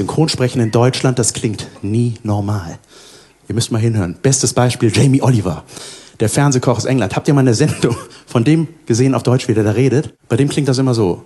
Synchronsprechen 0.00 0.62
in 0.62 0.70
Deutschland, 0.70 1.18
das 1.18 1.34
klingt 1.34 1.66
nie 1.82 2.14
normal. 2.22 2.78
Ihr 3.48 3.54
müsst 3.54 3.70
mal 3.70 3.80
hinhören. 3.80 4.16
Bestes 4.22 4.54
Beispiel, 4.54 4.90
Jamie 4.90 5.20
Oliver. 5.20 5.64
Der 6.20 6.30
Fernsehkoch 6.30 6.78
aus 6.78 6.86
England. 6.86 7.14
Habt 7.16 7.28
ihr 7.28 7.34
mal 7.34 7.42
eine 7.42 7.52
Sendung 7.52 7.94
von 8.26 8.42
dem 8.42 8.68
gesehen 8.86 9.14
auf 9.14 9.22
Deutsch, 9.22 9.46
wie 9.48 9.52
der 9.52 9.64
da 9.64 9.72
redet? 9.72 10.14
Bei 10.28 10.36
dem 10.36 10.48
klingt 10.48 10.68
das 10.68 10.78
immer 10.78 10.94
so. 10.94 11.22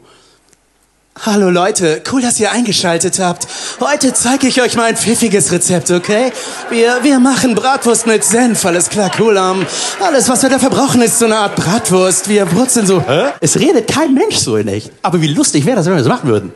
Hallo 1.25 1.51
Leute, 1.51 2.03
cool, 2.11 2.21
dass 2.21 2.41
ihr 2.41 2.51
eingeschaltet 2.51 3.21
habt. 3.21 3.47
Heute 3.79 4.13
zeige 4.13 4.49
ich 4.49 4.61
euch 4.61 4.75
mal 4.75 4.87
ein 4.87 4.97
pfiffiges 4.97 5.53
Rezept, 5.53 5.93
okay? 5.93 6.33
Wir, 6.71 6.99
wir 7.03 7.21
machen 7.21 7.55
Bratwurst 7.55 8.09
mit 8.09 8.25
Senf, 8.25 8.67
alles 8.67 8.91
klar, 8.91 9.13
cool. 9.21 9.37
Um, 9.37 9.65
alles, 10.01 10.29
was 10.29 10.43
wir 10.43 10.51
da 10.51 10.59
verbrauchen, 10.59 11.01
ist 11.01 11.21
so 11.21 11.27
eine 11.27 11.37
Art 11.37 11.55
Bratwurst. 11.55 12.29
Wir 12.29 12.45
brutzeln 12.47 12.89
so. 12.89 13.01
Hä? 13.01 13.27
Es 13.41 13.57
redet 13.61 13.87
kein 13.87 14.15
Mensch 14.15 14.39
so 14.39 14.57
in 14.57 14.67
echt. 14.67 14.91
Aber 15.03 15.23
wie 15.23 15.29
lustig 15.29 15.65
wäre 15.65 15.77
das, 15.77 15.87
wenn 15.87 15.93
wir 15.93 15.99
das 16.01 16.09
machen 16.09 16.29
würden? 16.29 16.53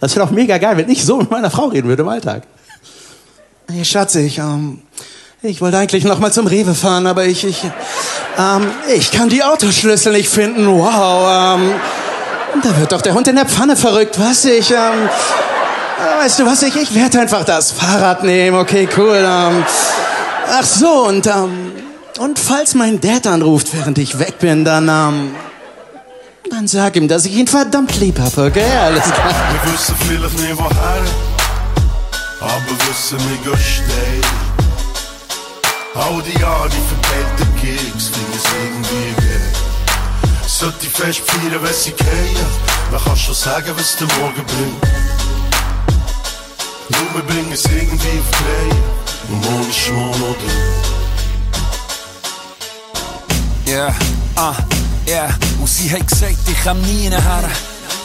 Das 0.00 0.16
wäre 0.16 0.26
doch 0.26 0.32
mega 0.32 0.56
geil, 0.58 0.76
wenn 0.78 0.88
ich 0.88 1.04
so 1.04 1.18
mit 1.18 1.30
meiner 1.30 1.50
Frau 1.50 1.66
reden 1.66 1.88
würde 1.88 2.02
im 2.02 2.08
Alltag. 2.08 2.42
Hey, 3.70 3.84
Schatz, 3.84 4.14
ich, 4.14 4.38
ähm, 4.38 4.80
ich 5.42 5.60
wollte 5.60 5.78
eigentlich 5.78 6.04
noch 6.04 6.18
mal 6.18 6.32
zum 6.32 6.46
Rewe 6.46 6.74
fahren, 6.74 7.06
aber 7.06 7.26
ich, 7.26 7.44
ich, 7.44 7.62
ähm, 8.38 8.70
ich 8.94 9.10
kann 9.10 9.28
die 9.28 9.42
Autoschlüssel 9.42 10.12
nicht 10.12 10.30
finden. 10.30 10.66
Wow, 10.66 11.56
ähm, 11.56 11.74
da 12.62 12.76
wird 12.78 12.92
doch 12.92 13.02
der 13.02 13.14
Hund 13.14 13.28
in 13.28 13.36
der 13.36 13.46
Pfanne 13.46 13.76
verrückt, 13.76 14.18
was 14.18 14.44
ich, 14.46 14.70
ähm, 14.70 15.08
weißt 16.20 16.40
du 16.40 16.46
was, 16.46 16.62
ich, 16.62 16.74
ich 16.76 16.94
werde 16.94 17.20
einfach 17.20 17.44
das 17.44 17.70
Fahrrad 17.70 18.24
nehmen, 18.24 18.56
okay, 18.56 18.88
cool, 18.96 19.18
ähm, 19.18 19.64
ach 20.50 20.64
so, 20.64 21.06
und, 21.06 21.26
ähm, 21.26 21.72
und 22.18 22.38
falls 22.38 22.74
mein 22.74 23.00
Dad 23.00 23.26
anruft, 23.26 23.68
während 23.72 23.98
ich 23.98 24.18
weg 24.18 24.38
bin, 24.38 24.64
dann, 24.64 24.88
ähm, 24.88 25.34
dann 26.50 26.66
sag 26.66 26.96
ihm, 26.96 27.08
dass 27.08 27.24
ich 27.24 27.32
ihn 27.32 27.46
verdammt 27.46 27.98
lieb 28.00 28.18
habe, 28.18 28.46
okay, 28.46 28.70
alles 28.76 29.04
klar. 29.04 29.34
Wir 29.62 29.72
wissen 29.72 29.94
vielleicht 30.00 30.38
nicht 30.40 30.58
woher, 30.58 31.04
aber 32.40 32.76
wissen 32.88 33.18
wir 33.44 33.56
steil. 33.56 34.20
All 35.94 36.22
die 36.22 36.38
Jahre, 36.40 36.68
die 36.68 36.82
verteilten 36.88 37.54
Gigs, 37.60 38.08
finde 38.08 38.36
es 38.36 38.44
irgendwie 38.62 39.14
geil. 39.26 39.52
Sollte 40.46 40.86
ich 40.86 40.90
fest 40.92 41.20
feiern, 41.26 41.62
wenn 41.62 41.74
sie 41.74 41.92
gehen, 41.92 42.36
wer 42.90 43.00
kann 43.00 43.16
schon 43.16 43.34
sagen, 43.34 43.72
was 43.76 43.96
der 43.96 44.06
Morgen 44.18 44.44
bringt? 44.44 44.82
Nur 46.90 47.14
wir 47.14 47.22
bringen 47.22 47.52
es 47.52 47.64
irgendwie 47.64 48.18
auf 48.18 48.30
die 48.30 48.44
Reihe, 48.44 48.82
und 49.28 49.40
morgen 49.44 49.70
ist 49.70 49.90
morgen 49.92 50.36
drin. 50.38 50.60
Yeah, 53.66 53.94
ah, 54.36 54.54
yeah. 55.10 55.28
Und 55.58 55.68
sie 55.68 55.90
hat 55.90 56.06
gesagt, 56.06 56.36
ich 56.46 56.62
komm 56.62 56.80
nie 56.82 57.10
her. 57.10 57.50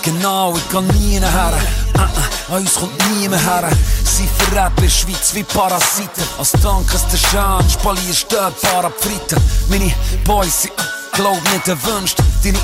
Genau, 0.02 0.56
ich 0.56 0.70
kann 0.70 0.88
nie 0.88 1.20
her. 1.20 1.54
Ah, 1.98 2.10
an 2.50 2.62
uns 2.62 2.76
kommt 2.76 2.94
niemand 3.18 3.44
her. 3.44 3.70
Sie 4.04 4.28
verraten 4.38 4.78
in 4.78 4.84
der 4.84 4.90
Schweiz 4.90 5.34
wie 5.34 5.44
Parasiten. 5.44 6.24
Als 6.38 6.52
Dank 6.52 6.92
hast 6.94 7.12
du 7.12 7.18
Scham, 7.18 7.68
spalierst 7.70 8.32
du 8.32 8.38
ein 8.40 8.54
paar 8.62 8.92
Fritten. 9.00 9.42
Meine 9.70 9.94
Boys, 10.24 10.66
äh, 10.66 10.70
glaub 11.14 11.42
nicht 11.52 11.68
erwünscht. 11.68 12.18
Deine 12.44 12.60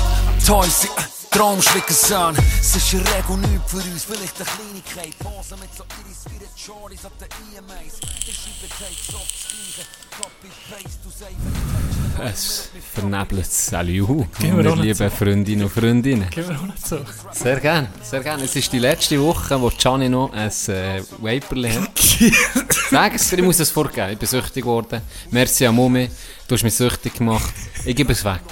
Toys, 0.46 0.86
äh, 1.32 1.38
Traumschwicken 1.38 1.94
sind. 1.94 2.38
Es 2.60 2.76
ist 2.76 2.94
eine 2.94 3.02
Regel 3.02 3.36
nichts 3.50 3.70
für 3.70 3.76
uns, 3.76 4.04
vielleicht 4.04 4.36
eine 4.36 4.46
Kleinigkeit. 4.46 5.18
Posen 5.18 5.60
mit 5.60 5.74
so 5.76 5.84
Iris 5.84 6.24
wie 6.30 6.38
die 6.38 6.60
Shorties 6.60 7.04
an 7.04 7.12
den 7.20 7.58
EMAs. 7.58 8.00
Ich 8.26 8.34
schreibe 8.34 8.68
Takes 8.68 9.14
oft 9.14 9.32
das 9.32 9.48
Gleiche. 9.48 9.88
Copy-Paste, 10.12 10.98
du 11.02 11.10
selber. 11.10 12.28
Es 12.30 12.70
vernebelt 12.94 13.46
es 13.46 13.72
alle 13.72 13.92
Juhu, 13.92 14.26
Gehen 14.38 14.56
wir 14.56 14.64
meine 14.64 14.82
lieben 14.82 15.10
Freundinnen 15.10 15.64
und 15.64 15.72
Freundinnen. 15.72 16.28
Gehen 16.30 16.48
wir 16.48 16.58
auch 16.58 16.62
nicht 16.64 16.86
so. 16.86 16.98
Sehr 17.32 17.58
gerne, 17.58 17.88
sehr 18.02 18.20
gerne. 18.20 18.44
Es 18.44 18.54
ist 18.54 18.70
die 18.72 18.78
letzte 18.78 19.20
Woche, 19.20 19.60
wo 19.60 19.70
Gianni 19.70 20.08
noch 20.08 20.32
ein 20.32 20.50
äh, 20.68 21.02
Vaporli 21.18 21.70
hat. 21.70 21.90
Sag 22.90 23.14
es, 23.14 23.32
ich 23.32 23.42
muss 23.42 23.58
es 23.58 23.70
vorgeben. 23.70 24.12
Ich 24.12 24.18
bin 24.18 24.28
süchtig 24.28 24.62
geworden. 24.62 25.00
Merci 25.30 25.66
an 25.66 25.74
Mumi, 25.74 26.10
du 26.46 26.54
hast 26.54 26.62
mich 26.62 26.74
süchtig 26.74 27.14
gemacht. 27.14 27.54
Ich 27.84 27.96
gebe 27.96 28.12
es 28.12 28.24
weg. 28.24 28.42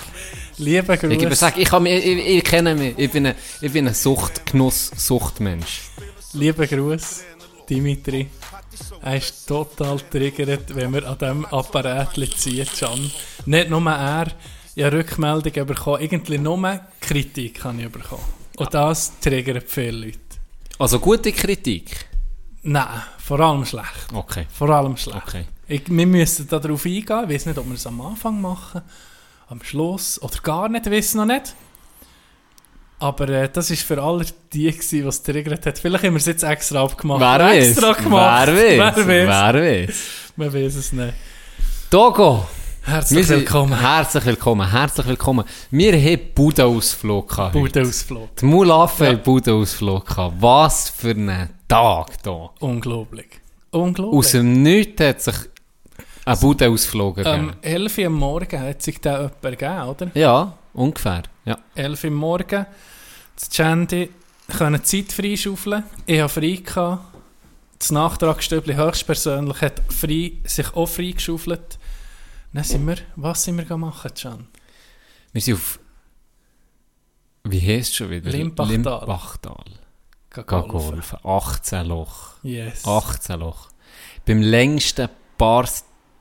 Liebe 0.60 0.92
Ich 0.94 1.00
gebe 1.00 1.26
Grüße. 1.26 1.52
Ich, 1.56 1.68
kann 1.68 1.82
mich, 1.82 2.04
ich, 2.04 2.18
ich, 2.18 2.26
ich 2.26 2.44
kenne 2.44 2.74
mich. 2.74 2.94
Ich 2.98 3.10
bin 3.10 3.26
ein, 3.26 3.34
ich 3.62 3.72
bin 3.72 3.88
ein 3.88 3.94
Sucht-Genuss-Suchtmensch. 3.94 5.80
liebe 6.34 6.68
Grüße, 6.68 7.24
Dimitri. 7.68 8.28
Er 9.02 9.16
ist 9.16 9.46
total 9.46 9.98
triggert, 10.00 10.74
wenn 10.74 10.92
wir 10.92 11.08
an 11.08 11.16
diesem 11.16 11.46
Apparat 11.46 12.14
ziehen, 12.36 12.66
Can. 12.78 13.10
Nicht 13.46 13.70
nur 13.70 13.90
er, 13.90 14.26
ich 14.74 14.84
habe 14.84 14.98
Rückmeldungen 14.98 15.66
bekommen, 15.66 16.02
irgendwie 16.02 16.36
nur 16.36 16.80
Kritik 17.00 17.64
habe 17.64 17.80
ich 17.80 17.88
bekommen. 17.88 18.24
Und 18.58 18.74
das 18.74 19.18
triggert 19.18 19.64
viele 19.66 19.92
Leute. 19.92 20.18
Also 20.78 20.98
gute 20.98 21.32
Kritik. 21.32 22.06
Nein, 22.62 23.02
vor 23.18 23.40
allem 23.40 23.64
schlecht. 23.64 24.08
Okay. 24.12 24.46
Vor 24.52 24.68
allem 24.68 24.98
schlecht. 24.98 25.22
Okay. 25.26 25.44
Ich, 25.66 25.88
wir 25.88 26.06
müssen 26.06 26.46
darauf 26.48 26.84
eingehen. 26.84 27.24
Ich 27.24 27.34
weiß 27.34 27.46
nicht, 27.46 27.58
ob 27.58 27.66
wir 27.66 27.74
es 27.74 27.86
am 27.86 28.00
Anfang 28.02 28.40
machen, 28.42 28.82
am 29.50 29.62
Schluss 29.62 30.22
oder 30.22 30.38
gar 30.42 30.68
nicht, 30.68 30.86
ich 30.86 30.92
weiß 30.92 31.14
noch 31.16 31.26
nicht. 31.26 31.54
Aber 33.00 33.28
äh, 33.28 33.48
das 33.52 33.70
war 33.70 33.76
für 33.76 34.02
alle 34.02 34.24
die, 34.52 34.70
die 34.70 34.98
es 35.00 35.22
triggert 35.22 35.66
hat. 35.66 35.78
Vielleicht 35.78 36.04
haben 36.04 36.12
wir 36.12 36.18
es 36.18 36.26
jetzt 36.26 36.44
extra 36.44 36.82
abgemacht. 36.82 37.20
Wer 37.20 37.38
weiß? 37.46 37.68
extra 37.70 37.92
gemacht. 37.94 38.48
Wer 38.48 38.78
weiß? 38.78 38.96
Wer 39.06 39.28
weiß? 39.28 39.54
Wer 39.54 39.88
weiß? 39.88 39.96
Man 40.36 40.54
weiß 40.54 40.74
es 40.76 40.92
nicht. 40.92 41.14
Togo. 41.90 42.46
Herzlich 42.82 43.28
willkommen. 43.28 43.78
Herzlich 43.78 44.24
willkommen, 44.24 44.70
herzlich 44.70 45.06
willkommen. 45.06 45.44
Wir 45.70 45.92
haben 45.92 46.20
Budenausflug 46.34 47.28
gehabt. 47.28 47.52
Budenausflug. 47.52 48.36
Die 48.36 48.44
Mulaffe 48.46 49.04
Ja. 49.04 49.10
ja. 49.12 49.16
Budenausflug 49.18 50.06
gehabt. 50.06 50.36
Was 50.40 50.90
für 50.90 51.10
ein 51.10 51.50
Tag 51.68 52.08
hier. 52.22 52.50
Unglaublich. 52.60 53.28
Unglaublich. 53.70 54.18
Aus 54.18 54.30
dem 54.32 54.62
Nichts 54.62 55.02
hat 55.02 55.20
sich 55.20 55.34
ein 56.30 56.40
Budenausflug 56.40 57.18
ähm, 57.18 57.26
ergeben. 57.26 57.56
11 57.62 57.98
Uhr 57.98 58.06
am 58.06 58.12
Morgen 58.14 58.60
hat 58.60 58.82
sich 58.82 59.00
da 59.00 59.16
jemand 59.22 59.42
gegeben, 59.42 59.82
oder? 59.82 60.10
Ja, 60.14 60.58
ungefähr. 60.72 61.22
Ja. 61.44 61.58
11 61.74 62.04
Uhr 62.04 62.10
am 62.10 62.16
Morgen. 62.16 62.66
Das 63.34 63.48
Chandy 63.50 64.10
können 64.48 64.84
Zeit 64.84 65.12
freischaufeln. 65.12 65.84
Ich 66.06 66.20
habe 66.20 66.28
frei 66.28 66.60
gehabt. 66.64 67.04
Das 67.78 67.90
Nachtragstöbli 67.90 68.74
höchstpersönlich 68.74 69.60
hat 69.62 69.80
frei, 69.88 70.32
sich 70.44 70.74
auch 70.74 70.86
freigeschaufelt. 70.86 71.78
Dann 72.52 72.64
sind 72.64 72.86
wir, 72.86 72.96
was 73.16 73.44
sind 73.44 73.56
wir 73.56 73.64
gemacht, 73.64 74.20
Can? 74.20 74.48
Wir 75.32 75.40
sind 75.40 75.54
auf. 75.54 75.78
Wie 77.44 77.60
heisst 77.60 77.90
es 77.90 77.96
schon 77.96 78.10
wieder? 78.10 78.30
Gehen 78.30 78.54
Gehen 78.54 80.44
golfen. 80.46 80.68
golfen. 80.68 81.18
18 81.24 81.86
Loch. 81.86 82.34
Yes. 82.42 82.84
18 82.84 83.40
Loch. 83.40 83.68
Beim 84.26 84.42
längsten 84.42 85.08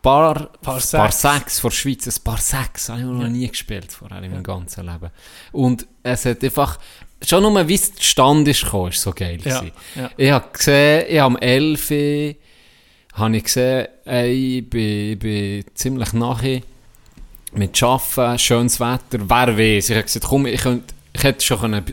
Paar, 0.02 0.34
Paar, 0.34 0.50
Paar 0.62 0.80
Paar 0.80 1.12
Sechs. 1.12 1.22
6 1.22 1.60
vor 1.60 1.70
der 1.72 1.76
Schweiz. 1.78 2.08
Ein 2.08 2.24
Paar 2.24 2.38
6 2.38 2.90
habe 2.90 3.00
ich 3.00 3.06
noch 3.06 3.22
Ja. 3.22 3.28
nie 3.30 3.48
gespielt 3.48 3.92
vorher 3.92 4.22
in 4.24 4.32
meinem 4.32 4.44
ganzen 4.44 4.86
Leben. 4.86 5.10
Und 5.52 5.86
es 6.04 6.26
hat 6.26 6.44
einfach, 6.44 6.80
schon 7.26 7.44
nur 7.44 7.68
wie 7.68 7.76
es 7.76 7.94
zustande 7.96 8.52
ist 8.52 8.64
gekommen, 8.64 8.90
ist 8.92 9.02
so 9.02 9.12
geil 9.12 9.40
Ja, 9.44 9.64
ja. 9.96 10.10
Ich 10.16 10.32
habe 10.32 10.46
gesehen, 10.54 11.06
ich 11.10 11.20
habe 11.20 11.36
am 11.36 11.38
11 11.38 11.92
Uhr, 11.92 12.36
habe 13.14 13.38
ich 13.38 13.44
gesehen, 13.44 13.88
ey, 14.06 14.60
ich 14.60 14.70
bin, 14.70 15.12
ich 15.14 15.20
bin 15.20 15.66
ziemlich 15.74 16.14
nachher 16.14 16.62
mit 17.54 17.82
Arbeiten, 17.84 18.40
schönes 18.40 18.80
Wetter, 18.80 19.20
wer 19.28 19.58
weiß. 19.58 19.90
Ich 19.90 19.96
habe 19.96 20.04
gesagt, 20.04 20.26
komm, 20.26 20.46
ich, 20.46 20.62
könnte, 20.62 20.94
ich 21.14 21.24
hätte 21.24 21.44
schon 21.44 21.60
können 21.60 21.84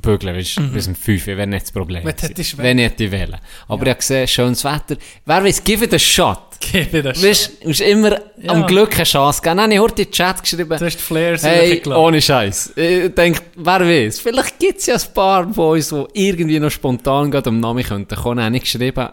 bügeln 0.00 0.36
weißt, 0.36 0.72
bis 0.72 0.86
um 0.88 0.94
5 0.94 1.26
Uhr, 1.28 1.36
wäre 1.36 1.46
nicht 1.46 1.62
das 1.66 1.72
Problem. 1.72 2.04
Wenn 2.04 2.14
hättest 2.16 2.58
Wenn 2.58 2.78
ich 2.78 2.84
hätte 2.86 3.12
wollen. 3.12 3.36
Aber 3.68 3.82
ich 3.82 3.88
habe 3.90 3.98
gesehen, 3.98 4.28
schönes 4.28 4.64
Wetter. 4.64 4.96
Wer 5.24 5.44
weiß, 5.44 5.62
give 5.64 5.84
it 5.84 5.94
a 5.94 5.98
shot. 5.98 6.38
Gib 6.60 6.92
mir 6.92 7.02
das 7.02 7.22
Weißt, 7.22 7.62
du 7.62 7.68
musst 7.68 7.80
immer 7.80 8.18
Ja. 8.42 8.52
am 8.52 8.66
Glück 8.66 8.94
eine 8.94 9.04
Chance 9.04 9.40
geben. 9.40 9.56
Dann 9.56 9.64
habe 9.64 9.74
ich 9.74 9.80
heute 9.80 10.02
in 10.02 10.08
den 10.08 10.12
Chat 10.12 10.42
geschrieben, 10.42 10.68
Du 10.78 10.84
hast 10.84 11.00
Flares 11.00 11.42
hey, 11.42 11.82
ohne 11.86 12.20
Scheiß. 12.20 12.74
Ich 12.76 13.14
denke, 13.14 13.40
wer 13.56 13.80
weiß, 13.80 14.20
vielleicht 14.20 14.58
gibt 14.58 14.78
es 14.78 14.86
ja 14.86 14.94
ein 14.96 15.14
paar 15.14 15.46
Boys, 15.46 15.88
die 15.88 16.04
irgendwie 16.28 16.60
noch 16.60 16.70
spontan 16.70 17.30
gerade 17.30 17.48
am 17.48 17.60
Namen 17.60 17.82
könnten 17.82 18.14
kommen. 18.14 18.36
Dann 18.36 18.46
habe 18.46 18.56
ich 18.56 18.62
geschrieben, 18.64 19.08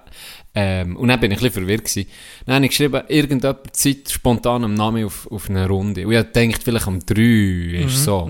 ähm, 0.56 0.98
und 0.98 1.07
dann 1.07 1.19
bin 1.19 1.31
ich 1.31 1.38
ein 1.38 1.44
bisschen 1.44 1.63
verwirrt 1.63 1.86
gewesen. 1.86 2.07
Dann 2.45 2.56
habe 2.56 2.66
ich 2.66 2.72
geschrieben, 2.72 3.01
irgendjemand 3.07 3.75
Zeit 3.78 4.10
spontan 4.12 4.63
am 4.66 4.74
Namen 4.74 5.06
auf, 5.06 5.28
auf 5.31 5.50
eine 5.50 5.68
Runde. 5.68 6.06
Und 6.06 6.13
ich 6.13 6.19
dachte, 6.33 6.60
vielleicht 6.63 6.88
um 6.88 7.00
drei 7.06 7.22
Mhm, 7.22 7.88
ist 7.88 8.04
so. 8.04 8.30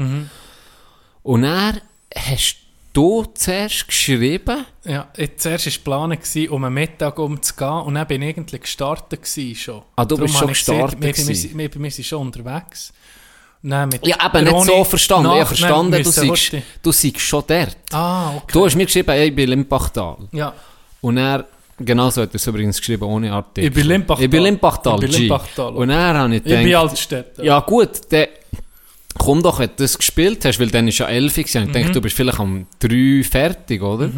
Und 1.23 1.41
dann 1.41 1.81
hast 2.17 2.57
du 2.93 3.25
zuerst 3.35 3.87
geschrieben, 3.87 4.65
Ja, 4.83 5.07
ich, 5.15 5.37
zuerst 5.37 5.67
war 5.67 5.83
Plan, 6.07 6.09
gewesen, 6.11 6.49
um 6.49 6.63
einen 6.63 6.73
Mittag 6.73 7.19
umzugehen 7.19 7.69
und 7.85 7.93
dann 7.95 8.07
bin 8.07 8.21
ich 8.23 8.35
eigentlich 8.37 8.61
gestartet 8.61 9.21
gewesen 9.21 9.55
schon. 9.55 9.81
Ah, 9.95 10.03
du 10.05 10.15
Darum 10.15 10.25
bist 10.25 10.37
schon 10.39 10.49
ich 10.49 10.57
gesagt, 10.59 10.77
gestartet 10.79 10.99
Wir, 11.01 11.07
wir, 11.07 11.13
gewesen. 11.13 11.57
wir, 11.57 11.83
wir 11.83 11.91
sind 11.91 12.05
schon 12.05 12.21
unterwegs. 12.21 12.93
Dann 13.63 13.89
mit 13.89 14.05
ja, 14.05 14.15
eben 14.25 14.45
nicht 14.45 14.65
so 14.65 14.83
verstanden. 14.83 15.31
Ich 15.33 15.39
nach- 15.39 15.47
verstanden, 15.47 15.91
dann 15.91 16.03
du 16.03 16.07
müssen 16.09 16.29
heute- 16.29 16.63
du 16.81 16.91
seist 16.91 17.19
schon 17.19 17.43
dort. 17.47 17.77
Ah, 17.91 18.29
okay. 18.37 18.45
Du 18.53 18.65
hast 18.65 18.75
mir 18.75 18.85
geschrieben, 18.85 19.11
ich 19.21 19.35
bin 19.35 19.49
Limbachtal. 19.49 20.17
ja, 20.31 20.53
Und 21.01 21.17
er, 21.17 21.45
genau 21.79 22.09
so 22.09 22.21
hat 22.21 22.29
er 22.31 22.35
es 22.35 22.47
übrigens 22.47 22.77
geschrieben, 22.77 23.03
ohne 23.03 23.31
Artikel. 23.33 23.67
Ich 23.67 23.73
bin 23.73 23.87
Limbachtal. 23.87 24.23
Ich 24.25 24.29
bin 24.31 24.43
Limbachtal, 24.43 24.93
Ich 24.95 24.99
bin 25.01 25.09
G. 25.11 25.17
Limbachtal. 25.19 25.75
Und 25.75 25.89
er 25.89 26.13
habe 26.13 26.35
ich 26.35 26.37
ich 26.37 26.43
bin 26.51 26.65
gedacht, 26.65 26.83
Altstädter. 26.89 27.43
ja 27.43 27.59
gut, 27.59 28.11
der, 28.11 28.29
komm 29.17 29.41
doch, 29.43 29.59
wenn 29.59 29.69
du 29.69 29.75
das 29.77 29.97
gespielt 29.97 30.43
hast, 30.45 30.59
weil 30.59 30.69
dann 30.69 30.87
ist 30.87 30.97
ja 30.97 31.07
11 31.07 31.35
gewesen. 31.35 31.61
Ich 31.63 31.67
Mhm. 31.69 31.73
denke, 31.73 31.91
du 31.91 32.01
bist 32.01 32.15
vielleicht 32.15 32.39
um 32.39 32.65
3 32.79 33.23
fertig, 33.23 33.81
oder? 33.81 34.09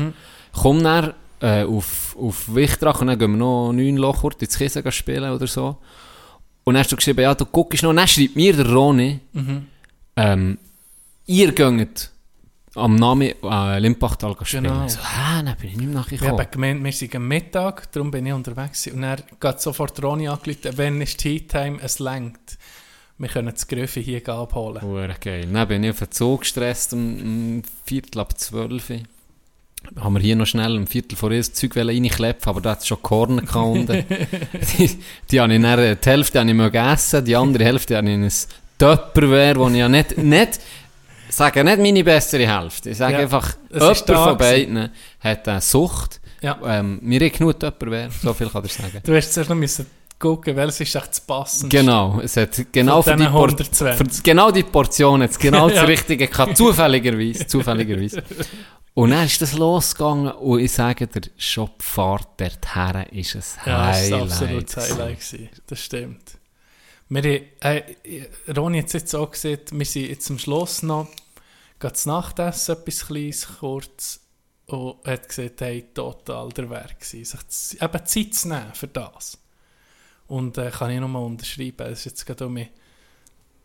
Komm 0.53 0.83
dann 0.83 1.13
äh, 1.41 1.63
auf, 1.63 2.15
auf 2.19 2.53
Wichtrach 2.53 3.01
und 3.01 3.07
dann 3.07 3.17
gehen 3.17 3.31
wir 3.31 3.37
noch 3.37 3.71
neun 3.71 3.97
Loch 3.97 4.21
kurz 4.21 4.41
ins 4.41 4.57
Kissen 4.57 4.91
spielen 4.91 5.31
oder 5.31 5.47
so. 5.47 5.77
Und 6.65 6.73
dann 6.73 6.81
hast 6.83 6.91
du 6.91 6.95
geschrieben, 6.97 7.21
ja, 7.21 7.33
du 7.33 7.45
guckst 7.45 7.81
noch. 7.81 7.91
Und 7.91 7.95
dann 7.95 8.07
schreibt 8.07 8.35
mir 8.35 8.53
der 8.55 8.69
Roni, 8.71 9.19
Mhm. 9.33 9.65
ähm, 10.17 10.57
ihr 11.25 11.51
geht 11.53 12.11
am 12.75 12.95
Namen 12.95 13.33
äh, 13.43 13.79
Limpachtal 13.79 14.35
spielen. 14.43 14.63
Genau. 14.65 14.85
Ich 14.85 14.91
So, 14.93 14.99
hä, 14.99 15.43
dann 15.43 15.55
bin 15.59 15.69
ich 15.69 15.77
nicht 15.77 15.85
mehr 15.87 15.95
nachgekommen. 16.01 16.37
haben 16.39 16.51
gemeint, 16.51 16.83
wir 16.83 16.91
sind 16.91 17.15
am 17.15 17.27
Mittag, 17.27 17.91
darum 17.91 18.11
bin 18.11 18.25
ich 18.25 18.33
unterwegs. 18.33 18.87
Und 18.87 19.03
er 19.03 19.17
geht 19.39 19.59
sofort 19.61 20.01
Roni 20.03 20.27
angerufen, 20.27 20.71
wenn 20.77 21.01
ist 21.01 21.17
Tea 21.19 21.39
Time, 21.39 21.79
es 21.81 21.99
längt. 21.99 22.57
Wir 23.19 23.27
können 23.27 23.51
das 23.53 23.67
Gröfe 23.67 23.99
hier 23.99 24.27
abholen. 24.29 24.81
Hure 24.81 25.13
geil. 25.19 25.45
Dann 25.51 25.67
bin 25.67 25.83
ich 25.83 25.89
auf 25.91 25.99
den 25.99 26.11
Zug 26.11 26.41
gestresst 26.41 26.93
um, 26.93 27.19
um 27.19 27.63
Viertel 27.83 28.21
ab 28.21 28.39
zwölf. 28.39 28.89
Haben 29.97 30.13
wir 30.15 30.21
hier 30.21 30.37
noch 30.37 30.45
schnell 30.45 30.77
um 30.77 30.87
Viertel 30.87 31.17
vor 31.17 31.29
das 31.29 31.51
Zeug 31.51 31.75
reinklepfen, 31.75 32.49
aber 32.49 32.61
da 32.61 32.71
hat 32.71 32.79
es 32.79 32.87
schon 32.87 33.01
Korn 33.01 33.39
unten. 33.39 34.05
die, 34.77 34.99
die 35.29 35.39
habe 35.41 35.53
ich 35.53 35.61
dann, 35.61 35.97
die 36.01 36.09
Hälfte 36.09 36.39
habe 36.39 36.49
ich 36.49 36.57
gegessen, 36.57 37.25
die 37.25 37.35
andere 37.35 37.65
Hälfte 37.65 37.97
habe 37.97 38.07
ich 38.07 38.13
in 38.13 38.23
ein 38.23 38.31
Tupperware, 38.77 39.55
wo 39.57 39.67
ich 39.67 39.75
ja 39.75 39.89
nicht, 39.89 40.17
nicht, 40.17 40.61
sage 41.27 41.61
nicht 41.65 41.77
meine 41.79 42.03
bessere 42.05 42.47
Hälfte. 42.47 42.91
Ich 42.91 42.97
sage 42.97 43.13
Ja, 43.15 43.19
einfach, 43.19 43.53
jemand 43.69 44.09
da 44.09 44.23
von 44.23 44.37
gewesen. 44.37 44.73
beiden 44.75 44.89
hat 45.19 45.47
eine 45.47 45.59
Sucht. 45.59 46.21
Ja. 46.41 46.57
Ähm, 46.65 46.99
mir 47.01 47.29
genug 47.29 47.59
Tupperware, 47.59 48.09
so 48.23 48.33
viel 48.33 48.47
kann 48.47 48.63
ich 48.63 48.71
sagen. 48.73 49.01
Du 49.03 49.13
hast 49.13 49.33
zuerst 49.33 49.49
noch 49.49 49.57
müssen 49.57 49.85
gucken, 50.19 50.55
welches 50.55 50.81
ist 50.81 50.95
echt 50.95 51.15
zu 51.15 51.21
passen. 51.21 51.69
Genau, 51.69 52.19
es 52.21 52.35
hat 52.37 52.71
genau 52.71 53.01
für 53.01 53.11
die, 53.11 53.17
diesen 53.17 53.31
Por 53.31 53.45
120. 53.49 53.97
für 54.17 54.21
genau 54.23 54.51
die 54.51 54.63
Portion 54.63 55.21
jetzt 55.21 55.39
genau 55.39 55.69
Ja. 55.69 55.75
das 55.75 55.87
Richtige 55.87 56.27
gehabt, 56.27 56.57
zufälligerweise, 56.57 57.47
zufälligerweise. 57.47 58.23
Und 58.93 59.11
dann 59.11 59.25
ist 59.25 59.41
das 59.41 59.53
losgegangen 59.53 60.31
und 60.33 60.59
ich 60.59 60.71
sage 60.73 61.07
dir, 61.07 61.21
schon 61.37 61.69
die 61.79 61.83
Fahrt 61.85 62.27
dorthin 62.39 63.03
ist 63.17 63.35
ein 63.35 63.43
Ja, 63.65 63.87
das 63.91 64.11
war 64.11 64.19
Highlight. 64.19 64.21
absolut 64.21 64.67
gewesen. 64.67 64.81
Highlight. 64.97 65.19
gewesen. 65.19 65.49
Das 65.67 65.79
stimmt. 65.79 66.31
Wir, 67.11 67.21
haben- 67.23 67.41
äh, 67.61 68.51
Ronny 68.55 68.79
hat 68.79 68.87
es 68.87 68.93
jetzt 68.93 69.15
auch 69.15 69.31
gesehen, 69.31 69.59
wir 69.71 69.85
sind 69.85 70.09
jetzt 70.09 70.29
am 70.29 70.37
Schluss 70.37 70.83
noch, 70.83 71.07
geht 71.79 71.97
zu 71.97 72.09
Nachtessen, 72.09 72.75
etwas 72.75 73.07
Kleines, 73.07 73.47
kurz, 73.59 74.19
und 74.67 74.97
hat 75.07 75.27
gesagt, 75.27 75.61
hey, 75.61 75.85
total 75.91 76.49
der 76.49 76.69
Werk 76.69 76.99
gewesen, 76.99 77.39
sich 77.47 77.81
eben 77.81 78.05
Zeit 78.05 78.33
zu 78.35 78.47
nehmen 78.49 78.71
für 78.73 78.87
das. 78.87 79.38
Und 80.29 80.57
äh, 80.57 80.69
kann 80.71 80.91
ich 80.91 80.99
nochmal 80.99 81.23
unterschreiben, 81.23 81.75
das 81.77 81.99
ist 81.99 82.05
jetzt 82.05 82.25
gerade 82.25 82.45
um 82.45 82.53
mich, 82.53 82.69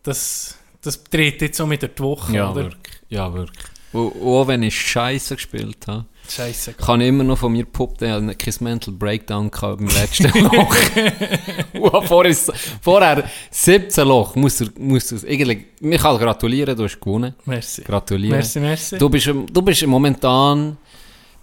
das, 0.03 0.57
das 0.83 1.03
dreht 1.05 1.41
jetzt 1.43 1.59
so 1.59 1.67
mit 1.67 1.83
der 1.83 1.91
Woche, 1.99 2.35
Ja, 2.35 2.51
oder? 2.51 2.65
wirklich. 2.65 2.97
Ja, 3.09 3.33
wirklich. 3.33 3.65
Und, 3.93 4.13
auch 4.23 4.49
wenn 4.49 4.63
ich 4.65 4.79
Scheiße 4.81 5.37
gespielt 5.37 5.87
habe, 5.87 6.07
Scheiße. 6.29 6.73
kann 6.73 7.01
ich 7.01 7.09
immer 7.09 7.23
noch 7.23 7.39
von 7.39 7.53
mir 7.53 7.65
puppen, 7.65 8.09
ich 8.09 8.13
hatte 8.13 8.35
kein 8.35 8.55
Mental 8.65 8.95
Breakdown 8.95 9.51
gehabt 9.51 9.79
beim 9.79 9.89
letzten 9.89 10.33
Loch. 10.41 10.75
Vorher, 12.09 12.35
vorher 12.81 13.31
17 13.51 14.09
Loch, 14.09 14.35
muss 14.35 14.61
er, 14.61 14.69
muss 14.79 15.13
er, 15.13 15.29
eigentlich, 15.29 15.67
ich 15.81 16.01
kann 16.01 16.19
gratulieren, 16.19 16.77
du 16.77 16.85
hast 16.85 16.99
gewonnen. 16.99 17.35
Merci. 17.45 17.83
Gratulieren. 17.83 18.37
Merci, 18.39 18.59
merci. 18.59 18.99
Du 18.99 19.09
bist, 19.09 19.27
du 19.27 19.63
bist 19.63 19.87
momentan, 19.87 20.77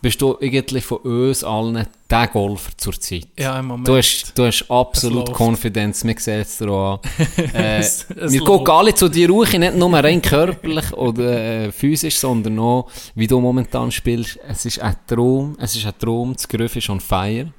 bist 0.01 0.21
du 0.21 0.37
eigentlich 0.41 0.83
von 0.83 0.97
uns 0.99 1.43
allen 1.43 1.85
der 2.09 2.27
Golfer 2.27 2.71
zur 2.77 2.93
Zeit. 2.99 3.27
ja, 3.37 3.59
im 3.59 3.67
Moment. 3.67 3.87
Du 3.87 3.95
hast, 3.95 4.33
du 4.35 4.45
hast 4.45 4.65
absolut. 4.69 5.31
Confidence, 5.33 6.03
wir 6.05 6.15
sehen 6.17 6.41
es 6.41 6.57
dir 6.57 6.69
auch 6.69 6.93
an. 6.93 6.99
Äh, 7.53 7.79
Es- 7.79 8.05
es 8.09 8.31
wir 8.33 8.39
läuft. 8.39 8.45
gucken 8.51 8.73
alle 8.73 8.93
zu 8.95 9.07
dir 9.09 9.29
ruhig, 9.29 9.53
nicht 9.57 9.75
nur 9.75 9.93
rein 9.93 10.21
körperlich 10.21 10.91
oder 10.93 11.65
äh, 11.67 11.71
physisch, 11.71 12.17
sondern 12.17 12.57
auch, 12.59 12.89
wie 13.15 13.27
du 13.27 13.39
momentan 13.39 13.91
spielst. 13.91 14.39
Es 14.47 14.65
ist 14.65 14.79
ein 14.79 14.95
Traum, 15.07 15.55
es 15.59 15.75
ist 15.75 15.85
ein 15.85 15.93
Traum, 15.99 16.33
das 16.33 16.47
Griff 16.47 16.75
ist 16.75 16.89
on 16.89 16.99
fire. 16.99 17.51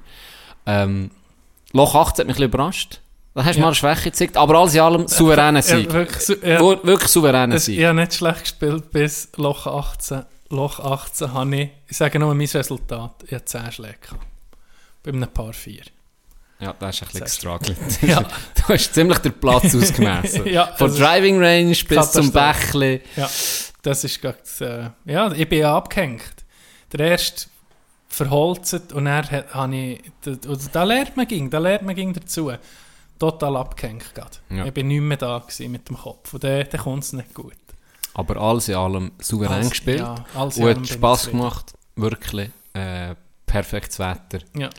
Ähm, 0.65 1.09
Loch 1.71 1.95
18 1.95 2.05
hat 2.05 2.17
mich 2.17 2.19
ein 2.19 2.27
bisschen 2.27 2.43
überrascht. 2.45 2.99
Da 3.35 3.43
hast 3.45 3.55
du 3.55 3.59
Ja. 3.59 3.61
mal 3.61 3.67
eine 3.69 3.75
Schwäche 3.75 4.03
gezeigt, 4.11 4.37
aber 4.37 4.59
alles 4.59 4.75
in 4.75 4.81
allem 4.81 5.07
souveräner 5.07 5.63
Sieg. 5.63 5.87
Ja, 5.87 5.93
wirklich, 5.93 6.37
ja. 6.43 6.59
Wirklich 6.61 7.09
souveräner 7.09 7.55
Das, 7.55 7.65
Sieg. 7.65 7.79
ich 7.79 7.85
habe 7.85 7.99
nicht 7.99 8.13
schlecht 8.13 8.41
gespielt 8.41 8.91
bis 8.91 9.29
Loch 9.37 9.65
18. 9.65 10.23
Loch 10.53 10.79
18 10.79 11.33
habe 11.33 11.55
ich, 11.55 11.69
ich 11.87 11.97
sage 11.97 12.19
nur 12.19 12.33
mein 12.33 12.47
Resultat, 12.47 13.23
ich 13.25 13.33
hatte 13.33 13.45
10 13.45 13.71
Schläge. 13.71 13.97
Bei 15.03 15.11
einem 15.11 15.27
Paar 15.29 15.53
4. 15.53 15.81
Ja, 16.59 16.73
das 16.79 16.95
ist 16.95 17.01
ein 17.03 17.07
bisschen 17.07 17.25
gestruggelt. 17.25 17.77
Ja. 18.03 18.21
Du 18.21 18.73
hast 18.73 18.93
ziemlich 18.93 19.17
den 19.19 19.33
Platz 19.33 19.75
ausgemessen. 19.75 20.47
Ja, 20.47 20.67
Von 20.77 20.95
Driving 20.95 21.43
Range 21.43 21.75
bis 21.75 22.11
zum. 22.11 22.31
Bächli. 22.31 23.01
Ja, 23.17 23.29
das 23.81 24.03
ist 24.05 24.21
gerade, 24.21 24.93
äh, 25.05 25.11
ja, 25.11 25.31
ich 25.33 25.49
bin 25.49 25.59
ja 25.59 25.75
abgehängt. 25.75 26.23
Der 26.93 27.01
erste 27.11 27.47
verholzt 28.07 28.93
und 28.93 29.05
dann 29.05 29.29
ha- 29.29 29.43
habe 29.51 29.75
ich, 29.75 30.01
da, 30.21 30.31
oder 30.49 30.61
da 30.71 30.83
lernt 30.83 31.17
man 31.17 31.27
ging, 31.27 31.49
da 31.49 31.57
lernt 31.57 31.83
man 31.83 31.95
ging 31.95 32.13
dazu. 32.13 32.51
Total 33.19 33.57
abgehängt 33.57 34.13
gerade. 34.15 34.37
Ja. 34.49 34.65
Ich 34.65 34.73
bin 34.73 34.87
nicht 34.87 35.01
mehr 35.01 35.17
da 35.17 35.39
gewesen 35.39 35.71
mit 35.71 35.87
dem 35.89 35.97
Kopf. 35.97 36.33
Und 36.33 36.43
dann, 36.43 36.65
dann 36.69 36.81
kommt 36.81 37.03
es 37.03 37.13
nicht 37.13 37.33
gut. 37.33 37.53
Aber 38.15 38.37
alles 38.37 38.67
in 38.69 38.75
allem 38.75 39.11
souverän 39.19 39.53
Alles- 39.57 39.69
gespielt. 39.71 39.99
ja, 39.99 40.15
alles 40.35 40.57
und 40.57 40.67
hat 40.69 40.87
Spass 40.87 41.29
gemacht. 41.29 41.73
Wirklich. 41.95 42.49
Äh, 42.73 43.15
perfektes 43.45 43.99
Wetter. 43.99 44.39
Ja. 44.57 44.69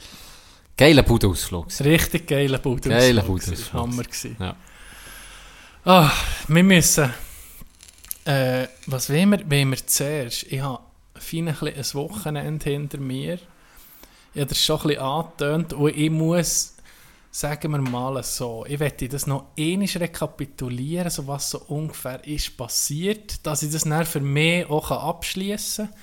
Geiler 0.77 1.03
Budausflug. 1.03 1.67
Richtig 1.81 2.27
geiler 2.27 2.59
Budausflug. 2.59 2.93
Geiler. 2.99 3.23
Budausflug. 3.23 3.73
Hammer 3.73 4.03
gewesen. 4.03 4.37
Ja. 4.41 4.57
Ah, 5.85 6.11
wir 6.49 6.63
müssen. 6.65 7.13
Äh, 8.25 8.67
was 8.87 9.11
wollen 9.11 9.31
wir? 9.31 9.51
Wollen 9.51 9.71
wir 9.71 9.87
zuerst? 9.87 10.45
Ich 10.45 10.61
habe 10.61 10.81
fein 11.15 11.49
ein, 11.49 11.55
bisschen 11.55 11.77
ein 11.77 11.95
Wochenende 11.95 12.71
hinter 12.71 12.99
mir. 12.99 13.35
Ich 14.33 14.41
habe 14.41 14.47
das 14.49 14.65
schon 14.65 14.81
ein 14.81 14.87
bisschen 14.89 15.03
angetönt 15.03 15.73
und 15.75 15.97
ich 15.97 16.11
muss, 16.11 16.74
sagen 17.35 17.73
wir 17.73 17.81
mal 17.81 18.23
so, 18.23 18.65
ich 18.69 18.79
werde 18.79 19.09
das 19.09 19.27
noch 19.27 19.47
einmal 19.59 19.89
rekapitulieren, 19.89 21.11
so 21.11 21.27
was 21.27 21.51
so 21.51 21.59
ungefähr 21.63 22.25
ist 22.25 22.57
passiert, 22.57 23.45
dass 23.45 23.65
ich 23.65 23.73
das 23.73 23.83
dann 23.83 24.07
für 24.07 24.21
mich 24.21 24.71
auch 24.71 24.93
abschließen 24.93 25.87
kann. 25.87 25.99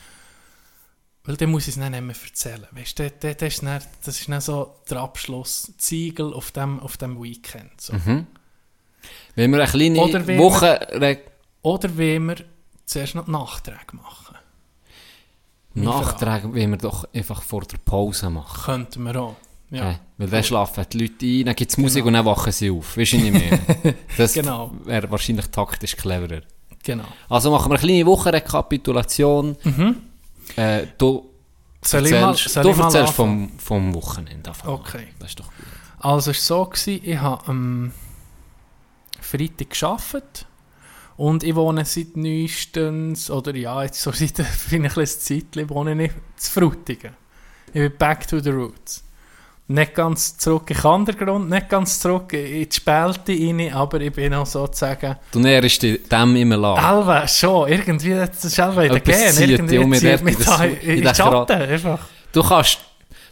Weil 1.23 1.37
dann 1.37 1.51
muss 1.51 1.69
ich 1.69 1.75
es 1.75 1.79
dann 1.79 1.93
nicht 1.93 2.01
mehr 2.01 2.15
erzählen. 2.21 2.67
Weißt 2.71 2.99
das, 2.99 3.11
das, 3.21 3.41
ist 3.41 3.63
dann, 3.63 3.81
das 4.03 4.19
ist 4.19 4.27
dann 4.27 4.41
so 4.41 4.75
der 4.89 4.99
Abschluss, 4.99 5.71
Ziegel 5.77 6.33
auf 6.33 6.51
dem, 6.51 6.81
auf 6.81 6.97
dem 6.97 7.21
Weekend. 7.23 7.79
So. 7.79 7.93
Mhm. 7.93 8.27
Wenn 9.35 9.51
wir 9.51 9.61
eine 9.61 9.71
kleine 9.71 10.01
Oder 10.01 10.27
wenn 10.27 10.37
Woche... 10.37 11.21
Oder 11.61 11.97
wollen 11.97 12.25
wir 12.25 12.35
zuerst 12.85 13.15
noch 13.15 13.27
Nachträge 13.27 13.95
machen? 13.95 14.35
Nachträge 15.75 16.53
wollen 16.53 16.71
wir 16.71 16.77
doch 16.77 17.05
einfach 17.13 17.41
vor 17.41 17.61
der 17.61 17.77
Pause 17.77 18.29
machen. 18.29 18.63
Könnten 18.65 19.03
wir 19.03 19.15
auch. 19.15 19.35
Ja, 19.71 19.91
Äh, 19.91 19.95
weil 20.17 20.27
dann 20.27 20.43
schlafen 20.43 20.85
die 20.91 20.97
Leute 20.99 21.25
ein, 21.25 21.45
dann 21.45 21.55
gibt 21.55 21.71
es 21.71 21.77
Musik 21.77 22.05
und 22.05 22.13
dann 22.13 22.25
wachen 22.25 22.51
sie 22.51 22.69
auf. 22.69 22.97
Weißt 22.97 23.13
du 23.13 23.17
nicht 23.17 23.33
mehr? 23.33 23.59
Das 24.17 24.33
Genau. 24.33 24.73
wäre 24.85 25.09
wahrscheinlich 25.09 25.47
taktisch 25.47 25.95
cleverer. 25.95 26.41
genau. 26.83 27.05
Also 27.29 27.49
machen 27.51 27.71
wir 27.71 27.77
eine 27.79 27.87
kleine 27.87 28.05
Wochenrekapitulation. 28.05 29.55
Äh, 30.57 30.87
du 30.97 31.29
Soll 31.83 32.01
mal, 32.01 32.11
erzählst, 32.31 32.49
soll 32.53 32.63
du 32.63 32.73
mal 32.73 32.83
erzählst 32.85 33.13
vom, 33.13 33.51
vom 33.57 33.93
Wochenende. 33.95 34.51
Okay. 34.65 35.07
Das 35.19 35.29
ist 35.29 35.39
doch 35.39 35.45
gut. 35.47 35.65
Also 35.99 36.31
es 36.31 36.49
war 36.49 36.57
so, 36.57 36.65
gewesen, 36.65 37.01
ich 37.03 37.17
habe 37.17 37.47
am 37.47 37.91
Freitag 39.19 39.69
gearbeitet 39.71 40.45
und 41.17 41.43
ich 41.43 41.55
wohne 41.55 41.85
seit 41.85 42.17
neuestens, 42.17 43.29
oder 43.31 43.55
ja, 43.55 43.83
jetzt 43.83 44.01
so 44.01 44.11
seit 44.11 44.39
ein 44.71 44.87
kleines 44.89 45.19
Zeitchen, 45.21 45.69
wohne 45.69 46.03
ich 46.05 46.11
zu 46.35 46.51
Frutigen. 46.51 47.13
Ich 47.67 47.73
bin 47.73 47.93
back 47.97 48.27
to 48.27 48.39
the 48.39 48.49
roots. 48.49 49.03
Nicht 49.73 49.93
ganz 49.95 50.37
zurück 50.37 50.69
in 50.69 50.77
den 50.77 50.85
Undergrund, 50.85 51.49
nicht 51.49 51.69
ganz 51.69 51.99
zurück 51.99 52.33
in 52.33 52.67
die 52.67 52.75
Spälte 52.75 53.31
rein, 53.31 53.73
aber 53.73 54.01
ich 54.01 54.11
bin 54.13 54.33
auch 54.33 54.45
sozusagen 54.45 55.15
Du 55.31 55.39
näherst 55.39 55.81
dich 55.81 56.01
dem 56.07 56.35
immer 56.35 56.57
lang. 56.57 56.77
Alva, 56.77 57.27
schon, 57.27 57.69
irgendwie, 57.69 58.11
das 58.11 58.43
ist 58.43 58.59
Alva 58.59 58.83
in 58.83 58.95
Etwas 58.95 59.37
Gen, 59.37 59.49
irgendwie 59.49 59.77
um, 59.77 59.93
zieht 59.93 60.23
mich 60.23 60.37
da 60.37 60.63
in 60.63 60.71
in, 60.73 60.79
in 60.79 60.95
den 60.95 61.03
den 61.03 61.15
Schatten, 61.15 61.61
einfach. 61.61 61.99
Du 62.33 62.43
kannst, 62.43 62.79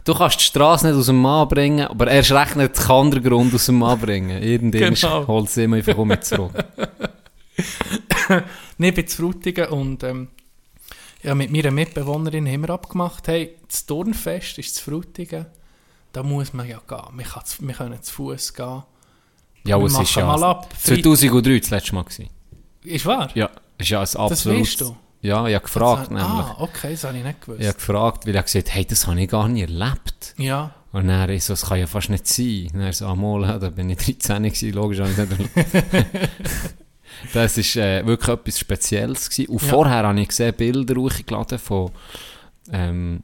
du 0.04 0.14
kannst 0.14 0.40
die 0.40 0.44
Straße 0.44 0.86
nicht 0.86 0.96
aus 0.96 1.06
dem 1.06 1.20
Mann 1.20 1.48
bringen, 1.48 1.86
aber 1.86 2.08
erst 2.10 2.32
recht 2.32 2.56
nicht 2.56 2.78
den 2.78 2.90
Undergrund 2.90 3.54
aus 3.54 3.66
dem 3.66 3.78
Mann 3.78 3.98
bringen. 3.98 4.42
Irgendwann 4.42 4.94
Genau. 4.94 5.26
holt 5.26 5.48
es 5.48 5.56
immer 5.56 5.76
einfach 5.76 5.96
um 5.96 6.12
zurück. 6.20 6.52
Ich 8.78 8.94
bin 8.94 9.06
zu 9.06 9.16
Frutigen 9.18 9.66
und 9.68 10.02
ähm, 10.04 10.28
ja, 11.22 11.34
mit 11.34 11.50
meiner 11.52 11.70
Mitbewohnerin 11.70 12.46
haben 12.48 12.62
wir 12.62 12.70
abgemacht, 12.70 13.28
hey, 13.28 13.56
das 13.68 13.84
Turnfest 13.84 14.58
ist 14.58 14.76
zu 14.76 14.84
Frutigen, 14.84 15.46
da 16.12 16.22
muss 16.22 16.52
man 16.52 16.68
ja 16.68 16.80
gehen. 16.88 16.98
Wir, 17.16 17.24
kann, 17.24 17.42
wir 17.60 17.74
können 17.74 18.02
zu 18.02 18.12
Fuß 18.12 18.54
gehen. 18.54 18.82
Ja, 19.64 19.78
Wir 19.78 19.86
es 19.86 19.98
ist 19.98 20.14
ja 20.14 20.26
mal 20.26 20.42
ab. 20.42 20.68
2003 20.78 21.58
das 21.60 21.70
letzte 21.70 21.94
Mal 21.94 22.04
gewesen. 22.04 22.28
Ist 22.82 23.06
wahr? 23.06 23.28
Ja, 23.34 23.50
ist 23.78 23.88
ja 23.90 23.98
ein 23.98 24.02
das 24.02 24.16
absolut... 24.16 24.60
weißt 24.60 24.80
du? 24.80 24.96
Ja, 25.22 25.46
ich 25.46 25.54
habe 25.54 25.64
gefragt 25.64 26.02
Das- 26.04 26.08
nämlich. 26.08 26.24
Ah, 26.26 26.56
okay, 26.60 26.92
das 26.92 27.04
habe 27.04 27.18
ich 27.18 27.24
nicht 27.24 27.40
gewusst. 27.42 27.60
Ich 27.60 27.66
habe 27.66 27.76
gefragt, 27.76 28.26
weil 28.26 28.34
er 28.34 28.42
gesagt 28.42 28.68
hat, 28.68 28.74
hey, 28.74 28.84
das 28.86 29.06
habe 29.06 29.20
ich 29.20 29.28
gar 29.28 29.48
nicht 29.48 29.68
erlebt. 29.68 30.34
Ja, 30.38 30.74
Und 30.92 31.08
dann 31.08 31.28
ich 31.28 31.44
so, 31.44 31.52
das 31.52 31.66
kann 31.66 31.78
ja 31.78 31.86
fast 31.86 32.08
nicht 32.08 32.26
sein. 32.26 32.68
Und 32.72 32.80
er 32.80 32.92
so, 32.94 33.06
ah, 33.06 33.14
mal, 33.14 33.58
da 33.60 33.68
bin 33.68 33.90
ich 33.90 33.98
13 33.98 34.42
gewesen, 34.42 34.72
logisch. 34.72 34.98
Das 37.34 37.56
war 37.58 37.82
äh, 37.84 38.06
wirklich 38.06 38.28
etwas 38.38 38.58
Spezielles. 38.58 39.28
Gewesen. 39.28 39.50
Und 39.52 39.62
Ja. 39.62 39.68
vorher 39.68 40.06
habe 40.06 40.20
ich 40.20 40.28
gesehen, 40.28 40.54
Bilder 40.54 40.94
hochgeladen 40.98 41.58
von 41.58 41.90
ähm, 42.72 43.20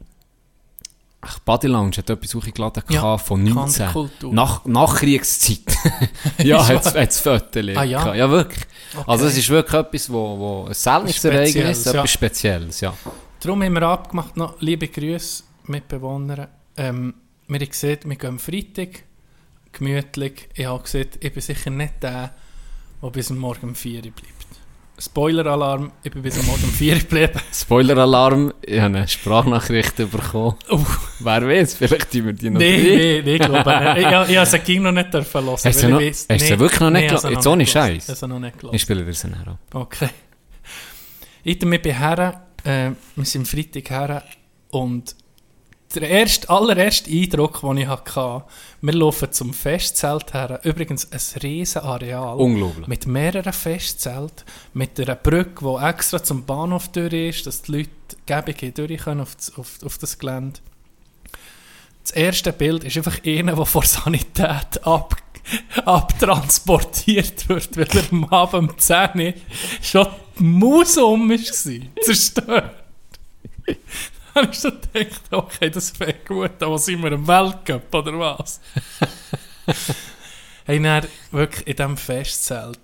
ach, 1.27 1.39
Body 1.41 1.67
Lounge 1.67 1.97
hat 1.97 2.09
etwas 2.11 2.35
hochgeladen 2.35 2.83
Ja, 2.89 3.19
von 3.19 3.43
19. 3.43 3.57
Kanterkultur. 3.87 4.33
Nach, 4.33 4.65
Nachkriegszeit. 4.65 5.61
ja, 6.39 6.61
Ist 6.71 6.95
hat 6.95 7.11
es 7.11 7.21
Fotos 7.21 7.65
Ah, 7.77 7.85
ja? 7.85 8.15
ja, 8.15 8.31
wirklich. 8.31 8.65
Okay. 8.95 9.05
Also 9.07 9.27
es 9.27 9.37
ist 9.37 9.49
wirklich 9.49 9.81
etwas, 9.81 10.13
wo, 10.13 10.39
wo 10.39 10.65
ein 10.67 10.75
seltenes 10.75 11.25
Ereignis, 11.25 11.51
Spezielles, 11.51 11.85
ja. 11.85 11.93
etwas 11.93 12.11
Spezielles, 12.11 12.81
ja. 12.81 12.95
Darum 13.41 13.63
haben 13.63 13.75
wir 13.75 13.83
abgemacht, 13.83 14.37
noch, 14.37 14.61
liebe 14.61 14.89
Grüße, 14.89 15.45
Mitbewohner. 15.65 16.49
Ähm, 16.77 17.15
wir 17.49 17.61
haben 17.61 17.69
gesehen, 17.69 17.99
wir 18.05 18.17
gehen 18.17 18.29
am 18.31 18.39
Freitag, 18.39 19.05
gemütlich. 19.73 20.49
Ich 20.55 20.67
habe 20.67 20.83
gesehen, 20.83 21.09
ich 21.21 21.33
bin 21.33 21.43
sicher 21.43 21.71
nicht 21.71 22.03
der, 22.03 22.35
der 23.03 23.11
bis 23.11 23.31
Morgen 23.31 23.69
um 23.71 23.75
4 23.75 23.97
Uhr 23.97 24.11
bleibt. 24.11 24.36
Spoiler-Alarm, 24.99 25.93
ich 26.03 26.11
bin 26.11 26.23
bis 26.23 26.39
am 26.39 26.47
Morgen 26.47 26.65
um 26.65 26.71
4 26.71 26.95
Uhr 26.95 26.99
geblieben. 27.01 27.41
Spoiler-Alarm, 27.53 28.53
ich 28.63 28.81
habe 28.81 28.97
eine 28.97 29.07
Sprachnachricht 29.09 29.97
bekommen. 29.97 30.57
Oh, 30.71 30.81
Wer 31.21 31.47
weiß, 31.47 31.75
vielleicht 31.75 32.11
tun 32.13 32.25
wir 32.27 32.33
die 32.33 32.49
noch 32.49 32.61
nein, 32.61 32.83
drin. 32.83 32.99
nein, 32.99 33.23
nein, 33.25 33.35
ich 33.35 33.39
glaube 33.41 33.79
nicht. 33.81 33.97
Ich, 33.99 34.07
ich, 34.07 34.31
ich 34.31 34.37
habe 34.39 34.47
sie 34.47 34.59
ging 34.61 34.83
noch 34.83 34.93
nicht 34.93 35.13
dürfen 35.13 35.45
hören. 35.45 35.57
Hast 35.63 35.83
du 35.83 35.89
noch- 35.89 36.01
weiss- 36.01 36.27
hast 36.31 36.41
du 36.41 36.51
nein, 36.51 36.59
wirklich 36.61 36.81
noch 36.81 36.91
nicht 36.91 37.09
gehört? 37.09 37.31
Jetzt 37.31 37.47
ohne. 37.47 37.67
Scheiß? 37.67 38.09
Ich 38.09 38.23
habe 38.23 38.29
noch 38.33 38.41
nicht 38.41 38.59
gehört. 38.59 38.75
Ich 38.75 38.83
spiele 38.83 39.05
dir 39.05 39.13
sie 39.13 39.29
nachher 39.29 39.49
ab. 39.49 39.59
Okay. 39.75 40.09
Ich 41.45 41.59
bin 41.59 41.71
bei 41.71 41.93
her, 41.93 42.43
äh, 42.65 42.91
wir 43.17 43.25
sind 43.25 43.47
Freitag 43.47 43.91
her 43.91 44.23
und 44.71 45.15
der 45.95 46.09
erste, 46.09 46.51
allererste 46.51 47.11
Eindruck, 47.11 47.61
den 47.61 47.79
ich 47.79 47.87
hatte, 47.87 48.45
wir 48.81 48.93
laufen 48.93 49.33
zum 49.33 49.55
Festzelt 49.55 50.35
her. 50.35 50.61
Übrigens 50.65 51.11
ein 51.11 51.41
riesen 51.43 51.83
Areal. 51.83 52.37
Unglaublich. 52.37 52.87
Mit 52.87 53.07
mehreren 53.07 53.53
Festzelten, 53.53 54.45
mit 54.75 54.99
einer 55.01 55.15
Brücke, 55.15 55.65
die 55.65 55.85
extra 55.85 56.23
zum 56.23 56.45
Bahnhof 56.45 56.89
durch 56.89 57.13
ist, 57.13 57.47
dass 57.47 57.63
die 57.63 57.73
Leute 57.73 57.91
gäbig 58.27 58.75
durch 58.75 59.01
können 59.03 59.21
auf 59.21 59.35
das, 59.37 59.57
auf, 59.57 59.79
auf 59.85 59.99
das 59.99 60.19
Gelände. 60.19 60.61
Das 62.03 62.13
erste 62.13 62.53
Bild 62.53 62.85
ist 62.85 62.97
einfach 62.97 63.19
einer, 63.25 63.57
der 63.57 63.67
vor 63.67 63.85
Sanität 63.85 64.85
ab, 64.85 65.17
abtransportiert 65.85 67.49
wird, 67.49 67.77
weil 67.77 67.89
er 67.93 68.13
am 68.13 68.25
Abend 68.27 68.71
um 68.71 68.79
10 68.79 69.11
Uhr 69.17 69.35
schon 69.83 70.07
die 70.39 70.43
Maus 70.43 70.97
um 70.99 71.29
war. 71.29 71.37
Zerstört. 72.03 72.75
Dann 74.37 74.45
habe 74.49 74.53
ich 74.53 74.61
so 74.61 74.71
gedacht, 74.71 75.23
okay, 75.31 75.71
das 75.71 75.91
fängt 75.91 76.27
gut 76.27 76.61
was 76.61 76.85
sind 76.85 77.03
wir 77.03 77.11
im 77.11 77.27
Weltcup 77.27 77.95
oder 77.95 78.19
was? 78.19 78.61
hey, 80.67 80.83
dann 80.83 81.07
wirklich 81.31 81.67
in 81.67 81.77
diesem 81.77 81.97
Festzelt, 81.97 82.79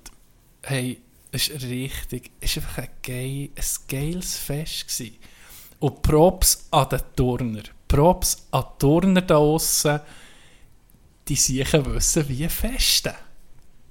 hey, 0.63 0.99
ist 1.31 1.51
richtig, 1.51 2.31
war 2.41 2.49
einfach 2.57 2.79
ein, 2.79 2.89
geil, 3.03 3.51
ein 3.55 3.65
geiles 3.87 4.39
Fest. 4.39 4.89
Gewesen. 4.89 5.19
Und 5.79 6.01
Props 6.01 6.69
an 6.71 6.89
den 6.89 7.01
Turner. 7.17 7.63
Props 7.87 8.47
an 8.51 8.65
die 8.73 8.79
Turner 8.79 9.21
da 9.21 9.37
aussen, 9.37 10.01
die 11.29 11.37
sicher 11.37 11.85
wissen, 11.85 12.31
wie 12.31 12.49
festen. 12.49 13.13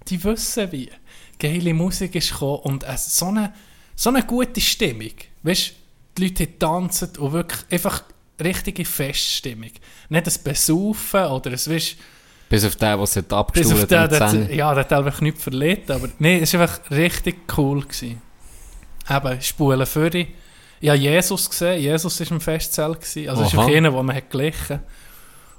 Die 0.07 0.23
wissen 0.23 0.71
wie. 0.71 0.89
Geile 1.37 1.75
Musik 1.75 2.15
ist 2.15 2.31
gekommen 2.31 2.61
und 2.63 2.85
so 2.97 3.27
eine, 3.27 3.53
so 3.95 4.09
eine 4.09 4.23
gute 4.23 4.61
Stimmung. 4.61 5.13
Weißt 5.43 5.75
die 6.17 6.23
Leute 6.23 6.57
tanzen 6.57 7.09
und 7.17 7.33
wirklich 7.33 7.61
einfach 7.69 8.03
richtige 8.41 8.85
Feststimmung. 8.85 9.71
Nicht 10.09 10.27
ein 10.27 10.43
Besaufen 10.43 11.25
oder 11.25 11.51
ein, 11.51 11.53
weißt, 11.53 11.95
Bis 12.49 12.65
auf 12.65 12.75
den, 12.75 12.89
der 12.89 12.99
es 12.99 13.15
hat 13.15 13.27
bis 13.27 13.33
auf 13.33 13.39
abgestuhlt 13.39 13.91
den, 13.91 13.99
hat. 13.99 14.11
der, 14.11 14.53
ja, 14.53 14.73
der 14.73 14.83
hat 14.83 14.93
einfach 14.93 15.21
nichts 15.21 15.43
verletzt, 15.43 15.89
aber 15.91 16.09
nee, 16.19 16.39
es 16.39 16.53
war 16.53 16.61
einfach 16.61 16.91
richtig 16.91 17.37
cool. 17.57 17.81
Gewesen. 17.81 18.21
Eben, 19.09 19.41
Spulen 19.41 19.85
für 19.85 20.13
Ich 20.81 20.89
habe 20.89 20.97
Jesus 20.97 21.49
gesehen, 21.49 21.81
Jesus 21.81 22.19
war 22.19 22.31
im 22.31 22.41
Festzelt. 22.41 22.97
Also, 22.97 23.15
es 23.15 23.25
ist 23.25 23.57
einfach 23.57 23.67
einer, 23.67 23.91
den 23.91 24.05
man 24.05 24.15
hat 24.15 24.29
glichen 24.29 24.79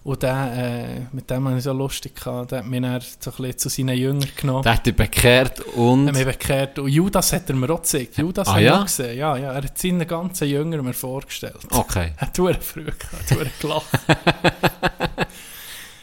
Und 0.05 0.23
der, 0.23 0.53
äh, 0.57 1.01
mit 1.13 1.31
dem 1.31 1.47
hatte 1.47 1.59
ich 1.59 1.65
so 1.65 1.73
lustig 1.73 2.17
gehabt. 2.17 2.51
Der 2.51 2.59
hat 2.59 2.67
mich 2.67 2.81
dann 2.83 3.01
so 3.01 3.31
ein 3.31 3.37
bisschen 3.37 3.59
zu 3.59 3.69
seinen 3.69 3.97
Jüngern 3.97 4.29
genommen. 4.37 4.63
Der 4.65 4.75
hat 4.75 4.85
dich 4.85 4.97
bekehrt 4.97 5.61
und... 5.61 6.09
Er 6.09 6.09
hat 6.09 6.15
mich 6.15 6.27
bekehrt. 6.27 6.79
Und 6.81 6.89
Judas 6.89 7.33
hat 7.33 7.49
er 7.49 7.55
mir 7.55 7.71
auch 7.71 7.83
gezeigt. 7.83 8.19
Judas 8.19 8.49
Ah, 8.49 8.55
hat 8.55 8.63
ja? 8.63 8.81
auch 8.81 8.85
gesehen. 8.85 9.17
Ja, 9.17 9.37
ja, 9.37 9.53
er 9.53 9.63
hat 9.63 9.79
seine 9.79 10.05
ganzen 10.05 10.49
Jünger 10.49 10.83
mir 10.83 10.93
vorgestellt. 10.93 11.57
Okay. 11.71 12.13
Er 12.17 12.27
hat 12.27 12.37
verdammt 12.37 12.65
früh 12.65 12.85
gehabt, 12.85 13.31
er 13.31 13.41
hat 13.41 13.61
gelacht. 13.61 15.27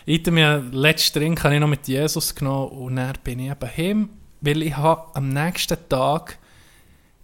ich 0.06 0.20
habe 0.22 0.32
mir 0.32 0.60
letzten 0.72 1.20
Drink 1.20 1.44
habe 1.44 1.56
ich 1.56 1.60
noch 1.60 1.68
mit 1.68 1.88
Jesus 1.88 2.34
genommen 2.36 2.70
und 2.70 2.96
dann 2.96 3.14
bin 3.24 3.40
ich 3.40 3.52
eben 3.52 3.70
heim, 3.78 4.10
weil 4.42 4.64
ich 4.64 4.78
habe 4.78 5.14
am 5.16 5.30
nächsten 5.30 5.78
Tag, 5.90 6.38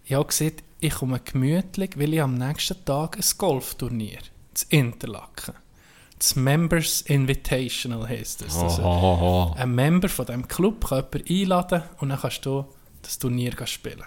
ich 0.04 0.12
habe 0.12 0.26
gesagt, 0.26 0.62
ich 0.80 0.94
komme 0.94 1.20
gemütlich, 1.20 1.90
weil 1.96 2.12
ich 2.12 2.20
am 2.22 2.34
nächsten 2.36 2.84
Tag 2.84 3.16
ein 3.16 3.24
Golfturnier, 3.38 4.18
das 4.52 4.64
Interlaken, 4.64 5.54
das 6.18 6.36
Members 6.36 7.02
Invitational 7.02 8.08
heisst 8.08 8.42
das. 8.42 8.56
Also, 8.56 8.82
Oh, 8.82 9.54
ein 9.56 9.74
Member 9.74 10.08
von 10.08 10.26
diesem 10.26 10.48
Club 10.48 10.86
kann 10.88 11.04
jemanden 11.12 11.34
einladen 11.42 11.82
und 11.98 12.08
dann 12.08 12.18
kannst 12.20 12.44
du 12.46 12.64
das 13.02 13.18
Turnier 13.18 13.52
spielen. 13.66 14.04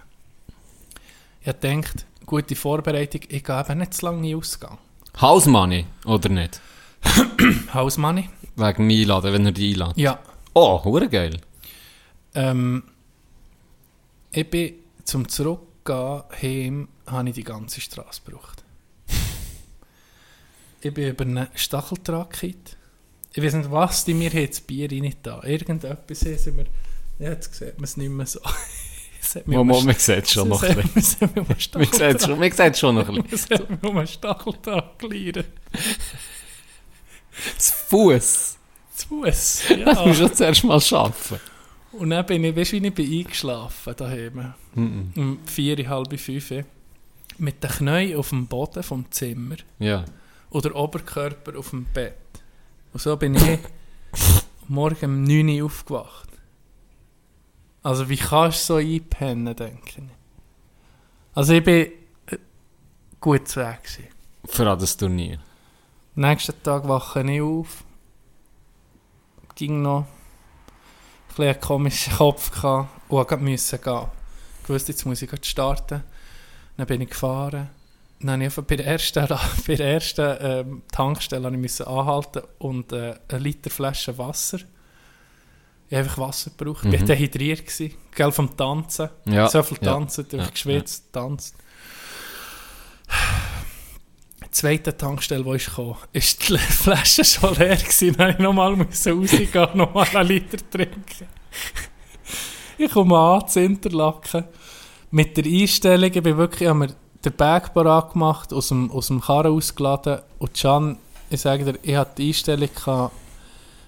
Ich 1.42 1.46
gedacht, 1.60 2.06
gute 2.26 2.56
Vorbereitung, 2.56 3.22
ich 3.30 3.44
gehe 3.44 3.60
eben 3.60 3.78
nicht 3.80 3.94
zu 3.94 4.06
lange 4.06 4.30
in 4.30 4.38
Ausgang. 4.38 4.78
House 5.22 5.46
Money, 5.46 5.86
oder 6.06 6.30
nicht? 6.30 6.60
House 7.74 7.98
Money? 7.98 8.30
Wegen 8.56 8.88
mir 8.88 9.02
einladen, 9.02 9.34
wenn 9.34 9.46
er 9.46 9.52
dich 9.52 9.74
einladen. 9.74 10.00
Ja. 10.00 10.20
Oh, 10.54 10.84
hure 10.84 11.08
geil. 11.08 11.40
Ähm, 12.36 12.84
ich 14.32 14.50
bin 14.50 14.74
zum 15.04 15.28
Zurückgehen 15.30 16.24
heim, 16.42 16.88
habe 17.08 17.30
ich 17.30 17.36
die 17.36 17.44
ganze 17.44 17.82
Straße 17.82 18.22
gebraucht. 18.26 18.59
Ich 20.82 20.94
bin 20.94 21.10
über 21.10 21.26
einen 21.26 21.48
Stacheldraht 21.56 22.42
Ich 22.44 23.44
weiß 23.44 23.54
nicht, 23.56 23.72
was 23.72 24.06
die 24.06 24.14
mir 24.14 24.30
jetzt 24.32 24.66
Bier 24.68 24.90
rein 24.92 25.14
da. 25.24 25.42
Irgendetwas 25.44 26.22
haben. 26.26 26.66
Ja, 27.20 27.30
jetzt 27.32 27.54
sieht 27.54 27.76
man 27.78 27.84
es 27.84 27.98
nicht 27.98 28.10
mehr 28.10 28.26
so. 28.26 28.40
Es 29.22 29.36
hat 29.36 29.48
mich 29.48 29.58
Mo, 29.58 29.64
mo, 29.66 29.78
einen 29.78 29.86
man 29.88 29.96
sieht 29.96 30.24
es 30.24 30.32
schon 30.34 30.48
noch 30.50 30.64
ein 30.64 30.76
bisschen. 30.94 31.30
Hat 31.30 31.36
Man 31.76 31.92
sieht 31.92 32.16
es 32.16 32.26
schon, 32.26 32.40
man 32.40 32.52
sieht 32.52 32.82
noch 32.82 33.10
ein 33.10 33.24
bisschen. 33.24 33.60
Hat 33.60 33.70
mich 33.70 33.84
um 33.84 33.98
einen 33.98 34.08
Stacheldraht 34.08 34.98
geliehen. 35.00 35.44
Das 37.56 37.72
Fuß. 37.72 38.58
Zu 38.96 39.08
Fuß. 39.08 39.64
Das 39.86 40.06
musst 40.06 40.20
du 40.20 40.24
Ja. 40.24 40.34
zuerst 40.34 40.64
mal 40.64 40.80
schaffen. 40.82 41.40
Und 41.92 42.12
dann 42.12 42.26
bin 42.26 42.44
ich, 42.44 42.56
weißt 42.56 42.72
du, 42.74 42.82
wie 42.82 42.88
ich 42.88 42.94
bin 42.94 43.20
eingeschlafen 43.20 43.94
daheim. 43.98 44.54
Um 44.76 45.40
vier, 45.46 45.90
halb 45.90 46.18
fünf. 46.20 46.54
Mit 47.38 47.64
den 47.64 47.70
Knien 47.70 48.18
auf 48.18 48.30
dem 48.30 48.48
Boden 48.48 48.84
vom 48.84 49.10
Zimmer. 49.12 49.56
Ja. 49.80 50.06
Oder 50.52 50.76
Oberkörper 50.76 51.58
auf 51.58 51.70
dem 51.70 51.86
Bett. 51.86 52.18
Und 52.92 53.02
so 53.02 53.16
bin 53.18 53.36
ich 53.36 53.60
morgen 54.68 55.06
um 55.06 55.24
9 55.24 55.60
Uhr 55.60 55.66
aufgewacht. 55.66 56.30
Also 57.84 58.10
wie 58.10 58.18
kannst 58.18 58.70
du 58.70 58.74
so 58.74 58.76
einpennen, 58.76 59.56
denke 59.56 59.90
ich. 59.98 60.04
Also 61.34 61.54
ich 61.54 61.64
bin 61.64 61.92
äh, 62.28 62.38
gut 63.20 63.48
zu 63.48 63.62
Weg 63.62 63.84
gewesen. 63.84 64.08
Für 64.46 64.76
das 64.76 64.98
Turnier. 64.98 65.40
Nächsten 66.16 66.62
Tag 66.64 66.88
wache 66.88 67.22
ich 67.22 67.42
auf. 67.42 67.84
Ging 69.56 69.82
noch. 69.82 70.02
Ein 70.02 70.08
bisschen 71.28 71.46
einen 71.46 71.62
komischen 71.62 72.14
Kopf 72.14 72.52
gehabt. 72.52 72.90
Und 73.10 73.42
müssen 73.42 73.82
gehen. 73.82 74.08
Ich 74.64 74.70
wusste, 74.70 74.92
jetzt 74.92 75.06
muss 75.06 75.22
ich 75.22 75.30
starten. 75.46 76.04
Dann 76.76 76.88
bin 76.88 77.02
ich 77.02 77.10
gefahren. 77.10 77.70
Ich 78.22 78.28
einfach 78.28 78.64
bei 78.64 78.76
der 78.76 78.88
ersten, 78.88 79.28
bei 79.68 79.76
der 79.76 79.94
ersten 79.94 80.38
ähm, 80.42 80.82
Tankstelle 80.92 81.46
habe 81.46 81.66
ich 81.66 81.88
anhalten 81.88 82.42
und 82.60 82.92
äh, 82.92 83.16
eine 83.30 83.40
Liter 83.40 83.70
Flasche 83.70 84.18
Wasser. 84.18 84.60
Ich 85.88 85.96
habe 85.96 86.04
einfach 86.04 86.18
Wasser 86.20 86.52
gebraucht. 86.56 86.86
Ich 86.86 86.92
war 86.92 87.00
Mhm. 87.00 87.06
dehydriert. 87.06 87.66
Gewesen, 87.66 87.94
gell, 88.14 88.32
vom 88.32 88.56
Tanzen. 88.56 89.10
Ja. 89.26 89.48
So 89.48 89.64
viel 89.64 89.78
ja. 89.82 89.94
tanzen, 89.94 90.28
durch 90.30 90.44
Ja, 90.44 90.50
geschwitzt, 90.50 91.12
tanzt. 91.14 91.56
Die 94.44 94.52
zweite 94.52 94.96
Tankstelle, 94.98 95.46
wo 95.46 95.54
ich 95.54 95.68
kam, 95.68 95.96
ist 96.12 96.50
die 96.50 96.58
Flasche 96.58 97.24
schon 97.24 97.56
leer 97.56 97.76
gewesen. 97.78 98.16
Dann 98.18 98.28
musste 98.28 98.38
ich 98.38 98.44
nochmal 98.44 98.74
rausgehen, 98.74 99.78
nochmal 99.78 100.08
einen 100.14 100.28
Liter 100.28 100.58
trinken. 100.70 101.28
ich 102.78 102.92
komme 102.92 103.18
an, 103.18 103.48
zu 103.48 103.62
Interlaken. 103.62 104.46
Mit 105.12 105.38
der 105.38 105.46
Einstellung, 105.46 106.12
ich 106.14 106.22
bin 106.24 106.38
wirklich, 106.38 106.70
ich 106.70 106.76
den 107.26 107.34
parat 107.34 108.14
gemacht, 108.14 108.54
aus 108.54 108.70
dem, 108.70 108.92
aus 108.92 109.08
dem 109.08 109.22
Karren 109.22 109.54
ausgeladen. 109.54 110.20
Und 110.40 110.54
Can, 110.54 110.98
ich 111.30 111.42
sage 111.42 111.66
dir, 111.66 111.80
ich 111.82 111.96
hatte 111.96 112.16
die 112.18 112.28
Einstellung 112.28 112.70
gehabt, 112.74 113.14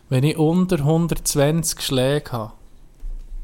wenn 0.10 0.24
ich 0.24 0.38
unter 0.38 0.80
120 0.80 1.82
Schläge 1.82 2.32
habe, 2.32 2.54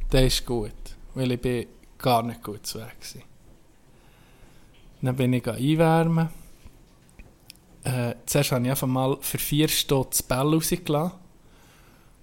dann 0.09 0.25
ist 0.25 0.45
gut. 0.45 0.71
Weil 1.15 1.31
ich 1.31 1.41
bin 1.41 1.65
gar 1.97 2.23
nicht 2.23 2.43
gut 2.43 2.65
zu 2.65 2.79
Weg 2.79 2.95
war. 3.15 3.21
Dann 5.01 5.15
bin 5.15 5.33
ich 5.33 5.47
einwärmen. 5.47 6.29
Äh, 7.83 8.15
zuerst 8.25 8.51
habe 8.51 8.65
ich 8.65 8.71
einfach 8.71 8.87
mal 8.87 9.17
für 9.21 9.37
vier 9.37 9.67
Stunden 9.69 10.09
das 10.09 10.23
Bell 10.23 10.53
rausgelassen. 10.53 11.17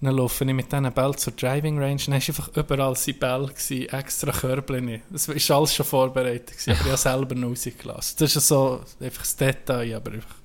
Dann 0.05 0.17
laufe 0.17 0.43
ich 0.43 0.53
mit 0.53 0.71
diesen 0.71 0.91
Bällen 0.91 1.17
zur 1.17 1.33
Driving 1.33 1.79
Range. 1.79 1.97
Dann 1.97 2.13
war 2.13 2.15
einfach 2.15 2.49
überall 2.55 2.95
sein 2.95 3.17
Bell, 3.17 3.47
gewesen, 3.47 3.89
extra 3.89 4.31
Körbchen. 4.31 5.01
Das 5.09 5.27
war 5.27 5.57
alles 5.57 5.73
schon 5.73 5.85
vorbereitet. 5.85 6.51
Gewesen, 6.51 6.71
aber 6.71 6.81
ich 6.81 6.87
habe 6.87 6.97
selber 6.97 7.35
noch 7.35 7.49
rausgelassen. 7.49 8.15
Das 8.19 8.35
ist 8.35 8.47
so 8.47 8.81
einfach 8.99 9.21
das 9.21 9.35
Detail, 9.35 9.95
aber 9.95 10.11
einfach 10.11 10.35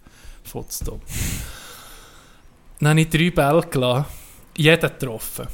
futzdumm. 0.45 1.00
Dann 2.79 2.88
habe 2.88 3.00
ich 3.02 3.11
drei 3.11 3.31
Bälle 3.31 3.61
gelassen. 3.71 4.07
Jeden 4.57 4.81
getroffen. 4.81 5.47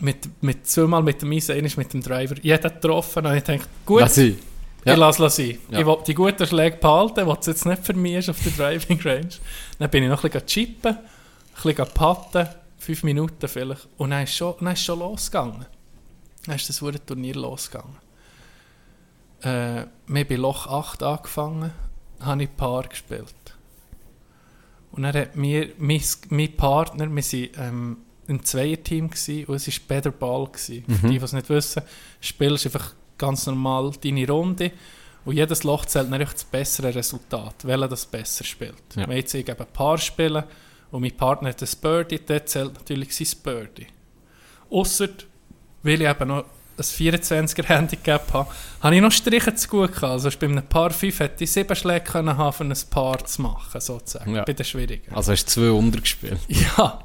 Mit, 0.00 0.28
mit, 0.40 0.66
zweimal 0.68 1.02
mit 1.02 1.22
dem 1.22 1.32
Eis, 1.32 1.50
einmal 1.50 1.72
mit 1.74 1.92
dem 1.92 2.02
Driver. 2.02 2.36
Jeden 2.40 2.62
getroffen. 2.62 3.24
Dann 3.24 3.32
habe 3.32 3.38
ich 3.38 3.44
gedacht, 3.44 3.68
gut, 3.84 4.00
Lass 4.00 4.14
sie. 4.14 4.38
Ja. 4.84 4.92
ich 4.92 4.98
lasse 4.98 5.24
es 5.24 5.36
sein. 5.36 5.58
Ja. 5.70 5.80
Ich 5.80 5.86
will 5.86 5.98
die 6.06 6.14
guten 6.14 6.46
Schläge 6.46 6.76
behalten, 6.76 7.26
was 7.26 7.46
jetzt 7.46 7.66
nicht 7.66 7.84
für 7.84 7.94
mich 7.94 8.14
ist 8.14 8.30
auf 8.30 8.38
der 8.42 8.52
Driving 8.52 9.00
Range. 9.00 9.28
Dann 9.80 9.90
bin 9.90 10.04
ich 10.04 10.08
noch 10.08 10.22
ein 10.22 10.30
bisschen 10.30 10.46
chippen, 10.46 10.96
ein 10.96 11.62
bisschen 11.62 11.94
patten, 11.94 12.48
fünf 12.82 13.02
Minuten 13.04 13.48
vielleicht. 13.48 13.88
Und 13.96 14.10
dann 14.10 14.24
ist 14.24 14.34
schon, 14.34 14.54
dann 14.60 14.72
ist 14.72 14.84
schon 14.84 14.98
losgegangen. 14.98 15.66
Dann 16.46 16.56
ist 16.56 16.68
das 16.68 16.82
Turnier 17.06 17.34
losgegangen. 17.34 17.96
Äh, 19.40 19.86
wir 20.06 20.20
haben 20.20 20.28
bei 20.28 20.36
Loch 20.36 20.66
8 20.66 21.02
angefangen, 21.02 21.72
habe 22.20 22.42
ich 22.42 22.56
Paar 22.56 22.84
gespielt. 22.84 23.34
Und 24.90 25.04
dann 25.04 25.14
hat 25.14 25.36
mir, 25.36 25.72
mein, 25.78 26.02
mein 26.28 26.56
Partner, 26.56 27.08
wir 27.08 27.22
waren 27.22 27.48
ähm, 27.56 27.96
ein 28.28 28.44
Zweierteam 28.44 29.10
gewesen, 29.10 29.46
und 29.46 29.54
es 29.54 29.66
war 29.68 29.74
Better 29.88 30.10
Ball. 30.10 30.46
Gewesen. 30.46 30.84
Für 30.86 31.08
die, 31.08 31.18
die 31.18 31.24
es 31.24 31.32
nicht 31.32 31.48
wissen, 31.48 31.82
spielst 32.20 32.66
einfach 32.66 32.94
ganz 33.16 33.46
normal 33.46 33.92
deine 34.02 34.26
Runde 34.28 34.72
und 35.24 35.36
jedes 35.36 35.62
Loch 35.62 35.84
zählt 35.84 36.10
natürlich 36.10 36.32
das 36.32 36.44
bessere 36.44 36.94
Resultat, 36.94 37.64
welcher 37.64 37.88
das 37.88 38.06
besser 38.06 38.44
spielt. 38.44 38.82
Ja. 38.96 39.08
Wenn 39.08 39.16
jetzt 39.16 39.32
ich 39.34 39.48
eben 39.48 39.60
ein 39.60 39.72
Paar 39.72 39.98
spielen 39.98 40.42
und 40.92 41.00
mein 41.00 41.16
Partner 41.16 41.48
hat 41.48 41.60
ein 41.60 41.68
Birdie, 41.80 42.20
dann 42.24 42.46
zählt 42.46 42.74
natürlich 42.74 43.16
sein 43.16 43.40
Birdie. 43.42 43.86
Ausser, 44.70 45.08
weil 45.82 46.00
ich 46.02 46.08
eben 46.08 46.28
noch 46.28 46.44
ein 46.76 46.84
24er 46.84 47.64
Handicap 47.64 48.32
habe, 48.32 48.50
habe 48.80 48.94
ich 48.94 49.00
noch 49.00 49.10
Striche 49.10 49.54
zu 49.54 49.68
gut 49.68 49.92
gehabt. 49.92 50.04
Also 50.04 50.30
bei 50.38 50.46
einem 50.46 50.66
Paar 50.66 50.90
5 50.90 51.20
hätte 51.20 51.44
ich 51.44 51.52
sieben 51.52 51.74
Schläge 51.74 52.04
können 52.04 52.36
haben, 52.36 52.66
um 52.66 52.70
ein 52.72 52.78
Paar 52.90 53.24
zu 53.24 53.42
machen, 53.42 53.80
sozusagen. 53.80 54.34
Ja. 54.34 54.44
Bei 54.44 54.52
den 54.52 54.64
Schwierigen. 54.64 55.14
Also 55.14 55.32
hast 55.32 55.46
du 55.46 55.50
zwei 55.50 55.70
untergespielt. 55.70 56.38
Ja. 56.48 57.02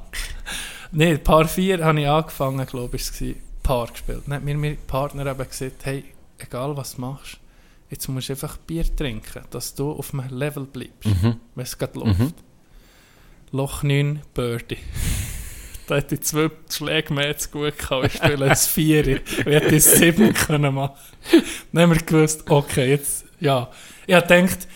Nein, 0.92 1.22
Paar 1.22 1.48
4 1.48 1.84
habe 1.84 2.00
ich 2.00 2.08
angefangen, 2.08 2.66
glaube 2.66 2.96
ich, 2.96 3.02
es 3.02 3.20
war 3.20 3.28
Paar 3.62 3.86
gespielt. 3.88 4.22
Dann 4.26 4.36
hat 4.36 4.44
mir 4.44 4.56
mein 4.56 4.76
Partner 4.86 5.26
eben 5.26 5.48
gesagt, 5.48 5.84
hey, 5.84 6.04
egal 6.38 6.76
was 6.76 6.94
du 6.94 7.02
machst, 7.02 7.38
jetzt 7.90 8.08
musst 8.08 8.28
du 8.28 8.32
einfach 8.34 8.56
Bier 8.58 8.84
trinken, 8.96 9.42
dass 9.50 9.74
du 9.74 9.92
auf 9.92 10.12
einem 10.12 10.28
Level 10.30 10.64
bleibst, 10.64 11.10
wenn 11.22 11.64
es 11.64 11.76
gerade 11.76 11.98
läuft. 11.98 12.34
Loch 13.52 13.82
9, 13.82 14.20
Birdie. 14.34 14.76
da 15.86 15.96
hätte 15.96 16.16
ich 16.16 16.22
zwei 16.22 16.50
Schläge 16.70 17.12
mehr 17.14 17.36
zu 17.38 17.50
gut 17.50 17.78
gehabt, 17.78 18.06
ich 18.06 18.12
spiele 18.14 18.50
ein 18.50 18.56
4. 18.56 19.06
Ich 19.08 19.44
hätte 19.46 19.68
ein 19.74 19.80
7 19.80 20.32
können 20.46 20.74
machen. 20.74 20.94
Dann 21.72 21.82
haben 21.82 21.94
wir 21.94 22.02
gewusst, 22.02 22.50
okay, 22.50 22.90
jetzt, 22.90 23.24
ja. 23.40 23.68
Ich 24.06 24.14
habe 24.14 24.26
gedacht, 24.26 24.68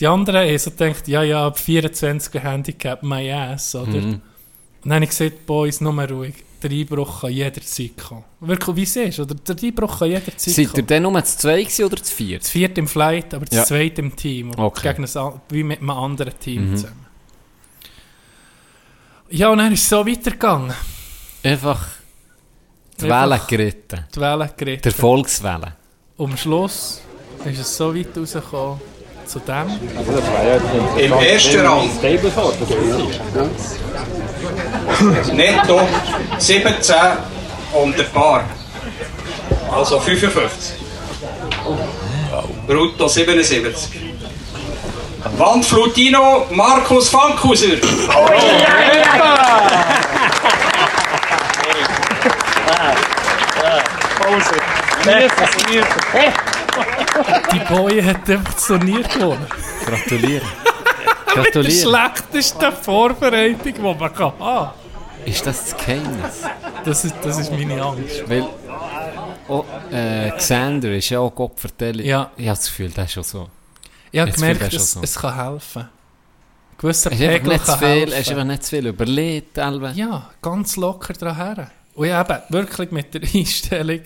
die 0.00 0.06
anderen 0.06 0.46
haben 0.48 0.58
so 0.58 0.70
gedacht, 0.70 1.08
ja, 1.08 1.22
ja, 1.22 1.46
ab 1.46 1.58
24er 1.58 2.40
Handicap, 2.40 3.02
my 3.02 3.30
ass, 3.32 3.74
oder? 3.74 3.86
Mhm. 4.00 4.14
Und 4.14 4.20
dann 4.84 4.94
habe 4.94 5.04
ich 5.04 5.10
gesagt, 5.10 5.46
Boys, 5.46 5.80
nur 5.80 5.92
ruhig. 6.10 6.34
Der 6.62 6.70
Einbruch 6.70 7.22
kann 7.22 7.32
jederzeit 7.32 7.96
kommen. 7.96 8.22
Wirklich, 8.38 8.76
wie 8.76 8.84
siehst 8.84 9.18
du? 9.18 9.22
Oder 9.22 9.34
der 9.34 9.56
Einbruch 9.68 9.98
kann 9.98 10.08
jederzeit 10.08 10.38
Seid 10.54 10.58
ihr 10.58 10.68
kommen. 10.68 10.86
dann 10.86 11.02
nur 11.02 11.24
zu 11.24 11.38
zwei 11.38 11.60
gewesen 11.62 11.84
oder 11.86 11.96
zu 12.00 12.14
vier? 12.14 12.38
Das 12.38 12.50
vierte 12.50 12.80
im 12.80 12.86
Flight, 12.86 13.34
aber 13.34 13.46
das 13.46 13.56
Ja. 13.56 13.64
zweite 13.64 14.00
im 14.00 14.14
Team. 14.14 14.52
Okay. 14.56 14.92
Gegen 14.94 15.04
ein, 15.04 15.32
wie 15.48 15.62
mit 15.64 15.80
einem 15.80 15.90
anderen 15.90 16.38
Team 16.38 16.70
Mhm. 16.70 16.76
zusammen. 16.76 17.01
Ja, 19.34 19.48
und 19.48 19.58
dann 19.58 19.72
ist 19.72 19.82
es 19.82 19.88
so 19.88 20.06
weitergegangen. 20.06 20.74
Einfach 21.42 21.86
die 23.00 23.04
Einfach- 23.10 23.22
Welle 23.30 23.40
geritten. 23.48 24.04
Die 24.14 24.20
Welle 24.20 24.50
geritten. 24.56 24.82
Die 24.82 24.88
Erfolgswelle. 24.94 25.72
Um 26.18 26.36
Schluss 26.36 27.00
ist 27.44 27.58
es 27.58 27.76
so 27.76 27.94
weit 27.96 28.08
rausgekommen 28.16 28.78
zu 29.26 29.38
dem. 29.40 29.68
Im 30.98 31.12
ersten 31.14 31.60
Rang. 31.60 31.88
Netto 35.34 35.80
17 36.38 36.94
und 37.72 37.98
ein 37.98 38.06
Paar. 38.12 38.44
Also 39.70 39.98
55. 39.98 40.74
Brutto 42.66 43.08
77. 43.08 44.11
Wandflutino 45.24 46.46
Markus 46.50 47.08
Fankhauser. 47.08 47.76
Die 57.52 57.58
Boy 57.72 58.02
hat 58.02 58.28
einfach 58.30 58.54
das 58.54 58.66
Turnier 58.66 59.02
gewonnen. 59.02 59.46
Gratuliere. 59.84 60.42
Die 60.42 61.34
Gratuliere. 61.34 61.72
schlechteste 61.72 62.72
Vorbereitung, 62.72 63.74
die 63.74 63.80
man 63.80 64.14
kann 64.14 64.32
haben 64.38 64.70
Ist 65.24 65.46
das 65.46 65.70
das 65.70 65.76
Geheimnis? 65.76 66.42
das 66.84 67.04
ist, 67.04 67.14
das 67.22 67.38
ist 67.38 67.52
meine 67.52 67.80
Angst. 67.80 68.28
Weil 68.28 68.46
oh, 69.48 69.64
äh, 69.92 70.30
Xander 70.32 70.92
ist 70.92 71.10
ja 71.10 71.20
auch 71.20 71.34
Gottverteller. 71.34 72.02
Ja. 72.02 72.30
Ich 72.36 72.46
habe 72.48 72.56
das 72.56 72.66
Gefühl, 72.66 72.90
der 72.90 73.04
ist 73.04 73.12
schon 73.12 73.22
so. 73.22 73.48
Ich 74.12 74.20
habe 74.20 74.30
gemerkt, 74.30 74.60
er 74.60 74.72
es, 74.74 74.92
schon 74.92 75.02
es 75.02 75.14
kann 75.14 75.34
helfen. 75.34 75.88
Gewisser 76.78 77.12
Es 77.12 77.20
einfach 77.20 77.32
Pegel 77.34 77.52
nicht 77.52 77.64
kann 77.64 77.78
viel, 77.78 77.88
helfen. 77.88 78.12
es 78.12 78.20
ist 78.20 78.30
einfach 78.30 78.44
nicht 78.44 78.62
zu 78.62 78.70
viel 78.70 78.86
überlegt. 78.86 79.58
Elbe. 79.58 79.92
Ja, 79.94 80.30
ganz 80.40 80.76
locker 80.76 81.14
dran 81.14 81.36
her. 81.36 81.70
Und 81.94 82.06
ich 82.06 82.12
eben 82.12 82.38
wirklich 82.50 82.90
mit 82.90 83.14
der 83.14 83.22
Einstellung 83.22 84.00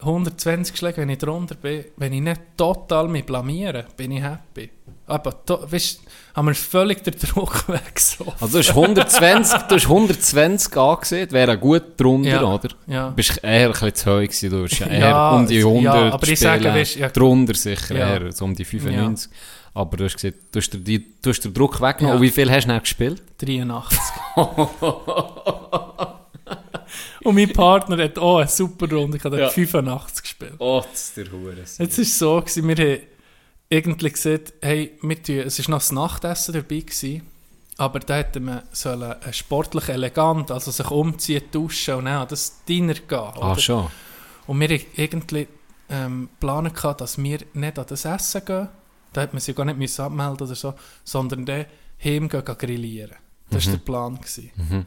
120 0.00 0.76
Schläge, 0.76 0.98
wenn 0.98 1.10
ich 1.10 1.18
drunter 1.18 1.54
bin, 1.54 1.84
wenn 1.96 2.12
ich 2.12 2.22
nicht 2.22 2.40
total 2.56 3.08
mich 3.08 3.24
blamiere, 3.24 3.86
bin 3.96 4.12
ich 4.12 4.22
happy. 4.22 4.70
Aber 5.10 5.44
to, 5.44 5.60
weißt, 5.70 6.00
haben 6.34 6.46
wir 6.46 6.54
völlig 6.54 7.02
den 7.02 7.14
Druck 7.18 7.68
weggesoffen. 7.68 8.32
Also 8.40 8.52
du 8.52 8.58
hast 8.58 8.70
120, 8.70 9.58
du 9.62 9.74
hast 9.74 9.84
120 9.86 10.76
angesehen, 10.76 11.30
wäre 11.32 11.58
gut 11.58 11.82
drunter, 12.00 12.28
Ja, 12.30 12.42
oder? 12.44 12.68
ja. 12.86 13.08
Du 13.10 13.16
bist 13.16 13.42
eher 13.42 13.66
ein 13.66 13.72
bisschen 13.72 13.94
zu 13.94 14.10
hoch 14.10 14.20
gewesen, 14.20 14.50
du 14.50 14.64
ja 14.66 14.86
eher 14.86 14.98
Ja, 15.00 15.30
um 15.32 15.46
die 15.46 15.58
ja, 15.58 15.66
100 15.66 16.12
aber 16.14 16.28
ich 16.28 16.38
sage, 16.40 16.64
weisst, 16.64 16.96
ja- 16.96 17.08
drunter 17.08 17.54
sicher 17.54 17.94
Ja. 17.96 18.14
eher, 18.16 18.32
so 18.32 18.44
um 18.44 18.54
die 18.54 18.64
95. 18.64 19.30
Aber 19.74 19.96
du 19.96 20.04
hast 20.04 20.14
gesagt, 20.16 20.36
du 20.52 20.58
hast 20.60 20.70
dir, 20.72 21.00
du 21.22 21.30
hast 21.30 21.40
den 21.44 21.54
Druck 21.54 21.80
weggenommen. 21.80 22.08
Ja. 22.08 22.14
Und 22.16 22.22
wie 22.22 22.30
viel 22.30 22.50
hast 22.50 22.64
du 22.66 22.72
noch 22.74 22.80
gespielt? 22.80 23.22
83. 23.38 23.98
Und 27.22 27.34
mein 27.34 27.52
Partner 27.52 28.02
hat 28.04 28.18
auch 28.18 28.38
eine 28.38 28.48
super 28.48 28.90
Runde, 28.90 29.18
er 29.22 29.44
hat 29.46 29.52
85 29.52 30.22
gespielt. 30.22 30.54
Oh, 30.58 30.82
das 30.90 31.02
ist 31.08 31.16
der 31.18 31.30
Hure. 31.30 31.54
Jetzt 31.60 31.78
war 31.78 31.86
es 31.86 32.18
so, 32.18 32.40
gewesen, 32.40 32.66
wir 32.68 32.76
haben 32.76 33.00
irgendwie 33.70 34.10
gesagt, 34.10 34.52
hey, 34.60 34.98
wir 35.00 35.22
tun, 35.22 35.36
es 35.38 35.58
war 35.60 35.70
noch 35.70 35.78
das 35.78 35.92
Nachtessen 35.92 36.54
dabei, 36.54 36.80
gewesen, 36.80 37.22
aber 37.78 38.00
da 38.00 38.16
hätte 38.16 38.40
man 38.40 38.62
sollen 38.72 39.12
äh, 39.22 39.32
sportlich 39.32 39.88
elegant, 39.88 40.50
also 40.50 40.70
sich 40.70 40.90
umziehen, 40.90 41.44
duschen 41.50 41.94
und 41.94 42.04
dann 42.04 42.22
an 42.22 42.28
das 42.28 42.62
Dinner 42.64 42.94
gehen. 42.94 43.32
Ah, 43.40 43.56
schon. 43.56 43.88
Und 44.46 44.60
wir 44.60 44.80
irgendwie 44.96 45.46
ähm, 45.88 46.28
planen 46.40 46.74
gehabt, 46.74 47.00
dass 47.00 47.16
wir 47.16 47.38
nicht 47.54 47.78
an 47.78 47.86
das 47.88 48.04
Essen 48.04 48.44
gehen, 48.44 48.68
da 49.12 49.20
hätte 49.22 49.34
man 49.34 49.40
sich 49.40 49.56
gar 49.56 49.64
nicht 49.64 49.78
müssen 49.78 50.02
abmelden 50.02 50.46
oder 50.46 50.54
so, 50.54 50.74
sondern 51.04 51.46
dann 51.46 51.66
heim 52.04 52.28
gehen, 52.28 52.44
gehen 52.44 52.58
grillieren. 52.58 53.16
Das 53.50 53.66
war 53.66 53.72
der 53.72 53.80
Plan. 53.80 54.16
Gewesen. 54.16 54.86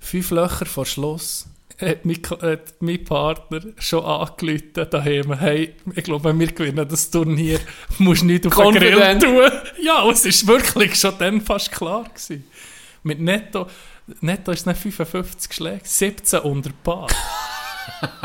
Fünf 0.00 0.30
Löcher 0.30 0.66
vor 0.66 0.86
Schluss 0.86 1.46
hat 1.80 2.04
mein, 2.04 2.20
Ko- 2.22 2.40
hat 2.40 2.74
mein 2.80 3.04
Partner 3.04 3.60
schon 3.78 4.04
angerufen 4.04 4.86
daheim, 4.90 5.32
hey, 5.38 5.74
ich 5.94 6.04
glaube, 6.04 6.36
wir 6.38 6.46
gewinnen 6.48 6.86
das 6.88 7.10
Turnier, 7.10 7.60
du 7.96 8.02
musst 8.02 8.24
nicht 8.24 8.46
auf 8.46 8.54
den 8.54 8.74
Grill 8.74 9.18
tun. 9.18 9.50
Ja, 9.82 10.02
und 10.02 10.12
es 10.24 10.46
war 10.46 10.54
wirklich 10.56 10.94
schon 10.96 11.14
dann 11.18 11.40
fast 11.40 11.70
klar. 11.72 12.04
Gewesen. 12.04 12.44
Mit 13.04 13.20
Netto, 13.20 13.68
Netto 14.20 14.50
ist 14.52 14.60
es 14.60 14.66
nicht 14.66 14.80
55 14.80 15.52
Schläge, 15.52 15.80
17 15.84 16.40
unter 16.40 16.70
Paar. 16.82 17.06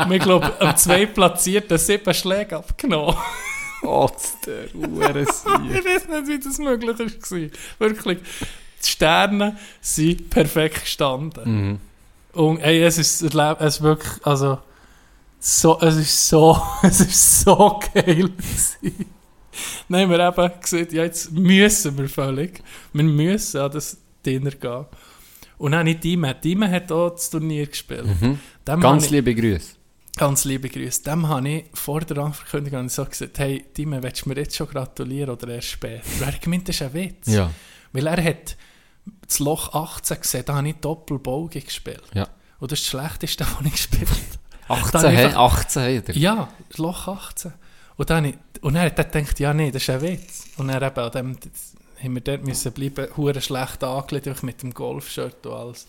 Wir 0.08 0.18
glauben, 0.18 0.50
am 0.58 0.76
zwei 0.76 1.06
Platzierten 1.06 1.78
sieben 1.78 2.12
Schläge 2.12 2.56
abgenommen. 2.56 3.16
Oh, 3.82 4.10
der 4.46 4.64
ich 4.74 4.74
weiß 4.74 6.08
nicht, 6.08 6.26
wie 6.28 6.38
das 6.38 6.58
möglich 6.58 6.98
war. 6.98 7.50
Wirklich, 7.88 8.18
die 8.84 8.88
Sterne 8.88 9.56
sind 9.80 10.28
perfekt 10.30 10.80
gestanden. 10.82 11.80
Und 12.34 12.58
ey, 12.60 12.82
es 12.82 12.98
ist, 12.98 13.22
es 13.22 13.34
ist 13.34 13.82
wirklich, 13.82 14.12
also, 14.26 14.58
so, 15.38 15.78
es 15.80 15.96
ist 15.96 16.28
so, 16.28 16.60
es 16.82 17.00
ist 17.00 17.40
so 17.40 17.80
geil 17.94 18.30
haben 19.92 20.10
wir 20.10 20.18
eben 20.20 20.60
gesagt, 20.60 20.92
ja, 20.92 21.04
jetzt 21.04 21.30
müssen 21.32 21.96
wir 21.98 22.08
völlig, 22.08 22.62
wir 22.92 23.04
müssen 23.04 23.60
an 23.60 23.70
das 23.70 23.96
Dinner 24.24 24.50
gehen. 24.50 24.86
Und 25.58 25.72
dann 25.72 25.84
nicht 25.84 26.02
Dime, 26.02 26.34
Dime 26.34 26.70
hat 26.70 26.90
auch 26.90 27.10
das 27.10 27.30
Turnier 27.30 27.66
gespielt. 27.66 28.06
Dem 28.66 28.80
Ganz 28.80 29.04
ich- 29.06 29.10
liebe 29.10 29.34
Grüße. 29.34 29.74
Ganz 30.16 30.44
liebe 30.44 30.68
Grüße. 30.68 31.02
Dem 31.02 31.28
habe 31.28 31.48
ich 31.48 31.64
vor 31.74 32.00
der 32.00 32.18
Ankündigung 32.18 32.88
so 32.88 33.04
gesagt, 33.04 33.38
hey, 33.38 33.64
Dime, 33.76 34.00
willst 34.02 34.24
du 34.24 34.28
mir 34.28 34.36
jetzt 34.36 34.54
schon 34.54 34.68
gratulieren 34.68 35.30
oder 35.30 35.48
erst 35.48 35.68
später? 35.68 36.02
Er 36.24 36.32
gemeint, 36.38 36.68
das 36.68 36.76
ist 36.76 36.82
ein 36.82 36.94
Witz. 36.94 37.26
Ja. 37.26 37.50
Weil 37.92 38.06
er 38.06 38.22
hat 38.24 38.56
das 39.26 39.38
Loch 39.38 39.74
18 39.74 40.20
gesehen, 40.20 40.44
da 40.46 40.54
habe 40.56 40.68
ich 40.68 40.76
Doppelbogen 40.76 41.62
gespielt. 41.64 42.02
Ja. 42.14 42.28
Und 42.60 42.72
das 42.72 42.80
ist 42.80 42.86
das 42.92 43.00
Schlechteste, 43.00 43.44
was 43.58 43.66
ich 43.66 43.72
gespielt 43.72 44.08
habe. 44.68 44.80
18, 44.80 45.00
Dann 45.02 45.14
hey, 45.14 45.24
einfach- 45.26 45.40
18 45.58 45.98
hat 45.98 46.08
er. 46.08 46.16
Ja, 46.16 46.48
das 46.68 46.78
Loch 46.78 47.08
18. 47.08 47.52
Und, 47.96 48.10
dann, 48.10 48.24
ich- 48.24 48.36
und 48.62 48.74
er 48.76 48.86
hat 48.86 48.98
dann 48.98 49.08
gedacht, 49.10 49.38
ja, 49.40 49.52
nee, 49.54 49.70
das 49.70 49.82
ist 49.82 49.90
ein 49.90 50.00
Witz. 50.02 50.46
Und 50.56 50.68
er 50.70 50.82
eben 50.82 50.98
an 51.00 51.10
dem 51.12 51.36
haben 52.02 52.14
wir 52.14 52.20
dort 52.22 52.44
müssen 52.44 52.72
bleiben, 52.72 53.08
hure 53.16 53.40
schlecht 53.40 53.82
angelegt, 53.84 54.42
mit 54.42 54.62
dem 54.62 54.74
Golfshirt 54.74 55.46
und 55.46 55.52
alles. 55.52 55.86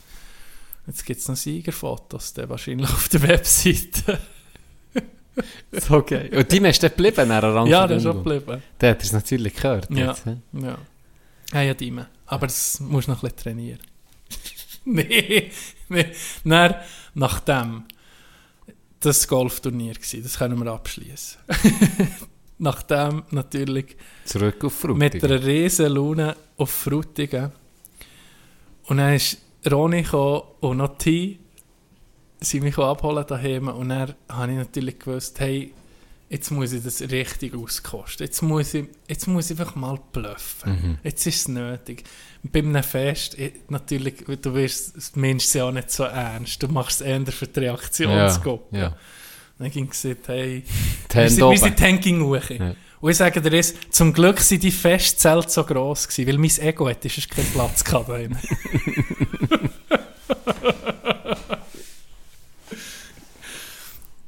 Jetzt 0.88 1.04
gibt 1.06 1.20
es 1.20 1.28
noch 1.28 1.36
Siegerfotos, 1.36 2.34
dann 2.34 2.48
wahrscheinlich 2.50 2.90
auf 2.90 3.10
der 3.10 3.24
Webseite. 3.24 4.20
Geil. 6.08 6.30
Und 6.38 6.52
die 6.52 6.66
hast 6.66 6.82
du 6.84 6.90
geblieben, 6.90 7.30
einer 7.32 7.66
ja, 7.68 7.88
das 7.88 7.98
ist 7.98 8.04
schon 8.04 8.24
geblieben. 8.24 8.62
Der 8.80 8.92
hat 8.92 9.04
es 9.04 9.12
natürlich 9.12 9.54
gehört. 9.56 9.90
Ja. 9.90 10.08
Jetzt? 10.08 10.24
Ja. 10.54 10.78
Ja, 11.54 11.62
ja, 11.62 11.74
Dime. 11.74 12.08
Aber 12.26 12.48
das 12.48 12.80
musst 12.80 13.08
du 13.08 13.12
noch 13.12 13.24
ein 13.24 13.30
bisschen 13.30 13.38
trainieren. 13.38 13.80
nee, 14.86 15.52
nee. 15.90 16.06
Dann, 16.44 16.76
nachdem 17.14 17.84
das 19.00 19.28
Golfturnier 19.28 19.96
war, 19.96 20.22
das 20.22 20.38
können 20.38 20.64
wir 20.64 20.72
abschließen. 20.72 21.40
nachdem 22.58 23.24
natürlich 23.32 23.96
Zurück 24.26 24.64
auf 24.64 24.74
Frutigen. 24.74 24.98
mit 24.98 25.24
einer 25.24 25.44
riesen 25.44 25.92
Laune 25.94 26.36
auf 26.58 26.72
Frutigen. 26.72 27.52
Und 28.86 28.98
dann 28.98 29.14
ist 29.14 29.38
Ronny 29.70 30.04
gekommen 30.04 30.44
und 30.62 30.78
noch 30.78 30.98
T 30.98 31.40
sie 32.40 32.62
mich 32.62 32.78
abholen 32.78 33.26
daheim 33.28 33.68
und 33.70 33.90
dann 33.90 34.14
habe 34.30 34.52
ich 34.52 34.58
natürlich 34.58 35.00
gewusst, 35.00 35.40
hey, 35.40 35.74
jetzt 36.36 36.52
muss 36.52 36.74
ich 36.74 36.84
das 36.84 37.02
richtig 37.02 37.56
auskosten. 37.56 38.26
Jetzt 38.26 38.42
muss 38.42 38.74
ich, 38.74 38.86
jetzt 39.08 39.26
muss 39.28 39.50
ich 39.50 39.58
einfach 39.58 39.76
mal 39.76 39.98
bluffen. 40.12 41.00
Jetzt 41.02 41.26
ist 41.26 41.36
es 41.36 41.48
nötig. 41.48 42.04
Bei 42.44 42.60
einem 42.60 42.84
Fest, 42.84 43.40
ich, 43.40 43.54
natürlich, 43.70 44.26
du 44.42 44.54
wirst, 44.54 45.16
meinst 45.16 45.48
es 45.48 45.54
ja 45.54 45.64
auch 45.64 45.72
nicht 45.72 45.90
so 45.90 46.04
ernst. 46.04 46.62
Du 46.62 46.68
machst 46.68 47.00
es 47.00 47.08
eher 47.08 47.26
für 47.28 47.48
die 47.48 47.62
Reaktionsgruppe. 47.62 48.76
ja, 48.76 48.84
ja. 48.84 48.98
Dann 49.58 49.72
ging 49.72 49.88
es 49.90 50.02
gesagt, 50.02 50.28
hey, 50.28 50.64
wir 51.14 51.30
sind, 51.30 51.50
wir 51.50 51.58
sind 51.58 52.02
ging 52.02 52.22
hoch. 52.22 52.50
Ja. 52.50 52.76
Und 53.00 53.12
ich 53.12 53.18
sage 53.18 53.42
dir 53.42 53.52
das, 53.52 53.74
zum 53.90 54.12
Glück 54.12 54.42
sind 54.42 54.62
die 54.64 54.72
Festzelte 54.72 55.50
so 55.50 55.64
gross 55.64 56.06
gewesen, 56.06 56.28
weil 56.28 56.38
mein 56.38 56.52
Ego 56.60 56.90
hätte 56.90 57.08
sonst 57.08 57.30
keinen 57.30 57.48
Platz 57.54 57.82
gehabt. 57.82 58.10
drin. 58.10 58.38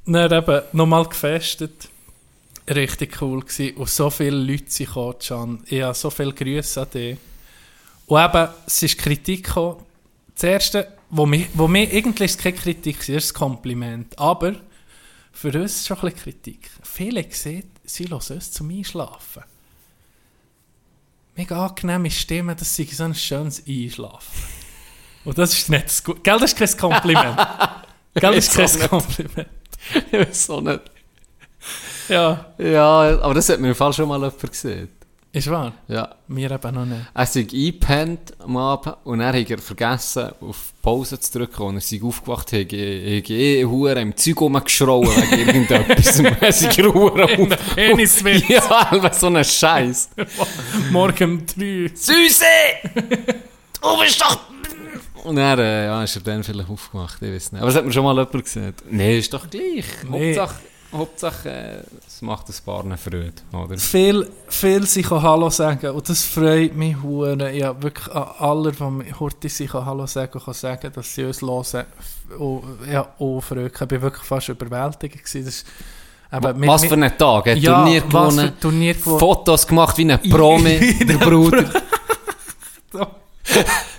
Dann 0.05 0.31
eben 0.31 0.61
nochmal 0.71 1.05
gefestet. 1.05 1.89
Richtig 2.69 3.21
cool 3.21 3.41
gewesen. 3.41 3.77
Und 3.77 3.89
so 3.89 4.09
viele 4.09 4.37
Leute 4.37 4.65
sind 4.69 4.87
gekommen. 4.87 5.63
Ich 5.67 5.81
habe 5.81 5.93
so 5.93 6.09
viele 6.09 6.33
Grüße 6.33 6.81
an 6.81 6.89
dich. 6.89 7.17
Und 8.07 8.23
eben, 8.23 8.49
es 8.65 8.83
ist 8.83 8.97
Kritik 8.97 9.45
gekommen. 9.45 9.83
Das 10.33 10.43
Erste, 10.43 10.93
wo 11.09 11.25
mir, 11.25 11.47
wo 11.53 11.67
mir 11.67 11.91
irgendwie 11.91 12.25
ist 12.25 12.31
es 12.31 12.37
keine 12.37 12.55
Kritik, 12.55 12.99
es 13.01 13.09
ist 13.09 13.31
ein 13.31 13.33
Kompliment. 13.39 14.17
Aber 14.19 14.55
für 15.31 15.47
uns 15.59 15.77
ist 15.77 15.87
schon 15.87 15.97
ein 15.97 16.01
bisschen 16.03 16.19
Kritik. 16.19 16.69
Viele 16.83 17.25
sehen, 17.31 17.69
sie 17.85 18.05
hören 18.09 18.13
uns 18.29 18.51
zum 18.51 18.69
Einschlafen. 18.69 19.43
Mega 21.35 21.65
angenehme 21.67 22.09
Stimme, 22.11 22.55
das 22.55 22.75
sei 22.75 22.85
so 22.91 23.03
ein 23.03 23.13
schönes 23.15 23.63
Einschlafen. 23.67 24.43
Und 25.23 25.37
das 25.37 25.53
ist 25.53 25.69
nicht 25.69 25.85
das 25.85 26.03
Gu- 26.03 26.15
Gell, 26.15 26.39
das 26.39 26.53
ist 26.53 26.57
kein 26.57 26.77
Kompliment. 26.91 27.37
Gell, 28.15 28.35
das 28.35 28.47
ist 28.47 28.55
kein 28.79 28.81
auch. 28.81 28.89
Kompliment. 28.89 29.47
Ich 30.11 30.19
weiß 30.19 30.45
so 30.47 30.59
nicht. 30.59 30.81
Ja, 32.09 32.45
Ja, 32.57 33.19
aber 33.21 33.33
das 33.33 33.49
hat 33.49 33.59
mir 33.59 33.69
im 33.69 33.75
Fall 33.75 33.93
schon 33.93 34.07
mal 34.07 34.17
jemand 34.17 34.39
gesehen. 34.41 34.89
ist 35.33 35.49
wahr. 35.51 35.73
Ja. 35.87 36.15
Wir 36.27 36.49
eben 36.51 36.73
noch 36.75 36.85
nicht. 36.85 37.01
Er 37.13 37.25
sei 37.25 37.41
eingepennt 37.41 38.33
am 38.39 38.57
Abend 38.57 38.95
und 39.03 39.19
er 39.19 39.27
hat 39.33 39.49
er 39.49 39.57
vergessen, 39.59 40.31
auf 40.41 40.73
Pause 40.81 41.19
zu 41.19 41.37
drücken 41.39 41.61
und 41.63 41.75
er 41.75 41.81
sei 41.81 42.01
aufgewacht, 42.01 42.51
hat 42.53 42.73
eh 42.73 43.65
Huren 43.65 43.97
im 43.97 44.15
Zeug 44.17 44.41
rumgeschrauen 44.41 45.07
wegen 45.07 45.47
irgendetwas. 45.47 46.19
Er 46.41 46.51
sei 46.51 46.69
Huren 46.83 47.21
auf. 47.51 47.75
Peniswitz. 47.75 48.47
Ja, 48.47 48.91
einfach 48.91 49.13
so 49.13 49.27
ein 49.27 49.43
Scheiß. 49.43 50.09
Morgen 50.91 51.23
um 51.31 51.45
drei. 51.45 51.91
Süße! 51.93 52.45
Du 53.81 53.99
bist 54.01 54.21
doch... 54.21 54.39
Und 55.23 55.37
er, 55.37 55.57
äh, 55.59 55.85
ja, 55.87 56.03
ist 56.03 56.15
er 56.15 56.21
dann 56.21 56.41
vielleicht 56.43 56.69
aufgemacht, 56.69 57.21
ich 57.21 57.31
weiß 57.33 57.51
nicht. 57.51 57.61
Aber 57.61 57.67
das 57.69 57.75
hat 57.77 57.85
mir 57.85 57.91
schon 57.91 58.05
mal 58.05 58.15
jemand 58.15 58.43
gesehen. 58.43 58.73
Nee, 58.89 59.19
ist 59.19 59.33
doch 59.33 59.49
gleich. 59.49 59.85
Nee. 60.09 60.35
Hauptsache, 60.37 60.55
Hauptsache 60.97 61.49
äh, 61.49 61.83
es 62.07 62.21
macht 62.21 62.47
ein 62.49 62.55
paar 62.65 62.83
Freude, 62.97 63.33
oder? 63.53 63.77
Viel, 63.77 64.29
viel 64.47 64.85
kann 65.03 65.21
Hallo 65.21 65.49
sagen 65.49 65.91
und 65.91 66.09
das 66.09 66.23
freut 66.25 66.75
mich 66.75 66.95
hure. 67.01 67.51
Ja, 67.53 67.81
wirklich 67.81 68.07
an 68.13 68.27
aller, 68.39 68.71
die 68.71 69.13
heute 69.19 69.49
kann 69.67 69.85
Hallo 69.85 70.05
sagen 70.07 70.39
kann 70.43 70.53
sagen, 70.53 70.91
dass 70.93 71.15
sie 71.15 71.23
uns 71.25 71.41
hören. 71.41 71.85
Und, 72.37 72.63
ja, 72.91 73.07
auch 73.19 73.41
freut. 73.41 73.73
Ich 73.73 73.81
war 73.81 73.89
wirklich 74.01 74.23
fast 74.23 74.49
überwältigt. 74.49 75.17
Gewesen. 75.23 75.45
Das 75.45 75.65
eben, 76.45 76.61
wir- 76.61 76.67
was 76.67 76.85
für 76.85 76.93
ein 76.95 77.17
Tag, 77.17 77.47
ein 77.47 77.57
Ja, 77.57 77.81
Turnier 77.83 78.01
gewonnen, 78.01 78.51
Turnier 78.59 78.93
gewonnen. 78.95 79.19
Fotos 79.19 79.65
gemacht 79.67 79.97
wie 79.97 80.11
ein 80.11 80.21
Promi, 80.29 80.97
der 81.07 81.17
Bruder. 81.17 81.65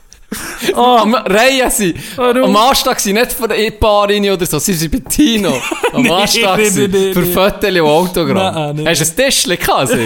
Oh, 0.75 0.99
am 1.03 1.15
Reihen 1.15 1.71
sie. 1.71 1.95
Warum? 2.17 2.45
Am 2.45 2.57
Anstag 2.57 3.01
sind 3.01 3.15
nicht 3.15 3.33
für 3.33 3.51
ein 3.51 3.79
paar 3.79 4.09
rein 4.09 4.29
oder 4.31 4.47
so, 4.47 4.59
sie 4.59 4.75
sind 4.75 4.91
bei 4.93 5.01
Tino. 5.11 5.61
Am 5.93 6.03
Nee, 6.03 6.11
Anstag 6.11 6.57
nee, 6.59 6.69
sind 6.69 6.93
nee, 6.93 7.13
für. 7.13 7.27
Fotos 7.27 7.71
und 7.71 7.81
Autogramm. 7.81 8.77
Nein. 8.77 8.89
Hast 8.89 9.19
du 9.19 9.23
ein 9.23 9.27
Tischchen 9.31 9.59
gehabt? 9.59 9.91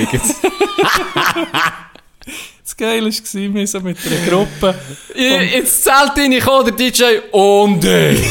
Das 2.64 2.76
Geile 2.76 3.06
war, 3.06 3.54
wir 3.54 3.66
so 3.66 3.80
mit 3.80 3.98
einer 4.06 4.30
Gruppe. 4.30 4.74
Ins 5.14 5.82
Zelt 5.82 6.12
reingekommen, 6.16 6.74
der 6.74 6.90
DJ, 6.90 7.02
und 7.30 7.84
jetzt 7.84 8.24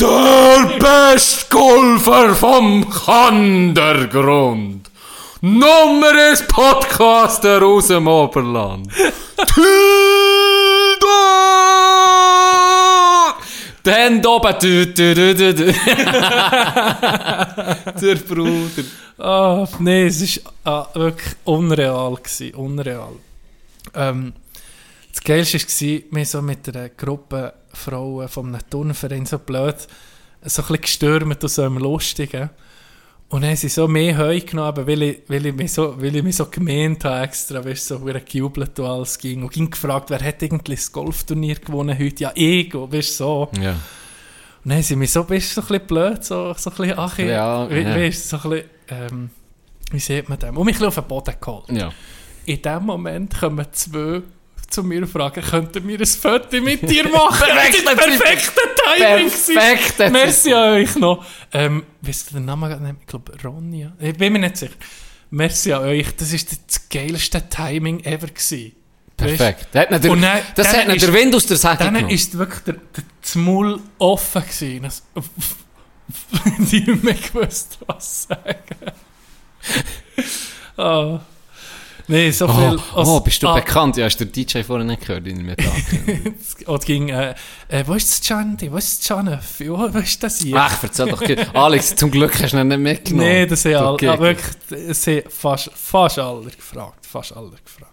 der 0.00 0.70
beste 0.78 1.44
Golfer 1.50 2.34
vom 2.34 2.88
Kandergrund. 2.88 4.88
Nummer 5.40 6.12
1 6.30 6.46
Podcaster 6.46 7.62
aus 7.62 7.88
dem 7.88 8.06
Oberland. 8.06 8.88
Tilda! 9.54 10.33
Du, 13.84 14.86
du. 15.52 15.72
der 18.00 18.14
Bruder. 18.26 18.82
Ah, 19.18 19.68
nee, 19.78 20.06
es 20.06 20.40
war 20.64 20.88
ah, 20.94 20.98
wirklich 20.98 21.36
unreal. 21.44 22.14
Gewesen, 22.14 22.54
unreal. 22.54 23.12
Ähm, 23.94 24.32
das 25.12 25.22
Geilste 25.22 25.58
war, 25.58 26.02
wir 26.12 26.24
so 26.24 26.40
mit 26.40 26.66
einer 26.74 26.88
Gruppe 26.88 27.52
Frauen 27.74 28.26
einem 28.54 28.70
Turnverein 28.70 29.26
so 29.26 29.38
blöd, 29.38 29.76
so 29.78 29.86
ein 29.86 29.88
bisschen 30.44 30.80
gestürmt 30.80 31.42
und 31.42 31.50
so 31.50 31.66
im 31.66 31.76
Lustigen. 31.76 32.48
Und 33.30 33.40
dann 33.40 33.50
haben 33.50 33.56
sie 33.56 33.68
so 33.68 33.88
mehr 33.88 34.16
Heu 34.16 34.38
genommen, 34.40 34.86
weil 34.86 35.02
ich, 35.02 35.22
weil 35.28 35.46
ich, 35.46 35.54
mich, 35.54 35.72
so, 35.72 36.00
weil 36.00 36.14
ich 36.14 36.22
mich 36.22 36.36
so 36.36 36.46
gemeint 36.46 37.04
habe 37.04 37.24
extra, 37.24 37.64
weißt 37.64 37.90
du, 37.90 37.94
so 37.98 38.06
wie 38.06 38.12
gejubelt 38.12 38.78
und 38.78 38.86
alles 38.86 39.18
ging. 39.18 39.42
Und 39.42 39.52
ging 39.52 39.70
gefragt, 39.70 40.10
wer 40.10 40.20
hat 40.22 40.42
eigentlich 40.42 40.80
das 40.80 40.92
Golfturnier 40.92 41.56
gewonnen 41.56 41.98
heute? 41.98 42.22
Ja, 42.22 42.32
ich, 42.34 42.72
weißt 42.72 42.92
du, 43.20 43.24
so. 43.24 43.48
Ja. 43.60 43.70
Und 43.72 43.78
dann 44.70 44.74
haben 44.74 44.82
sie 44.82 44.96
mich 44.96 45.10
so, 45.10 45.24
bist 45.24 45.56
du 45.56 45.60
so 45.60 45.60
ein 45.62 45.66
bisschen 45.68 45.86
blöd, 45.86 46.24
so, 46.24 46.54
so 46.56 46.70
ein 46.70 46.76
bisschen, 46.76 46.98
ach, 46.98 47.18
Ja, 47.18 47.68
we, 47.68 47.80
ja. 47.82 47.94
weißt 47.96 48.28
so 48.28 48.36
ein 48.36 48.42
bisschen, 48.50 48.64
ähm, 48.88 49.30
wie 49.90 49.98
sieht 49.98 50.28
man 50.28 50.38
das? 50.38 50.50
Und 50.50 50.56
mich 50.56 50.62
ein 50.62 50.66
bisschen 50.66 50.86
auf 50.86 50.94
den 50.94 51.04
Boden 51.04 51.34
geholt. 51.40 51.70
Ja. 51.70 51.92
In 52.46 52.62
dem 52.62 52.82
Moment 52.84 53.38
kommen 53.38 53.66
zwei 53.72 54.22
zu 54.70 54.82
mir 54.82 55.06
fragen, 55.06 55.42
könnten 55.42 55.86
wir 55.88 55.98
ein 56.00 56.06
Foto 56.06 56.60
mit 56.60 56.88
dir 56.88 57.08
machen? 57.08 57.38
Perfekter 57.46 57.94
das 57.94 58.06
ist 58.06 59.54
perfekte 59.54 60.04
Timing. 60.04 60.12
Merci 60.12 60.52
an 60.52 60.70
euch 60.74 60.94
noch. 60.96 61.24
Ähm, 61.52 61.84
wisst 62.00 62.30
ihr 62.30 62.34
den 62.34 62.44
Namen? 62.46 62.68
gerade 62.70 62.82
nicht? 62.84 62.96
Ich 63.00 63.06
glaube, 63.06 63.32
Ronja. 63.44 63.92
Ich 64.00 64.14
bin 64.16 64.32
mir 64.32 64.38
nicht 64.40 64.56
sicher. 64.56 64.72
Merci 65.30 65.72
an 65.72 65.82
euch. 65.84 66.14
Das 66.16 66.32
war 66.32 66.38
das 66.66 66.88
geilste 66.88 67.48
Timing 67.48 68.00
ever. 68.04 68.26
Gewesen. 68.28 68.72
Perfekt. 69.16 69.68
Das 69.72 69.82
hat 69.82 69.90
nicht 69.92 70.04
der, 70.04 70.10
dann- 70.10 70.22
das 70.56 70.66
dann 70.68 70.76
hat 70.80 70.86
nicht 70.88 70.96
ist- 70.96 71.06
der 71.06 71.14
Wind 71.14 71.34
aus 71.36 71.46
der 71.46 71.56
Säge 71.56 71.76
Dann 71.78 72.10
ist 72.10 72.36
wirklich 72.36 72.60
der, 72.64 72.74
der 72.74 73.40
Maul 73.42 73.80
offen 73.98 74.42
gewesen. 74.42 74.82
Das, 74.82 75.02
die 76.70 76.80
nicht 76.80 77.04
mehr 77.04 77.14
gewusst, 77.14 77.78
was 77.86 78.24
sagen. 78.24 78.92
oh. 80.76 81.18
Nee, 82.06 82.30
so 82.30 82.46
viel. 82.48 82.78
Oh, 82.94 83.02
oh, 83.06 83.20
bist 83.20 83.42
du 83.42 83.48
ah, 83.48 83.54
bekannt? 83.54 83.96
Ja, 83.96 84.04
hast 84.04 84.18
du 84.18 84.26
den 84.26 84.32
DJ 84.32 84.62
vorhin 84.62 84.86
nicht 84.86 85.06
gehört 85.06 85.26
in 85.26 85.44
mir 85.44 85.56
Und 86.66 86.84
ging, 86.86 87.08
äh, 87.08 87.34
äh, 87.68 87.84
wo 87.86 87.94
ist 87.94 88.10
das 88.10 88.20
Chandy? 88.20 88.70
Wo 88.70 88.76
ist 88.76 88.98
das 88.98 89.06
Chanef? 89.06 89.60
Wo 89.60 89.86
ist 89.98 90.22
das 90.22 90.40
hier? 90.40 90.56
Ach, 90.56 90.82
erzähl 90.82 91.08
doch. 91.08 91.22
Alex, 91.54 91.96
zum 91.96 92.10
Glück 92.10 92.42
hast 92.42 92.52
du 92.52 92.58
ihn 92.58 92.68
nicht 92.68 92.78
mitgenommen. 92.78 93.26
nee, 93.26 93.46
das 93.46 93.64
haben 93.64 93.72
Du 93.72 93.78
alle, 93.78 93.96
Gegner. 93.96 94.14
ah, 94.14 94.20
wirklich, 94.20 94.88
das 94.88 95.06
haben 95.06 95.22
fast, 95.30 95.70
fast 95.74 96.18
alle 96.18 96.50
gefragt. 96.50 97.06
Fast 97.06 97.34
alle 97.34 97.50
gefragt. 97.50 97.92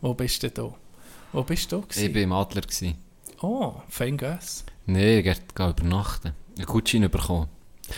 Wo 0.00 0.14
bist 0.14 0.42
du 0.42 0.50
da? 0.50 0.72
Wo 1.32 1.42
bist 1.42 1.72
du? 1.72 1.84
Ich 1.88 1.96
gewesen? 1.96 2.14
war 2.14 2.22
im 2.22 2.32
Adler. 2.32 2.62
Gewesen. 2.62 2.94
Oh, 3.42 3.74
fein 3.88 4.16
Guess. 4.16 4.64
Nee, 4.86 5.18
ich 5.18 5.24
gehe 5.54 5.68
übernachten. 5.68 6.32
Einen 6.56 6.66
Gutschein 6.66 7.10
bekommen. 7.10 7.48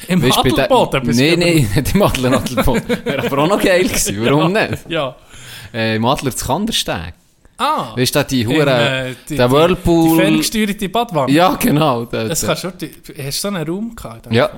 Im 0.09 0.25
Adelboden? 0.33 1.03
über- 1.03 1.13
nee, 1.13 1.37
nicht 1.37 1.95
im 1.95 2.03
Adler 2.03 2.37
Adelboden. 2.39 2.89
Wäre 3.05 3.27
aber 3.27 3.39
auch 3.39 3.49
noch 3.49 3.61
geil 3.63 3.85
gewesen. 3.85 4.17
Warum 4.25 4.53
nicht? 4.53 4.89
Ja. 4.89 5.17
Äh, 5.73 5.97
Im 5.97 6.05
Adler 6.05 6.35
zu 6.35 6.45
Kandersteg. 6.47 7.15
Ah. 7.59 7.95
Weißt 7.97 8.15
du, 8.15 8.25
die 8.25 8.47
Hure, 8.47 8.71
äh, 9.11 9.15
die- 9.29 9.37
der 9.37 9.47
Die 9.49 9.55
Whirlpool. 9.55 10.19
ferngesteuerte 10.19 10.89
Badwanne. 10.89 11.33
ja, 11.33 11.55
genau. 11.55 12.05
Der, 12.07 12.29
Das 12.29 12.45
kannst 12.45 12.65
du, 12.65 12.71
die- 12.73 12.91
hast 13.23 13.39
du 13.45 13.49
so 13.49 13.49
einen 13.49 13.67
Raum 13.69 13.95
gehabt? 13.95 14.33
ja. 14.33 14.51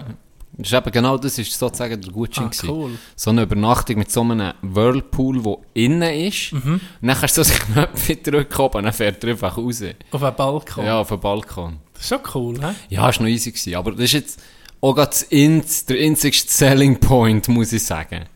Das 0.57 0.69
ist 0.69 0.73
eben 0.73 0.93
genau 0.93 1.19
das 1.19 1.37
ist 1.37 1.51
sozusagen 1.59 2.01
der 2.01 2.13
Gutschein. 2.13 2.45
Ah, 2.47 2.67
cool. 2.69 2.93
So 3.17 3.31
eine 3.31 3.43
Übernachtung 3.43 3.99
mit 3.99 4.13
so 4.13 4.21
einem 4.21 4.53
Whirlpool, 4.63 5.43
der 5.43 5.57
innen 5.75 6.15
ist. 6.29 6.53
Mhm. 6.53 6.75
Und 6.75 6.81
dann 7.03 7.17
kannst 7.19 7.37
du 7.37 7.43
so 7.43 7.51
das 7.53 7.59
Knöpfchen 7.59 8.23
drücken 8.23 8.61
und 8.63 8.83
dann 8.85 8.93
fährt 8.93 9.25
er 9.25 9.31
einfach 9.31 9.59
raus. 9.59 9.83
Auf 10.13 10.23
einem 10.23 10.37
Balkon. 10.37 10.85
Ja, 10.87 11.01
auf 11.01 11.09
den 11.09 11.19
Balkon. 11.19 11.79
Das 11.95 12.03
ist 12.05 12.09
schon 12.09 12.19
cool, 12.37 12.61
hä? 12.61 12.69
Ja, 12.89 13.09
ist 13.09 13.21
noch 13.21 13.27
easy 13.27 13.51
gewesen. 13.51 13.75
Aber 13.75 13.91
das 13.91 14.03
ist 14.03 14.13
jetzt 14.13 14.41
auch 14.85 15.07
das 15.07 15.23
Inz, 15.23 15.87
der 15.87 15.99
einzigste 16.01 16.53
Selling 16.53 17.01
Point, 17.01 17.49
muss 17.49 17.73
ich 17.73 17.85
sagen. 17.85 18.27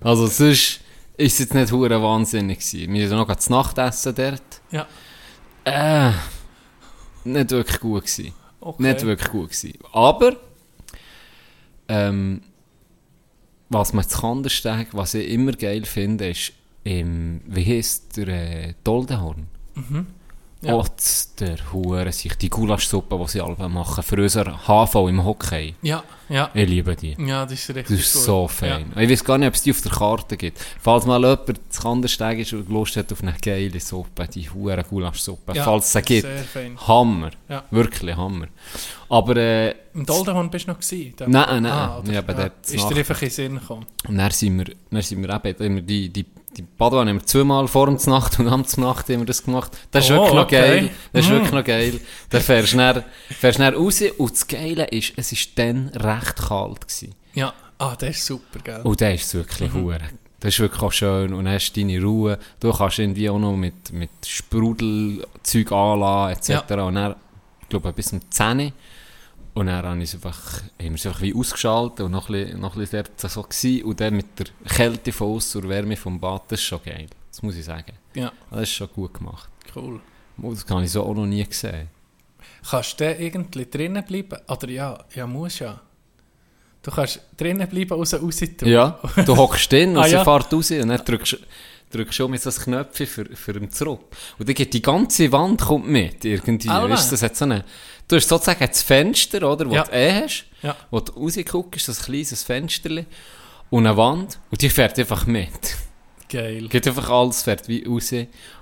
Also 0.00 0.26
sonst 0.26 0.80
ist 1.16 1.32
es 1.34 1.38
jetzt 1.38 1.54
nicht 1.54 1.72
hure 1.72 2.02
wahnsinnig 2.02 2.60
gewesen. 2.60 2.92
Wir 2.94 3.10
haben 3.10 3.16
noch 3.16 3.34
das 3.34 3.50
Nachtessen 3.50 4.14
dort. 4.14 4.60
Ja. 4.70 4.86
Äh, 5.64 6.12
nicht 7.24 7.50
wirklich 7.50 7.80
gut 7.80 8.06
gewesen. 8.06 8.32
Okay. 8.60 8.82
Nicht 8.82 9.04
wirklich 9.04 9.30
gut 9.30 9.50
gewesen. 9.50 9.74
Aber, 9.92 10.36
ähm, 11.88 12.42
was 13.68 13.92
man 13.92 14.08
zu 14.08 14.18
Kandersteg, 14.18 14.88
was 14.92 15.14
ich 15.14 15.28
immer 15.28 15.52
geil 15.52 15.84
finde, 15.84 16.30
ist, 16.30 16.52
im, 16.84 17.42
wie 17.46 17.64
heisst 17.66 18.16
der, 18.16 18.28
äh, 18.28 18.74
Doldenhorn? 18.82 19.46
Ja. 20.60 20.74
Otz, 20.74 21.34
der 21.36 21.56
Hure, 21.72 22.10
sich 22.10 22.34
die 22.36 22.50
Gulaschsuppe, 22.50 23.16
die 23.16 23.28
sie 23.28 23.40
alle 23.40 23.68
machen, 23.68 24.02
für 24.02 24.20
unser 24.20 24.44
HV 24.66 24.94
im 25.08 25.24
Hockey. 25.24 25.76
Ja, 25.82 26.02
ja. 26.28 26.50
Ich 26.52 26.68
liebe 26.68 26.96
die. 26.96 27.16
Ja, 27.24 27.44
das 27.44 27.52
ist 27.52 27.68
Das 27.68 27.76
richtig 27.76 28.00
ist 28.00 28.12
gut. 28.14 28.22
so 28.24 28.48
fein. 28.48 28.92
Ich 28.96 29.08
weiß 29.08 29.22
gar 29.24 29.38
nicht, 29.38 29.46
ob 29.46 29.54
es 29.54 29.62
die 29.62 29.70
auf 29.70 29.80
der 29.82 29.92
Karte 29.92 30.36
gibt. 30.36 30.58
Falls 30.80 31.06
mal 31.06 31.20
jemand 31.20 31.60
zu 31.72 31.80
Kandersteg 31.80 32.40
ist 32.40 32.52
und 32.54 32.68
Lust 32.70 32.96
hat 32.96 33.12
auf 33.12 33.22
eine 33.22 33.34
geile 33.40 33.78
Suppe, 33.78 34.26
die 34.26 34.50
hure 34.50 34.82
Gulaschsuppe, 34.82 35.52
Ja, 35.54 35.62
falls 35.62 35.86
es 35.86 35.92
sie 35.92 36.02
gibt, 36.02 36.22
sehr 36.26 36.42
fein. 36.42 36.76
Hammer. 36.88 37.30
Ja. 37.48 37.62
Wirklich 37.70 38.16
Hammer. 38.16 38.48
Aber, 39.08 39.36
äh, 39.36 39.74
Im 39.94 40.04
Doldenhorn 40.06 40.50
bist 40.50 40.66
du 40.66 40.72
noch 40.72 40.80
gewesen? 40.80 41.14
Nein, 41.28 41.62
nein, 41.62 41.66
Ah, 41.66 41.98
oder? 42.00 42.12
ja. 42.12 42.20
dort 42.22 42.68
Ist 42.68 42.88
dir 42.90 42.96
einfach 42.96 43.22
in 43.22 43.28
den 43.28 43.30
Sinn 43.34 43.54
gekommen? 43.60 43.86
und 44.08 44.18
dann 44.18 44.30
sind 44.32 44.58
wir, 44.58 44.74
dann 44.90 45.02
sind 45.02 45.22
wir 45.22 45.30
eben, 45.44 45.62
immer 45.64 45.80
die, 45.82 46.08
die, 46.08 46.26
die 46.58 46.62
Badewanne 46.62 47.10
haben 47.10 47.20
wir 47.20 47.26
zweimal 47.26 47.68
vor 47.68 47.86
der 47.86 48.08
Nacht 48.10 48.38
und 48.40 48.48
am 48.48 48.64
Nacht 48.78 49.08
haben 49.08 49.20
wir 49.20 49.24
das 49.26 49.44
gemacht. 49.44 49.70
Das 49.92 50.04
ist 50.04 50.10
Oh, 50.10 50.14
wirklich 50.16 50.34
noch 50.34 50.42
okay. 50.44 50.60
geil. 50.60 50.90
Das 51.12 51.24
ist 51.24 51.28
Mm. 51.30 51.34
wirklich 51.34 51.52
noch 51.52 51.64
geil. 51.64 52.00
Dann 52.30 52.40
fährst 52.42 52.72
du 52.72 52.76
dann, 52.76 53.04
fährst 53.30 53.58
dann 53.60 53.74
raus 53.74 54.02
und 54.18 54.32
das 54.32 54.46
Geile 54.46 54.84
ist, 54.88 55.12
es 55.16 55.32
war 55.32 55.38
dann 55.56 55.88
recht 55.88 56.36
kalt 56.36 56.80
gewesen. 56.80 57.14
Ja. 57.34 57.54
Ah, 57.78 57.94
das 57.96 58.10
ist 58.10 58.26
super, 58.26 58.58
gell? 58.62 58.80
Und 58.82 59.00
dann 59.00 59.14
ist 59.14 59.32
wirklich 59.32 59.72
mhm. 59.72 59.94
Das 60.40 60.54
ist 60.54 60.60
wirklich 60.60 60.82
auch 60.82 60.92
schön 60.92 61.32
und 61.32 61.48
hast 61.48 61.72
deine 61.76 62.00
Ruhe. 62.02 62.38
Du 62.60 62.72
kannst 62.72 62.98
irgendwie 62.98 63.30
auch 63.30 63.38
noch 63.38 63.56
mit, 63.56 63.92
mit 63.92 64.10
Sprudelzeug 64.26 65.72
anlassen 65.72 66.54
etc. 66.58 66.72
Und 66.72 66.94
dann, 66.96 67.14
ich 67.62 67.68
glaube, 67.68 67.92
bis 67.92 68.12
um 68.12 68.20
10 68.30 68.60
Uhr. 68.60 68.72
Und 69.58 69.66
dann 69.66 69.84
haben 69.84 69.98
wir 69.98 70.04
es 70.04 70.14
einfach, 70.14 70.62
haben 70.62 70.62
wir 70.78 70.94
es 70.94 71.06
einfach 71.06 71.20
wie 71.20 71.34
ausgeschaltet 71.34 72.00
und 72.00 72.12
noch 72.12 72.28
ein 72.28 72.32
bisschen, 72.44 72.60
noch 72.60 72.74
ein 72.74 72.80
bisschen 72.80 73.04
dort 73.18 73.30
so 73.32 73.42
gewesen. 73.42 73.84
Und 73.84 74.00
dann 74.00 74.14
mit 74.14 74.38
der 74.38 74.46
Kälte 74.68 75.10
von 75.12 75.32
uns 75.34 75.56
und 75.56 75.68
Wärme 75.68 75.96
vom 75.96 76.20
Bad, 76.20 76.42
das 76.48 76.60
ist 76.60 76.66
schon 76.66 76.80
geil. 76.84 77.06
Das 77.30 77.42
muss 77.42 77.56
ich 77.56 77.64
sagen. 77.64 77.92
Ja, 78.14 78.32
Das 78.50 78.62
ist 78.62 78.72
schon 78.72 78.88
gut 78.94 79.14
gemacht. 79.14 79.48
cool. 79.74 80.00
Oh, 80.40 80.52
Das 80.52 80.64
habe 80.68 80.84
ich 80.84 80.92
so 80.92 81.02
auch 81.02 81.14
noch 81.14 81.26
nie 81.26 81.44
gesehen. 81.44 81.88
Kannst 82.70 83.00
du 83.00 83.12
irgendwie 83.12 83.66
drinnen 83.68 84.04
bleiben? 84.04 84.38
Oder 84.46 84.68
ja, 84.68 84.98
ja, 85.14 85.26
muss 85.26 85.58
ja. 85.58 85.80
Du 86.82 86.90
kannst 86.92 87.20
drinnen 87.36 87.66
bleiben, 87.68 87.92
raus, 87.94 88.14
raus 88.14 88.36
tun. 88.56 88.68
Ja, 88.68 89.00
du 89.26 89.36
hockst 89.36 89.72
drin 89.72 89.90
und 89.96 89.98
Ah, 89.98 90.04
sie 90.04 90.12
ja. 90.12 90.24
fährt 90.24 90.52
raus 90.52 90.70
und 90.70 90.88
dann 90.88 91.04
drückst 91.04 91.36
drückst 91.90 92.14
schon 92.14 92.30
mit 92.30 92.40
so 92.42 92.50
ein 92.50 92.56
Knöpfchen 92.56 93.06
für, 93.06 93.24
für 93.34 93.56
ihn 93.56 93.70
zurück. 93.70 94.02
Und 94.38 94.46
dann 94.48 94.54
geht 94.54 94.72
die 94.74 94.82
ganze 94.82 95.32
Wand 95.32 95.62
kommt 95.62 95.88
mit, 95.88 96.24
irgendwie. 96.24 96.68
Weißt, 96.68 97.06
du, 97.08 97.14
das 97.14 97.22
hat 97.22 97.34
so 97.36 97.46
eine, 97.46 97.64
du 98.08 98.16
hast 98.16 98.28
sozusagen 98.28 98.66
das 98.66 98.82
Fenster, 98.82 99.48
oder, 99.50 99.68
wo 99.68 99.74
Ja. 99.74 99.84
du 99.84 99.92
eh 99.92 100.22
hast, 100.22 100.44
Ja. 100.62 100.74
wo 100.90 101.00
du 101.00 101.12
rausguckst, 101.12 101.88
ein 101.88 101.94
kleines 101.94 102.42
Fensterchen 102.42 103.06
und 103.70 103.86
eine 103.86 103.96
Wand 103.96 104.38
und 104.50 104.60
die 104.62 104.70
fährt 104.70 104.98
einfach 104.98 105.26
mit. 105.26 105.76
Geil. 106.28 106.68
Geht 106.68 106.86
einfach 106.88 107.08
alles, 107.10 107.42
fährt 107.42 107.68
wie 107.68 107.84
raus 107.84 108.12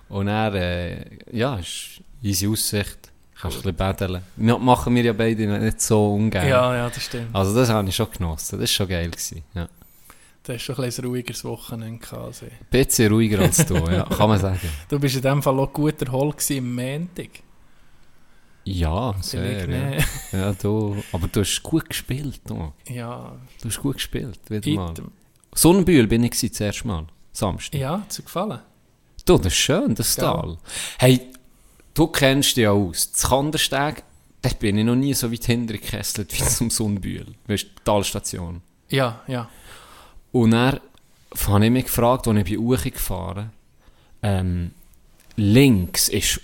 und 0.09 0.26
dann, 0.26 0.54
äh, 0.54 1.04
ja, 1.32 1.56
ist 1.56 2.00
easy 2.22 2.46
Aussicht. 2.46 2.98
Kannst 3.38 3.59
ein 3.59 3.62
bisschen 3.62 3.76
baden. 3.76 4.22
Ja, 4.38 4.56
machen 4.56 4.94
wir 4.94 5.02
ja 5.04 5.12
beide 5.12 5.46
nicht 5.46 5.80
so 5.80 6.14
ungern. 6.14 6.48
Ja, 6.48 6.74
ja, 6.74 6.88
das 6.88 7.04
stimmt. 7.04 7.35
Also 7.35 7.54
das 7.54 7.68
habe 7.68 7.87
ich 7.88 7.94
schon 7.94 8.11
genossen, 8.11 8.52
das 8.59 8.61
war 8.61 8.66
schon 8.66 8.88
geil. 8.88 9.11
Gewesen, 9.11 9.42
ja. 9.54 9.68
Du 10.42 10.52
hast 10.54 10.62
schon 10.62 10.76
ein 10.76 10.82
bisschen 10.85 11.04
ruhigeres 11.04 11.44
Wochenende 11.44 11.98
gehabt. 11.98 12.22
Also. 12.24 12.46
Ein 12.46 12.52
bisschen 12.70 13.12
ruhiger 13.12 13.40
als 13.40 13.66
du, 13.66 13.74
ja, 13.74 14.04
kann 14.04 14.28
man 14.28 14.38
sagen. 14.40 14.61
Du 14.88 14.98
bist 14.98 15.16
in 15.16 15.22
dem 15.22 15.42
Fall 15.42 15.59
auch 15.59 15.72
gut 15.72 16.00
erholt 16.00 16.50
im 16.50 16.74
Montag. 16.74 17.28
Ja, 18.66 19.14
sehr. 19.20 19.68
Ja. 19.68 20.05
ja, 20.33 20.52
du, 20.52 20.96
aber 21.12 21.29
du 21.29 21.40
hast 21.40 21.62
gut 21.62 21.88
gespielt. 21.88 22.40
Du, 22.44 22.72
Ja, 22.88 23.37
du 23.62 23.68
hast 23.68 23.81
gut 23.81 23.94
gespielt, 23.94 24.40
wieder 24.48 24.70
mal. 24.72 24.94
Sonnenbühl 25.55 26.09
bin 26.09 26.24
ich 26.24 26.61
erste 26.61 26.87
Mal, 26.88 27.07
Samstag. 27.33 27.79
Ja, 27.79 28.00
hat 28.00 28.18
dir 28.18 28.22
gefallen? 28.24 28.59
Du, 29.24 29.38
das 29.38 29.46
ist 29.46 29.55
schön, 29.55 29.94
das 29.94 30.16
Ja. 30.16 30.33
Tal. 30.35 30.59
Hey, 30.98 31.31
du 31.94 32.09
kennst 32.09 32.57
dich 32.57 32.64
ja 32.64 32.72
aus. 32.72 33.12
Das 33.12 33.29
Kandersteg, 33.29 34.02
da 34.42 34.50
bin 34.59 34.79
ich 34.79 34.85
noch 34.85 34.96
nie 34.96 35.14
so 35.14 35.31
weit 35.31 35.44
hintergekesselt 35.44 36.33
wie 36.33 36.42
zum 36.48 36.68
Sonnenbühl. 36.68 37.35
Weißt 37.46 37.64
du, 37.64 37.68
die 37.68 37.85
Talstation. 37.85 38.62
Ja, 38.88 39.20
ja. 39.29 39.48
Und 40.33 40.50
dann 40.50 40.81
habe 41.46 41.64
ich 41.64 41.70
mich 41.70 41.85
gefragt, 41.85 42.26
als 42.26 42.38
ich 42.38 42.44
bei 42.44 42.59
Uchi 42.59 42.90
gefahren 42.90 43.52
ähm, 44.22 44.72
links 45.37 46.09
ist, 46.09 46.40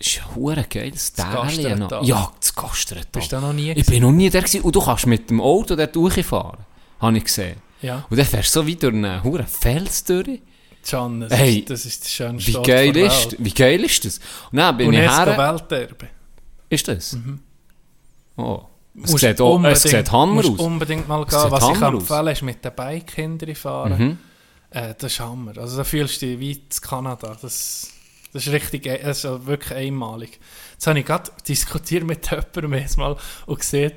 ist 0.00 0.20
ein 0.22 0.34
hure 0.34 0.64
geiles. 0.68 1.12
Gasterntal. 1.14 2.04
Ja, 2.04 2.32
das 2.40 2.54
Gasterntal. 2.54 3.06
Bist 3.12 3.30
du 3.32 3.36
da 3.36 3.42
noch 3.42 3.52
nie 3.52 3.72
Ich 3.72 3.86
bin 3.86 4.02
noch 4.02 4.12
nie 4.12 4.30
da 4.30 4.40
gewesen. 4.40 4.62
Und 4.62 4.74
du 4.74 4.80
kannst 4.82 5.06
mit 5.06 5.30
dem 5.30 5.40
Auto 5.40 5.76
dort 5.76 5.94
durchfahren. 5.94 6.58
Habe 7.00 7.16
ich 7.18 7.24
gesehen. 7.24 7.56
Ja, 7.82 8.04
Und 8.10 8.16
dann 8.18 8.26
fährst 8.26 8.54
du 8.54 8.60
so 8.60 8.66
wie 8.66 8.76
durch 8.76 8.92
einen 8.94 9.22
hohen 9.22 9.46
Fels 9.46 10.04
durch. 10.04 10.40
Can, 10.86 11.20
das, 11.20 11.32
Hey, 11.32 11.58
ist, 11.58 11.70
das 11.70 11.84
ist 11.86 12.04
der 12.04 12.08
schönste 12.08 12.54
Wie 12.54 12.62
geil, 12.62 12.92
der 12.92 13.06
ist, 13.06 13.36
wie 13.38 13.52
geil 13.52 13.84
ist 13.84 14.04
das? 14.04 14.18
Und 14.50 14.56
dann 14.58 14.76
bin 14.78 14.92
ich 14.92 14.98
UNESCO 15.00 15.24
her. 15.26 15.38
Welterbe. 15.38 16.08
Ist 16.70 16.88
das? 16.88 17.16
Oh. 18.36 18.62
Es 19.02 19.12
Musst 19.12 19.20
sieht, 19.24 19.40
auch, 19.40 19.50
es 19.50 19.56
unbedingt- 19.56 19.78
sieht 19.78 20.12
Hammer 20.12 20.32
musst 20.34 20.48
aus. 20.50 20.58
unbedingt 20.58 21.08
mal 21.08 21.24
gehen. 21.24 21.38
Was 21.48 21.62
ich 21.62 21.68
Hammer 21.68 21.78
kann 21.78 21.94
aus. 21.96 22.00
empfehlen 22.02 22.26
ist 22.28 22.42
mit 22.42 22.64
den 22.64 22.74
Bike 22.74 23.10
hinterfahren. 23.12 23.98
Mhm. 23.98 24.18
Äh, 24.70 24.94
das 24.98 25.12
ist 25.12 25.20
Hammer. 25.20 25.56
Also 25.58 25.76
da 25.76 25.84
fühlst 25.84 26.20
du 26.22 26.26
dich 26.26 26.40
wie 26.40 26.52
in 26.52 26.62
Kanada. 26.82 27.36
Das, 27.40 27.90
das 28.32 28.46
ist 28.46 28.52
richtig, 28.52 28.84
das 28.84 29.24
ist 29.24 29.46
wirklich 29.46 29.76
einmalig. 29.76 30.38
Jetzt 30.72 30.86
habe 30.86 30.98
ich 30.98 31.04
gerade 31.06 31.30
diskutiert 31.48 32.04
mit 32.04 32.30
jemandem 32.30 32.86
mal 32.96 33.16
und 33.46 33.58
gesehen, 33.60 33.92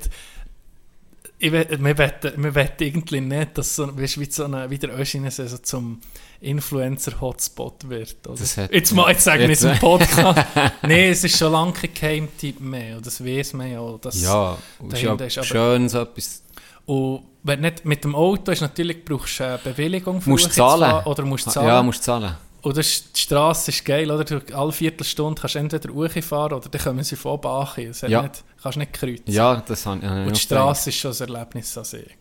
ich 1.38 1.52
wir 1.52 2.54
wetten 2.54 2.82
irgendwie 2.84 3.20
nicht, 3.20 3.58
dass 3.58 3.76
so, 3.76 3.98
weißt, 3.98 4.18
wie, 4.18 4.30
so 4.30 4.44
eine, 4.44 4.70
wie 4.70 4.78
der 4.78 4.98
Öschines 4.98 5.36
so 5.36 5.58
zum 5.58 6.00
Influencer-Hotspot 6.40 7.88
wird. 7.88 8.26
Oder? 8.26 8.36
Das 8.38 8.56
hat- 8.56 8.72
jetzt 8.72 8.92
mal, 8.92 9.10
jetzt 9.10 9.24
sagen 9.24 9.42
wir 9.42 9.50
es 9.50 9.62
im 9.62 9.78
Podcast. 9.78 10.46
Nein, 10.82 11.10
es 11.10 11.24
ist 11.24 11.36
schon 11.36 11.52
lange 11.52 11.72
kein 11.72 11.92
Geheimtipp 11.94 12.60
mehr. 12.60 12.96
Und 12.96 13.06
das 13.06 13.22
weiß 13.22 13.54
man 13.54 13.70
ja. 13.70 13.96
Dass 14.00 14.22
Ja, 14.22 14.56
und 14.78 14.92
ist 14.92 15.02
ja 15.02 15.14
ist 15.14 15.44
schön 15.46 15.88
so 15.88 16.00
etwas. 16.00 16.42
Und 16.86 17.24
wenn 17.42 17.60
nicht 17.60 17.84
mit 17.84 18.04
dem 18.04 18.14
Auto 18.14 18.52
ist, 18.52 18.60
natürlich 18.60 19.04
brauchst 19.04 19.40
du 19.40 19.44
eine 19.44 19.58
Bewilligung 19.58 20.20
für 20.20 20.30
Musst 20.30 20.52
zahlen. 20.52 20.80
fahren, 20.90 21.06
Oder 21.06 21.24
musst 21.24 21.50
zahlen. 21.50 21.66
Ja, 21.68 21.82
musst 21.82 22.02
zahlen. 22.02 22.36
Und 22.64 22.76
das 22.78 23.12
die 23.12 23.20
Straße 23.20 23.70
ist 23.70 23.84
geil, 23.84 24.10
oder? 24.10 24.24
Du, 24.24 24.40
alle 24.56 24.72
Viertelstunde 24.72 25.38
kannst 25.40 25.54
du 25.54 25.58
entweder 25.58 25.90
Uchi 25.94 26.22
fahren 26.22 26.54
oder 26.54 26.68
dann 26.68 26.80
kommen 26.80 27.04
sie 27.04 27.14
von 27.14 27.32
oben 27.32 27.46
an. 27.46 27.68
Das 27.76 28.02
hat 28.02 28.10
Ja. 28.10 28.22
nicht, 28.22 28.42
kannst 28.62 28.78
nicht 28.78 28.92
kreuzen. 28.94 29.24
Ja, 29.30 29.56
das 29.56 29.84
habe 29.84 29.98
ich 29.98 30.10
Und 30.10 30.34
die 30.34 30.40
Straße 30.40 30.88
ist 30.88 30.96
schon 30.96 31.12
ein 31.12 31.34
Erlebnis 31.34 31.76
an 31.76 31.84
sich. 31.84 32.16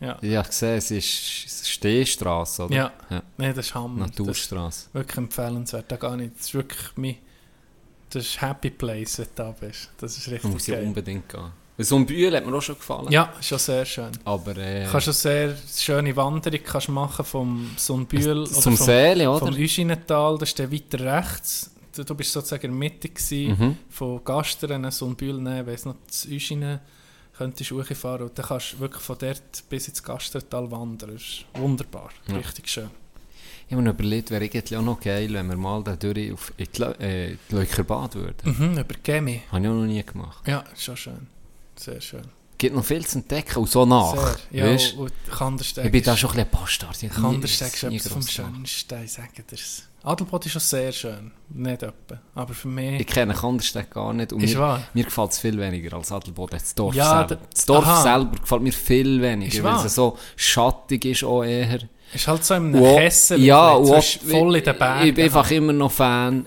Ja. 0.00 0.18
Ja, 0.20 0.40
ich 0.40 0.52
sehe, 0.52 0.76
es 0.76 0.90
ist 0.90 1.68
Stehstrasse, 1.68 2.64
oder? 2.64 2.74
Ja. 2.74 2.92
ja. 3.08 3.22
Nein, 3.36 3.54
das 3.54 3.66
ist 3.66 3.74
Hammer. 3.76 4.06
Ist 4.06 4.92
wirklich 4.92 5.16
empfehlenswert. 5.16 5.84
Da 5.90 5.96
gar 5.96 6.16
nicht. 6.16 6.34
Das 6.36 6.46
ist 6.46 6.54
wirklich 6.54 6.90
mein, 6.96 7.16
das 8.10 8.24
ist 8.24 8.40
Happy 8.42 8.70
Place, 8.70 9.18
wenn 9.20 9.26
du 9.26 9.30
da 9.36 9.50
bist. 9.52 9.90
Das 9.98 10.16
ist 10.16 10.26
Da 10.26 10.32
richtig 10.32 10.50
muss 10.50 10.66
ich 10.66 10.76
unbedingt 10.76 11.28
gehen. 11.28 11.52
So 11.78 11.96
ein 11.96 12.06
Bühl 12.06 12.34
hat 12.36 12.46
mir 12.46 12.54
auch 12.56 12.62
schon 12.62 12.76
gefallen. 12.76 13.10
Ja, 13.10 13.32
schon 13.40 13.58
sehr 13.58 13.84
schön. 13.84 14.12
Aber 14.24 14.56
äh, 14.56 14.84
Du 14.84 14.90
kannst 14.92 15.08
eine 15.08 15.14
sehr 15.14 15.56
schöne 15.76 16.14
Wanderung 16.14 16.60
kannst 16.64 16.88
machen 16.88 17.24
vom 17.24 17.70
Sonnbühl 17.76 18.46
zum 18.46 18.62
vom, 18.62 18.76
Seele, 18.76 19.28
oder? 19.28 19.46
vom 19.46 19.56
Üschinental, 19.56 20.38
das 20.38 20.50
ist 20.50 20.58
dann 20.60 20.70
weiter 20.72 21.00
rechts. 21.18 21.70
Du, 21.96 22.04
du 22.04 22.14
bist 22.14 22.32
sozusagen 22.32 22.66
in 22.66 22.70
der 22.72 22.78
Mitte 22.78 23.08
gewesen, 23.08 23.56
Mhm. 23.58 23.76
von 23.90 24.22
Gasteren, 24.24 24.88
Sonnbühl 24.90 25.34
nehmen, 25.34 25.66
weiss 25.66 25.84
noch, 25.84 25.96
das 26.06 26.24
Üschinen 26.26 26.78
könntest 27.36 27.70
du 27.72 27.82
hochfahren 27.82 28.28
und 28.28 28.38
dann 28.38 28.46
kannst 28.46 28.74
du 28.74 28.78
wirklich 28.80 29.02
von 29.02 29.16
dort 29.18 29.68
bis 29.68 29.88
ins 29.88 30.00
Gasterental 30.02 30.70
wandern. 30.70 31.10
Das 31.14 31.22
ist 31.22 31.44
wunderbar, 31.54 32.10
Ja. 32.28 32.36
richtig 32.36 32.68
schön. 32.68 32.90
Ich 33.66 33.72
habe 33.72 33.82
mir 33.82 33.90
überlegt, 33.90 34.30
wäre 34.30 34.44
irgendwie 34.44 34.76
auch 34.76 34.82
noch 34.82 35.00
geil, 35.00 35.32
wenn 35.32 35.48
wir 35.48 35.56
mal 35.56 35.82
da 35.82 35.96
durch 35.96 36.32
auf 36.32 36.52
in 36.56 36.66
die, 36.72 36.80
Le 36.80 36.94
äh, 37.00 37.36
die 37.50 37.54
Leukerbad 37.56 38.14
würden. 38.14 38.34
Mhm, 38.44 38.78
über 38.78 38.94
Gemi. 39.02 39.42
Habe 39.50 39.62
ich 39.62 39.68
auch 39.68 39.74
noch 39.74 39.86
nie 39.86 40.02
gemacht. 40.04 40.46
Ja, 40.46 40.62
schon 40.78 40.96
schön. 40.96 41.26
Sehr 41.76 42.00
schön. 42.00 42.22
Gibt 42.56 42.76
noch 42.76 42.84
viel 42.84 43.04
zu 43.04 43.18
entdecken 43.18 43.58
und 43.58 43.68
so 43.68 43.84
nach. 43.84 44.14
Sehr. 44.50 44.64
Ja, 44.66 44.72
weisst? 44.72 44.94
und 44.94 45.12
Kandersteg 45.30 45.86
ich 45.86 45.92
bin 45.92 46.02
da 46.04 46.16
schon 46.16 46.30
ein 46.30 46.36
bisschen 46.46 46.50
Bastard. 46.52 47.02
Ich 47.02 47.10
Kandersteg 47.10 47.72
ist 47.74 47.82
etwas 47.82 48.06
vom. 48.12 48.22
Schönsten, 48.22 49.04
ich 49.04 49.12
sage 49.12 49.42
dir's. 49.50 49.82
Adelboden 50.04 50.46
ist 50.46 50.52
schon 50.52 50.60
sehr 50.60 50.92
schön. 50.92 51.30
Nicht 51.48 51.82
etwa. 51.82 52.20
Aber 52.34 52.52
für 52.54 52.68
mich... 52.68 53.00
Ich 53.00 53.06
kenne 53.06 53.32
Kandersteg 53.34 53.90
gar 53.90 54.12
nicht. 54.12 54.32
Und 54.34 54.42
Ist 54.42 54.54
mir, 54.54 54.60
wahr? 54.60 54.82
mir 54.92 55.04
gefällt 55.04 55.32
es 55.32 55.38
viel 55.38 55.58
weniger 55.58 55.96
als 55.96 56.12
Adelboden. 56.12 56.58
Das 56.58 56.74
Dorf 56.74 56.94
Ja, 56.94 57.26
selber. 57.26 57.36
da- 57.36 57.46
Das 57.52 57.66
Dorf 57.66 57.84
aha. 57.86 58.02
selber 58.02 58.38
gefällt 58.38 58.62
mir 58.62 58.72
viel 58.72 59.20
weniger, 59.22 59.64
weil 59.64 59.72
wahr? 59.72 59.84
es 59.86 59.94
so 59.94 60.18
schattig 60.36 61.04
ist 61.06 61.24
auch 61.24 61.42
eher. 61.42 61.80
ist 62.12 62.28
halt 62.28 62.44
so 62.44 62.54
im 62.54 62.72
Kessel. 62.74 63.40
ja, 63.42 63.72
und 63.72 64.04
voll 64.04 64.56
in 64.56 64.64
den 64.64 64.78
Bergen. 64.78 65.08
Ich 65.08 65.14
bin 65.14 65.24
einfach 65.24 65.50
immer 65.50 65.72
noch 65.72 65.90
Fan. 65.90 66.46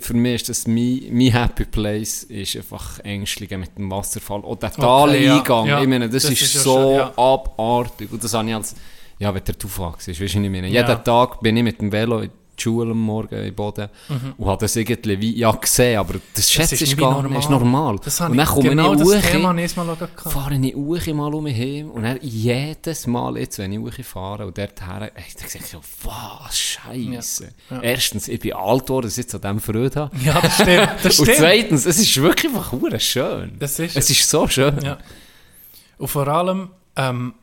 Für 0.00 0.14
mich 0.14 0.34
ist 0.36 0.48
das 0.48 0.66
mein, 0.66 1.02
mein 1.10 1.32
Happy 1.32 1.66
Place, 1.66 2.22
ist 2.24 2.56
einfach 2.56 3.00
Ängstlichen 3.00 3.60
mit 3.60 3.76
dem 3.76 3.90
Wasserfall. 3.90 4.40
Und 4.40 4.62
der 4.62 4.72
Taleingang, 4.72 5.66
ja, 5.66 5.76
ja. 5.76 5.82
ich 5.82 5.88
meine, 5.88 6.08
das, 6.08 6.22
Das 6.22 6.32
ist, 6.32 6.42
ist 6.42 6.62
so 6.62 6.92
ja. 6.92 7.12
abartig. 7.16 8.10
Und 8.10 8.24
das 8.24 8.32
habe 8.32 8.48
ich 8.48 8.54
als, 8.54 8.74
ja, 9.18 9.34
wenn 9.34 9.44
der 9.44 9.54
aufwachsen 9.62 10.12
ist, 10.12 10.20
weißt 10.22 10.34
du, 10.34 10.42
ich 10.42 10.50
meine. 10.50 10.68
Jeden 10.68 11.04
Tag 11.04 11.40
bin 11.40 11.56
ich 11.56 11.62
mit 11.62 11.80
dem 11.80 11.92
Velo 11.92 12.22
die 12.58 12.62
Schule 12.62 12.90
am 12.92 13.00
Morgen 13.00 13.34
in 13.34 13.54
Boden 13.54 13.88
und 14.36 14.46
habe 14.46 14.60
das 14.60 14.76
irgendwie 14.76 15.20
wie, 15.20 15.36
ja, 15.38 15.50
gesehen, 15.52 15.98
aber 15.98 16.14
das 16.34 16.50
schätze 16.50 16.74
ist 16.74 16.82
ich 16.82 16.96
gar 16.96 17.22
nicht, 17.22 17.38
ist 17.38 17.50
normal. 17.50 17.98
Das 18.04 18.20
und 18.20 18.36
dann 18.36 18.46
komme 18.46 18.70
genau 18.70 18.92
ich 18.94 19.00
das 19.00 19.08
hoch, 19.08 20.30
fahre 20.30 20.54
ich 20.54 20.76
Uchi 20.76 21.12
mal 21.12 21.32
um 21.34 21.44
mich 21.44 21.56
heim 21.56 21.90
und 21.90 22.02
dann 22.02 22.18
jedes 22.22 23.06
Mal 23.06 23.38
jetzt, 23.38 23.58
wenn 23.58 23.72
ich 23.72 23.78
Uchi 23.78 24.02
fahre 24.02 24.46
und 24.46 24.56
dort 24.58 24.80
her, 24.86 25.10
ich 25.16 25.66
so, 25.66 25.80
was, 26.02 26.58
Scheiße. 26.58 27.52
Ja. 27.70 27.76
Ja. 27.76 27.82
Erstens, 27.82 28.28
ich 28.28 28.40
bin 28.40 28.52
alt 28.52 28.86
geworden, 28.86 29.06
dass 29.06 29.18
ich 29.18 29.24
jetzt 29.24 29.34
an 29.34 29.40
dem 29.42 29.60
Freude 29.60 30.00
habe. 30.00 30.16
Ja, 30.18 30.40
das 30.40 30.54
stimmt. 30.54 30.88
Das 31.02 31.18
Und 31.18 31.26
stimmt. 31.26 31.38
zweitens, 31.38 31.86
es 31.86 31.98
ist 31.98 32.16
wirklich 32.16 32.54
einfach 32.54 32.72
schön. 33.00 33.56
Das 33.58 33.78
ist 33.78 33.96
es 33.96 34.10
ist 34.10 34.28
so 34.28 34.46
schön. 34.48 34.78
Ja. 34.82 34.98
Und 35.98 36.08
vor 36.08 36.26
allem, 36.28 36.70
ähm, 36.96 37.34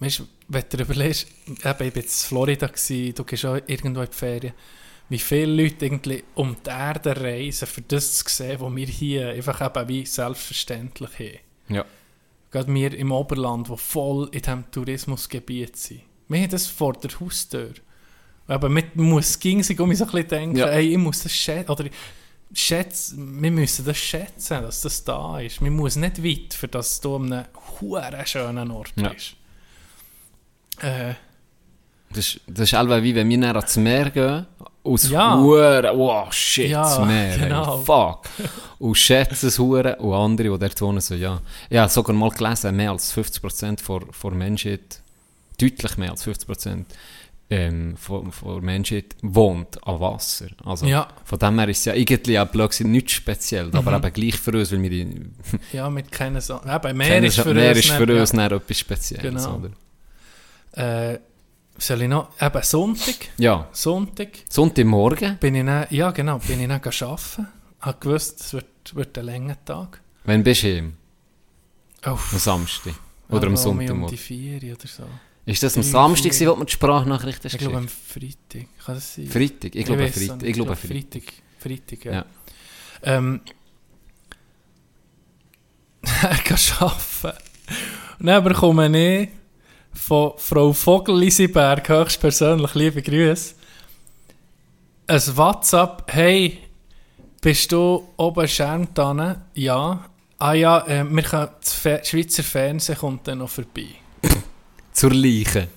weißt, 0.00 0.20
du, 0.20 0.24
wenn 0.52 0.64
du 0.68 0.76
überlegst, 0.82 1.26
eben, 1.46 1.58
ich 1.58 1.64
war 1.64 1.80
jetzt 1.82 2.24
in 2.24 2.28
Florida, 2.28 2.66
gewesen, 2.66 3.14
du 3.14 3.24
gehst 3.24 3.44
auch 3.44 3.56
irgendwo 3.66 4.00
in 4.02 4.08
die 4.10 4.16
Ferien, 4.16 4.52
wie 5.08 5.18
viele 5.18 5.62
Leute 5.62 5.84
irgendwie 5.86 6.24
um 6.34 6.56
die 6.64 6.70
Erde 6.70 7.20
reisen, 7.20 7.66
für 7.66 7.82
das 7.82 8.18
zu 8.18 8.24
sehen, 8.28 8.60
was 8.60 8.74
wir 8.76 8.86
hier 8.86 9.28
einfach 9.30 9.60
eben 9.60 9.88
wie 9.88 10.06
selbstverständlich 10.06 11.10
haben. 11.18 11.74
Ja. 11.76 11.84
Gerade 12.50 12.72
wir 12.72 12.94
im 12.94 13.12
Oberland, 13.12 13.68
die 13.68 13.76
voll 13.76 14.28
in 14.32 14.40
diesem 14.42 14.70
Tourismusgebiet 14.70 15.76
sind. 15.76 16.02
Wir 16.28 16.42
haben 16.42 16.50
das 16.50 16.66
vor 16.66 16.92
der 16.94 17.10
Haustür. 17.20 17.72
Aber 18.46 18.68
man 18.68 18.84
muss 18.94 19.38
ging 19.38 19.62
sich 19.62 19.78
um 19.80 19.94
so 19.94 20.04
ein 20.04 20.10
bisschen 20.10 20.28
denken, 20.28 20.56
Ja. 20.56 20.66
ey, 20.68 20.92
ich 20.92 20.98
muss 20.98 21.22
das 21.22 21.32
schätzen, 21.32 21.70
oder 21.70 21.84
schätzen, 22.52 23.42
wir 23.42 23.50
müssen 23.50 23.84
das 23.84 23.96
schätzen, 23.96 24.62
dass 24.62 24.82
das 24.82 25.04
da 25.04 25.40
ist. 25.40 25.60
Man 25.60 25.72
muss 25.74 25.96
nicht 25.96 26.22
weit, 26.22 26.54
für 26.54 26.68
dass 26.68 27.00
du 27.00 27.16
an 27.16 27.32
einem 27.32 28.26
schönen 28.26 28.70
Ort 28.70 28.92
Ja. 28.96 29.08
bist. 29.10 29.32
Äh, 29.32 29.41
Das 32.14 32.38
das 32.46 32.72
ist 32.72 32.74
wie 33.02 33.14
wenn 33.14 33.28
wir 33.28 33.38
nachher 33.38 33.56
ans 33.56 33.76
Meer 33.76 34.10
gehen, 34.10 34.46
aus 34.84 35.08
Ja. 35.08 35.38
Huren, 35.38 35.96
wow, 35.96 36.32
shit, 36.32 36.70
Ja, 36.70 37.04
Meer, 37.06 37.38
genau. 37.38 37.78
ey, 37.78 37.84
fuck. 37.84 38.20
Und 38.78 38.96
schätzen 38.96 39.46
es 39.46 39.58
Huren 39.58 39.94
und 39.94 40.12
andere, 40.12 40.50
die 40.50 40.58
dort 40.58 40.80
wohnen, 40.80 41.00
so, 41.00 41.14
ja. 41.14 41.40
Ich 41.70 41.78
habe 41.78 41.88
sogar 41.90 42.14
mal 42.14 42.30
gelesen, 42.30 42.74
mehr 42.76 42.90
als 42.90 43.16
50% 43.16 43.80
vor, 43.80 44.02
vor 44.10 44.32
Menschheit, 44.32 45.00
deutlich 45.60 45.96
mehr 45.96 46.10
als 46.10 46.26
50% 46.26 46.84
ähm, 47.48 47.96
von, 47.96 48.32
von 48.32 48.62
Menschheit 48.64 49.14
wohnt 49.22 49.86
an 49.86 50.00
Wasser. 50.00 50.46
Also, 50.64 50.86
Ja. 50.86 51.06
von 51.24 51.38
dem 51.38 51.58
her 51.60 51.68
ist 51.68 51.78
es 51.78 51.84
ja 51.84 51.94
irgendwie 51.94 52.38
auch 52.40 52.46
blöd 52.48 52.78
nichts 52.80 53.12
speziell, 53.12 53.66
Mhm. 53.66 53.76
aber 53.76 53.96
eben 53.96 54.12
gleich 54.12 54.36
für 54.36 54.52
uns, 54.52 54.72
weil 54.72 54.82
wir 54.82 54.90
die, 54.90 55.20
ja, 55.72 55.88
mit 55.88 56.10
keinen 56.10 56.40
so 56.40 56.56
Eben, 56.56 56.98
kennen 56.98 57.24
ist 57.24 57.38
für 57.40 57.54
mehr 57.54 57.70
uns 57.70 57.78
ist 57.78 57.90
für 57.90 58.06
nicht- 58.06 58.20
uns 58.20 58.30
dann 58.32 58.50
etwas 58.52 58.78
Spezielles, 58.78 59.44
Genau. 59.44 59.56
oder? 59.58 59.70
Äh, 60.72 61.18
soll 61.78 62.02
ich 62.02 62.08
noch, 62.08 62.28
eben 62.40 62.62
Sonntag, 62.62 63.14
Ja, 63.38 63.68
Sonntag, 63.72 64.28
Sonntagmorgen, 64.48 65.38
bin 65.38 65.54
ich 65.54 65.64
dann, 65.64 65.86
ja 65.90 66.10
genau, 66.10 66.38
bin 66.38 66.60
ich 66.60 66.68
dann 66.68 66.80
arbeiten. 66.80 67.48
Habe 67.80 67.98
gewusst, 68.00 68.40
es 68.40 68.52
wird, 68.52 68.94
wird 68.94 69.18
ein 69.18 69.24
langer 69.26 69.64
Tag. 69.64 70.00
wenn 70.24 70.42
bist 70.44 70.62
du 70.62 70.76
heim? 70.76 70.96
Oh, 72.06 72.10
Am 72.10 72.38
Samstag? 72.38 72.94
Oder 73.28 73.46
am 73.46 73.54
aber 73.54 73.70
um 73.70 73.78
die 73.78 73.86
Sonntagmorgen? 73.86 74.18
vier 74.18 74.56
oder 74.76 74.86
so. 74.86 75.04
Ist 75.44 75.62
das 75.62 75.76
am 75.76 75.82
Samstag, 75.82 76.30
gewesen, 76.30 76.46
wo 76.48 76.54
man 76.56 76.66
die 76.66 76.72
Sprachnachricht 76.72 77.44
hast 77.44 77.54
Ich 77.54 77.58
glaube 77.58 77.78
am? 77.78 77.88
Freitag. 77.88 78.66
Kann 78.84 78.94
das 78.94 79.14
sein? 79.14 79.26
Freitag? 79.26 79.74
Ich 79.74 79.84
glaube 79.84 80.02
weiss 80.04 80.14
Freitag. 80.14 80.42
Ich 80.42 80.52
glaube. 80.52 80.76
Freitag. 80.76 81.22
Freitag, 81.58 82.04
ja. 82.04 82.12
Ja. 82.12 82.24
Ähm, 83.02 83.40
ich 86.04 86.44
kann 86.44 86.58
arbeiten. 86.78 87.38
Und 88.20 88.26
dann 88.26 88.44
bekomme 88.44 88.86
ich 89.22 89.28
von 89.94 90.32
Frau 90.36 90.72
Vogel-Lisiberg 90.72 91.88
höchstpersönlich 91.88 92.74
liebe 92.74 93.02
Grüße 93.02 93.54
ein 95.06 95.36
WhatsApp. 95.36 96.04
Hey, 96.10 96.58
bist 97.40 97.70
du 97.72 98.08
oben 98.16 98.48
Schermtanne? 98.48 99.44
Ja. 99.54 100.04
Ah 100.38 100.54
ja, 100.54 100.86
äh, 100.86 101.04
wir 101.08 101.22
können, 101.22 101.48
das 101.60 101.74
Fe 101.74 102.00
Schweizer 102.02 102.42
Fernsehen 102.42 102.96
kommt 102.98 103.28
dann 103.28 103.38
noch 103.38 103.50
vorbei. 103.50 103.86
Zur 104.92 105.12
Leiche. 105.12 105.68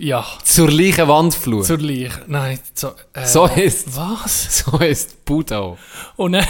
Ja, 0.00 0.24
Zur 0.44 0.70
Leiche 0.70 1.08
Wandflur. 1.08 1.64
zur 1.64 1.78
Leiche. 1.78 2.22
Nein, 2.28 2.60
so, 2.72 2.92
äh, 3.12 3.26
So 3.26 3.46
ist 3.46 3.96
Was? 3.96 4.64
So 4.64 4.78
ist 4.78 5.24
Buddha. 5.24 5.76
Und 6.16 6.32
dann, 6.32 6.46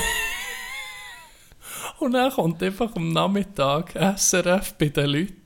und 1.99 2.13
dann 2.13 2.31
kommt 2.31 2.63
einfach 2.63 2.95
am 2.95 3.13
Nachmittag 3.13 3.95
SRF 4.17 4.75
bei 4.75 4.89
den 4.89 5.07
Leuten 5.07 5.43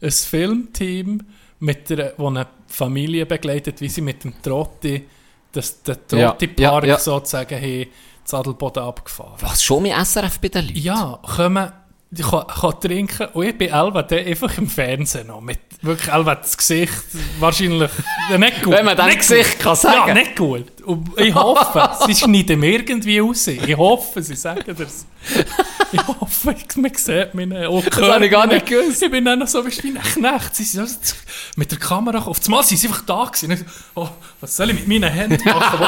ein 0.00 0.10
Filmteam, 0.10 1.22
mit 1.58 1.90
der, 1.90 2.14
wo 2.16 2.28
eine 2.28 2.46
Familie 2.66 3.26
begleitet, 3.26 3.80
wie 3.80 3.88
sie 3.88 4.00
mit 4.00 4.24
dem 4.24 4.34
Trotti, 4.42 5.06
das, 5.52 5.82
den 5.82 5.96
Ja, 6.12 6.30
Trotti-Park 6.30 6.84
ja, 6.84 6.90
ja. 6.90 6.98
sozusagen, 6.98 7.56
haben 7.60 7.86
Zadelboden 8.24 8.82
abgefahren. 8.82 9.36
Was, 9.40 9.62
schon 9.62 9.84
mit 9.84 9.92
SRF 9.94 10.40
bei 10.40 10.48
den 10.48 10.66
Leuten? 10.66 10.78
Ja, 10.78 11.18
kommen, 11.22 11.72
ich 12.10 12.28
kann, 12.28 12.46
kann 12.46 12.80
trinken 12.80 13.28
und 13.32 13.46
ich 13.46 13.56
bin 13.56 13.68
Elva 13.68 14.00
einfach 14.00 14.58
im 14.58 14.68
Fernsehen 14.68 15.28
noch. 15.28 15.40
Mit 15.40 15.60
wirklich 15.82 16.12
Elva 16.12 16.34
das 16.34 16.56
Gesicht 16.56 16.92
wahrscheinlich 17.38 17.90
ja, 18.30 18.38
nicht 18.38 18.62
gut. 18.62 18.74
Wenn 18.74 18.84
man 18.84 18.96
das 18.96 19.16
Gesicht 19.16 19.54
gut. 19.54 19.60
kann 19.60 19.76
sagen. 19.76 20.08
Ja, 20.08 20.14
nicht 20.14 20.36
gut. 20.36 20.80
Und 20.82 21.18
ich 21.18 21.34
hoffe, 21.34 21.90
sie 22.06 22.14
schneiden 22.24 22.60
mir 22.60 22.80
irgendwie 22.80 23.18
raus. 23.18 23.46
Ich 23.46 23.76
hoffe, 23.76 24.22
sie 24.22 24.36
sagen 24.36 24.74
das. 24.76 25.06
Ich 26.00 26.06
hoffe, 26.06 26.46
man 26.80 26.94
sieht 26.94 27.34
mich 27.34 27.46
nicht. 27.48 27.68
Oh, 27.68 27.82
Das 27.84 27.96
habe 28.00 28.24
ich 28.26 28.30
gar 28.30 28.46
nicht 28.46 28.66
gewusst. 28.66 29.02
Ich 29.02 29.10
bin 29.10 29.24
dann 29.24 29.38
noch 29.38 29.48
so 29.48 29.64
wie 29.64 29.70
ein 29.88 29.94
Knecht. 30.02 30.54
Sie 30.56 30.64
sind 30.64 30.88
so 30.88 31.14
mit 31.56 31.70
der 31.70 31.78
Kamera 31.78 32.18
auf 32.26 32.38
das 32.38 32.48
Mal 32.48 32.62
sind 32.62 32.78
sie 32.78 32.88
einfach 32.88 33.02
da 33.06 33.24
gewesen. 33.24 33.64
Oh, 33.94 34.08
was 34.40 34.56
soll 34.56 34.70
ich 34.70 34.74
mit 34.76 34.88
meinen 34.88 35.12
Händen 35.12 35.42
machen? 35.44 35.80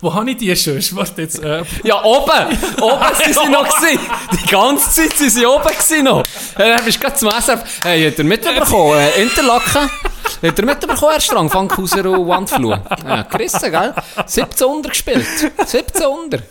wo, 0.00 0.08
wo 0.08 0.14
habe 0.14 0.30
ich 0.30 0.36
die 0.36 0.54
schon? 0.56 0.78
Warte 0.96 1.22
jetzt. 1.22 1.38
Äh, 1.42 1.62
Ja, 1.84 2.02
oben! 2.04 2.58
Oben 2.80 3.14
sind 3.22 3.34
sie 3.34 3.48
noch 3.50 3.68
gewesen. 3.68 3.98
Die 4.32 4.46
ganze 4.50 4.90
Zeit 4.90 5.16
sind 5.16 5.30
sie 5.30 5.46
oben 5.46 5.62
gewesen 5.68 6.04
noch. 6.04 6.20
Äh, 6.56 6.76
Dann 6.76 6.84
bist 6.84 6.96
du 6.98 7.00
gerade 7.00 7.16
zum 7.16 7.30
SRF. 7.30 7.60
Hey, 7.82 8.10
hat 8.10 8.18
er 8.18 8.24
mitbekommen? 8.24 8.98
Äh, 8.98 9.22
Interlaken? 9.22 9.90
Hat 10.42 10.58
er 10.58 10.64
mitbekommen, 10.64 11.12
Herr 11.12 11.20
Strang? 11.20 11.48
Fankhauser 11.48 12.10
und 12.10 12.28
Wandflur. 12.28 12.82
Ja, 13.04 13.22
Christen, 13.24 13.70
gell? 13.70 13.94
17 14.26 14.66
unter 14.66 14.90
gespielt. 14.90 15.26
17 15.64 16.06
unter. 16.06 16.42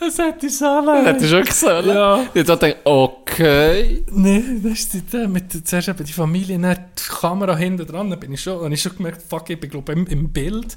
das 0.00 0.18
hätte 0.18 0.46
ich 0.46 0.56
sollen. 0.56 1.04
Das 1.04 1.22
ist 1.22 1.30
wirklich 1.30 1.54
so, 1.54 1.66
oder? 1.66 1.94
Ja. 1.94 2.26
Ich 2.32 2.44
dachte, 2.44 2.76
okay. 2.84 4.04
Nein, 4.10 4.60
das 4.62 4.72
ist 4.72 4.94
die, 4.94 5.02
der 5.02 5.28
mit 5.28 5.52
der, 5.52 5.64
zuerst 5.64 5.88
eben 5.88 6.04
die 6.04 6.12
Familie, 6.12 6.58
dann 6.58 6.76
die 6.98 7.02
Kamera 7.08 7.56
hinten 7.56 7.86
dran, 7.86 8.10
dann 8.10 8.20
bin 8.20 8.32
ich 8.32 8.42
schon, 8.42 8.62
habe 8.62 8.72
ich 8.72 8.80
schon 8.80 8.96
gemerkt, 8.96 9.22
fuck, 9.22 9.50
ich 9.50 9.60
bin 9.60 9.70
glaube 9.70 9.92
im, 9.92 10.06
im 10.06 10.32
Bild. 10.32 10.76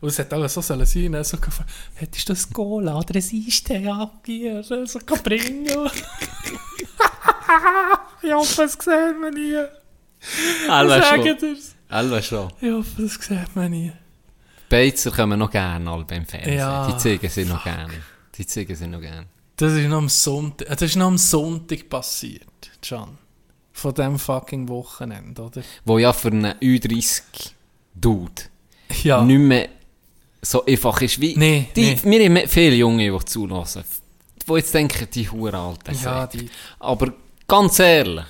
Und 0.00 0.08
es 0.10 0.18
hätte 0.18 0.36
alles 0.36 0.54
so 0.54 0.60
sollen 0.60 0.86
sein, 0.86 1.12
dann 1.12 1.24
so 1.24 1.36
gefragt, 1.38 1.68
hättest 1.96 2.28
du 2.28 2.32
das 2.32 2.48
Cola 2.50 2.98
oder 2.98 3.16
ein 3.16 3.44
Eistee 3.46 3.88
abgegeben, 3.88 4.62
so 4.62 4.98
kann 5.00 5.22
bringen. 5.22 5.66
ich 8.22 8.32
hoffe, 8.32 8.62
das 8.62 8.72
sieht 8.74 9.20
man 9.20 9.34
nie. 9.34 9.56
Alva 10.68 11.02
Sagen 11.02 11.36
schon. 11.38 11.58
Alva 11.88 12.20
schon. 12.22 12.52
Ich 12.60 12.70
hoffe, 12.70 13.02
das 13.02 13.14
sieht 13.14 13.56
man 13.56 13.70
nie. 13.70 13.92
Beizer 14.68 15.10
kommen 15.10 15.38
noch 15.38 15.50
gerne 15.50 15.90
alle 15.90 16.04
beim 16.04 16.26
Fernsehen. 16.26 16.58
Ja. 16.58 16.90
Die 16.90 16.96
zeigen 16.98 17.28
sie 17.28 17.44
noch 17.44 17.64
gerne. 17.64 17.94
Die 18.36 18.46
zeigen 18.46 18.74
sie 18.74 18.86
noch 18.86 19.00
gerne. 19.00 19.26
Das 19.56 19.72
ist 19.72 19.88
noch 19.88 19.98
am 19.98 20.08
Sonntag, 20.08 20.68
äh, 20.68 20.76
das 20.76 20.82
ist 20.82 20.96
noch 20.96 21.06
am 21.08 21.18
Sonntag 21.18 21.88
passiert, 21.88 22.44
Can. 22.80 23.18
Von 23.72 23.94
dem 23.94 24.18
fucking 24.18 24.68
Wochenende, 24.68 25.42
oder? 25.42 25.62
Wo 25.84 25.98
ja 25.98 26.12
für 26.12 26.28
einen 26.28 26.52
Ü30-Dude 26.60 28.42
Ja. 29.02 29.22
nicht 29.22 29.38
mehr 29.38 29.68
so 30.42 30.64
einfach 30.64 31.00
ist 31.00 31.20
wie... 31.20 31.36
Nee, 31.36 31.68
die, 31.74 31.96
nee. 32.04 32.18
Wir 32.30 32.42
haben 32.42 32.48
viele 32.48 32.76
Junge, 32.76 33.10
die 33.10 33.24
zulassen. 33.24 33.82
Die 34.48 34.52
jetzt 34.52 34.72
denken, 34.74 35.08
die 35.12 35.28
Huren 35.28 35.54
alten 35.54 35.94
Ja, 36.02 36.26
die... 36.26 36.48
Aber 36.78 37.12
ganz 37.48 37.78
ehrlich, 37.80 38.26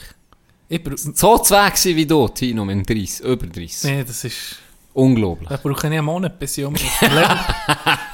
Ich 0.69 0.83
so 1.15 1.39
zu 1.39 1.55
weg 1.55 1.97
wie 1.97 2.07
du, 2.07 2.29
Tino, 2.29 2.65
mit 2.65 2.89
30, 2.89 3.21
über 3.21 3.47
30. 3.47 3.91
nee, 3.91 4.05
das 4.05 4.25
ist... 4.25 4.57
Unglaublich. 4.93 5.49
Da 5.49 5.57
brauche 5.57 5.79
ich 5.79 5.85
einen 5.85 6.05
Monat, 6.05 6.39
bis 6.39 6.59
ich 6.59 6.65
um 6.65 6.73
mich 6.73 6.91
erlebe. 7.01 7.39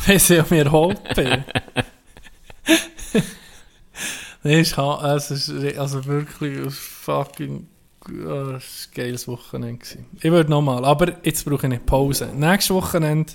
bis 0.06 0.30
ich 0.30 0.38
um 0.38 0.46
mich 0.50 0.64
erholt 0.64 1.14
bin. 1.14 1.44
nee, 4.42 4.60
es 4.60 5.30
ist, 5.30 5.50
also 5.78 6.04
wirklich 6.04 6.58
ein 6.58 6.70
fucking 6.70 7.66
äh, 8.08 8.54
ein 8.54 8.62
geiles 8.94 9.26
Wochenende. 9.28 9.78
gewesen. 9.78 10.06
Ich 10.16 10.30
würde 10.30 10.50
nochmal, 10.50 10.84
aber 10.84 11.24
jetzt 11.24 11.44
brauche 11.44 11.56
ich 11.56 11.64
eine 11.64 11.80
Pause. 11.80 12.30
Nächstes 12.34 12.74
Wochenende 12.74 13.32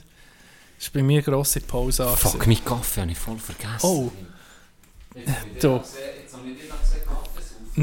ist 0.78 0.94
bei 0.94 1.02
mir 1.02 1.18
eine 1.18 1.24
grosse 1.24 1.62
Pause 1.62 2.08
Fuck, 2.08 2.46
mein 2.46 2.64
Kaffee 2.64 3.02
habe 3.02 3.12
ich 3.12 3.18
voll 3.18 3.38
vergessen. 3.38 3.80
Oh. 3.82 4.12
Du. 5.60 5.82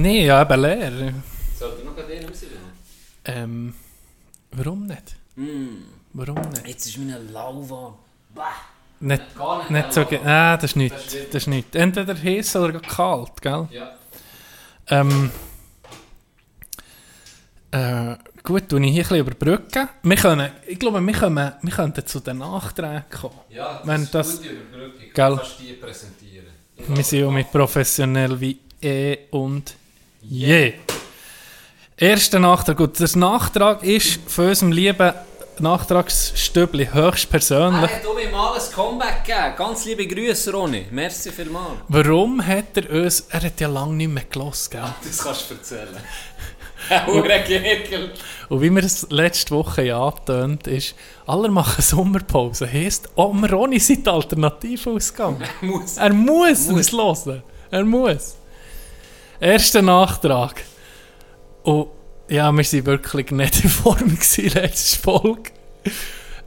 Nee, 0.02 0.26
ja, 0.26 0.42
eben 0.42 0.60
leer. 0.60 1.14
Sollte 1.58 1.78
ich 1.80 1.84
noch 1.84 1.96
den 1.96 2.24
rausnehmen? 2.28 2.72
Ähm, 3.24 3.74
warum 4.52 4.86
nicht? 4.86 5.16
Warum 6.12 6.40
nicht? 6.50 6.66
Jetzt 6.68 6.86
ist 6.86 6.98
meine 6.98 7.18
Lauwa. 7.32 7.96
Nicht, 9.00 9.22
nicht 9.70 9.92
so 9.92 10.04
ge- 10.04 10.20
Nein, 10.22 10.58
das 10.60 10.64
ist 10.70 10.76
nicht. 10.76 10.94
Das 10.94 11.42
ist 11.42 11.46
nicht. 11.48 11.74
Entweder 11.74 12.14
heiß 12.14 12.56
oder 12.56 12.78
kalt, 12.80 13.40
gell? 13.40 13.68
Ja. 13.70 13.92
Ähm, 14.88 15.30
äh, 17.70 18.16
gut, 18.42 18.68
tue 18.68 18.80
ich 18.80 18.92
hier 18.92 19.02
ein 19.02 19.08
bisschen 19.08 19.18
überbrücken. 19.18 19.88
Wir 20.02 20.16
können, 20.16 20.50
ich 20.66 20.78
glaube, 20.78 21.00
wir, 21.00 21.12
können, 21.12 21.52
wir 21.62 21.72
könnten 21.72 22.06
zu 22.06 22.20
den 22.20 22.38
Nachträgen 22.38 23.04
kommen. 23.10 23.40
Ja, 23.50 23.80
Wenn 23.84 24.02
ist 24.02 24.14
das- 24.14 24.36
gute 24.38 24.48
Überbrückung. 24.50 25.00
Gell? 25.14 25.36
kannst 25.36 25.60
die 25.60 25.72
präsentieren. 25.74 26.46
Wir 26.76 27.04
sind 27.04 27.20
ja 27.20 27.30
mit 27.30 27.50
professionell 27.50 28.38
wie 28.40 28.58
eh 28.82 29.18
und 29.30 29.74
je. 30.28 30.74
Erster 31.96 32.38
Nachtrag. 32.38 32.76
Gut, 32.76 33.00
der 33.00 33.08
Nachtrag 33.16 33.82
ist 33.82 34.20
von 34.26 34.48
unserem 34.48 34.72
lieben 34.72 35.12
Nachtragsstübli 35.58 36.90
höchstpersönlich. 36.92 37.90
Er 37.90 37.96
hat 37.96 38.14
mir 38.14 38.30
mal 38.30 38.54
ein 38.54 38.72
Comeback 38.74 39.24
gegeben. 39.24 39.54
Ganz 39.56 39.86
liebe 39.86 40.06
Grüße, 40.06 40.52
Ronny. 40.52 40.86
Merci 40.90 41.30
vielmals. 41.30 41.78
Warum 41.88 42.46
hat 42.46 42.76
er 42.76 42.90
uns, 42.90 43.20
er 43.30 43.42
hat 43.42 43.58
ja 43.60 43.68
lange 43.68 43.94
nicht 43.94 44.10
mehr 44.10 44.24
gelassen, 44.30 44.72
gell? 44.72 44.82
Das 45.02 45.18
kannst 45.24 45.50
du 45.50 45.54
erzählen. 45.54 45.96
Gegel. 47.46 48.12
Und 48.50 48.60
wie 48.60 48.70
wir 48.70 48.84
es 48.84 49.06
letzte 49.10 49.54
Woche 49.54 49.84
ja 49.84 49.98
angetönt 49.98 50.66
ist, 50.66 50.94
alle 51.26 51.48
machen 51.48 51.82
Sommerpause. 51.82 52.68
Oh, 53.14 53.32
wir 53.32 53.50
Ronny 53.50 53.78
sind 53.80 54.06
alternativ 54.06 54.86
ausgegangen. 54.86 55.42
Muss. 55.62 55.96
Er 55.96 56.12
muss 56.12 56.68
es 56.68 56.92
hören. 56.92 57.42
Er 57.70 57.84
muss. 57.84 58.36
Erster 59.40 59.82
Nachtrag. 59.82 60.64
Und 61.62 61.88
ja, 62.28 62.50
wir 62.52 62.64
waren 62.64 62.86
wirklich 62.86 63.30
nicht 63.30 63.64
in 63.64 63.70
Form 63.70 64.18
letzte 64.36 64.98
Folge. 64.98 65.50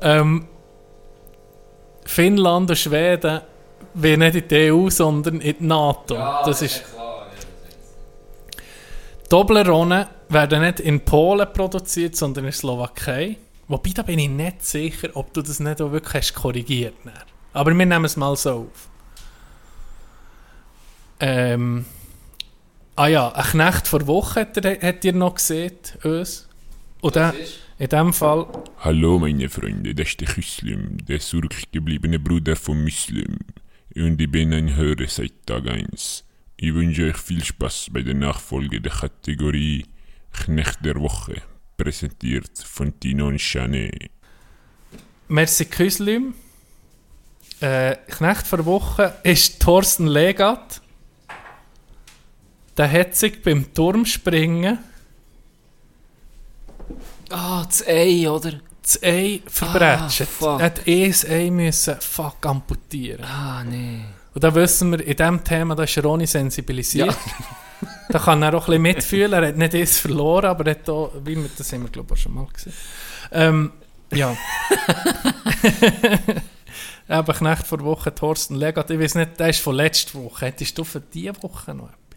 Ähm, 0.01 0.47
Finnland 2.05 2.69
und 2.69 2.75
Schweden 2.75 3.41
wollen 3.93 4.19
nicht 4.19 4.35
in 4.35 4.47
die 4.47 4.71
EU, 4.71 4.89
sondern 4.89 5.41
in 5.41 5.57
die 5.57 5.65
NATO. 5.65 6.15
das 6.45 6.61
ist 6.61 6.83
Toblerone 9.29 10.07
werden 10.29 10.61
nicht 10.61 10.79
in 10.79 11.05
Polen 11.05 11.47
produziert, 11.53 12.15
sondern 12.15 12.45
in 12.45 12.51
der 12.51 12.53
Slowakei. 12.53 13.37
Wobei, 13.67 13.91
da 13.91 14.01
bin 14.01 14.17
ich 14.17 14.29
nicht 14.29 14.65
sicher, 14.65 15.09
ob 15.13 15.33
du 15.33 15.43
das 15.43 15.59
nicht 15.59 15.81
auch 15.81 15.91
wirklich 15.91 16.33
hast 16.33 16.33
korrigiert 16.33 16.95
hast. 17.05 17.25
Aber 17.53 17.69
wir 17.77 17.85
nehmen 17.85 18.05
es 18.05 18.17
mal 18.17 18.35
so 18.35 18.51
auf. 18.51 18.89
Ähm, 21.19 21.85
ah 22.99 23.07
ja, 23.07 23.29
ein 23.29 23.43
Knecht 23.43 23.87
vor 23.87 24.07
Woche 24.07 24.41
hat, 24.41 24.57
er, 24.57 24.81
hat 24.81 25.05
ihr 25.05 25.13
noch 25.13 25.35
gesehen, 25.35 25.77
uns. 26.03 26.49
Und 26.99 27.15
der, 27.15 27.33
in 27.77 27.87
dem 27.87 28.11
Fall, 28.11 28.45
Hallo 28.79 29.19
meine 29.19 29.47
Freunde, 29.47 29.95
das 29.95 30.09
ist 30.09 30.19
der 30.19 30.27
Muslim, 30.35 30.97
der 31.05 31.21
zurückgebliebene 31.21 32.19
Bruder 32.19 32.57
von 32.57 32.83
Muslim. 32.83 33.37
Und 33.95 34.21
ich 34.21 34.29
bin 34.29 34.53
ein 34.53 34.75
Hörer 34.75 35.07
seit 35.07 35.45
Tag 35.45 35.69
1. 35.69 36.25
Ich 36.57 36.73
wünsche 36.73 37.05
euch 37.05 37.15
viel 37.15 37.41
Spaß 37.41 37.87
bei 37.93 38.01
der 38.01 38.15
Nachfolge 38.15 38.81
der 38.81 38.91
Kategorie 38.91 39.85
Knecht 40.33 40.83
der 40.83 40.99
Woche, 40.99 41.41
präsentiert 41.77 42.51
von 42.57 42.99
Tino 42.99 43.27
und 43.27 43.37
Chanet. 43.37 44.11
Merci 45.29 45.65
Küslim. 45.65 46.33
Äh, 47.61 47.95
Knecht 48.09 48.45
vor 48.45 48.65
Woche 48.65 49.15
ist 49.23 49.61
Thorsten 49.61 50.07
Legat. 50.07 50.81
Der 52.79 52.89
hat 52.89 53.13
sich 53.13 53.41
beim 53.41 53.73
Turmspringen 53.73 54.79
Ah, 57.29 57.65
das 57.65 57.85
Ei, 57.85 58.29
oder? 58.29 58.53
das 58.81 59.03
Ei 59.03 59.41
verbrechen. 59.45 60.27
Ah, 60.41 60.57
er 60.57 60.65
hat 60.65 60.87
eh 60.87 61.09
das 61.09 61.25
Ei 61.25 61.51
müssen 61.51 61.99
fuck 61.99 62.45
amputieren. 62.45 63.25
Ah, 63.25 63.65
nee. 63.65 64.05
Und 64.33 64.41
da 64.43 64.55
wissen 64.55 64.91
wir, 64.91 65.05
in 65.05 65.17
diesem 65.17 65.43
Thema, 65.43 65.75
da 65.75 65.83
ist 65.83 66.01
Ronny 66.01 66.25
sensibilisiert. 66.25 67.17
da 68.09 68.17
kann 68.17 68.41
er 68.43 68.53
auch 68.53 68.61
ein 68.69 68.81
bisschen 68.81 68.81
mitfühlen. 68.81 69.33
Er 69.33 69.49
hat 69.49 69.57
nicht 69.57 69.75
alles 69.75 69.99
verloren, 69.99 70.45
aber 70.45 70.65
er 70.65 70.71
hat 70.71 70.89
auch, 70.89 71.11
wie 71.25 71.35
wir, 71.35 71.49
das 71.57 71.73
haben 71.73 71.83
wir 71.83 71.89
glaube 71.89 72.13
ich 72.15 72.19
auch 72.21 72.23
schon 72.23 72.33
mal 72.33 72.47
gesehen. 72.47 72.73
Ähm, 73.33 73.73
ja. 74.13 74.37
Eben 77.09 77.33
Knecht 77.33 77.67
vor 77.67 77.81
Woche, 77.81 78.15
Thorsten 78.15 78.55
Legat. 78.55 78.89
Ich 78.89 78.99
weiß 78.99 79.15
nicht, 79.15 79.37
der 79.37 79.49
ist 79.49 79.59
von 79.59 79.75
letzter 79.75 80.23
Woche. 80.23 80.45
Hättest 80.45 80.77
du 80.77 80.85
für 80.85 81.01
diese 81.01 81.33
Woche 81.43 81.73
noch 81.73 81.89
etwas? 81.89 82.08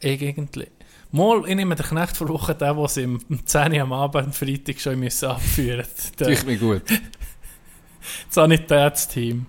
Ich 0.00 0.22
irgendwie. 0.22 0.68
Mal, 1.12 1.42
ich 1.48 1.56
nehme 1.56 1.74
den 1.74 1.84
Knecht 1.86 2.16
vor 2.16 2.28
Woche, 2.28 2.54
den, 2.54 2.76
den 2.76 2.88
sie 2.88 3.04
um 3.04 3.46
10 3.46 3.72
Uhr 3.72 3.80
am 3.80 3.92
Abend, 3.92 4.34
Freitag 4.34 4.80
schon 4.80 4.98
müssen 4.98 5.28
abführen 5.28 5.84
mussten. 5.86 6.30
Ich 6.30 6.44
mir 6.46 6.56
gut. 6.56 6.82
Sanitätsteam. 8.30 9.46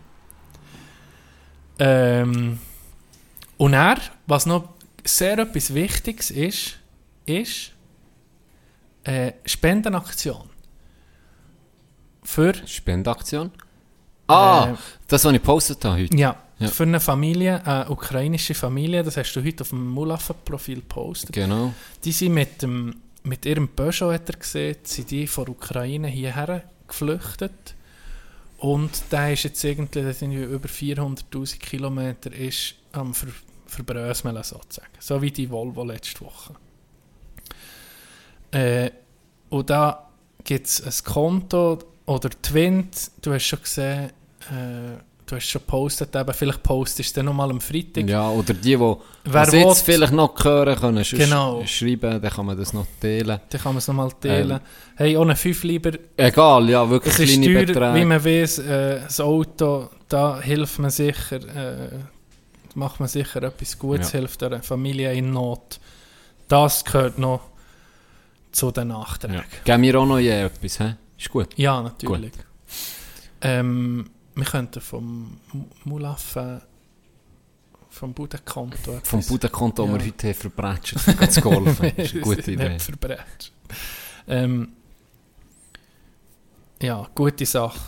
Ähm, 1.80 2.60
und 3.58 3.74
er, 3.74 3.98
was 4.28 4.46
noch 4.46 4.70
sehr 5.04 5.38
etwas 5.38 5.74
Wichtiges 5.74 6.32
ist, 6.32 6.80
ist 7.26 7.72
äh, 9.04 9.34
Spendenaktion. 9.46 10.50
Für, 12.24 12.54
Spendaktion. 12.68 13.52
Ah, 14.28 14.70
Äh, 14.72 14.76
das, 15.08 15.26
was 15.26 15.34
ich 15.34 15.40
gepostet 15.40 15.84
habe 15.86 16.02
heute. 16.02 16.16
ja, 16.18 16.36
Ja. 16.62 16.68
für 16.68 16.84
eine 16.84 17.00
Familie, 17.00 17.66
eine 17.66 17.90
ukrainische 17.90 18.54
Familie, 18.54 19.04
das 19.04 19.18
hast 19.18 19.34
du 19.34 19.44
heute 19.44 19.64
auf 19.64 19.70
dem 19.70 19.88
Mulaffen-Profil 19.90 20.76
gepostet. 20.76 21.34
Genau. 21.34 21.74
Die 22.04 22.12
sind 22.12 22.34
mit, 22.34 22.62
dem, 22.62 22.96
mit 23.24 23.46
ihrem 23.46 23.68
Peugeot, 23.68 24.14
hat 24.14 24.30
er 24.30 24.38
gesehen, 24.38 24.76
sind 24.84 25.10
die 25.10 25.28
von 25.28 25.46
der 25.46 25.56
Ukraine 25.56 26.08
hierher 26.08 26.64
geflüchtet. 26.88 27.76
Und 28.60 28.92
der 29.12 29.34
ist 29.34 29.44
jetzt 29.44 29.64
irgendwie, 29.64 30.04
der 30.04 30.14
sind 30.14 30.34
über 30.34 30.70
400'000 30.70 31.58
Kilometer, 31.58 32.32
ist 32.32 32.76
am 32.92 33.14
Ver 33.14 33.30
Verbröseln 33.66 34.36
sozusagen. 34.44 34.92
So 35.00 35.22
wie 35.22 35.32
die 35.32 35.50
Volvo 35.50 35.86
letzte 35.86 36.20
Woche. 36.22 36.54
Äh, 38.52 38.92
und 39.50 39.70
da 39.70 40.10
gibt 40.44 40.68
es 40.68 40.82
ein 40.84 41.06
Konto 41.10 41.80
oder 42.06 42.30
Twint, 42.30 43.12
du 43.22 43.34
hast 43.34 43.46
schon 43.46 43.62
gesehen, 43.62 44.12
äh, 44.50 44.98
du 45.32 45.36
hast 45.38 45.46
schon 45.48 45.62
gepostet, 45.62 46.16
eben, 46.16 46.34
vielleicht 46.34 46.62
postest 46.64 47.12
du 47.16 47.20
dann 47.20 47.26
nochmal 47.28 47.50
am 47.50 47.62
Freitag. 47.62 48.08
Ja, 48.10 48.30
oder 48.30 48.54
die, 48.54 48.60
die 48.62 48.80
Wer 48.80 48.98
das 49.24 49.54
jetzt 49.54 49.88
will- 49.88 49.96
vielleicht 49.96 50.14
noch 50.14 50.34
hören 50.44 50.76
können, 50.80 51.04
Genau. 51.10 51.64
schreiben, 51.66 52.22
dann 52.22 52.32
kann 52.32 52.46
man 52.46 52.58
das 52.58 52.74
noch 52.74 52.86
teilen. 53.00 53.40
Dann 53.50 53.62
kann 53.62 53.72
man 53.74 53.78
es 53.78 53.88
nochmal 53.88 54.12
teilen. 54.20 54.52
Ähm. 54.52 54.60
Hey, 54.96 55.18
ohne 55.18 55.36
5 55.36 55.64
lieber 55.64 55.92
Egal, 56.18 56.70
ja, 56.70 56.90
wirklich 56.90 57.14
Es 57.14 57.20
ist 57.22 57.42
kleine 57.42 57.46
teuer, 57.54 57.66
Beträge. 57.66 57.96
wie 57.96 58.06
man 58.06 58.24
weiß, 58.26 58.60
äh, 58.60 59.00
das 59.02 59.20
Auto, 59.20 59.90
da 60.10 60.40
hilft 60.42 60.80
man 60.80 60.92
sicher, 60.92 61.36
äh, 61.38 61.90
macht 62.76 63.00
man 63.00 63.10
sicher 63.10 63.42
etwas 63.44 63.78
Gutes, 63.80 64.12
Ja. 64.12 64.20
hilft 64.20 64.44
einer 64.44 64.62
Familie 64.62 65.14
in 65.14 65.32
Not. 65.32 65.80
Das 66.48 66.84
gehört 66.86 67.18
noch 67.18 67.42
zu 68.52 68.72
den 68.72 68.90
Nachträgen. 68.90 69.38
ja. 69.38 69.44
Geben 69.64 69.84
wir 69.84 70.00
auch 70.00 70.06
noch 70.06 70.20
je 70.20 70.32
etwas, 70.42 70.80
hä? 70.80 70.96
Ist 71.18 71.30
gut. 71.30 71.48
Ja, 71.56 71.82
natürlich. 71.82 72.34
Ähm, 73.42 74.10
wir 74.36 74.46
könnten 74.46 74.82
vom 74.82 75.38
Mulaffen, 75.84 76.62
vom 77.90 78.14
Budenkonto 78.14 79.00
Vom 79.04 79.22
Budenkonto, 79.26 79.84
das 79.86 79.92
Ja. 79.92 80.00
wir 80.00 80.06
heute 80.08 80.28
haben 80.28 80.34
verbrechen, 80.36 81.30
zu 81.32 81.42
golfen. 81.42 81.92
Das 81.98 82.06
ist 82.06 82.14
eine 82.14 82.22
gute 82.22 82.52
Idee. 82.52 82.80
Verbrechen. 82.80 83.26
Ähm, 84.28 84.70
ja, 86.82 87.08
gute 87.14 87.46
Sache. 87.46 87.80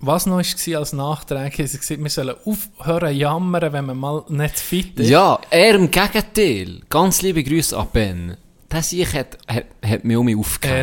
Was 0.00 0.26
noch 0.26 0.38
war 0.38 0.78
als 0.78 0.92
Nachtrag, 0.92 1.56
ist, 1.60 1.78
gesagt, 1.78 2.02
wir 2.02 2.10
sollen 2.10 2.34
aufhören 2.44 3.14
jammern, 3.16 3.72
wenn 3.72 3.86
man 3.86 3.96
mal 3.96 4.24
nicht 4.28 4.58
fit 4.58 4.98
ist. 4.98 5.08
Ja, 5.08 5.38
er 5.48 5.76
im 5.76 5.90
Gegenteil. 5.90 6.80
Ganz 6.90 7.22
liebe 7.22 7.42
Grüße 7.44 7.76
an 7.78 7.86
Ben. 7.92 8.36
Der 8.70 8.82
sich 8.82 9.12
hat, 9.14 9.38
hat, 9.46 9.66
hat 9.84 10.04
mich 10.04 10.16
um 10.16 10.26
mich 10.26 10.36
aufgehört. 10.36 10.78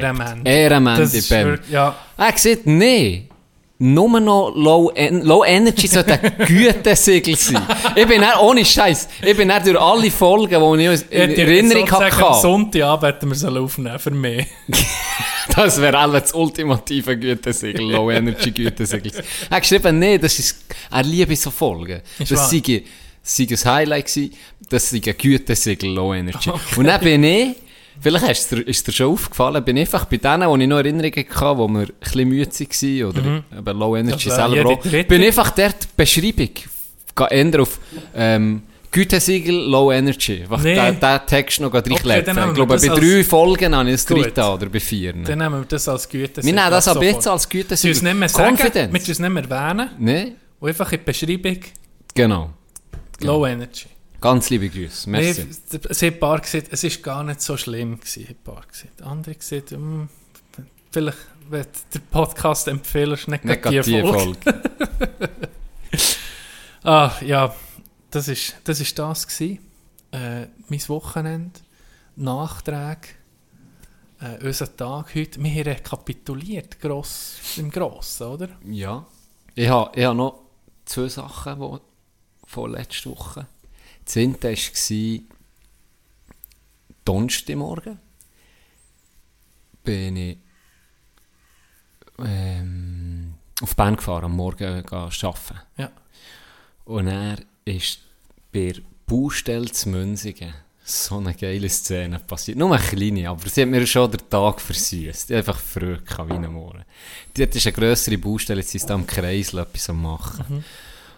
Ehrenmann. 0.46 0.98
Das 1.00 1.28
Ben. 1.28 1.60
ja, 1.70 1.96
Er 2.18 2.32
gesagt, 2.32 2.66
nee. 2.66 3.28
Nur 3.82 4.20
noch 4.20 4.52
Low, 4.56 4.92
en 4.94 5.22
Low 5.22 5.46
Energy 5.46 5.88
sollte 5.88 6.20
ein 6.22 6.34
Gütesiegel 6.46 7.38
sein. 7.38 7.66
ich 7.96 8.06
bin 8.06 8.20
dann, 8.20 8.38
ohne 8.42 8.66
Scheiß, 8.66 9.08
ich 9.26 9.38
bin 9.38 9.48
dann 9.48 9.64
durch 9.64 9.80
alle 9.80 10.12
Folgen, 10.12 10.78
die 10.78 10.86
ich 10.86 11.02
Ich 11.02 11.12
in 11.12 11.30
hätte 11.30 11.42
Erinnerung 11.44 11.88
sozusagen 11.88 12.14
Am 12.22 12.30
hatte, 12.30 12.42
Sonntagabend 12.42 13.04
hätten 13.16 13.30
wir 13.30 13.36
sollen 13.36 13.58
aufnehmen 13.64 13.98
für 13.98 14.12
mich. 14.12 14.48
das 15.56 15.80
wäre 15.80 15.98
alle 15.98 16.20
das 16.20 16.34
ultimative 16.34 17.18
Gütesiegel, 17.18 17.90
Low 17.90 18.12
Energy 18.12 18.52
Gütesiegel. 18.52 19.14
Er 19.50 19.56
hat 19.56 19.62
geschrieben, 19.62 19.98
nee, 19.98 20.18
das 20.18 20.38
ist, 20.38 20.66
er 20.92 21.04
liebe 21.04 21.34
so 21.38 21.50
Folgen. 21.50 22.02
Das 22.18 22.32
wahr. 22.32 22.50
sei, 22.50 22.84
sei 23.24 23.48
ein 23.50 23.74
Highlight 23.76 24.08
gewesen, 24.08 24.34
das 24.70 24.90
sei 24.90 25.02
ein 25.06 25.18
Gütesiegel, 25.18 25.90
Low 25.90 26.14
Energy. 26.14 26.52
Und 26.76 26.84
dann 26.84 27.00
bin 27.00 27.24
ich, 27.24 27.56
Vielleicht 28.02 28.30
ist 28.30 28.52
dir, 28.52 28.62
ist 28.68 28.88
dir 28.88 28.92
schon 28.94 29.12
aufgefallen, 29.14 29.64
bin 29.64 29.78
einfach 29.78 30.06
bei 30.06 30.18
denen, 30.18 30.50
die 30.58 30.64
ich 30.64 30.70
noch 30.70 30.78
Erinnerungen 30.78 31.26
hatte, 31.30 31.58
wo 31.58 31.68
wir 31.68 31.80
ein 31.82 31.88
bisschen 32.00 32.30
müde 32.30 32.50
waren 32.52 33.04
oder 33.04 33.44
eben 33.58 33.78
Low 33.80 33.96
Energy 33.98 34.30
selber 34.30 34.70
auch, 34.70 34.84
bin 35.08 35.24
einfach 35.24 35.50
dort 35.52 35.84
die 35.84 35.88
Beschreibung 35.98 36.50
ändern 37.30 37.62
auf 37.62 37.80
ähm, 38.16 38.62
Gütesiegel 38.92 39.56
Low 39.70 39.92
Energy. 39.92 40.42
Einfach 40.42 40.64
Nee. 40.64 40.76
den, 40.76 41.00
den 41.00 41.20
Text 41.28 41.60
noch 41.60 41.74
Okay, 41.74 42.22
dann 42.24 42.40
haben 42.40 42.52
ich 42.52 42.58
wir 42.58 42.66
glaube, 42.66 42.80
bei 42.80 42.88
drei 42.88 43.24
Folgen 43.24 43.76
habe 43.76 43.90
ich 43.90 43.96
das 43.96 44.06
dritte 44.06 44.44
oder 44.44 44.66
bei 44.68 44.80
vier. 44.80 45.14
Dann 45.14 45.38
nehmen 45.38 45.60
wir 45.60 45.66
das 45.66 45.88
als 45.88 46.08
Güte. 46.10 46.44
Wir 46.44 46.54
nehmen 46.54 46.72
das 46.72 46.88
aber 46.88 47.04
jetzt 47.04 47.28
als 47.28 47.44
Sie 47.44 47.50
uns 47.50 47.50
Gütesiegel. 47.50 48.04
nicht 48.04 48.14
mehr 48.16 48.30
sagen, 48.30 48.58
wir 48.58 48.88
müssen 48.88 49.12
es 49.12 49.20
nicht 49.20 49.30
mehr 49.30 49.44
erwähnen. 49.50 49.90
Nee, 50.00 50.34
Und 50.60 50.70
einfach 50.70 50.92
in 50.92 51.00
die 51.00 51.04
Beschreibung 51.06 51.58
genau. 52.16 52.50
Low 53.22 53.46
Energy. 53.46 53.86
Ganz 54.22 54.50
liebe 54.50 54.70
Grüße. 54.70 55.10
Nee, 55.10 55.22
Merci. 55.22 55.48
es 55.72 56.02
hat 56.02 56.14
ein 56.14 56.20
paar 56.20 56.40
gesagt, 56.42 56.68
es 56.72 56.84
war 56.84 57.02
gar 57.02 57.24
nicht 57.24 57.42
so 57.42 57.56
schlimm. 57.56 58.00
Gewesen, 58.00 58.28
ein 58.28 58.36
paar 58.44 58.66
gesagt. 58.68 59.02
Andere 59.02 59.36
gesagt, 59.36 59.72
hm, 59.72 60.10
vielleicht 60.92 61.18
wird 61.50 61.70
der 61.94 62.00
Podcast 62.00 62.68
empfehlen, 62.68 63.14
ist 63.14 63.28
nicht, 63.28 63.44
die 63.44 63.82
die 63.82 64.02
Folge. 64.02 64.40
Ah, 66.82 67.12
ja, 67.22 67.54
das 68.10 68.30
ist 68.30 68.56
das, 68.64 68.80
ist 68.80 68.98
das 68.98 69.28
gewesen. 69.28 69.60
Äh, 70.12 70.48
mein 70.70 70.88
Wochenende, 70.88 71.60
Nachträge, 72.16 73.10
äh, 74.22 74.44
unser 74.46 74.76
Tag 74.76 75.14
heute. 75.14 75.44
Wir 75.44 75.52
haben 75.52 75.64
rekapituliert, 75.64 76.80
gross, 76.80 77.36
im 77.58 77.70
Grossen, 77.70 78.28
oder? 78.28 78.50
Ja. 78.64 79.06
Ich 79.56 79.68
habe, 79.68 79.92
ich 79.94 80.06
habe 80.06 80.16
noch 80.16 80.40
zwei 80.86 81.10
Sachen 81.10 81.60
wo, 81.60 81.82
von 82.46 82.72
letzter 82.72 83.12
Woche. 83.12 83.46
Eine 84.16 84.34
war 84.42 85.20
Donnerstagmorgen. 87.06 88.00
Bin 89.84 90.18
ich 90.18 90.38
ähm, 92.20 93.34
auf 93.62 93.76
Bern 93.76 93.96
gefahren, 93.96 94.26
am 94.26 94.36
Morgen 94.36 94.64
äh, 94.64 94.84
arbeiten. 94.92 95.60
Ja. 95.78 95.92
Und 96.86 97.08
er 97.08 97.38
ist 97.66 98.00
bei 98.52 98.74
der 98.74 98.82
Baustelle 99.06 99.72
zu 99.72 99.90
Münzigen 99.90 100.54
so 100.84 101.18
eine 101.18 101.36
geile 101.36 101.70
Szene 101.70 102.20
passiert. 102.20 102.58
Nur 102.58 102.76
eine 102.76 102.84
kleine, 102.84 103.30
aber 103.30 103.48
sie 103.48 103.62
hat 103.62 103.70
mir 103.70 103.86
schon 103.86 104.12
den 104.12 104.28
Tag 104.30 104.60
versüßt. 104.60 105.30
Ich 105.30 105.38
einfach 105.38 105.60
früh 105.60 105.98
wie 105.98 106.34
ein 106.34 106.52
Morgen. 106.52 106.84
Dort 107.36 107.56
ist 107.56 107.68
eine 107.68 107.74
grössere 107.74 108.18
Baustelle, 108.18 108.62
jetzt 108.62 108.72
sie 108.72 108.80
da 108.80 108.96
am 108.96 109.06
Kreisel 109.06 109.60
etwas 109.60 109.90
am 109.90 110.02
machen. 110.02 110.64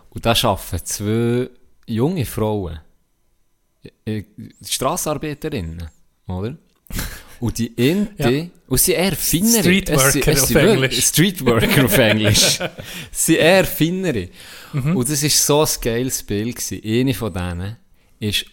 Und 0.09 0.25
da 0.25 0.31
arbeiten 0.31 0.85
zwei 0.85 1.49
junge 1.87 2.25
Frauen, 2.25 2.79
äh, 4.05 4.23
Strassarbeiterinnen, 4.63 5.89
oder? 6.27 6.57
Und 7.39 7.57
die 7.57 7.67
Inte, 7.67 8.29
Ja. 8.29 8.47
und 8.67 8.77
sie 8.79 8.93
eher 8.93 9.15
Finnere. 9.15 9.61
Streetworker 9.63 10.31
Es 10.31 10.37
es 10.37 10.43
auf 10.43 10.55
Englisch. 10.55 11.05
Streetworker 11.07 11.85
auf 11.85 11.97
Englisch. 11.97 12.59
sie 13.11 13.37
eher 13.37 13.65
Finnere. 13.65 14.29
Mhm. 14.73 14.95
Und 14.95 15.09
das 15.09 15.23
war 15.23 15.29
so 15.29 15.61
ein 15.61 15.81
geiles 15.81 16.21
Bild. 16.21 16.55
Gewesen. 16.55 16.81
Eine 16.85 17.13
von 17.15 17.33
denen 17.33 17.77
ist 18.19 18.45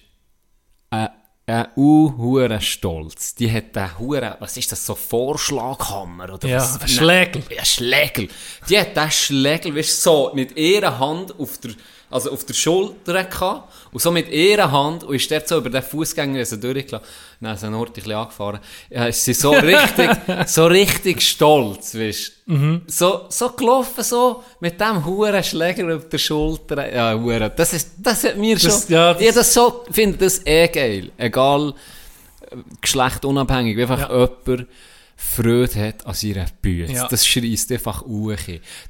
ein, 0.89 1.09
ein 1.47 1.67
uh, 1.77 2.61
Stolz. 2.61 3.35
Die 3.35 3.53
hat 3.53 3.77
einen 3.77 3.99
Huren, 3.99 4.35
was 4.39 4.57
ist 4.57 4.73
das, 4.73 4.87
so 4.87 4.95
Vorschlaghammer? 4.95 6.33
Oder 6.33 6.49
Ja, 6.49 6.57
was? 6.59 6.81
ein 6.81 6.89
Schlägel. 6.89 7.43
Ja, 7.55 7.65
Schlägel. 7.67 8.29
Die 8.71 8.79
hat 8.79 8.97
diesen 8.97 9.11
Schlägel, 9.11 9.77
weißt 9.77 9.99
du, 10.07 10.11
so 10.11 10.33
mit 10.35 10.57
ihrer 10.57 10.99
Hand 10.99 11.39
auf 11.39 11.59
der, 11.59 11.73
also 12.11 12.31
auf 12.33 12.45
der 12.45 12.55
Schulter 12.55 13.25
gehabt. 13.25 13.73
Und 13.93 14.01
so 14.03 14.11
mit 14.11 14.29
ihrer 14.31 14.71
Hand, 14.71 15.05
und 15.05 15.15
ist 15.17 15.31
dort 15.31 15.47
so 15.49 15.59
über 15.59 15.71
den 15.71 15.83
Fußgänger 15.83 16.45
so 16.45 16.57
durchgelassen. 16.57 17.07
Dann 17.41 17.55
ist 17.55 17.65
ein 17.65 17.75
Ort 17.75 17.91
ein 17.91 17.93
bisschen 17.95 18.13
angefahren. 18.13 18.61
Ja, 18.91 19.07
ist 19.07 19.25
sie 19.25 19.35
so 19.35 19.51
richtig, 19.53 20.11
so 20.47 20.67
richtig 20.67 21.23
stolz, 21.23 21.95
weißt 21.95 22.33
du. 22.47 22.53
Mhm. 22.53 22.83
So, 22.87 23.27
so 23.29 23.51
gelaufen, 23.51 24.03
so, 24.05 24.43
mit 24.61 24.81
dem 24.81 25.05
huren 25.05 25.43
Schläger 25.45 25.97
auf 25.97 26.09
der 26.09 26.19
Schulter. 26.19 26.93
Ja, 26.95 27.15
huren. 27.19 27.51
Das 27.57 27.73
ist, 27.73 27.91
das 27.99 28.25
hat 28.25 28.37
mir 28.37 28.57
Das- 28.57 28.63
schon, 28.85 28.93
ja, 28.95 29.13
das- 29.15 29.23
ich 29.23 29.35
das 29.35 29.55
so, 29.55 29.85
finde 29.91 30.19
das 30.19 30.45
eh 30.47 30.69
geil. 30.69 31.11
Egal, 31.17 31.75
äh, 32.51 32.57
Geschlecht 32.81 33.25
unabhängig, 33.25 33.77
wie 33.77 33.83
einfach 33.83 34.09
jemand 34.11 34.67
Freude 35.21 35.75
hat 35.89 36.07
an 36.07 36.15
seiner 36.15 36.47
Bühne. 36.63 36.93
Ja. 36.93 37.09
Das 37.09 37.27
schreist 37.27 37.73
einfach 37.73 38.03
hoch. 38.03 38.33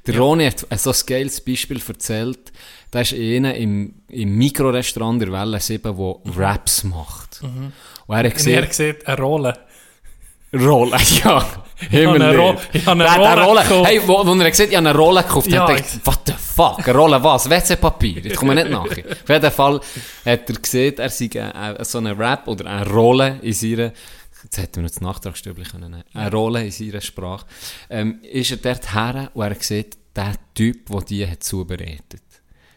Der 0.05 0.17
Ronny 0.17 0.45
hat 0.45 0.63
ein 0.69 0.77
so 0.77 0.91
ein 0.91 0.97
geiles 1.07 1.41
Beispiel 1.41 1.81
erzählt. 1.87 2.51
Da 2.91 3.01
ist 3.01 3.13
einer 3.13 3.55
im, 3.55 3.95
im 4.09 4.37
Mikrorestaurant 4.37 5.19
der 5.21 5.31
Welle 5.31 5.59
7, 5.59 5.81
der 5.97 6.15
Raps 6.37 6.83
macht. 6.83 7.41
Und 7.41 7.73
er 8.07 8.17
hat 8.17 8.25
Und 8.25 8.25
er 8.25 8.31
gesehen, 8.31 8.67
sieht 8.71 9.07
eine 9.07 9.17
Rolle. 9.17 9.57
Rolle, 10.53 10.97
ja. 11.23 11.45
Himmel 11.89 12.35
Ro- 12.37 12.55
ich 12.73 12.85
habe 12.85 13.03
eine 13.05 13.11
hat 13.11 13.19
Rolle 13.19 13.43
Rolle 13.45 13.61
gekauft. 13.61 13.89
Hey, 13.89 14.01
wo, 14.05 14.25
wo 14.25 14.33
er 14.33 14.49
gesagt 14.49 14.67
hat, 14.67 14.71
ich 14.71 14.77
habe 14.77 14.89
eine 14.89 14.97
Rolle 14.97 15.23
gekauft, 15.23 15.47
Ja, 15.47 15.61
hat 15.61 15.69
er 15.69 15.75
gedacht, 15.75 15.99
what 16.05 16.19
the 16.25 16.33
fuck, 16.33 16.87
eine 16.87 16.97
Rolle 16.97 17.23
was? 17.23 17.49
WC-Papier? 17.49 18.33
Kommen 18.35 18.55
wir 18.57 18.63
nicht 18.63 18.71
nachher. 18.71 19.03
Auf 19.23 19.29
jeden 19.29 19.51
Fall 19.51 19.79
hat 20.25 20.49
er 20.49 20.55
gesehen, 20.55 20.97
er 20.97 21.09
sei 21.09 21.25
äh, 21.33 21.83
so 21.85 21.99
eine 21.99 22.17
Rap 22.17 22.47
oder 22.47 22.65
eine 22.65 22.87
Rolle 22.89 23.39
in 23.43 23.53
seiner, 23.53 23.91
jetzt 24.51 24.57
hätten 24.57 24.75
wir 24.77 24.83
noch 24.83 24.89
das 24.89 25.01
Nachtragsstübli 25.01 25.63
können 25.63 25.91
nehmen, 25.91 26.03
eine 26.13 26.31
Rolle 26.31 26.65
in 26.65 26.71
seiner 26.71 27.01
Sprache, 27.01 27.45
ähm, 27.89 28.19
ist 28.23 28.51
er 28.51 28.57
dort 28.57 28.93
her 28.93 29.29
und 29.33 29.43
er 29.43 29.55
sieht, 29.61 29.97
der 30.15 30.33
Typ, 30.55 30.87
der 30.87 31.01
die 31.01 31.27
hat 31.27 31.43
zubereitet. 31.43 32.23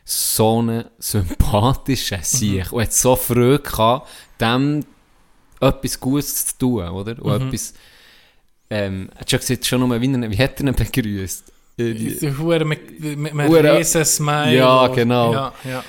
So 0.05 0.59
einen 0.59 0.85
sympathischen 0.99 2.19
Mhm. 2.19 2.23
Sieg 2.25 2.73
und 2.73 2.83
hat 2.83 2.93
so 2.93 3.17
Freude 3.17 3.59
gehabt, 3.61 4.09
dem 4.41 4.85
etwas 5.61 5.99
Gutes 5.99 6.47
zu 6.47 6.59
tun, 6.59 6.89
oder? 6.89 7.15
Mhm. 7.15 7.21
Und 7.23 7.47
etwas, 7.49 7.75
ähm, 8.69 9.09
hat 9.17 9.31
schon 9.31 9.39
gesagt, 9.41 9.67
schon 9.67 9.81
nur, 9.81 10.01
wie, 10.01 10.13
er- 10.13 10.31
wie 10.31 10.39
hat 10.39 10.61
er 10.61 10.67
ihn 10.67 10.75
begrüßt? 10.75 11.53
Äh, 11.79 12.33
Hure 12.39 12.65
mit, 12.67 13.01
mit 13.01 13.33
Hure- 13.49 13.79
riesen 13.79 14.05
Smile. 14.05 14.57
Ja, 14.57 14.89
genau. 14.89 15.33
Ja, 15.33 15.53
ja. 15.65 15.85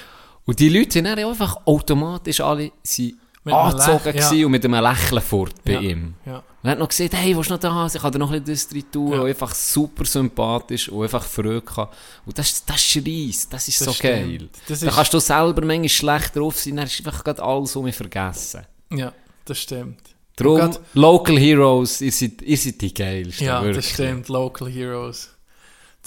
Und 0.46 0.60
die 0.60 0.70
Leute 0.70 0.92
sind 0.94 1.08
einfach 1.08 1.58
automatisch 1.66 2.40
alle 2.40 2.64
Mit 2.64 2.74
einem 2.74 3.18
angezogen 3.46 4.18
ja. 4.18 4.46
und 4.46 4.52
mit 4.52 4.64
einem 4.64 4.82
Lächeln 4.84 5.22
fort 5.22 5.56
bei 5.66 5.74
Ja, 5.74 5.80
ihm. 5.82 6.14
ja. 6.26 6.38
Und 6.38 6.44
er 6.70 6.72
hat 6.72 6.80
noch 6.80 6.88
gesagt, 6.88 7.14
hey, 7.14 7.36
willst 7.36 7.50
du 7.50 7.54
noch 7.56 7.60
da? 7.60 7.88
Ich 7.94 8.02
kann 8.02 8.12
dir 8.12 8.20
noch 8.20 8.32
ein 8.32 8.41
bisschen 8.44 8.80
das 8.80 8.91
tun. 8.91 9.12
Ja. 9.12 9.24
Einfach 9.24 9.54
super 9.54 10.06
sympathisch 10.06 10.88
und 10.88 11.04
einfach 11.04 11.26
Freude 11.26 11.62
gehabt. 11.62 11.94
Und 12.26 12.38
das, 12.38 12.64
das 12.64 12.82
schreist, 12.82 13.52
das 13.52 13.68
ist 13.68 13.82
Das 13.82 13.88
so 13.88 13.94
stimmt. 13.94 14.39
geil. 14.39 14.50
Das 14.68 14.80
da 14.80 14.88
ist- 14.88 14.96
kannst 14.96 15.14
du 15.14 15.20
selber 15.20 15.66
manchmal 15.66 15.89
schlecht 15.89 16.36
drauf 16.38 16.58
sein, 16.58 16.78
dann 16.78 16.86
ist 16.86 16.98
einfach 17.06 17.24
gerade 17.24 17.44
alles 17.44 17.76
um 17.76 17.84
mich 17.84 17.96
vergessen. 17.96 18.62
Ja, 18.94 19.12
das 19.44 19.60
stimmt. 19.60 20.00
Darum, 20.38 20.76
Local 20.94 21.38
Heroes, 21.38 22.00
ihr 22.02 22.12
seid, 22.12 22.41
ihr 22.41 22.58
seid 22.58 22.82
die 22.82 22.94
geilsten. 22.94 23.46
Ja, 23.46 23.62
wirklich. 23.62 23.86
das 23.86 23.94
stimmt. 23.94 24.30
Local 24.30 24.70
Heroes. 24.70 25.30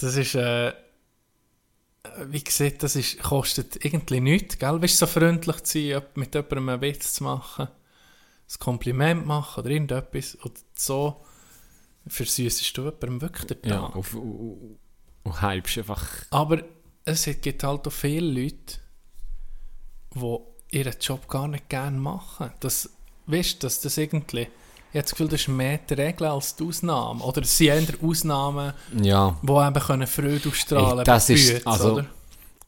Das 0.01 0.15
ist, 0.17 0.35
äh, 0.35 0.73
wie 2.25 2.43
gesagt, 2.43 2.83
das 2.83 2.95
ist, 2.95 3.19
kostet 3.19 3.83
irgendwie 3.83 4.19
nichts, 4.19 4.57
gell? 4.57 4.81
Weißt 4.81 5.01
du, 5.01 5.05
so 5.05 5.11
freundlich 5.11 5.63
zu 5.63 5.79
sein, 5.79 6.01
mit 6.15 6.33
jemandem 6.33 6.69
einen 6.69 6.81
Witz 6.81 7.13
zu 7.13 7.23
machen, 7.23 7.67
ein 7.67 8.59
Kompliment 8.59 9.25
machen 9.25 9.61
oder 9.61 9.69
irgendetwas. 9.69 10.35
Und 10.35 10.57
so 10.75 11.23
versüßest 12.07 12.77
du 12.77 12.83
jemandem 12.83 13.21
wirklich 13.21 13.45
den 13.45 13.61
Tag. 13.61 13.71
Ja, 13.71 13.79
und, 13.85 14.13
und, 14.13 14.79
und 15.23 15.41
hypst 15.41 15.77
einfach. 15.79 16.07
Aber 16.29 16.63
es 17.05 17.25
gibt 17.41 17.63
halt 17.63 17.87
auch 17.87 17.91
viele 17.91 18.41
Leute, 18.41 18.79
die 20.15 20.77
ihren 20.77 20.95
Job 20.99 21.27
gar 21.27 21.47
nicht 21.47 21.69
gerne 21.69 21.97
machen. 21.97 22.51
Das, 22.59 22.89
weißt 23.27 23.55
du, 23.55 23.67
dass 23.67 23.81
das 23.81 23.97
irgendwie, 23.97 24.47
habe 24.97 25.03
das 25.03 25.11
Gefühl, 25.11 25.27
das 25.27 25.41
ist 25.41 25.47
mehr 25.47 25.79
die 25.89 25.93
Regel 25.93 26.27
als 26.27 26.55
die 26.55 26.63
Ausnahme. 26.65 27.23
Oder 27.23 27.41
es 27.41 27.57
sind 27.57 27.67
eher 27.67 27.83
Ausnahmen, 28.03 28.73
Ja. 29.01 29.37
die 29.41 29.51
eben 29.51 29.79
können 29.85 30.07
Freude 30.07 30.49
ausstrahlen 30.49 30.99
Ey, 30.99 31.03
das 31.05 31.27
bei 31.27 31.33
ist- 31.33 31.53
Bütz, 31.53 31.67
also- 31.67 31.93
oder? 31.93 32.05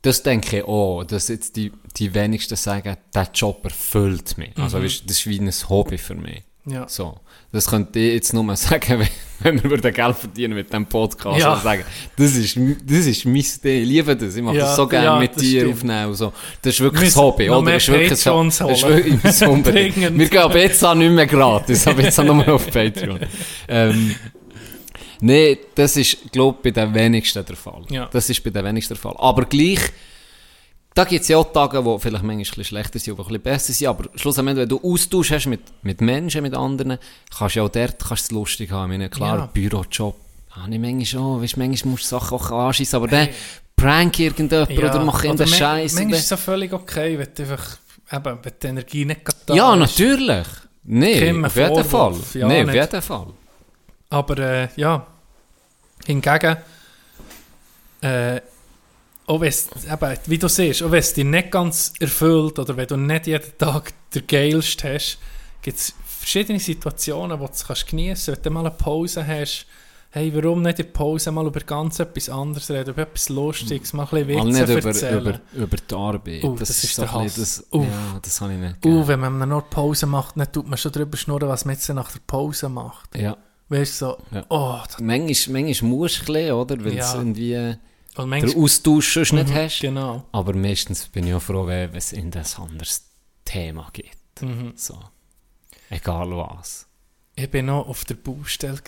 Das 0.02 0.24
denke 0.24 0.60
ich 0.60 0.64
auch, 0.64 1.04
dass 1.04 1.28
jetzt 1.28 1.58
die, 1.58 1.74
die 1.98 2.14
wenigsten 2.14 2.56
sagen, 2.56 2.96
der 3.14 3.28
Job 3.34 3.66
erfüllt 3.66 4.38
mich. 4.38 4.58
Also 4.58 4.82
weißt, 4.82 5.04
das 5.10 5.18
ist 5.20 5.28
wie 5.28 5.38
ein 5.40 5.52
Hobby 5.68 5.98
für 5.98 6.16
mich. 6.16 6.42
Ja. 6.66 6.88
So. 6.88 7.18
Das 7.52 7.68
könnte 7.68 7.98
ich 8.00 8.14
jetzt 8.14 8.34
nur 8.34 8.56
sagen, 8.56 9.06
wenn, 9.42 9.64
wenn 9.64 9.72
wir 9.84 9.92
Geld 9.92 10.16
verdienen 10.16 10.54
mit 10.54 10.68
diesem 10.70 10.86
Podcast. 10.86 11.40
Ja. 11.40 11.52
Also 11.52 11.64
sagen, 11.64 11.84
das 12.18 12.36
ist, 12.36 12.58
das 12.86 13.06
ist 13.06 13.26
mein 13.26 13.34
Ding, 13.64 13.82
ich 13.84 13.88
liebe 13.88 14.16
das. 14.16 14.36
Ich 14.36 14.42
mache 14.44 14.58
Ja, 14.58 14.66
das 14.66 14.76
so 14.76 14.88
gerne 14.88 15.06
ja, 15.06 15.20
mit 15.20 15.40
dir 15.40 15.62
stimmt. 15.62 15.74
aufnehmen. 15.74 16.14
So. 16.14 16.34
Das 16.62 16.74
ist 16.74 16.82
wirklich 16.82 17.16
ein 17.16 17.22
Hobby, 17.22 17.50
oder? 17.50 17.72
Das 17.72 17.84
ist 17.84 17.90
wirklich 17.90 18.24
Patrons 18.24 18.58
das 18.58 18.72
ist 18.72 18.88
wirklich 18.88 19.48
unbedingt. 19.48 19.96
Wir 20.18 20.30
gehen 20.30 20.40
aber 20.40 20.60
jetzt 20.60 20.84
auch 20.84 20.96
nicht 20.96 21.12
mehr 21.12 21.28
gratis, 21.28 21.88
aber 21.88 22.04
jetzt 22.04 22.20
auch 22.20 22.24
nur 22.26 22.48
auf 22.48 22.70
Patreon. 22.70 23.20
Ähm, 23.68 24.16
Nein, 25.22 25.58
das 25.76 25.98
ist, 25.98 26.32
glaube 26.32 26.58
ich, 26.64 26.74
bei 26.74 26.82
den 26.86 26.94
wenigsten 26.94 27.44
der 27.44 27.56
Fall. 27.56 27.84
Ja. 27.90 28.08
Das 28.12 28.30
ist 28.30 28.42
bei 28.44 28.52
den 28.52 28.64
wenigsten 28.64 28.94
der 28.94 29.02
Fall. 29.02 29.16
Aber 29.18 29.46
gleich, 29.46 29.80
da 30.96 31.04
gibt 31.06 31.22
es 31.22 31.28
ja 31.28 31.38
auch 31.38 31.52
Tage, 31.54 31.78
die 31.82 32.00
vielleicht 32.00 32.24
manchmal 32.24 32.36
ein 32.36 32.40
bisschen 32.40 32.64
schlechter 32.66 33.00
sind, 33.00 33.14
aber 33.14 33.24
ein 33.24 33.28
bisschen 33.28 33.42
besser 33.44 33.74
sind. 33.74 33.88
Aber 33.88 34.04
schlussendlich, 34.16 34.58
wenn 34.58 34.70
du 34.70 34.82
Austausch 34.84 35.32
hast 35.32 35.46
mit, 35.46 35.62
mit 35.84 36.02
Menschen, 36.02 36.42
mit 36.42 36.54
anderen, 36.56 36.98
kannst 37.38 37.56
du 37.56 37.60
ja 37.60 37.66
auch 37.66 37.70
dort 37.70 38.00
kannst 38.00 38.26
es 38.26 38.32
lustig 38.32 38.72
haben. 38.72 38.92
Ich 38.92 38.98
meine, 38.98 39.10
klar, 39.10 39.38
Ja. 39.38 39.46
Bürojob, 39.46 40.16
habe 40.52 40.74
ich 40.74 40.80
manchmal 40.80 41.06
schon. 41.06 41.42
Weißt, 41.42 41.58
manchmal 41.58 41.92
musst 41.92 42.06
du 42.06 42.08
Sachen 42.10 42.38
auch 42.38 42.52
anschießen, 42.52 42.98
aber 42.98 43.08
dann 43.08 43.30
prank 43.76 44.20
irgendjemand 44.20 44.72
oder 44.78 45.04
mach 45.04 45.24
irgendeinen 45.24 45.54
Scheiß. 45.54 45.94
Manchmal 45.94 46.16
ist 46.18 46.24
es 46.24 46.30
so 46.30 46.38
völlig 46.38 46.74
okay, 46.74 47.18
wenn 47.18 47.28
du 47.34 47.44
einfach, 47.44 47.78
eben, 48.12 48.40
wenn 48.44 48.54
die 48.62 48.68
Energie 48.68 49.06
nicht 49.06 49.22
da 49.46 49.54
Ja, 49.54 49.74
ist. 49.76 49.80
natürlich. 49.80 50.48
Nee, 50.84 51.20
Kein 51.20 51.46
auf 51.46 51.56
jeden 51.56 51.84
Fall. 51.86 52.16
Ja, 52.34 52.48
nee, 52.48 52.64
auf 52.64 52.74
jeden 52.74 53.02
Fall. 53.02 53.28
Aber 54.10 54.38
äh, 54.40 54.68
ja, 54.76 55.06
hingegen, 56.06 56.58
äh, 58.02 58.42
auch 59.30 59.44
eben, 59.44 60.18
wie 60.26 60.38
du 60.38 60.48
siehst, 60.48 60.82
auch 60.84 60.92
wenn 60.92 61.00
es 61.00 61.14
dich 61.14 61.26
nicht 61.26 61.52
ganz 61.52 61.94
erfüllt 62.00 62.58
oder 62.60 62.76
wenn 62.76 62.88
du 62.88 62.98
nicht 62.98 63.28
jeden 63.28 63.58
Tag 63.58 63.94
der 64.14 64.24
geilste 64.24 64.94
hast, 64.96 65.20
gibt 65.62 65.78
es 65.78 65.94
verschiedene 66.06 66.60
Situationen, 66.60 67.40
wo 67.40 67.46
du 67.46 67.52
es 67.52 67.86
geniessen 67.86 68.34
kannst. 68.34 68.44
Wenn 68.44 68.44
du 68.44 68.50
mal 68.52 68.66
eine 68.68 68.72
Pause 68.76 69.26
hast, 69.26 69.66
hey, 70.12 70.34
warum 70.34 70.62
nicht 70.64 70.80
in 70.80 70.86
der 70.88 70.92
Pause 70.94 71.32
mal 71.32 71.46
über 71.46 71.60
ganz 71.60 72.00
etwas 72.00 72.30
anderes 72.30 72.70
reden, 72.72 72.90
über 72.90 73.04
etwas 73.04 73.30
Lustiges, 73.30 73.94
mal 73.94 74.08
ein 74.12 74.26
bisschen 74.26 74.28
Witze 74.28 74.46
nicht 74.62 74.70
über, 74.80 74.90
erzählen. 74.90 75.20
über, 75.22 75.40
über 75.54 75.78
die 75.78 75.96
Arbeit. 75.96 76.44
Oh, 76.44 76.56
das 76.58 76.70
ist 76.72 76.96
so 76.96 77.04
der 77.04 77.12
Hass. 77.14 77.36
Das, 77.36 77.64
Uh. 77.72 77.84
Ja, 77.84 78.20
das 78.22 78.42
habe 78.42 78.54
ich 78.54 78.60
nicht 78.60 78.86
Uh, 78.86 79.08
wenn 79.08 79.20
man 79.20 79.48
noch 79.48 79.70
Pause 79.70 80.08
macht, 80.08 80.38
dann 80.38 80.52
tut 80.52 80.68
man 80.68 80.78
schon 80.78 80.92
darüber 80.92 81.16
schnurren, 81.18 81.48
was 81.48 81.66
man 81.66 81.76
jetzt 81.76 81.88
nach 81.90 82.12
der 82.12 82.20
Pause 82.26 82.68
macht. 82.70 83.16
Ja. 83.16 83.38
Weißt 83.70 84.02
du, 84.02 84.06
so, 84.06 84.18
Ja. 84.32 84.44
oh, 84.50 84.80
das, 84.88 85.00
Manchmal, 85.00 85.62
manchmal 85.62 85.92
musst 85.92 86.18
du 86.18 86.22
ein 86.24 86.34
bisschen, 86.34 86.52
oder? 86.54 86.84
Weil 86.84 86.94
Ja. 86.96 87.16
irgendwie 87.16 87.76
und 88.20 88.32
den 88.32 88.56
Austausch 88.64 89.14
sonst 89.14 89.34
nicht 89.34 89.50
Mhm, 89.50 89.54
hast. 89.56 89.80
Genau. 89.82 90.26
Aber 90.32 90.54
meistens 90.56 91.08
bin 91.08 91.28
ich 91.28 91.34
auch 91.34 91.42
froh, 91.42 91.66
wenn 91.68 91.94
es 91.96 92.14
in 92.14 92.34
ein 92.34 92.46
anderes 92.58 93.06
Thema 93.46 93.90
geht. 93.94 94.12
Mhm. 94.42 94.74
So. 94.76 95.00
Egal 95.90 96.30
was. 96.32 96.86
Ich 97.36 97.52
war 97.54 97.62
noch 97.62 97.88
auf 97.88 98.06
der 98.06 98.16
Baustelle 98.16 98.80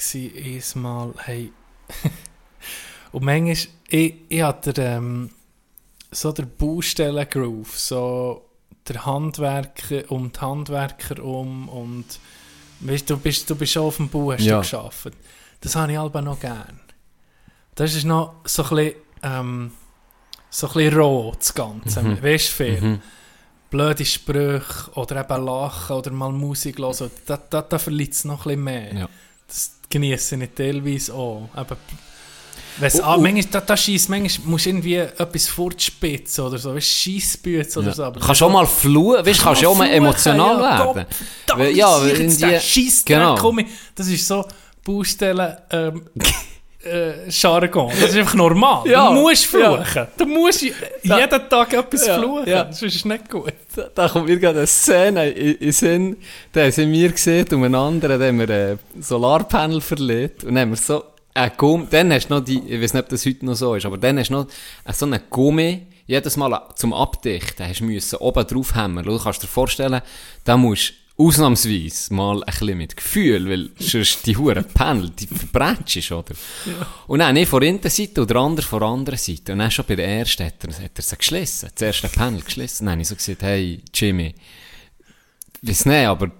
einmal, 0.75 1.13
hey. 1.19 1.51
und 3.11 3.23
manchmal, 3.23 3.57
ich, 3.89 4.15
ich 4.29 4.41
hatte 4.41 4.73
ähm, 4.77 5.29
so 6.11 6.31
der 6.31 6.43
Baustellen-Groove, 6.43 7.77
so 7.79 8.45
der 8.87 9.05
Handwerker 9.05 10.09
um 10.11 10.31
die 10.31 10.39
Handwerker 10.39 11.23
um 11.23 11.69
und 11.69 12.05
weißt, 12.81 13.09
du, 13.09 13.17
bist, 13.17 13.49
du 13.49 13.55
bist 13.55 13.77
auf 13.77 13.97
dem 13.97 14.09
Bau, 14.09 14.31
hast 14.33 14.43
Ja. 14.43 14.61
du 14.61 14.69
gearbeitet. 14.69 15.13
Das 15.61 15.75
habe 15.75 15.91
ich 15.93 15.97
aber 15.99 16.21
noch 16.21 16.39
gern. 16.39 16.79
Das 17.75 17.95
ist 17.95 18.03
noch 18.03 18.35
so 18.45 18.63
ein 18.63 18.69
bisschen, 18.69 18.95
ähm, 19.23 19.71
so 20.49 20.67
ein 20.67 20.73
bisschen 20.73 20.97
roh, 20.99 21.33
das 21.37 21.53
Ganze. 21.53 22.01
Mhm. 22.01 22.21
Weißt 22.23 22.49
du 22.49 22.63
viel? 22.63 22.81
Mhm. 22.81 22.99
blöde 23.69 24.03
Sprüche 24.05 24.91
oder 24.95 25.21
eben 25.21 25.45
Lachen 25.45 25.95
oder 25.95 26.11
mal 26.11 26.31
Musik 26.31 26.77
hören, 26.77 27.09
da, 27.25 27.37
da, 27.49 27.61
da 27.61 27.79
verliert 27.79 28.11
es 28.13 28.25
noch 28.25 28.45
ein 28.45 28.49
bisschen 28.49 28.63
mehr. 28.65 28.93
Ja. 28.93 29.09
Das 29.47 29.71
genieße 29.89 30.35
ich 30.43 30.49
teilweise 30.53 31.13
auch. 31.13 31.47
Eben, 31.57 31.77
wenn's, 32.79 32.99
Oh, 32.99 33.03
ah, 33.03 33.15
oh. 33.15 33.21
manchmal, 33.21 33.43
da, 33.51 33.61
da 33.61 33.77
scheisst, 33.77 34.09
manchmal 34.09 34.47
musst 34.49 34.65
du 34.65 34.69
irgendwie 34.71 34.95
etwas 34.95 35.47
fortspitzen 35.47 36.43
oder 36.43 36.57
so, 36.57 36.75
weißt 36.75 36.85
du, 37.05 37.11
Scheissbüts 37.11 37.77
oder 37.77 37.87
Ja. 37.87 37.93
so. 37.93 38.03
aber- 38.03 38.19
Kannst 38.19 38.43
auch 38.43 38.51
mal 38.51 38.65
fluchen, 38.65 39.25
weißt 39.25 39.39
du, 39.39 39.43
kannst 39.43 39.61
du 39.61 39.67
auch 39.69 39.77
mal 39.77 39.89
emotional 39.89 40.55
ja, 40.61 40.79
werden. 40.93 41.05
Gott, 41.47 41.59
ja, 41.59 41.65
ja, 41.69 42.01
weil 42.01 42.09
irgendwie- 42.09 42.59
Scheissdreck, 42.59 43.05
genau. 43.19 43.55
Das 43.95 44.07
ist 44.07 44.27
so 44.27 44.45
Baustellen, 44.83 45.55
ähm, 45.71 46.09
äh, 46.83 47.29
Jargon. 47.29 47.89
Das 47.99 48.09
ist 48.11 48.17
einfach 48.17 48.33
normal. 48.35 48.87
Ja, 48.87 49.07
Du 49.09 49.21
musst 49.21 49.51
ja. 49.53 49.75
fluchen. 49.83 50.07
Du 50.17 50.25
musst 50.25 50.61
jeden 50.61 51.49
Tag 51.49 51.73
etwas 51.73 52.07
Ja, 52.07 52.17
fluchen. 52.17 52.47
ja. 52.49 52.63
Das 52.63 52.81
ist 52.81 53.05
nicht 53.05 53.29
gut. 53.29 53.53
Da, 53.75 53.87
da 53.93 54.07
kommt 54.09 54.27
mir 54.27 54.39
gerade 54.39 54.59
eine 54.59 54.67
Szene 54.67 55.29
in, 55.29 55.71
Sinn, 55.71 56.17
da 56.51 56.61
haben 56.65 56.91
mir 56.91 57.11
gesehen, 57.11 57.45
um 57.53 57.63
einen 57.63 57.75
anderen, 57.75 58.19
da 58.19 58.25
haben 58.27 58.39
wir 58.39 58.49
ein 58.49 58.79
Solarpanel 59.01 59.81
verlegt 59.81 60.43
und 60.43 60.55
dann 60.55 60.61
haben 60.63 60.69
wir 60.71 60.77
so 60.77 61.03
ein 61.33 61.51
Gummi, 61.55 61.87
dann 61.89 62.11
hast 62.11 62.27
du 62.29 62.33
noch 62.35 62.41
die, 62.43 62.59
ich 62.67 62.81
weiß 62.81 62.93
nicht, 62.93 63.03
ob 63.03 63.09
das 63.09 63.25
heute 63.25 63.45
noch 63.45 63.55
so 63.55 63.73
ist, 63.75 63.85
aber 63.85 63.97
dann 63.97 64.19
hast 64.19 64.29
du 64.29 64.33
noch 64.33 64.47
äh, 64.85 64.91
so 64.93 65.05
einen 65.05 65.21
Gummi, 65.29 65.83
jedes 66.07 66.35
Mal 66.35 66.61
zum 66.75 66.93
Abdichten 66.93 67.65
hast 67.65 67.79
du 67.79 67.85
müssen 67.85 68.17
oben 68.17 68.45
drauf 68.45 68.75
hämmern. 68.75 69.05
Du 69.05 69.17
kannst 69.17 69.41
dir 69.43 69.47
vorstellen, 69.47 70.01
da 70.43 70.57
musst 70.57 70.93
ausnahmsweise 71.17 72.13
mal 72.13 72.43
ein 72.43 72.45
bisschen 72.45 72.77
mit 72.77 72.97
Gefühl, 72.97 73.49
weil 73.49 73.69
sonst 73.79 74.25
die 74.25 74.35
Huren 74.35 74.65
Panel, 74.65 75.09
die 75.09 75.27
verbrätschst, 75.27 76.11
oder? 76.11 76.33
Und 77.07 77.19
dann 77.19 77.35
ich 77.35 77.47
von 77.47 77.61
der 77.61 77.69
einen 77.69 77.89
Seite 77.89 78.21
und 78.21 78.29
der 78.29 78.37
andere 78.37 78.65
von 78.65 78.79
der 78.79 78.89
anderen 78.89 79.19
Seite. 79.19 79.51
Und 79.51 79.59
dann 79.59 79.71
schon 79.71 79.85
bei 79.85 79.95
der 79.95 80.07
ersten 80.07 80.45
hat 80.45 80.63
er, 80.63 80.73
hat 80.73 80.91
er 80.95 81.01
sie 81.01 81.17
geschlossen, 81.17 81.69
das 81.73 81.81
erste 81.81 82.07
Panel 82.07 82.41
geschlossen. 82.41 82.85
Dann 82.85 82.93
habe 82.93 83.01
ich 83.01 83.07
so 83.07 83.15
gesagt, 83.15 83.43
hey, 83.43 83.81
Jimmy, 83.93 84.33
weiß 85.61 85.85
nicht, 85.85 86.07
aber 86.07 86.31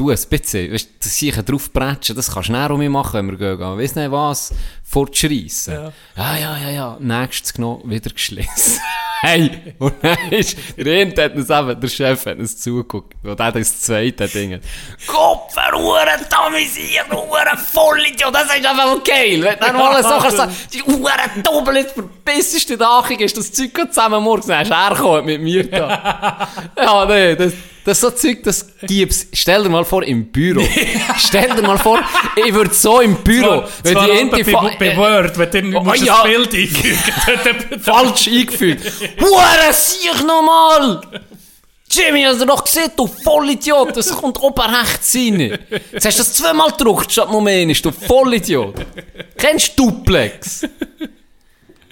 du 0.00 0.10
ein 0.10 0.18
bisschen, 0.30 0.72
weißt, 0.72 0.88
das 0.98 1.18
sicher 1.18 1.42
drauf 1.42 1.70
bretschen, 1.70 2.16
das 2.16 2.32
kannst 2.32 2.48
du 2.48 2.52
näher 2.52 2.70
um 2.70 2.78
mich 2.78 2.88
machen, 2.88 3.28
wenn 3.28 3.38
wir 3.38 3.56
gehen, 3.56 3.78
weiss 3.78 3.94
nicht 3.94 4.10
was, 4.10 4.54
fortschreissen. 4.82 5.74
Ja. 5.74 5.92
Ja, 6.16 6.36
ja, 6.36 6.58
ja, 6.58 6.70
ja, 6.70 6.96
nächstes 6.98 7.52
genommen, 7.52 7.82
wieder 7.84 8.10
geschlossen. 8.10 8.80
hey, 9.20 9.74
und 9.78 9.94
dann 10.00 10.16
ist, 10.30 10.56
der 10.78 11.24
hat 11.24 11.34
uns 11.34 11.50
eben, 11.50 11.80
der 11.80 11.88
Chef 11.88 12.24
hat 12.24 12.38
uns 12.38 12.58
zugeguckt, 12.58 13.14
und 13.22 13.38
der 13.38 13.46
hat 13.46 13.56
das 13.56 13.82
zweite 13.82 14.26
Ding. 14.26 14.58
Gott, 15.06 15.52
verhuren, 15.52 16.26
Tamisier, 16.30 17.04
Huren, 17.10 17.58
Vollidiot, 17.58 18.34
das 18.34 18.44
ist 18.44 18.66
einfach 18.66 19.04
geil. 19.04 19.42
Wenn 19.42 19.52
du 19.52 19.60
dann 19.60 19.76
mal 19.76 20.02
so 20.02 20.08
kannst 20.18 20.36
sagen, 20.38 20.56
die 20.72 20.82
Huren 20.82 21.42
Doppel, 21.42 21.76
jetzt 21.76 21.92
verbissest 21.92 22.70
du 22.70 22.78
die 22.78 22.84
Achung, 22.84 23.18
ist 23.18 23.36
das 23.36 23.52
Zeug 23.52 23.78
zusammen 23.88 24.22
morgens, 24.22 24.46
dann 24.46 24.66
hast 24.66 24.98
du 24.98 25.22
mit 25.22 25.42
mir 25.42 25.70
da. 25.70 26.48
ja, 26.76 27.04
nee, 27.04 27.36
das, 27.36 27.52
das 27.90 27.98
ist 27.98 28.02
so 28.02 28.10
Zeug, 28.10 28.42
das 28.44 28.66
gibt's. 28.82 29.26
Stell 29.32 29.64
dir 29.64 29.68
mal 29.68 29.84
vor, 29.84 30.04
im 30.04 30.26
Büro. 30.26 30.62
Stell 31.18 31.50
dir 31.56 31.62
mal 31.62 31.78
vor, 31.78 31.98
ich 32.36 32.54
würde 32.54 32.72
so 32.72 33.00
im 33.00 33.16
Büro, 33.16 33.64
wenn 33.82 33.92
Zwar 33.92 34.06
die 34.06 34.12
Ente 34.12 34.44
bei, 34.44 34.76
bei 34.78 34.96
Word, 34.96 35.36
wenn 35.36 35.70
du 35.72 35.78
Oh, 35.78 35.82
musst 35.82 36.04
ja. 36.04 36.22
Bild 36.22 36.54
einfügen 36.54 37.80
falsch 37.82 38.28
eingefügt. 38.28 38.92
Hure, 39.20 39.72
sieh 39.72 40.24
nochmal! 40.24 41.00
Jimmy, 41.90 42.22
hast 42.22 42.40
du 42.40 42.46
doch 42.46 42.62
gesehen, 42.62 42.92
du 42.96 43.08
Vollidiot, 43.08 43.96
das 43.96 44.10
kommt 44.10 44.40
oben 44.40 44.60
rechts 44.60 45.12
rein. 45.16 45.58
Jetzt 45.90 46.06
hast 46.06 46.18
du 46.18 46.22
das 46.22 46.34
zweimal 46.34 46.70
gedruckt 46.70 47.10
statt 47.10 47.28
nur 47.32 47.44
einmal, 47.44 47.74
du 47.74 47.90
Vollidiot. 47.90 48.76
Kennst 49.36 49.76
du 49.76 49.90
Duplex? 49.90 50.62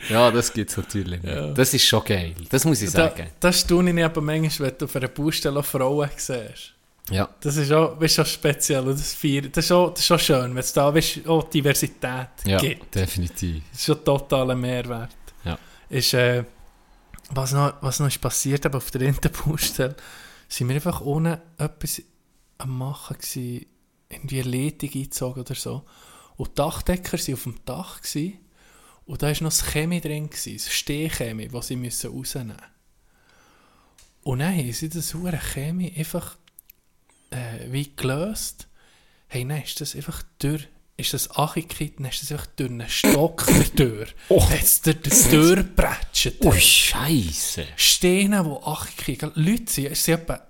Ja, 0.09 0.31
das 0.31 0.53
gibt's 0.53 0.77
natürlich 0.77 1.23
nicht. 1.23 1.37
Das 1.59 1.75
ist 1.75 1.85
schon 1.85 2.05
geil, 2.05 2.35
das 2.49 2.65
muss 2.65 2.81
ich 2.83 2.91
da, 2.91 3.09
sagen. 3.09 3.29
das 3.41 3.61
staune 3.61 3.91
ich 3.99 4.05
aber 4.05 4.21
manchmal, 4.21 4.71
wenn 4.71 4.79
du 4.79 4.85
auf 4.87 4.97
einer 4.97 5.09
Baustelle 5.09 5.63
Frauen 5.63 6.09
siehst. 6.17 6.75
Ja. 7.11 7.29
Das 7.41 7.57
ist 7.57 7.73
auch, 7.73 7.99
weißt, 8.01 8.17
schon 8.17 8.27
speziell 8.27 8.85
das, 8.85 9.15
feier- 9.15 9.49
das, 9.49 9.65
ist 9.65 9.73
auch, 9.73 9.91
das 9.95 10.01
ist 10.01 10.11
auch 10.13 10.19
schön, 10.21 10.51
wenn 10.51 10.59
es 10.59 10.73
da 10.73 10.95
weißt, 10.95 11.27
auch 11.27 11.49
Diversität 11.49 12.29
Ja, 12.45 12.59
gibt. 12.59 12.95
definitiv. 12.95 13.63
Das 13.71 13.81
ist 13.81 13.87
schon 13.87 14.05
totaler 14.05 14.55
Mehrwert. 14.55 15.11
Ja. 15.45 15.59
Ist, 15.89 16.13
äh, 16.15 16.45
was, 17.31 17.53
noch, 17.53 17.75
was 17.81 18.01
noch 18.01 18.09
ist 18.09 18.21
passiert 18.21 18.67
aber 18.67 18.77
auf 18.79 18.91
der 18.91 19.03
Interbaustelle, 19.03 19.97
sind 20.49 20.69
wir 20.69 20.75
einfach 20.77 21.01
ohne 21.01 21.41
etwas 21.57 22.03
am 22.59 22.77
machen 22.77 23.17
gewesen, 23.19 23.67
irgendwie 24.11 24.41
eine 24.43 24.51
Leitung 24.51 24.91
eingezogen 24.95 25.41
oder 25.43 25.55
so. 25.55 25.85
Und 26.37 26.51
die 26.51 26.55
Dachdecker 26.57 27.19
waren 27.19 27.35
auf 27.35 27.43
dem 27.45 27.55
Dach 27.65 28.01
gewesen, 28.03 28.39
und 29.09 29.23
da 29.23 29.29
war 29.29 29.33
noch 29.33 29.51
das 29.51 29.65
Chemie 29.65 30.03
drin, 30.03 30.29
das 30.31 30.71
Stehchemie, 30.71 31.49
das 31.49 31.69
sie 31.69 31.77
müssen 31.77 32.11
rausnehmen 32.11 32.49
mussten. 32.49 32.63
Und 34.23 34.41
dann 34.41 34.55
haben 34.55 34.71
sie 34.71 34.91
das 34.91 35.15
hure 35.15 35.39
Chemie 35.39 35.95
einfach 35.97 36.37
äh, 37.31 37.73
wie 37.73 37.91
gelöst. 37.97 38.69
Hey, 39.27 39.45
nein, 39.45 39.63
ist 39.63 39.81
das 39.81 39.97
einfach 39.97 40.23
durch, 40.39 40.69
ist 40.99 41.15
das 41.15 41.31
angekippt, 41.31 42.01
dann 42.01 42.07
ist 42.07 42.21
das 42.21 42.33
einfach 42.33 42.49
durch 42.49 42.71
einen 42.71 42.89
Stock 42.91 43.47
der 43.47 43.75
Tür. 43.75 44.07
Oh. 44.29 44.47
Jetzt 44.51 44.85
der 44.85 44.95
die 44.95 45.09
Tür 45.09 45.63
prätscht. 45.63 46.35
Oh, 46.41 46.53
Scheiße. 46.53 47.67
Steine, 47.77 48.45
die 48.45 48.67
angekippt 48.67 49.37
Leute 49.37 49.73
sind, 49.73 49.87
es 49.87 50.07
waren 50.07 50.21
etwa 50.21 50.47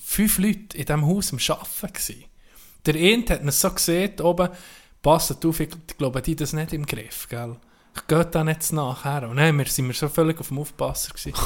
fünf 0.00 0.38
Leute 0.38 0.76
in 0.76 0.84
diesem 0.84 1.06
Haus 1.06 1.32
am 1.32 1.40
Arbeiten. 1.48 2.24
Der 2.86 2.94
eine 2.94 3.24
hat 3.30 3.42
mir 3.42 3.50
so 3.50 3.70
gesehen, 3.72 4.20
oben, 4.20 4.50
passt 5.02 5.44
auf, 5.44 5.58
ich 5.58 5.70
glaube, 5.98 6.22
die 6.22 6.36
das 6.36 6.52
nicht 6.52 6.72
im 6.72 6.86
Griff, 6.86 7.26
gell? 7.28 7.56
Ich 7.96 8.06
gehe 8.06 8.24
da 8.24 8.44
nicht 8.44 8.72
nachher. 8.72 9.28
Und 9.28 9.36
dann 9.36 9.64
sind 9.66 9.86
wir 9.88 9.94
so 9.94 10.08
völlig 10.08 10.38
auf 10.40 10.48
dem 10.48 10.58
Aufpasser 10.58 11.12
gewesen. 11.14 11.34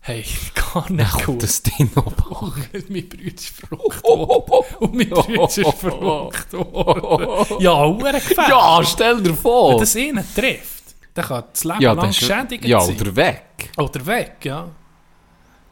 Hey, 0.00 0.24
gar 0.54 0.88
nicht 0.88 1.12
Dann 1.14 1.22
cool. 1.26 1.38
das 1.38 1.60
Ding 1.64 1.90
noch 1.96 2.06
Oh, 2.30 2.52
mein 2.88 3.08
Bruder 3.08 3.24
ist 3.24 3.48
verrückt 3.48 4.04
worden. 4.04 4.76
Und 4.78 4.94
mein 4.94 5.08
Bruder 5.08 5.48
ist 5.48 5.54
verrückt 5.80 6.52
worden. 6.52 7.60
Ja, 7.60 7.84
hure 7.84 8.12
gefällt. 8.12 8.48
Ja, 8.48 8.80
stell 8.84 9.20
dir 9.20 9.34
vor. 9.34 9.72
Wenn 9.72 9.78
das 9.80 9.96
einen 9.96 10.24
trifft, 10.32 10.94
dann 11.12 11.24
kann 11.24 11.44
das 11.52 11.64
Leben 11.64 11.80
ja, 11.80 11.92
lang 11.92 12.06
geschädigt 12.06 12.64
ja, 12.66 12.80
sein. 12.80 13.00
oder 13.00 13.16
weg. 13.16 13.70
Oder 13.76 14.06
weg, 14.06 14.36
ja. 14.44 14.68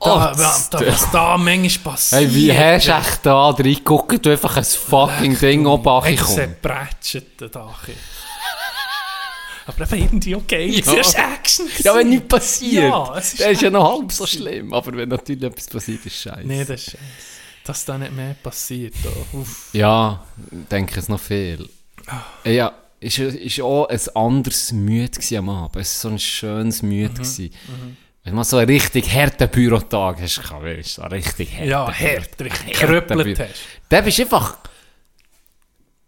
Oh, 0.01 0.07
Da, 0.07 0.33
das- 0.33 0.69
da, 0.69 0.81
was 0.85 1.11
da 1.13 1.39
manchmal 1.39 1.93
passiert. 1.95 2.23
Hey, 2.23 2.35
wie 2.35 2.53
hast 2.53 2.89
du 2.89 2.93
echt 2.93 3.27
da 3.27 3.51
reingeguckt, 3.51 4.27
du 4.27 4.31
einfach 4.33 4.57
ein 4.57 4.65
fucking 4.65 5.39
Ding 5.39 5.65
oben 5.65 6.03
hat 6.03 6.61
Bretschen, 6.61 7.23
der 7.39 7.49
Dach. 7.51 7.85
Aber 9.67 9.85
eben 9.93 10.03
irgendwie 10.03 10.35
okay. 10.35 10.67
Ja. 10.67 10.95
Das 10.95 11.09
ist 11.09 11.15
Action. 11.19 11.67
Ja, 11.83 11.95
wenn 11.97 12.11
nichts 12.11 12.29
passiert, 12.29 12.85
Ja, 12.85 13.17
es 13.17 13.33
ist 13.33 13.41
dann 13.43 13.51
ist 13.53 13.63
ja 13.63 13.71
noch 13.71 13.99
halb 13.99 14.13
so 14.13 14.27
schlimm. 14.27 14.73
Aber 14.75 14.95
wenn 14.97 15.09
natürlich 15.09 15.43
etwas 15.43 15.67
passiert, 15.69 16.05
ist 16.05 16.17
scheiße. 16.21 16.47
Nee, 16.47 16.65
das 16.65 16.81
ist 16.81 16.85
scheiße. 16.93 16.99
Dass 17.65 17.85
da 17.87 17.97
nicht 17.97 18.13
mehr 18.13 18.35
passiert. 18.43 18.95
Uff. 19.33 19.71
Ja, 19.73 20.23
denke 20.71 21.01
es 21.01 21.09
noch 21.09 21.21
viel. 21.21 21.67
Ja, 22.45 22.73
ist, 23.01 23.19
ist 23.19 23.61
auch 23.63 23.87
ein 23.89 24.01
anderes 24.15 24.73
Müde 24.73 25.39
am 25.39 25.49
Abend. 25.49 25.77
Es 25.77 26.05
war 26.05 26.11
so 26.11 26.15
ein 26.15 26.19
schönes 26.19 26.83
Müde. 26.83 27.15
gewesen. 27.15 27.51
Wenn 28.23 28.33
du 28.33 28.37
mal 28.37 28.45
so 28.45 28.59
einen 28.59 28.69
richtig 28.71 29.11
harten 29.15 29.49
Bürotag 29.49 30.21
hast, 30.21 30.39
weißt 30.51 30.53
du, 30.53 30.83
so 30.83 31.03
einen 31.03 31.13
richtig 31.13 31.53
harten 31.55 31.69
Ja, 31.71 31.87
hart, 31.87 32.41
richtig 32.41 32.79
Büro- 32.81 33.39
hast. 33.39 33.55
Dann 33.89 34.05
bist 34.05 34.19
du 34.19 34.23
einfach 34.23 34.57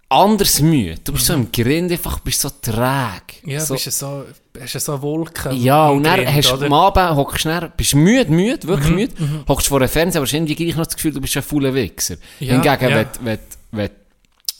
anders 0.08 0.60
müde. 0.60 0.96
Du 1.02 1.12
bist 1.12 1.26
so 1.26 1.34
im 1.34 1.50
Grind 1.50 1.90
einfach, 1.90 2.20
bist 2.20 2.40
so 2.40 2.50
träge. 2.62 3.40
Ja, 3.44 3.60
so, 3.60 3.74
bist 3.74 3.86
du 3.86 3.90
so, 3.90 4.24
hast 4.60 4.74
du 4.74 4.78
so 4.80 4.92
eine 4.92 5.02
Wolke. 5.02 5.52
ja, 5.52 5.88
und 5.88 6.04
dann 6.04 6.20
Grind, 6.20 6.32
hast 6.36 6.50
du 6.52 6.64
am 6.64 6.72
Abend, 6.72 7.16
hockst 7.16 7.44
du 7.44 7.72
bist 7.76 7.94
müde, 7.94 8.30
müde, 8.30 8.68
wirklich 8.68 8.90
Mhm, 8.90 8.94
müde, 8.96 9.44
hockst 9.48 9.66
vor 9.68 9.80
dem 9.80 9.88
Fernseher, 9.88 10.22
aber 10.22 10.32
irgendwie 10.32 10.54
gleich 10.54 10.76
noch 10.76 10.86
das 10.86 10.94
Gefühl, 10.96 11.12
du 11.12 11.20
bist 11.20 11.36
ein 11.36 11.42
fauler 11.42 11.74
Wichser. 11.74 12.16
Ja, 12.40 12.52
Hingegen, 12.60 12.90
ja. 12.90 12.96
wenn, 12.96 13.06
du- 13.06 13.24
wenn, 13.24 13.38
wenn 13.72 13.88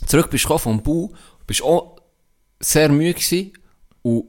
du 0.01 0.07
zurück 0.07 0.31
bist 0.31 0.45
vom 0.47 0.83
Bau, 0.83 1.13
bist 1.47 1.61
du 1.61 1.65
auch 1.65 1.97
sehr 2.59 2.89
müde 2.89 3.15
gewesen 3.15 3.53
und 4.03 4.25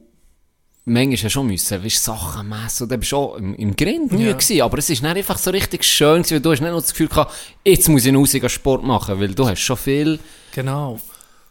manchmal 0.84 1.14
hast 1.16 1.24
du 1.24 1.30
schon 1.30 1.46
müssen, 1.48 1.84
weißt, 1.84 2.04
Sachen 2.04 2.48
messen 2.48 2.84
und 2.84 2.92
dann 2.92 3.00
bist 3.00 3.12
du 3.12 3.16
auch 3.16 3.36
im, 3.36 3.54
im 3.56 3.74
Grind 3.76 4.12
müde 4.12 4.24
Ja. 4.28 4.32
gewesen, 4.34 4.62
aber 4.62 4.78
es 4.78 4.88
ist 4.88 5.02
nicht 5.02 5.16
einfach 5.16 5.36
so 5.38 5.50
richtig 5.50 5.84
schön 5.84 6.22
gewesen, 6.22 6.34
weil 6.36 6.40
du 6.40 6.52
hast 6.52 6.60
nicht 6.60 6.70
nur 6.70 6.80
das 6.80 6.90
Gefühl 6.92 7.08
gehabt, 7.08 7.34
jetzt 7.64 7.88
muss 7.88 8.06
ich 8.06 8.14
raus 8.14 8.52
Sport 8.52 8.84
machen, 8.84 9.18
weil 9.20 9.34
du 9.34 9.48
hast 9.48 9.60
schon 9.60 9.76
viel 9.76 10.18
Genau. 10.54 10.98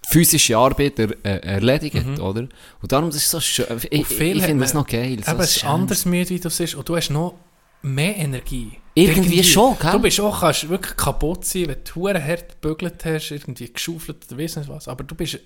Physische 0.10 0.58
Arbeit 0.58 1.00
er, 1.00 1.10
äh, 1.26 1.40
erledigt, 1.40 1.96
oder? 2.20 2.48
Und 2.82 2.92
darum 2.92 3.10
ist 3.10 3.18
es 3.18 3.30
so 3.30 3.40
schön. 3.40 3.66
Ich, 3.90 3.92
ich, 3.92 4.08
finde 4.08 4.64
es 4.64 4.74
noch 4.74 4.88
geil. 4.88 5.20
so 5.24 5.32
Aber 5.32 5.44
es 5.44 5.58
ist 5.58 5.66
anders 5.66 6.06
müde, 6.06 6.30
wie 6.30 6.40
du 6.40 6.48
es 6.48 6.60
ist. 6.60 6.76
Und 6.76 6.88
du 6.88 6.96
hast 6.96 7.10
noch 7.10 7.36
mehr 7.82 8.16
Energie. 8.16 8.72
Irgendwie 8.94 9.44
schon, 9.44 9.78
gell? 9.80 9.92
Du 9.92 10.00
bist 10.00 10.20
auch, 10.20 10.40
kannst 10.40 10.70
wirklich 10.70 10.96
kaputt 10.96 11.46
sein, 11.46 11.68
wenn 11.68 11.78
du 11.84 12.08
hart 12.08 12.62
gebügelt 12.62 13.04
hast, 13.06 13.32
irgendwie 13.32 13.72
geschaufelt 13.72 14.26
oder 14.28 14.42
weiss 14.42 14.56
nicht 14.56 14.70
was. 14.70 14.88
Aber 14.88 15.04
du 15.04 15.14
bist 15.14 15.40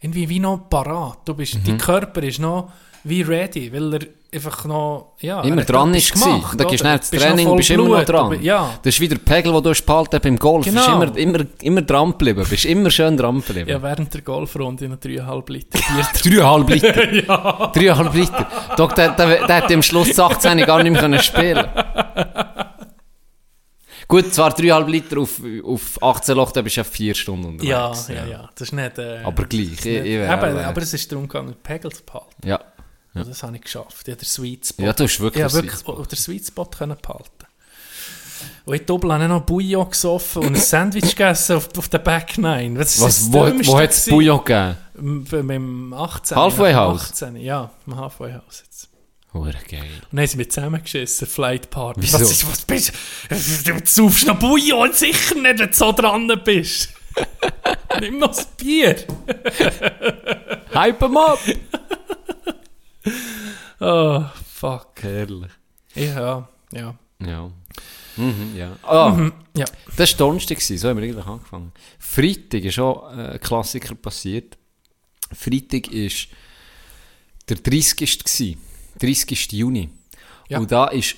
irgendwie 0.00 0.28
wie 0.28 0.40
noch 0.40 0.68
parat. 0.68 1.28
Du 1.28 1.34
bist, 1.34 1.54
Mhm. 1.54 1.64
Dein 1.64 1.78
Körper 1.78 2.22
ist 2.22 2.38
noch 2.38 2.72
wie 3.04 3.22
ready, 3.22 3.72
weil 3.72 3.94
er 3.94 4.00
einfach 4.34 4.64
noch, 4.66 5.14
ja, 5.20 5.40
Immer 5.42 5.62
er 5.62 5.64
dran 5.64 5.94
ist 5.94 6.12
gemacht, 6.12 6.58
dann 6.60 6.66
gehst 6.68 6.84
du 6.84 6.88
Bist 6.98 7.12
noch 7.14 7.20
Training, 7.20 7.56
bist 7.56 7.70
immer 7.70 7.88
noch 7.98 8.04
dran. 8.04 8.30
du 8.30 8.38
bi- 8.38 8.44
Ja. 8.44 8.78
Das 8.82 8.94
ist 8.94 9.00
wieder 9.00 9.16
der 9.16 9.22
Pegel, 9.24 9.52
den 9.52 9.62
du 9.62 9.70
hast 9.70 9.82
behalten 9.86 10.20
beim 10.22 10.38
Golf. 10.38 10.64
Du 10.66 10.70
Genau. 10.70 10.98
bist 11.00 11.16
immer, 11.16 11.34
immer, 11.38 11.46
immer 11.62 11.82
dran 11.82 12.10
geblieben. 12.10 12.46
Bist 12.48 12.64
immer 12.66 12.90
schön 12.90 13.16
dran 13.16 13.40
geblieben. 13.40 13.68
ja, 13.70 13.82
während 13.82 14.12
der 14.12 14.20
Golfrunde 14.22 14.88
noch 14.88 14.98
3,5 14.98 15.50
Liter 15.52 15.78
Bier 15.78 16.06
Dreieinhalb 16.42 16.68
Liter. 16.70 17.12
ja. 17.26 17.66
Dreieinhalb 17.74 18.14
Liter. 18.14 18.46
Doch, 18.76 18.92
der, 18.92 19.10
der, 19.12 19.46
der 19.46 19.56
hat 19.56 19.72
am 19.72 19.82
Schluss 19.82 20.18
18 20.18 20.58
gar 20.66 20.82
nicht 20.82 20.92
mehr 20.92 21.00
können 21.00 21.20
spielen 21.22 21.66
Gut, 24.06 24.32
zwar 24.32 24.50
dreieinhalb 24.54 24.88
Liter 24.88 25.18
auf, 25.18 25.40
auf 25.64 26.02
18 26.02 26.34
Loch, 26.34 26.50
dann 26.52 26.64
bist 26.64 26.76
du 26.76 26.80
ja 26.80 26.84
vier 26.84 27.14
Stunden 27.14 27.62
Ja, 27.62 27.88
unterwegs. 27.88 28.08
ja, 28.08 28.24
ja. 28.26 28.48
Das 28.54 28.68
ist 28.68 28.72
nicht... 28.72 28.98
Äh, 28.98 29.18
Aber 29.22 29.44
gleich. 29.44 29.64
Ich, 29.64 29.76
das 29.76 29.84
ist 29.84 29.86
ich, 29.86 30.02
nicht, 30.02 30.12
ich, 30.22 30.28
aber, 30.28 30.48
äh, 30.60 30.64
aber 30.64 30.80
es 30.80 30.94
ist 30.94 31.12
darum 31.12 31.28
gegangen, 31.28 31.54
Pegel 31.62 31.92
zu 31.92 32.02
behalten. 32.04 32.46
ja. 32.46 32.58
Und 33.22 33.28
Das 33.30 33.42
habe 33.42 33.56
ich 33.56 33.62
geschafft. 33.62 34.06
Ich 34.06 34.08
habe 34.12 34.16
den 34.16 34.24
Sweet 34.26 34.66
Spot. 34.66 34.82
ja, 34.82 34.92
du 34.92 35.04
hast 35.04 35.20
wirklich, 35.20 35.40
Ja, 35.40 35.46
einen 35.46 35.54
wirklich 35.54 36.08
den 36.08 36.18
Sweet 36.18 36.46
Spot 36.46 36.64
können 36.66 36.96
behalten. 37.00 37.30
Und 38.66 38.74
ich 38.74 38.84
doppel 38.86 39.12
habe 39.12 39.24
ich 39.24 39.28
noch 39.28 39.40
Bouillon 39.42 39.90
gesoffen 39.90 40.42
und 40.42 40.54
ein 40.54 40.60
Sandwich 40.60 41.16
gegessen 41.16 41.56
auf, 41.56 41.68
auf 41.76 41.88
der 41.88 41.98
Back 41.98 42.38
9. 42.38 42.74
Das 42.76 42.94
ist 42.94 43.00
Was, 43.00 43.16
das 43.30 43.32
wo, 43.32 43.72
wo 43.72 43.78
hat 43.78 43.90
es. 43.90 44.06
Bouillon 44.06 44.44
gegeben? 44.44 44.76
Mit 45.00 45.32
dem 45.50 45.92
18. 45.92 46.36
Halfway 46.36 46.74
House? 46.74 47.10
18, 47.12 47.36
ja, 47.36 47.70
im 47.86 47.96
Halfway 47.96 48.32
House 48.34 48.62
jetzt. 48.64 48.88
Hure 49.34 49.52
geil. 49.68 49.80
Und 49.82 50.06
dann 50.12 50.20
haben 50.20 50.26
sie 50.26 50.36
mich 50.36 50.50
zusammengeschissen, 50.50 51.26
Flight 51.26 51.70
Party. 51.70 52.00
Wieso? 52.02 52.20
Was, 52.20 52.30
ist, 52.30 52.50
was 52.50 52.60
bist 52.62 52.92
du? 53.64 53.72
Du 53.74 53.80
saufst 53.84 54.26
noch 54.26 54.38
Bouillon, 54.38 54.92
sicher 54.92 55.34
nicht, 55.34 55.58
wenn 55.58 55.68
du 55.70 55.72
so 55.72 55.92
dran 55.92 56.30
bist. 56.44 56.90
Nimm 58.00 58.18
noch 58.18 58.28
das 58.28 58.46
Bier. 58.46 58.96
Hype 60.74 61.02
'em 61.02 61.16
up! 61.16 61.38
Oh, 63.80 64.24
fuck. 64.54 64.88
Herrlich. 65.02 65.50
Ja, 65.94 66.48
ja. 66.72 66.94
Ja. 67.20 67.50
Mhm, 68.16 68.56
ja. 68.56 68.76
Ah, 68.82 69.30
Ja. 69.56 69.64
das 69.96 70.12
war 70.12 70.18
Donnerstag, 70.18 70.60
so 70.60 70.88
haben 70.88 70.98
wir 70.98 71.04
eigentlich 71.04 71.26
angefangen. 71.26 71.72
Freitag 71.98 72.64
ist 72.64 72.78
auch 72.78 73.10
äh, 73.16 73.32
ein 73.32 73.40
Klassiker 73.40 73.94
passiert. 73.94 74.56
Freitag 75.32 75.88
ist 75.92 76.28
der 77.48 77.56
30. 77.56 77.96
gewesen. 78.24 78.60
30. 79.00 79.52
Juni. 79.52 79.88
Ja. 80.48 80.58
Und 80.58 80.72
da 80.72 80.86
ist, 80.88 81.16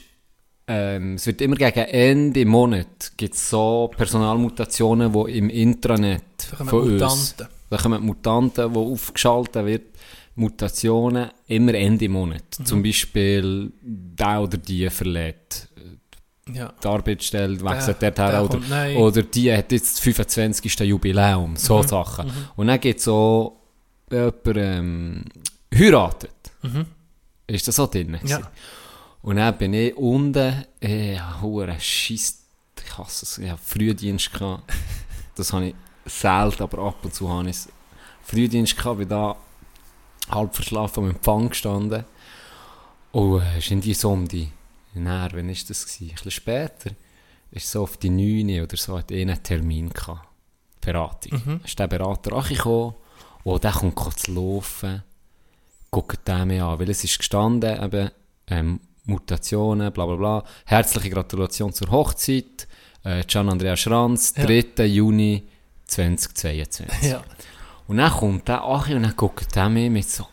ähm, 0.66 1.14
es 1.14 1.26
wird 1.26 1.40
immer 1.40 1.56
gegen 1.56 1.78
Ende 1.80 2.44
Monat 2.44 3.12
gibt 3.16 3.34
so 3.36 3.90
Personalmutationen, 3.96 5.12
die 5.12 5.38
im 5.38 5.48
Intranet 5.50 6.22
Da 6.50 6.56
kommen 6.56 6.70
von 6.70 6.80
uns, 6.82 6.92
Mutanten. 6.92 7.48
da 7.70 7.76
kommen 7.78 8.02
Mutanten, 8.04 8.74
wo 8.74 8.92
aufgeschaltet 8.92 9.64
wird, 9.64 9.82
Mutationen 10.40 11.30
immer 11.46 11.74
Ende 11.74 12.08
Monat. 12.08 12.42
Mhm. 12.58 12.64
Zum 12.66 12.82
Beispiel 12.82 13.72
der 13.82 14.40
oder 14.40 14.56
die 14.58 14.88
verlädt 14.90 15.68
Ja. 16.52 16.72
die 16.82 16.86
Arbeitsstelle, 16.88 17.60
wechselt 17.62 18.00
Der- 18.02 18.10
dort 18.10 18.18
her, 18.18 18.30
der 18.32 18.44
oder, 18.44 18.58
kommt 18.58 18.96
oder 18.96 19.22
die 19.22 19.52
hat 19.54 19.70
jetzt 19.72 19.92
das 19.96 20.00
25. 20.00 20.80
Jubiläum, 20.80 21.56
so 21.56 21.78
Mhm. 21.82 21.88
Sachen. 21.88 22.32
Und 22.56 22.66
dann 22.68 22.80
gibt 22.80 22.98
es 22.98 23.04
so 23.04 23.58
jemand 24.10 24.42
ähm, 24.56 25.24
heiratet. 25.74 26.30
Ist 27.46 27.68
das 27.68 27.76
so 27.76 27.86
drin? 27.86 28.18
Mhm. 28.22 28.26
Ja. 28.28 28.40
Und 29.22 29.36
dann 29.36 29.56
bin 29.58 29.74
ich 29.74 29.94
unten, 29.96 30.64
äh, 30.80 31.18
hure 31.42 31.78
Schiss, 31.78 32.42
ich 32.84 32.96
hasse 32.98 33.26
es, 33.26 33.38
ich 33.38 33.48
habe 33.50 33.60
Frühdienst 33.62 34.32
gehabt. 34.32 34.72
Das 35.36 35.52
habe 35.52 35.66
ich 35.68 35.74
selten, 36.06 36.62
aber 36.62 36.78
ab 36.78 36.96
und 37.04 37.14
zu 37.14 37.28
habe 37.28 37.44
ich 37.50 37.56
es. 37.56 37.68
Frühdienst 38.22 38.76
gehabt, 38.76 38.98
bin 38.98 39.08
da 39.08 39.36
halb 40.30 40.54
verschlafen 40.54 41.04
am 41.04 41.10
Empfang 41.10 41.48
gestanden. 41.48 42.04
Und 43.12 43.40
äh, 43.42 43.58
es 43.58 43.64
ist 43.64 43.70
irgendwie 43.70 43.94
so 43.94 44.10
um 44.10 44.26
die, 44.28 44.48
nein, 44.94 45.28
wann 45.32 45.48
war 45.48 45.54
das? 45.68 45.84
Gewesen? 45.86 46.08
Ein 46.10 46.14
bisschen 46.14 46.30
später, 46.30 46.90
ist 47.50 47.70
so 47.70 47.82
auf 47.82 47.96
die 47.96 48.10
9 48.10 48.62
oder 48.62 48.76
so, 48.76 48.96
hat 48.98 49.10
er 49.10 49.20
einen 49.22 49.42
Termin 49.42 49.90
gehabt. 49.90 50.26
Beratung. 50.80 51.42
Mhm. 51.44 51.60
Ist 51.64 51.78
der 51.78 51.88
Berater 51.88 52.32
auch 52.34 52.48
gekommen 52.48 52.94
und 53.44 53.62
der 53.64 53.72
kommt 53.72 53.94
kurz 53.96 54.22
zu 54.22 54.32
laufen, 54.32 55.02
guckt 55.90 56.26
den 56.26 56.48
mir 56.48 56.64
an, 56.64 56.78
weil 56.78 56.88
es 56.88 57.04
ist 57.04 57.18
gestanden, 57.18 57.82
eben, 57.84 58.10
ähm, 58.46 58.80
Mutationen, 59.04 59.92
bla 59.92 60.06
bla 60.06 60.16
bla. 60.16 60.44
Herzliche 60.64 61.10
Gratulation 61.10 61.72
zur 61.72 61.90
Hochzeit. 61.90 62.66
Äh, 63.02 63.24
Gian 63.26 63.48
Andrea 63.48 63.76
Schranz, 63.76 64.32
Ja. 64.36 64.44
3. 64.46 64.84
Juni 64.86 65.42
2022. 65.86 67.10
Ja. 67.10 67.22
Und 67.90 67.96
dann 67.96 68.12
kommt 68.12 68.46
der 68.46 68.62
Achi 68.62 68.94
und 68.94 69.02
dann 69.02 69.16
guckt 69.16 69.52
der 69.56 69.68
mir 69.68 69.90
mit 69.90 70.08
so, 70.08 70.24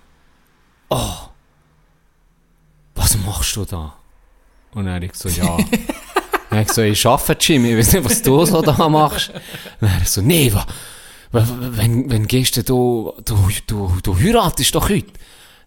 oh, 0.90 1.32
was 2.94 3.18
machst 3.26 3.56
du 3.56 3.66
da? 3.66 3.96
Und 4.76 4.86
dann 4.86 5.02
ich 5.02 5.16
so, 5.16 5.28
ja. 5.28 5.58
dann 6.52 6.62
ich 6.62 6.72
so, 6.72 6.84
ich 6.84 7.04
arbeite, 7.04 7.44
Jimmy, 7.44 7.72
ich 7.72 7.80
weiß 7.80 7.94
nicht, 7.94 8.06
was 8.06 8.22
du 8.22 8.46
so 8.46 8.62
da 8.62 8.88
machst. 8.88 9.30
Und 9.30 9.42
dann 9.90 10.02
er 10.02 10.06
so, 10.06 10.22
nee, 10.22 10.54
wa, 10.54 10.68
wa, 11.32 11.48
wenn, 11.50 12.08
wenn 12.12 12.28
gehst 12.28 12.58
du, 12.58 12.62
du, 12.62 13.14
du, 13.26 13.50
du, 13.66 13.98
du 14.04 14.16
heiratest 14.16 14.76
doch 14.76 14.88
heute. 14.88 15.12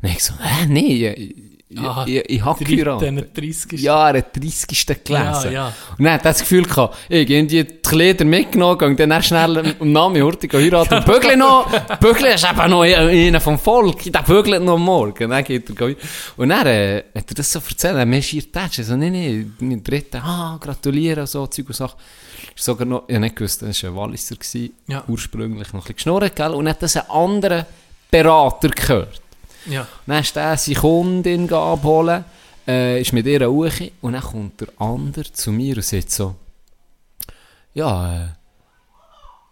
Dann 0.01 0.13
ich 0.13 0.23
so, 0.23 0.35
hä, 0.41 0.67
nee, 0.69 1.35
ich, 1.71 1.81
ich, 1.81 2.17
ich, 2.17 2.31
ich 2.31 2.45
habe 2.45 2.65
geheiratet. 2.65 3.09
Dann 3.09 3.25
30. 3.33 3.81
Ja, 3.81 4.11
er 4.11 4.19
hat 4.19 4.37
30. 4.37 4.67
gelesen. 5.05 5.05
Ja, 5.15 5.51
ja. 5.51 5.73
Und 5.97 6.05
dann 6.05 6.15
hat 6.15 6.25
er 6.25 6.33
das 6.33 6.41
Gefühl 6.41 6.65
gehabt, 6.65 6.97
ich 7.09 7.21
habe 7.21 7.45
die 7.47 7.65
Kleider 7.65 8.25
mitgenommen, 8.25 8.97
dann 8.97 9.23
schnell 9.23 9.75
am 9.79 9.93
Namen 9.93 10.21
hurtig 10.21 10.53
heiraten. 10.53 10.95
Und 10.95 11.07
Bögle 11.07 11.37
noch, 11.37 11.71
Bögle 12.01 12.35
ist 12.35 12.45
eben 12.45 12.71
noch 12.71 12.83
einer 12.83 13.41
vom 13.41 13.57
Volk, 13.59 14.13
der 14.13 14.23
bügelt 14.23 14.63
noch 14.65 14.79
morgen. 14.79 15.31
Dann 15.31 15.45
geht 15.45 15.71
er. 15.81 15.95
Und 16.37 16.49
dann 16.49 16.67
äh, 16.67 17.05
hat 17.17 17.31
er 17.31 17.35
das 17.35 17.53
so 17.53 17.61
erzählt, 17.61 17.97
er 17.97 18.07
meschiert 18.07 18.53
Tatsch. 18.53 18.81
So, 18.83 18.97
nee, 18.97 19.11
nee, 19.11 19.47
mein 19.61 19.83
Dritter, 19.85 20.23
ah, 20.25 20.59
gratulieren, 20.61 21.27
so, 21.27 21.47
Zeug 21.47 21.69
und 21.69 21.75
Sachen. 21.77 21.99
Ist 22.57 22.65
sogar 22.65 22.87
noch, 22.87 23.05
ich 23.07 23.15
habe 23.15 23.21
nicht 23.21 23.37
gewusst, 23.37 23.63
das 23.63 23.81
war 23.85 23.91
ein 23.91 23.97
Walliser, 23.97 24.35
gewesen, 24.35 24.73
Ja. 24.89 25.05
ursprünglich 25.07 25.69
noch 25.69 25.75
ein 25.75 25.81
bisschen 25.81 25.95
geschnurrt, 25.95 26.35
gell? 26.35 26.51
Und 26.51 26.65
dann 26.65 26.75
hat 26.75 26.83
das 26.83 26.97
einen 26.97 27.11
anderen 27.11 27.65
Berater 28.11 28.69
gehört. 28.71 29.20
Ja. 29.67 29.87
Dann 30.07 30.21
ist 30.23 30.35
der 30.37 30.57
seine 30.57 30.79
Kundin 30.79 31.53
abholen, 31.53 32.25
äh, 32.67 33.01
ist 33.01 33.13
mit 33.13 33.27
ihr 33.27 33.49
hoch 33.51 33.73
und 34.01 34.13
dann 34.13 34.23
kommt 34.23 34.61
der 34.61 34.69
andere 34.79 35.31
zu 35.33 35.53
mir 35.53 35.77
und 35.77 35.85
sagt 35.85 36.11
so, 36.11 36.35
ja, 37.75 38.25
äh, 38.25 38.29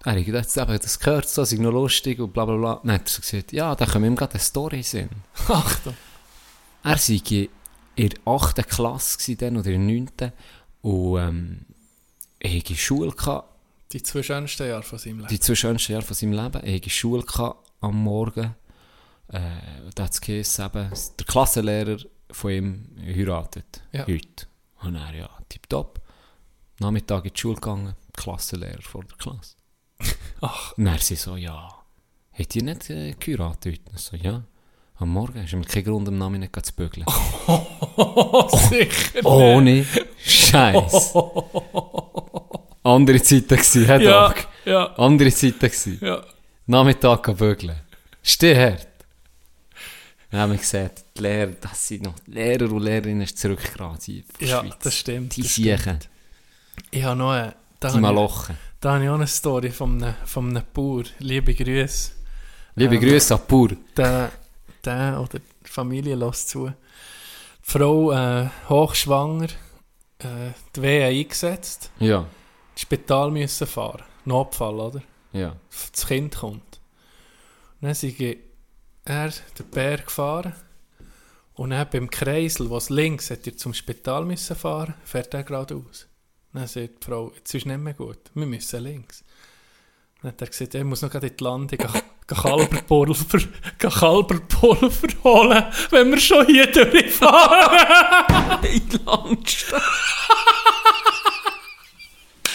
er 0.05 0.13
hat 0.13 0.27
jetzt 0.27 0.57
eben 0.57 0.79
das 0.79 0.99
gehört, 0.99 1.29
so, 1.29 1.43
ist 1.43 1.53
noch 1.59 1.73
lustig 1.73 2.19
und 2.21 2.33
bla 2.33 2.45
bla 2.45 2.57
bla. 2.57 2.81
Dann 2.83 2.93
hat 2.95 3.13
er 3.15 3.21
gesagt, 3.21 3.53
ja, 3.53 3.75
da 3.75 3.85
können 3.85 4.05
wir 4.05 4.11
ihm 4.11 4.17
gerade 4.17 4.33
eine 4.35 4.41
Story 4.41 4.83
sehen. 4.83 5.11
Achtung. 5.49 5.95
Er 6.85 6.91
war 6.93 7.49
in 7.97 8.09
der 8.09 8.19
8. 8.25 8.69
Klasse 8.69 9.19
gewesen 9.19 9.39
dann, 9.39 9.57
oder 9.57 9.71
in 9.71 9.89
der 9.89 9.97
9. 10.23 10.33
und 10.83 11.19
ähm, 11.21 11.59
er 12.39 12.57
hatte 12.57 12.77
Schule 12.77 13.11
gehabt, 13.11 13.49
Die 13.93 14.03
zwei 14.03 14.23
schönsten 14.23 14.69
Jahre 14.69 14.83
von 14.85 14.99
seinem 14.99 15.19
Leben. 15.19 15.29
die 15.29 15.41
zwei 15.41 15.55
schönsten 15.57 15.93
Jahre 15.93 16.05
von 16.05 16.15
seinem 16.15 16.33
Leben. 16.33 16.63
Er 16.63 16.75
hatte 16.77 16.91
Schule 16.91 17.23
gehabt 17.25 17.69
am 17.81 17.97
Morgen. 17.97 18.55
Äh, 19.33 19.41
da 19.95 20.05
hat 20.05 20.29
es 20.29 20.59
eben, 20.59 20.91
der 21.19 21.27
Klassenlehrer 21.27 21.99
von 22.31 22.51
ihm 22.51 22.87
heiratet. 23.05 23.83
Ja. 23.93 24.07
Heute. 24.07 24.47
Und 24.83 24.95
er, 24.97 25.15
ja, 25.15 25.29
tipptopp. 25.49 26.01
Nachmittag 26.81 27.25
in 27.25 27.33
die 27.35 27.41
Schule 27.41 27.57
gegangen, 27.57 27.95
Klassenlehrer 28.17 28.83
vor 28.83 29.05
der 29.05 29.17
Klasse. 29.19 29.57
Ach. 30.41 30.73
Und 30.79 30.87
er 30.87 30.99
sie 30.99 31.17
so, 31.17 31.37
ja, 31.37 31.69
hat 32.33 32.57
ihr 32.57 32.63
nicht 32.63 32.89
äh, 32.91 33.13
geheiratet 33.19 33.79
heute? 33.87 33.99
So, 33.99 34.17
ja. 34.17 34.43
Am 35.01 35.11
Morgen 35.11 35.41
hast 35.43 35.53
du 35.53 35.57
mir 35.59 35.65
keinen 35.65 35.85
Grund, 35.85 36.09
am 36.09 36.19
Namen 36.19 36.41
nicht 36.41 36.67
zu 36.67 36.73
bügeln. 36.75 37.07
Oh, 38.01 38.49
sicher. 38.69 39.25
Ohne 39.25 39.85
Scheiß. 40.25 41.15
Andere 42.85 43.21
Zeiten 43.23 43.49
gewesen, 43.49 43.87
hä, 43.87 44.05
Ja, 44.05 44.29
Doc? 44.29 44.47
ja, 44.65 44.87
Andere 44.97 45.31
Zeiten 45.33 45.59
gewesen. 45.59 45.99
ja. 46.01 46.23
Nachmittag 46.67 47.37
bügeln. 47.37 47.77
Steh 48.23 48.55
hart. 48.57 48.87
Dann 50.31 50.41
haben 50.41 50.53
wir 50.53 50.59
gesagt, 50.59 51.05
die 51.17 51.23
Lehrer, 51.23 51.53
das 51.61 51.89
sind 51.89 52.03
noch 52.05 52.15
Lehrer 52.27 52.71
und 52.71 52.83
Lehrerinnen 52.83 53.27
zurückgerannt 53.27 54.07
in 54.09 54.25
die 54.41 54.45
Ja, 54.45 54.61
Schweiz. 54.61 54.75
das 54.83 54.95
stimmt. 54.95 55.37
Die 55.37 55.43
das 55.43 55.55
Siechen. 55.55 55.99
Ich 56.91 57.03
habe 57.03 57.17
noch 57.19 57.31
eine, 57.33 57.55
da 57.81 57.91
die 57.93 57.99
Malochen. 57.99 58.57
da 58.81 58.95
habe 58.95 59.05
ich 59.05 59.11
auch 59.11 59.15
eine 59.15 59.27
Story 59.27 59.71
von 59.71 60.03
einem, 60.03 60.15
von 60.27 60.49
einem 60.51 60.65
Bauer. 60.75 61.05
Liebe 61.19 61.55
Grüße. 61.55 62.13
Liebe 62.75 62.97
Ähm, 62.97 63.01
Grüße 63.01 63.35
an 63.35 63.41
Pur. 63.47 63.71
Der, 63.97 64.31
der 64.85 65.19
oder 65.21 65.39
die 65.39 65.69
Familie 65.71 66.15
lässt 66.15 66.51
zu. 66.51 66.67
Die 66.69 66.73
Frau 67.63 68.13
äh, 68.13 68.49
hochschwanger, 68.69 69.47
äh, 70.19 70.53
die 70.77 70.83
Wehe 70.83 71.07
eingesetzt, 71.07 71.91
Ja, 72.01 72.27
ins 72.73 72.81
Spital 72.83 73.31
müssen 73.31 73.67
fahren. 73.67 74.03
Notfall, 74.27 74.75
oder? 74.79 75.03
ja. 75.33 75.57
Das 75.93 76.07
Kind 76.07 76.37
kommt. 76.37 76.81
Und 77.81 77.87
dann 77.89 77.95
sind 77.95 78.19
er, 79.09 79.33
der 79.59 79.65
Bär, 79.65 79.99
gefahren. 79.99 80.55
Und 81.55 81.71
dann 81.71 81.89
beim 81.91 82.09
Kreisel, 82.09 82.71
was 82.71 82.91
links 82.91 83.31
hat 83.31 83.47
er 83.47 83.57
zum 83.57 83.75
Spital 83.75 84.25
müssen 84.25 84.57
fahren, 84.57 84.95
fährt 85.05 85.35
er 85.35 85.43
geradeaus. 85.43 86.07
Dann 86.53 86.67
sagt 86.67 87.03
die 87.03 87.07
Frau, 87.07 87.33
jetzt 87.37 87.55
ist 87.55 87.67
nicht 87.67 87.79
mehr 87.79 87.95
gut, 87.95 88.19
wir 88.35 88.47
müssen 88.47 88.83
links. 88.83 89.25
Dann 90.23 90.33
hat 90.33 90.41
er 90.41 90.47
gesagt, 90.49 90.75
er 90.75 90.85
muss 90.85 91.03
noch 91.03 91.11
gerade 91.11 91.29
in 91.29 91.37
die 91.37 91.45
Landung 91.45 91.79
Kalberpulver, 92.29 93.39
Kalberpulver 93.79 95.09
holen, 95.25 95.65
wenn 95.91 96.11
wir 96.11 96.21
schon 96.21 96.47
hier 96.47 96.71
durchfahren. 96.71 97.87
Eilandstein. 98.63 99.81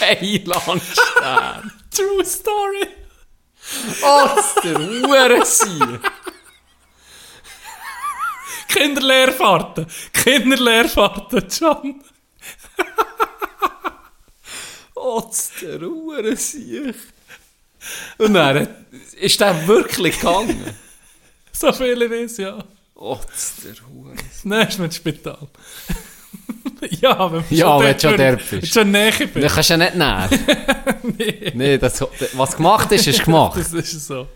Eilandstein. 0.00 1.72
True 1.90 2.24
Story. 2.24 2.88
Oh, 4.02 4.28
das 4.36 4.56
ist 4.56 4.64
der 4.64 4.78
Hurensieg. 4.78 6.00
Kinderlehrfahrten. 8.68 9.86
Kinderlehrfahrten, 10.12 11.44
John. 11.50 12.02
Oh, 14.94 15.22
ist 15.30 15.52
der 15.60 15.80
Hurensieg. 15.80 16.94
Und 18.18 18.34
dann 18.34 18.68
ist 19.20 19.40
der 19.40 19.66
wirklich 19.66 20.18
gegangen. 20.18 20.64
So 21.52 21.72
viel 21.72 22.00
ist, 22.02 22.38
ja. 22.38 22.64
Oh, 22.94 23.18
ist 23.34 23.64
der 23.64 23.74
Hurensieg. 23.86 24.44
Nein, 24.44 24.68
ist 24.68 24.78
mit 24.78 24.92
dem 24.92 24.96
Spital. 24.96 25.48
ja, 27.00 27.32
wenn 27.32 27.44
du 27.48 27.54
Ja, 27.54 27.78
wenn 27.78 27.86
dort 27.86 28.02
du 28.02 28.08
schon 28.08 28.16
dort 28.16 28.38
bist. 28.38 28.52
Wenn 28.52 28.60
du 28.60 28.66
schon 28.66 28.90
näher 28.90 29.12
bist. 29.12 29.36
Dann 29.36 29.48
kannst 29.48 29.70
du 29.70 29.74
ja 29.74 29.76
nicht 29.78 29.94
näher. 29.94 30.30
nee. 31.02 31.52
nee 31.54 31.78
das, 31.78 32.04
was 32.32 32.56
gemacht 32.56 32.92
ist, 32.92 33.06
ist 33.06 33.24
gemacht. 33.24 33.58
Das 33.58 33.72
ist 33.72 34.06
so. 34.06 34.26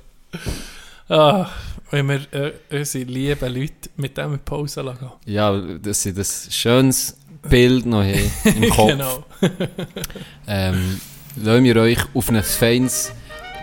Ah, 1.08 1.48
wenn 1.90 2.08
wir 2.08 2.20
äh, 2.32 2.52
unsere 2.70 3.04
lieben 3.04 3.54
Leute 3.54 3.90
mit 3.96 4.16
dem 4.16 4.34
in 4.34 4.38
Pause 4.40 4.82
lassen. 4.82 5.10
Ja, 5.26 5.56
dass 5.58 6.02
sie 6.02 6.12
das 6.12 6.48
schönes 6.50 7.16
Bild 7.48 7.86
noch 7.86 8.02
haben 8.02 8.30
im 8.44 8.70
Kopf. 8.70 8.88
Genau. 8.88 9.24
ähm, 10.46 11.00
lassen 11.36 11.64
wir 11.64 11.76
euch 11.76 11.98
auf 12.14 12.28
ein 12.30 12.42
feines, 12.42 13.12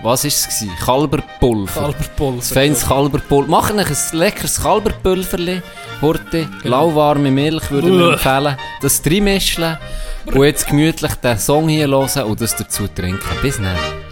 was 0.03 0.23
war 0.23 0.27
es? 0.27 0.65
Kalberpulver. 0.83 1.81
Kalberpulver. 1.81 2.37
Ein 2.37 2.41
feines 2.41 2.85
Kalberpulver. 2.85 3.49
Machen 3.49 3.79
euch 3.79 3.89
ein 3.89 4.19
leckeres 4.19 4.61
Kalberpulverli. 4.61 5.61
Horte, 6.01 6.49
lauwarme 6.63 7.31
Milch 7.31 7.71
würde 7.71 7.89
ich 7.89 8.13
empfehlen. 8.13 8.57
Das 8.81 9.01
reinmischen 9.05 9.77
und 10.25 10.43
jetzt 10.43 10.67
gemütlich 10.67 11.15
den 11.15 11.37
Song 11.37 11.69
hier 11.69 11.87
hören 11.87 12.23
und 12.23 12.41
das 12.41 12.55
dazu 12.55 12.87
trinken. 12.87 13.21
Bis 13.41 13.57
dann. 13.57 14.04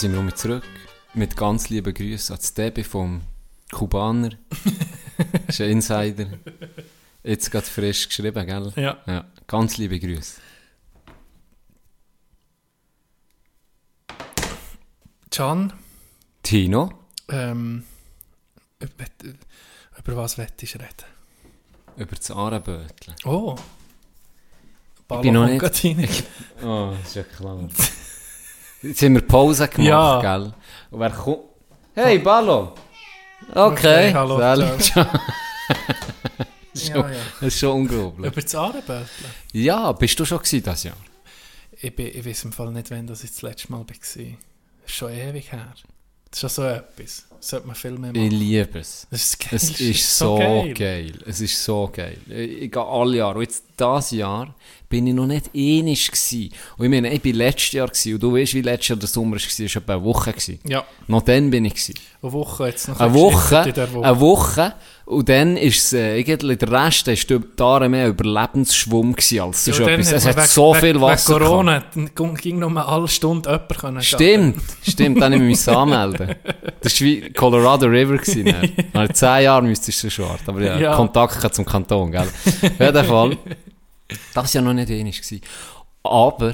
Sind 0.00 0.14
wir 0.14 0.34
zurück. 0.36 0.62
Mit 1.14 1.36
ganz 1.36 1.70
lieben 1.70 1.92
Grüßen 1.92 2.34
an 2.34 2.40
das 2.40 2.54
Debbie 2.54 2.84
vom 2.84 3.22
Kubaner. 3.72 4.30
ist 5.48 5.60
ein 5.60 5.70
Insider. 5.70 6.26
Jetzt 7.24 7.50
gerade 7.50 7.66
frisch 7.66 8.06
geschrieben, 8.06 8.46
gell? 8.46 8.72
Ja. 8.76 8.98
ja. 9.06 9.24
Ganz 9.48 9.76
liebe 9.76 9.98
Grüße. 9.98 10.40
Can, 15.30 15.72
Tino? 16.42 16.92
ähm, 17.28 17.84
über, 18.80 19.04
über 19.98 20.16
was 20.16 20.38
wettest 20.38 20.74
du 20.74 20.78
reden? 20.78 21.04
Über 21.96 22.16
das 22.16 22.30
Ahrenbötchen. 22.30 23.14
Oh. 23.24 23.56
Ich 25.10 25.20
bin 25.20 25.34
noch 25.34 25.46
nicht-. 25.46 26.24
Oh, 26.62 26.92
das 26.98 27.08
ist 27.08 27.14
ja 27.16 27.22
klar. 27.24 27.68
Jetzt 28.82 29.02
haben 29.02 29.14
wir 29.14 29.22
Pause 29.22 29.66
gemacht, 29.68 29.86
Ja. 29.88 30.20
gell? 30.20 30.52
Und 30.90 31.00
wer 31.00 31.10
kommt? 31.10 31.38
Hey, 31.94 32.18
Ballo! 32.18 32.74
Okay, 33.50 34.10
Okay, 34.10 34.14
hallo, 34.14 34.38
ist 36.72 36.88
Ja, 36.88 36.94
schon, 36.94 37.12
ja. 37.12 37.18
das 37.40 37.42
ist 37.48 37.58
schon 37.58 37.72
unglaublich. 37.72 38.26
Über 38.30 38.40
das 38.40 38.54
Ahrenbötchen. 38.54 39.26
Ja, 39.52 39.92
bist 39.92 40.18
du 40.20 40.24
schon 40.24 40.38
gewesen 40.38 40.62
das 40.62 40.84
Jahr? 40.84 40.96
Ich, 41.80 41.94
bin, 41.94 42.06
ich 42.06 42.24
weiß 42.24 42.44
im 42.44 42.52
Fall 42.52 42.70
nicht, 42.72 42.90
wann 42.90 43.06
das 43.06 43.24
ich 43.24 43.30
das 43.30 43.42
letzte 43.42 43.72
Mal 43.72 43.80
war. 43.80 44.24
Schon 44.86 45.12
ewig 45.12 45.50
her. 45.52 45.74
Das 46.30 46.42
ist 46.42 46.54
schon 46.54 46.64
so 46.64 46.70
etwas. 46.70 47.24
Das 47.40 47.50
sollte 47.50 47.66
man 47.68 47.76
viel 47.76 47.92
mehr 47.92 48.10
Ich 48.12 48.16
machen. 48.20 48.30
liebe 48.30 48.78
es. 48.80 49.06
Das 49.10 49.22
ist 49.24 49.38
geil. 49.38 49.50
Es 49.52 49.80
ist 49.80 50.18
so 50.18 50.36
geil. 50.74 51.12
Es 51.24 51.40
ist 51.40 51.62
so 51.64 51.88
geil. 51.92 52.18
Ich, 52.28 52.62
ich 52.62 52.72
gehe 52.72 52.82
alle 52.84 53.16
Jahre. 53.18 53.36
Und 53.36 53.42
jetzt 53.42 53.62
dieses 53.78 54.10
Jahr 54.10 54.52
bin 54.88 55.06
ich 55.06 55.14
noch 55.14 55.26
nicht 55.26 55.50
einig 55.54 56.10
gsi. 56.10 56.50
Und 56.76 56.86
ich 56.86 56.90
meine, 56.90 57.12
ich 57.12 57.22
bin 57.22 57.36
letztes 57.36 57.72
Jahr 57.72 57.88
gsi. 57.88 58.14
Und 58.14 58.22
du 58.24 58.34
weißt, 58.34 58.54
wie 58.54 58.62
letztes 58.62 58.88
Jahr 58.88 58.98
der 58.98 59.08
Sommer 59.08 59.36
war, 59.36 59.36
es 59.36 59.58
war 59.60 59.82
etwa 59.82 59.92
eine 59.94 60.04
Woche. 60.04 60.32
Gsi. 60.32 60.58
Ja, 60.66 60.84
Noch 61.06 61.22
dann 61.22 61.48
bin 61.50 61.64
ich 61.64 61.74
gsi. 61.74 61.94
eine 62.22 62.32
Woche 62.32 62.66
jetzt 62.66 62.88
noch 62.88 62.98
Eine 62.98 63.08
ein 63.10 63.14
Woche, 63.14 63.50
Woche. 63.66 64.02
eine 64.02 64.20
Woche. 64.20 64.74
Und 65.08 65.26
dann 65.30 65.56
ist 65.56 65.78
es, 65.78 65.92
äh, 65.94 66.18
irgendwie 66.20 66.54
der 66.56 66.70
Rest, 66.70 67.06
da 67.06 67.12
ist 67.12 67.32
da 67.56 67.88
mehr 67.88 68.08
Überlebensschwumm 68.08 69.14
gsi 69.16 69.40
als 69.40 69.64
sonst 69.64 69.78
Ja, 69.80 69.88
etwas. 69.88 70.12
Es 70.12 70.26
hat 70.26 70.36
wegen- 70.36 70.46
so 70.46 70.74
wegen- 70.74 70.80
viel 70.80 71.00
Wasser 71.00 71.28
Wegen 71.30 71.38
gehabt. 71.38 71.50
Corona 71.50 71.84
dann 71.94 72.34
ging- 72.34 72.58
mal 72.58 72.82
alle 72.82 73.08
Stunde 73.08 73.48
jemand 73.50 73.78
können 73.78 74.02
Stimmt, 74.02 74.62
stimmt, 74.86 75.18
dann 75.22 75.32
müssen 75.32 75.44
wir 75.44 75.50
uns 75.50 75.68
anmelden. 75.68 76.34
Das 76.82 77.00
war 77.00 77.06
wie 77.06 77.32
Colorado 77.32 77.86
River. 77.86 78.18
Gewesen, 78.18 78.44
ne? 78.44 78.70
Nach 78.92 79.08
zehn 79.10 79.44
Jahren 79.44 79.66
müsstest 79.66 80.04
du 80.04 80.10
schon 80.10 80.26
warten. 80.28 80.44
Aber 80.50 80.60
ja, 80.62 80.78
Ja. 80.78 80.94
Kontakt 80.94 81.54
zum 81.54 81.64
Kanton, 81.64 82.12
gell? 82.12 82.20
Auf 82.28 82.78
jeden 82.78 83.04
Fall. 83.06 83.36
Das 84.34 84.54
war 84.54 84.60
ja 84.62 84.66
noch 84.66 84.74
nicht. 84.74 84.88
Gewesen. 84.88 85.40
Aber 86.02 86.52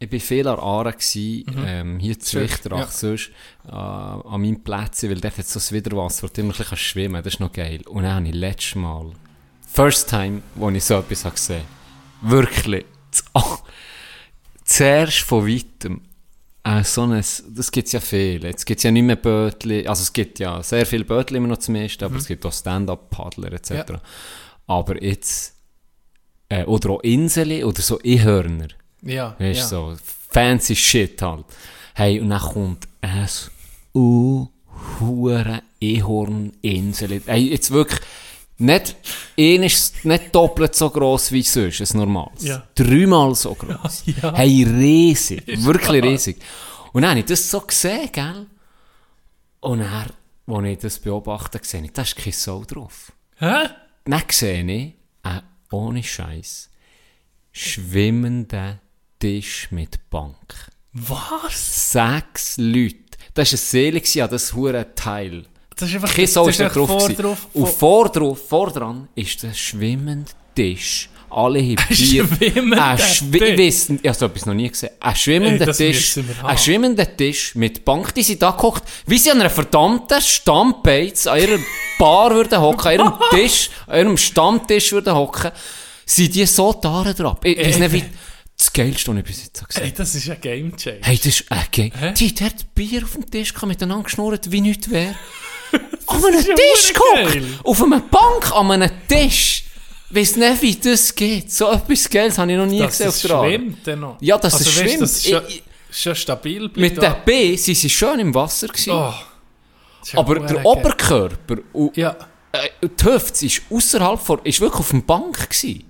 ich 0.00 0.10
war 0.10 0.20
viel 0.20 0.48
an 0.48 0.58
Aare, 0.58 0.92
gewesen, 0.92 1.44
ähm, 1.64 1.98
hier 1.98 2.18
zu 2.18 2.30
Zürich, 2.30 2.52
Wichterach, 2.52 2.78
ja. 2.78 2.90
sonst, 2.90 3.30
äh, 3.68 3.70
an 3.70 4.40
meinem 4.40 4.62
Platz, 4.62 5.02
weil 5.02 5.20
dort 5.20 5.36
hat 5.36 5.46
so 5.46 5.58
das 5.58 5.70
Widerwasser, 5.72 6.22
wo 6.22 6.32
du 6.32 6.40
immer 6.40 6.54
ein 6.54 6.56
bisschen 6.56 6.76
schwimmen 6.78 7.12
kannst. 7.14 7.26
Das 7.26 7.34
ist 7.34 7.40
noch 7.40 7.52
geil. 7.52 7.82
Und 7.86 8.02
dann 8.04 8.14
habe 8.14 8.28
ich 8.28 8.34
letztes 8.34 8.74
Mal, 8.76 9.12
first 9.70 10.08
time, 10.08 10.42
wo 10.54 10.70
ich 10.70 10.82
so 10.82 10.98
etwas 10.98 11.24
habe 11.24 11.34
gesehen 11.34 11.80
wirklich, 12.22 12.84
das, 13.10 13.24
oh, 13.34 13.58
zuerst 14.64 15.20
von 15.20 15.46
weitem, 15.46 16.02
äh, 16.64 16.84
so 16.84 17.02
ein, 17.02 17.10
das 17.10 17.70
gibt 17.70 17.86
es 17.86 17.92
ja 17.92 18.00
viel. 18.00 18.44
Jetzt 18.44 18.66
gibt 18.66 18.78
es 18.78 18.84
ja 18.84 18.90
nicht 18.90 19.04
mehr 19.04 19.16
Bötli, 19.16 19.86
also 19.86 20.02
es 20.02 20.12
gibt 20.12 20.38
ja 20.38 20.62
sehr 20.62 20.86
viele 20.86 21.04
Bötli 21.04 21.38
immer 21.38 21.48
noch 21.48 21.58
zum 21.58 21.74
ersten, 21.74 22.04
aber 22.04 22.16
es 22.16 22.26
gibt 22.26 22.44
auch 22.44 22.52
Stand-Up-Paddler 22.52 23.52
etc. 23.52 23.70
Ja. 23.70 23.84
Aber 24.66 25.02
jetzt, 25.02 25.54
äh, 26.48 26.64
oder 26.64 26.90
auch 26.90 27.00
Inseln 27.00 27.64
oder 27.64 27.80
so 27.80 27.98
Einhörner, 28.04 28.68
Ja, 29.02 29.34
weißt 29.38 29.60
ja. 29.60 29.66
so, 29.66 29.96
fancy 30.30 30.76
shit 30.76 31.20
halt. 31.22 31.44
Hey, 31.94 32.20
und 32.20 32.30
dann 32.30 32.40
kommt 32.40 32.88
uh, 33.94 34.46
hure 35.00 35.62
Einhorninsel. 35.82 37.22
Hey, 37.26 37.50
jetzt 37.50 37.70
wirklich, 37.70 38.00
nicht, 38.60 38.96
ist 39.36 40.04
nicht 40.04 40.34
doppelt 40.34 40.74
so 40.74 40.90
gross 40.90 41.32
wie 41.32 41.42
sonst, 41.42 41.80
ein 41.80 41.98
normales. 41.98 42.44
Ja. 42.44 42.62
Dreimal 42.74 43.34
so 43.34 43.54
gross. 43.54 44.04
Ja. 44.22 44.34
Hey, 44.34 44.64
riesig. 44.64 45.44
wirklich 45.64 46.02
riesig. 46.02 46.36
Und 46.92 47.02
dann 47.02 47.12
habe 47.12 47.20
ich 47.20 47.26
das 47.26 47.50
so 47.50 47.60
gesehen, 47.60 48.10
gell? 48.12 48.46
Und 49.60 49.80
dann, 49.80 50.10
als 50.46 50.66
ich 50.66 50.78
das 50.78 50.98
beobachte, 50.98 51.60
sehe 51.62 51.82
ich, 51.84 51.92
da 51.92 52.02
ist 52.02 52.16
kein 52.16 52.32
Sau 52.32 52.64
drauf. 52.64 53.12
Hä? 53.36 53.68
Dann 54.04 54.22
sehe 54.30 54.62
ich 54.62 54.94
einen, 55.22 55.42
ohne 55.70 56.02
Scheiß, 56.02 56.68
schwimmenden 57.52 58.78
Tisch 59.20 59.68
mit 59.70 59.98
Bank. 60.10 60.70
Was? 60.94 61.92
Sechs 61.92 62.56
Leute. 62.56 62.96
Das 63.34 63.52
war 63.52 63.58
eine 63.90 64.02
Seele, 64.02 64.24
an 64.24 64.30
das 64.30 64.52
hure 64.54 64.94
Teil. 64.96 65.44
Das 65.76 65.88
ist 65.88 65.94
einfach... 65.94 66.12
Kein 66.14 66.24
das 66.24 66.48
ist 66.48 66.60
da 66.60 66.68
drauf. 66.68 66.88
vor 66.88 66.98
gewesen. 66.98 67.22
drauf- 67.22 67.46
Und 67.52 67.68
vor- 67.68 68.08
drauf, 68.08 68.48
vor 68.48 68.70
dran 68.72 69.08
ist 69.14 69.42
der 69.42 69.54
schwimmende 69.54 70.32
Tisch. 70.54 71.08
Alle 71.32 71.60
haben 71.60 71.76
Ein 71.78 71.86
Bier. 71.96 72.26
schwimmender 72.26 72.84
Ein 72.84 72.98
Schwi 72.98 73.38
Tisch? 73.56 73.88
Ich 73.90 74.00
ich 74.02 74.08
habe 74.08 74.18
so 74.18 74.26
etwas 74.26 74.46
noch 74.46 74.54
nie 74.54 74.68
gesehen. 74.68 74.90
Ein 74.98 75.14
schwimmender 75.14 75.68
Ey, 75.68 75.74
Tisch. 75.74 76.18
Ein 76.42 76.58
schwimmender 76.58 77.16
Tisch 77.16 77.54
mit 77.54 77.84
Bank, 77.84 78.12
die 78.14 78.24
sind 78.24 78.42
da 78.42 78.50
gehockt, 78.50 78.82
wie 79.06 79.16
sie 79.16 79.30
an 79.30 79.40
einer 79.40 79.48
verdammten 79.48 80.20
Stammbeiz 80.20 81.28
an 81.28 81.38
ihrer 81.40 81.58
Bar 82.00 82.34
würden 82.34 82.60
hocken, 82.60 82.86
an 82.88 82.94
ihrem 82.94 83.12
Tisch, 83.30 83.70
an 83.86 83.98
ihrem 84.00 84.16
Stammtisch 84.16 84.90
würden 84.90 85.14
hocken, 85.14 85.52
sind 86.04 86.34
die 86.34 86.46
so 86.46 86.72
da 86.72 87.04
drauf. 87.12 87.36
Ich 87.44 87.56
weiss 87.58 87.78
nicht, 87.78 87.92
wie 87.92 88.04
das 88.60 88.72
Geilste, 88.72 89.10
was 89.10 89.18
ich 89.18 89.24
bis 89.24 89.44
jetzt 89.44 89.68
gesehen 89.68 89.84
Ey, 89.84 89.92
das 89.92 90.14
ist 90.14 90.28
ein 90.30 90.40
Game 90.40 90.76
Changer. 90.76 90.98
Hey, 91.02 91.16
das 91.16 91.26
ist 91.26 91.44
ein 91.50 91.64
Game. 91.70 91.92
Die 92.14 92.28
hat 92.28 92.40
dort 92.40 92.74
Bier 92.74 93.02
auf 93.04 93.12
dem 93.12 93.30
Tisch 93.30 93.52
gehabt, 93.54 93.68
miteinander 93.68 94.04
geschnurrt, 94.04 94.50
wie 94.52 94.60
nichts 94.60 94.90
wäre. 94.90 95.14
Auf 96.06 96.24
einem 96.24 96.42
Tisch 96.44 96.92
geil. 97.14 97.44
Auf 97.62 97.80
einer 97.82 98.00
Bank 98.00 98.52
an 98.52 98.70
einem 98.72 98.90
Tisch! 99.08 99.64
Weiss 100.10 100.34
nicht, 100.34 100.62
wie 100.62 100.74
das 100.74 101.14
geht. 101.14 101.52
So 101.52 101.70
etwas 101.70 102.10
Geiles 102.10 102.36
habe 102.36 102.50
ich 102.50 102.58
noch 102.58 102.66
nie 102.66 102.80
Dass 102.80 102.98
gesehen 102.98 103.08
auf 103.08 103.14
es 103.14 103.22
der 103.22 103.30
Arbeit. 103.36 103.54
schwimmt 103.54 103.86
dann 103.86 104.00
noch. 104.00 104.16
Ja, 104.20 104.36
dass 104.38 104.60
es 104.60 104.66
weißt, 104.66 104.76
schwimmt. 104.78 105.00
Das 105.02 105.12
ist 105.16 105.28
schon, 105.28 105.42
Ich- 105.48 105.62
schon 105.92 106.14
stabil 106.16 106.68
bleibt. 106.68 106.76
Mit 106.76 107.00
der 107.02 107.10
B 107.24 107.54
sind 107.56 107.76
sie 107.76 107.88
schön 107.88 108.18
im 108.18 108.34
Wasser 108.34 108.66
gewesen. 108.66 108.90
Oh. 108.92 109.12
Aber 110.16 110.34
der 110.40 110.56
geil. 110.56 110.60
Oberkörper 110.66 111.56
und 111.72 111.96
Ja. 111.96 112.16
äh, 112.50 112.68
die 112.82 113.04
Hüfte 113.04 113.46
ist 113.46 113.62
außerhalb 113.70 114.20
von, 114.20 114.40
ist 114.42 114.60
wirklich 114.60 114.80
auf 114.80 114.90
der 114.90 114.98
Bank 114.98 115.48
gewesen. 115.48 115.84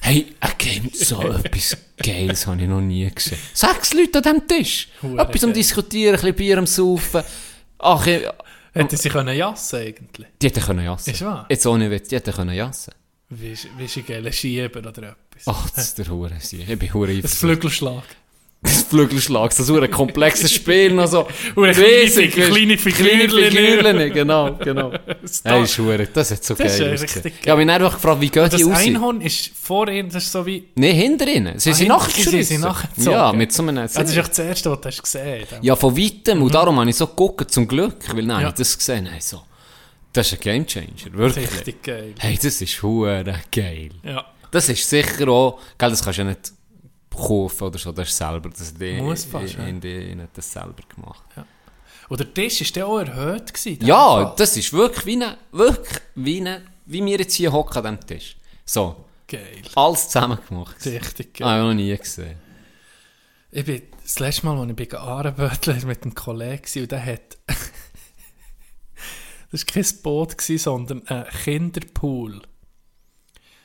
Hey, 0.00 0.34
ein 0.40 0.50
Game, 0.58 0.90
so 0.92 1.20
etwas 1.32 1.76
Geiles 1.96 2.46
habe 2.46 2.60
ich 2.62 2.68
noch 2.68 2.80
nie 2.80 3.08
gesehen. 3.14 3.38
Sechs 3.54 3.94
Leute 3.94 4.18
an 4.18 4.22
diesem 4.22 4.48
Tisch. 4.48 4.88
Hure 5.02 5.22
etwas 5.22 5.44
am 5.44 5.50
geil. 5.50 5.54
Diskutieren, 5.54 6.14
ein 6.14 6.20
bisschen 6.20 6.34
Bier 6.36 6.58
am 6.58 6.66
Saufen. 6.66 7.22
Ach, 7.78 8.06
ich, 8.06 8.22
Hätte 8.74 8.96
sie 8.96 9.10
können 9.10 9.36
jassen 9.36 9.80
eigentlich. 9.80 10.26
die 10.40 10.46
hätten 10.46 10.62
können 10.62 10.84
jassen. 10.84 11.10
Ist 11.10 11.22
wahr? 11.22 11.46
Jetzt 11.48 11.66
ohne 11.66 11.90
Witz, 11.90 12.08
die 12.08 12.16
hätten 12.16 12.32
können 12.32 12.54
jassen. 12.56 12.94
Wie 13.28 13.52
ist, 13.52 13.68
wie 13.76 13.84
ist 13.84 13.96
ein 13.98 14.06
geiler 14.06 14.32
Schieber 14.32 14.80
oder 14.80 14.90
etwas? 14.90 15.42
Ach, 15.46 15.70
das 15.70 15.84
ist 15.88 15.98
der 15.98 16.08
Hure. 16.08 16.32
Ich 16.40 16.78
bin 16.78 16.92
Hure 16.94 17.10
Ein 17.10 17.18
eifersüchtig. 17.18 17.38
Flügelschlag. 17.38 18.02
Das 18.92 19.00
Flügelschlag, 19.00 19.50
das 19.50 19.60
ist 19.60 19.70
ein 19.70 19.90
komplexes 19.90 20.52
Spiel, 20.52 20.92
noch 20.92 21.06
so 21.06 21.26
riesig, 21.56 22.32
kleine 22.32 22.76
Figürchen. 22.78 24.12
Genau, 24.12 24.54
genau. 24.56 24.92
Hey, 25.44 25.62
ist 25.62 25.78
das 26.12 26.30
hat 26.30 26.44
so 26.44 26.54
Das 26.54 26.72
ist 26.74 26.78
geil 26.78 26.88
ja 26.88 26.92
ausgesehen. 26.92 27.22
richtig 27.22 27.34
Ich 27.42 27.48
habe 27.48 27.58
mich 27.58 27.66
gefragt, 27.94 28.20
wie 28.20 28.28
geht 28.28 28.52
Das 28.52 28.54
die 28.56 28.64
aus? 28.64 28.78
Einhorn 28.78 29.20
ist 29.20 29.50
vor 29.60 29.88
ihnen, 29.88 30.10
das 30.10 30.24
ist 30.24 30.32
so 30.32 30.44
wie... 30.44 30.68
Nein, 30.74 30.94
hinter 30.94 31.26
ihnen. 31.26 31.58
Sie 31.58 31.70
Ah, 31.70 31.74
sind 31.74 31.88
nachgeschossen. 31.88 32.30
sie 32.32 32.42
sind 32.42 32.60
nachgezogen. 32.60 33.12
Ja, 33.12 33.32
mit 33.32 33.52
so 33.52 33.62
einem... 33.62 33.76
Das 33.76 33.96
ist 33.96 34.16
echt 34.16 34.30
das 34.30 34.38
Erste, 34.38 34.70
was 34.70 34.80
du 34.80 34.88
hast 34.88 35.02
gesehen 35.02 35.46
hast. 35.50 35.62
ja, 35.64 35.76
von 35.76 35.96
weitem. 35.96 36.42
Und 36.42 36.54
darum 36.54 36.78
habe 36.78 36.90
ich 36.90 36.96
so 36.96 37.06
geguckt, 37.06 37.50
zum 37.50 37.66
Glück. 37.66 37.96
Weil 38.14 38.24
nein, 38.24 38.42
Ja. 38.42 38.48
ich 38.48 38.54
das 38.54 38.76
gesehen 38.76 39.08
habe. 39.10 39.20
So. 39.20 39.42
Das 40.12 40.26
ist 40.26 40.34
ein 40.34 40.40
Gamechanger, 40.40 40.86
wirklich. 41.12 41.50
Richtig 41.50 41.82
geil. 41.82 42.14
Hey, 42.18 42.38
das 42.42 42.60
ist 42.60 42.82
Hure 42.82 43.24
geil. 43.50 43.90
Ja. 44.04 44.24
Das 44.50 44.68
ist 44.68 44.88
sicher 44.88 45.28
auch... 45.28 45.58
Gell, 45.78 45.90
das 45.90 46.04
kannst 46.04 46.18
du 46.18 46.22
ja 46.22 46.28
nicht 46.28 46.52
kaufen 47.14 47.64
oder 47.64 47.78
so. 47.78 47.92
Das 47.92 48.08
ist 48.08 48.16
selber... 48.16 48.50
Das 48.50 48.74
die, 48.74 49.00
Muss 49.00 49.24
fast, 49.24 49.54
ja. 49.54 49.66
in 49.66 49.80
die, 49.80 50.14
nicht 50.14 50.28
das 50.34 50.52
selber 50.52 50.82
gemacht. 50.94 51.22
Und 52.08 52.20
der 52.20 52.32
Tisch 52.34 52.60
war 52.60 52.66
dann 52.72 52.82
auch 52.84 52.98
erhöht. 52.98 53.54
Gewesen, 53.54 53.80
in 53.80 53.86
Ja, 53.86 53.96
Fall. 53.96 54.34
das 54.36 54.56
ist 54.56 54.72
wirklich 54.72 55.06
wie 55.06 55.14
eine... 55.14 55.38
Wirklich 55.50 56.00
wie 56.14 56.40
eine... 56.40 56.62
Wie 56.84 57.04
wir 57.04 57.18
jetzt 57.18 57.34
hier 57.34 57.52
hocken 57.52 57.86
an 57.86 57.96
diesem 57.96 58.06
Tisch. 58.06 58.36
So. 58.64 59.04
Geil. 59.28 59.62
Alles 59.74 60.08
zusammen 60.08 60.38
gemacht. 60.48 60.84
Richtig 60.84 61.34
geil. 61.34 61.48
Ah, 61.48 61.58
ich 61.58 61.64
noch 61.64 61.74
nie 61.74 61.96
gesehen. 61.96 62.36
Ich 63.50 63.64
bin, 63.64 63.82
das 64.02 64.18
letzte 64.18 64.46
Mal, 64.46 64.58
als 64.58 64.70
ich 64.70 64.88
bei 64.88 64.98
Ahrenböttler 64.98 65.84
mit 65.86 66.02
einem 66.02 66.14
Kollegen 66.14 66.62
war, 66.64 66.82
und 66.82 66.92
der 66.92 67.06
hat... 67.06 67.38
das 69.50 69.60
war 69.60 69.72
kein 69.72 69.86
Boot, 70.02 70.38
gewesen, 70.38 70.58
sondern 70.58 71.06
ein 71.06 71.24
Kinderpool. 71.44 72.42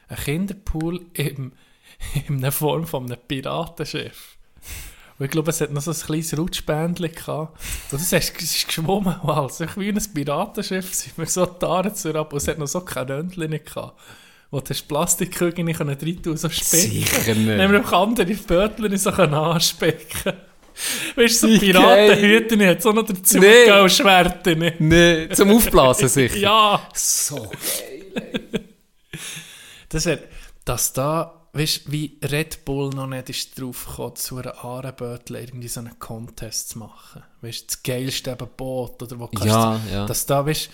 Ein 0.09 0.17
Kinderpool 0.17 1.05
im, 1.13 1.53
in 2.27 2.37
einer 2.37 2.51
Form 2.51 2.85
von 2.85 3.05
einem 3.05 3.17
Piratenschiff. 3.27 4.37
Und 5.19 5.25
ich 5.25 5.31
glaube, 5.31 5.49
es 5.49 5.61
hat 5.61 5.71
noch 5.71 5.81
so 5.81 5.91
ein 5.91 5.97
kleines 5.97 6.37
Rutschbändchen 6.37 7.11
gehabt. 7.11 7.59
Und 7.59 7.93
das 7.93 8.01
ist, 8.01 8.13
es 8.13 8.29
ist 8.41 8.67
geschwommen 8.67 9.15
und 9.21 9.29
alles. 9.29 9.59
Ich 9.61 9.75
wie 9.77 9.89
ein 9.89 10.13
Piratenschiff 10.13 10.93
sind 10.93 11.17
wir 11.17 11.25
so 11.25 11.45
Taren 11.45 11.93
zu 11.95 12.13
ab 12.13 12.31
und 12.31 12.37
es 12.37 12.47
hat 12.47 12.59
noch 12.59 12.67
so 12.67 12.81
Kanönchen 12.81 13.49
gehabt. 13.49 13.99
Wo 14.51 14.59
du 14.61 14.73
Plastikkügel 14.87 15.65
nicht 15.65 15.81
rein 15.81 15.97
tun 16.21 16.37
so 16.37 16.49
spicken. 16.49 16.91
Sicher 16.91 17.35
nicht. 17.35 17.49
Dann 17.49 17.61
haben 17.61 17.73
wir 17.73 17.85
auch 17.85 17.91
andere 17.91 18.33
Bötchen 18.33 18.97
so 18.97 19.09
anspicken 19.09 20.33
Weißt 21.15 21.43
du, 21.43 21.47
so 21.47 21.53
Wie 21.53 21.59
Piratenhüten 21.59 22.65
hat 22.67 22.81
so 22.81 22.91
noch 22.91 23.03
dazu 23.05 23.39
Nee. 23.39 23.65
nicht. 24.55 24.79
Nee, 24.79 25.29
zum 25.29 25.51
Aufblasen 25.51 26.07
sicher. 26.07 26.37
Ja, 26.37 26.87
So 26.93 27.51
das 29.89 30.05
wär, 30.05 30.19
dass 30.65 30.93
da, 30.93 31.46
weißt 31.57 31.87
du, 31.87 31.91
wie 31.91 32.17
Red 32.23 32.63
Bull 32.65 32.89
noch 32.91 33.07
nicht 33.07 33.29
ist 33.29 33.59
drauf 33.59 33.85
gekommen, 33.87 34.15
zu 34.15 34.37
einer 34.37 34.63
Ahrenbötchen 34.63 35.35
irgendwie 35.35 35.67
so 35.67 35.79
einen 35.81 35.97
Contest 35.99 36.69
zu 36.69 36.79
machen. 36.79 37.23
Weißt 37.41 37.61
du, 37.61 37.65
das 37.67 37.83
geilste 37.83 38.31
eben 38.31 38.47
Boot 38.55 39.01
oder 39.03 39.19
wo 39.19 39.27
kannst 39.27 39.45
Ja, 39.45 39.79
du, 39.87 39.93
ja. 39.93 40.05
dass 40.05 40.25
da, 40.25 40.45
weißt 40.45 40.69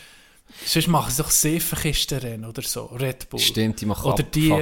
sonst 0.66 0.88
machen 0.88 1.12
sie 1.12 1.22
doch 1.24 1.32
Seifenkistenrennen 1.32 2.48
oder 2.48 2.62
so, 2.62 2.86
Red 2.86 3.30
Bull. 3.30 3.40
Stimmt, 3.40 3.82
die 3.82 3.86
machen 3.86 4.12
Oder 4.12 4.24
die 4.24 4.54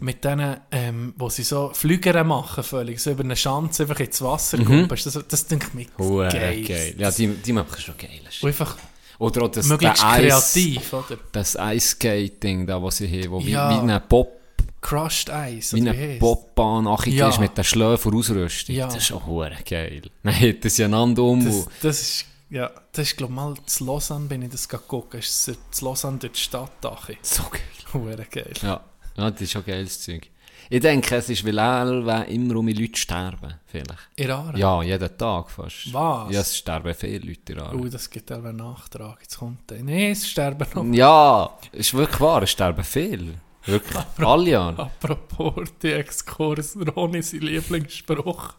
mit 0.00 0.22
denen, 0.24 0.58
ähm, 0.70 1.14
wo 1.16 1.28
sie 1.30 1.42
so 1.42 1.70
Flügere 1.72 2.24
machen, 2.24 2.62
völlig, 2.64 3.00
so 3.00 3.10
über 3.12 3.24
eine 3.24 3.36
Schanze 3.36 3.84
einfach 3.84 4.00
ins 4.00 4.20
Wasser 4.20 4.58
mhm. 4.58 4.88
Das, 4.88 5.04
das 5.28 5.46
denke 5.46 5.68
ich 5.68 5.74
mir 5.74 5.86
Hure 5.98 6.28
geil. 6.28 6.64
geil. 6.64 6.94
Ja, 6.98 7.10
die, 7.10 7.28
die 7.28 7.52
machen 7.52 7.80
schon 7.80 7.96
geil. 7.96 8.20
Und 8.42 8.48
einfach 8.48 8.76
Oder 9.18 9.42
auch 9.44 9.48
das, 9.48 9.66
möglichst 9.66 10.02
der 10.02 10.08
Eis- 10.10 10.52
kreativ, 10.52 10.92
oder? 10.92 11.18
Das 11.32 11.56
Ice-Skating 11.58 12.66
da, 12.66 12.82
was 12.82 12.98
sie 12.98 13.08
haben, 13.08 13.30
wo 13.32 13.40
wie, 13.44 13.50
Ja. 13.52 13.70
wie 13.70 13.78
eine 13.80 14.00
Pop, 14.00 14.37
Crushed 14.80 15.28
Ice, 15.28 15.76
wie 15.76 15.88
heisst's? 15.88 16.20
Popbahn 16.20 16.84
nachher 16.84 17.12
Ja. 17.12 17.28
ist 17.28 17.40
mit 17.40 17.56
der 17.56 17.64
Schläfer 17.64 18.14
Ausrüstung. 18.14 18.74
Ja. 18.74 18.86
Das 18.86 18.96
ist 18.96 19.06
schon 19.06 19.24
hure 19.26 19.56
geil. 19.68 20.02
Dann 20.22 20.32
hätten 20.34 20.70
sie 20.70 20.84
einander 20.84 21.22
um. 21.22 21.44
Das, 21.44 21.68
das 21.82 22.00
ist, 22.00 22.26
ja, 22.50 22.70
das 22.92 23.08
ist, 23.08 23.16
glaube 23.16 23.32
ich, 23.32 23.36
mal 23.36 23.54
zu 23.66 23.84
Lausanne, 23.84 24.26
bin 24.26 24.42
ich 24.42 24.50
das 24.50 24.68
geguckt. 24.68 25.14
Ist 25.14 25.48
es 25.48 25.58
zu 25.70 25.84
Lausanne 25.84 26.18
durch 26.18 26.32
die 26.32 26.38
Stadt, 26.40 26.72
dachte 26.80 27.12
ich. 27.12 27.18
So 27.22 27.42
geil. 27.50 27.60
Hure 27.92 28.26
geil. 28.30 28.52
Ja. 28.62 28.80
ja, 29.16 29.30
das 29.30 29.40
ist 29.40 29.52
schon 29.52 29.64
geiles 29.64 30.00
Zeug. 30.00 30.30
Ich 30.70 30.80
denke, 30.80 31.16
es 31.16 31.30
ist, 31.30 31.46
weil 31.46 31.58
alle 31.58 32.24
immer 32.26 32.56
um 32.56 32.68
Leute 32.68 32.98
sterben, 32.98 33.54
vielleicht. 33.64 34.08
Iran? 34.16 34.54
Ja, 34.54 34.82
jeden 34.82 35.16
Tag 35.16 35.50
fast. 35.50 35.92
Was? 35.94 36.30
Ja, 36.30 36.40
es 36.40 36.58
sterben 36.58 36.94
viele 36.94 37.26
Leute 37.26 37.52
in 37.54 37.60
Oh, 37.60 37.88
das 37.88 38.10
gibt 38.10 38.30
einen 38.30 38.56
Nachtrag. 38.56 39.18
Jetzt 39.22 39.38
kommt 39.38 39.70
der. 39.70 39.82
Nein, 39.82 40.12
es 40.12 40.28
sterben 40.28 40.66
noch. 40.74 40.94
Ja, 40.96 41.50
ist 41.72 41.94
wirklich 41.94 42.20
wahr, 42.20 42.42
es 42.42 42.50
sterben 42.50 42.84
viele. 42.84 43.34
Wirklich, 43.68 44.04
alle 44.26 44.50
Jahre. 44.50 44.82
Apropos 44.82 45.68
die 45.82 45.92
Exkurs, 45.92 46.76
Ronny, 46.96 47.22
sein 47.22 47.40
Lieblingsspruch. 47.40 48.54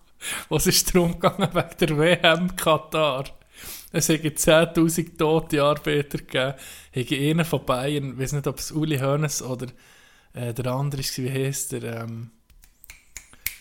Was 0.49 0.67
ist 0.67 0.93
darum 0.93 1.13
gegangen 1.19 1.49
wegen 1.53 1.77
der 1.79 1.97
WM 1.97 2.55
Katar? 2.55 3.23
Es 3.91 4.07
hätte 4.09 4.29
10.000 4.29 5.17
tote 5.17 5.63
Arbeiter 5.63 6.17
gegeben. 6.19 6.53
Hätte 6.91 7.15
einer 7.15 7.45
von 7.45 7.65
Bayern, 7.65 8.13
ich 8.13 8.19
weiß 8.19 8.33
nicht, 8.33 8.47
ob 8.47 8.59
es 8.59 8.71
Uli 8.71 8.99
Hoeneß 8.99 9.41
oder 9.43 9.67
äh, 10.33 10.53
der 10.53 10.67
andere 10.67 11.01
ist, 11.01 11.17
wie 11.17 11.29
heisst 11.31 11.71
der? 11.71 12.01
Ähm, 12.03 12.29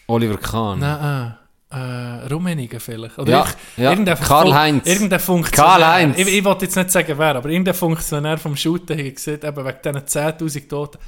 Oliver 0.07 0.37
Kahn. 0.39 0.81
Nein, 0.81 1.35
äh, 1.71 2.27
Rummenigen 2.33 2.81
vielleicht. 2.81 3.19
Oder 3.19 3.31
Ja, 3.31 3.45
ich- 3.77 3.83
ja, 3.83 3.91
irgendein 3.91 4.19
Karl-Heinz. 4.19 4.87
Irgendein 4.87 5.21
Funktionär. 5.21 5.71
Karl-Heinz. 5.71 6.19
Ich, 6.19 6.29
ich 6.29 6.45
wollte 6.45 6.65
jetzt 6.65 6.77
nicht 6.77 6.91
sagen, 6.91 7.15
wer, 7.19 7.37
aber 7.37 7.49
irgendein 7.51 7.75
Funktionär 7.75 8.39
vom 8.39 8.57
Shooten 8.57 8.99
hat 8.99 9.15
gesagt, 9.15 9.45
eben 9.45 9.65
wegen 9.65 9.79
diesen 9.85 10.07
10.000 10.07 10.69
Toten. 10.69 10.99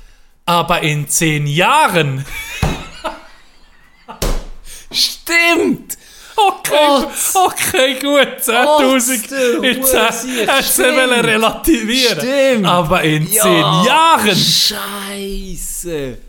Aber 0.51 0.83
in 0.83 1.09
10 1.09 1.47
Jahren. 1.47 2.27
Stimmt! 4.91 5.97
Okay, 6.35 7.07
okay, 7.35 7.95
gut, 8.01 8.41
10.000 8.43 9.63
in 9.63 9.85
10. 9.85 10.49
Hast 10.49 10.79
du 10.79 10.83
wollen 10.83 11.25
relativieren? 11.25 12.19
Stimmt. 12.19 12.67
Aber 12.67 13.01
in 13.03 13.29
10 13.29 13.43
Jahren. 13.85 14.37
Scheiße! 14.37 16.19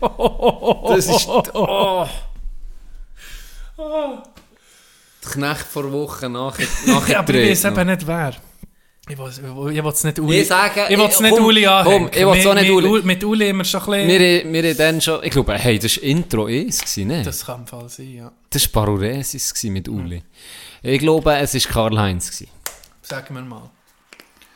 Das 0.88 1.06
ist. 1.06 1.28
Oh. 1.54 2.06
Die 5.24 5.28
Knecht 5.32 5.66
vor 5.66 5.90
Wochen 5.90 6.30
nachher. 6.30 6.66
Ja, 7.08 7.18
aber 7.18 7.34
ich 7.34 7.50
weiß 7.50 7.64
nachher 7.64 7.78
eben 7.80 7.86
nicht 7.86 8.06
wer. 8.06 8.34
Ich 9.08 9.18
will 9.18 9.26
will 9.84 9.90
es 9.90 10.04
nicht 10.04 10.18
Uli. 10.20 10.40
Ich 10.42 10.48
sage- 10.48 10.86
ich 10.88 10.96
will 10.96 11.06
es 11.06 11.14
ich- 11.14 11.20
nicht 11.20 11.34
komm, 11.36 11.44
Uli 11.44 11.66
anhängen. 11.66 12.08
komm, 12.12 12.20
ich 12.20 12.26
will's 12.26 12.46
auch 12.46 12.54
nicht 12.54 12.70
Uli. 12.70 13.02
Mit 13.02 13.24
Uli 13.24 13.48
haben 13.48 13.56
wir 13.58 13.64
schon 13.64 13.80
ein 13.82 14.06
bisschen... 14.06 14.08
wir, 14.08 14.62
wir 14.62 14.74
dann 14.76 15.00
schon. 15.00 15.24
Ich 15.24 15.30
glaube, 15.32 15.54
hey, 15.54 15.78
das 15.78 15.96
war 15.96 16.04
Intro 16.04 16.46
1, 16.46 16.78
gewesen, 16.78 17.08
ne? 17.08 17.22
Das, 17.24 17.44
kann 17.44 17.60
im 17.62 17.66
Fall 17.66 17.88
sein, 17.88 18.14
ja. 18.14 18.32
das 18.48 18.72
war 18.74 18.84
Paruresis 18.86 19.62
mit 19.64 19.88
Uli. 19.88 20.22
Ich 20.82 20.98
glaube, 21.00 21.34
es 21.36 21.54
war 21.66 21.72
Karl-Heinz. 21.72 22.44
Sagen 23.02 23.34
wir 23.34 23.42
mal. 23.42 23.70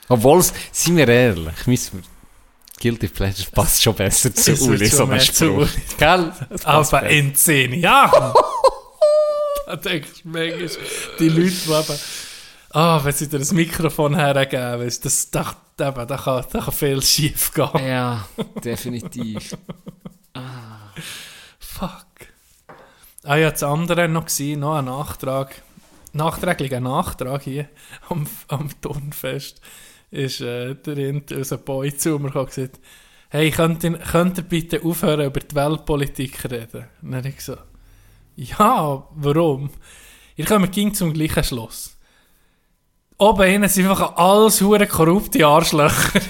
Obwohl, 0.09 0.39
es- 0.39 0.53
seien 0.71 0.97
wir 0.97 1.09
ehrlich, 1.09 1.67
müssen 1.67 1.99
wir. 1.99 2.03
Guilty 2.81 3.09
Pleasure 3.09 3.51
passt 3.51 3.83
schon 3.83 3.95
besser 3.95 4.33
zu 4.33 4.53
Es 4.53 4.61
Uli, 4.61 4.87
so 4.87 5.07
ein 5.07 5.21
Spruch. 5.21 5.67
Gell? 5.99 6.31
Aber 6.63 7.03
in 7.09 7.35
10 7.35 7.73
Jahren. 7.81 8.33
Da 9.67 9.75
denkst 9.75 10.23
du 10.23 10.29
manchmal, 10.29 10.71
die 11.19 11.29
Leute, 11.29 11.51
die 11.51 12.26
ah, 12.77 13.03
wenn 13.03 13.13
sie 13.13 13.29
dir 13.29 13.39
das 13.39 13.53
Mikrofon 13.53 14.15
hergeben, 14.15 14.81
weißt, 14.81 15.05
das, 15.05 15.31
da, 15.31 15.57
eben, 15.81 16.07
da, 16.07 16.17
kann, 16.17 16.45
da 16.53 16.61
kann 16.61 16.75
viel 16.75 17.03
schief 17.03 17.53
gehen. 17.55 17.87
Ja, 17.87 18.29
definitiv. 18.63 19.57
Fuck. 21.59 22.07
Ah 23.25 23.37
ja, 23.37 23.51
das 23.51 23.63
andere 23.63 24.09
noch 24.09 24.27
gewesen, 24.27 24.61
noch 24.61 24.77
ein 24.77 24.85
Nachtrag, 24.85 25.63
nachträglicher 26.13 26.81
Nachtrag 26.81 27.43
hier 27.43 27.69
am, 28.11 28.27
am 28.49 28.69
Turnfest, 28.81 29.61
ist 30.11 30.43
äh, 30.43 30.75
der 30.75 31.23
unser 31.37 31.57
Boy 31.57 31.97
zu 31.97 32.19
mir 32.19 32.37
und 32.37 32.47
gesagt, 32.47 32.79
hey, 33.31 33.51
könnt 33.51 33.85
ihr, 33.85 33.99
könnt 33.99 34.39
ihr 34.39 34.45
bitte 34.45 34.83
aufhören, 34.83 35.27
über 35.27 35.41
die 35.41 35.55
Weltpolitik 35.55 36.41
zu 36.41 36.51
reden? 36.51 36.85
Und 37.03 37.11
dann 37.11 37.19
habe 37.19 37.29
ich 37.31 37.37
gesagt, 37.37 37.65
ja, 38.37 39.09
warum? 39.15 39.71
Ihr 40.37 40.45
kommt 40.45 40.73
ging 40.73 40.93
zum 40.93 41.15
gleichen 41.15 41.43
Schluss. 41.43 41.96
Oben 43.19 43.43
innen 43.49 43.69
sind 43.69 43.89
einfach 43.89 44.17
alles 44.17 44.61
hure 44.61 44.87
korrupte 44.87 45.47
Arschlöcher. 45.47 46.21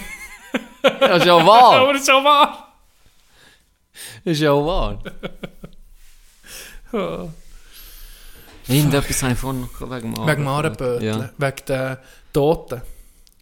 Das 0.83 1.19
ist 1.19 1.27
ja 1.27 1.45
wahr. 1.47 1.81
Aber 1.81 1.95
schon 1.99 2.25
wahr. 2.25 2.73
Das 4.25 4.33
ist 4.35 4.41
ja 4.41 4.53
wahr. 4.53 4.99
Irgendetwas 8.69 9.23
habe 9.23 9.33
ich 9.33 9.39
vorhin 9.39 9.61
noch 9.63 9.81
wegen 9.91 10.15
dem 10.15 10.27
Wegen 10.27 10.37
dem 10.43 10.49
Ahrenbötchen, 10.49 11.03
Ja. 11.07 11.31
wegen 11.37 11.65
den 11.69 11.97
Toten. 12.33 12.83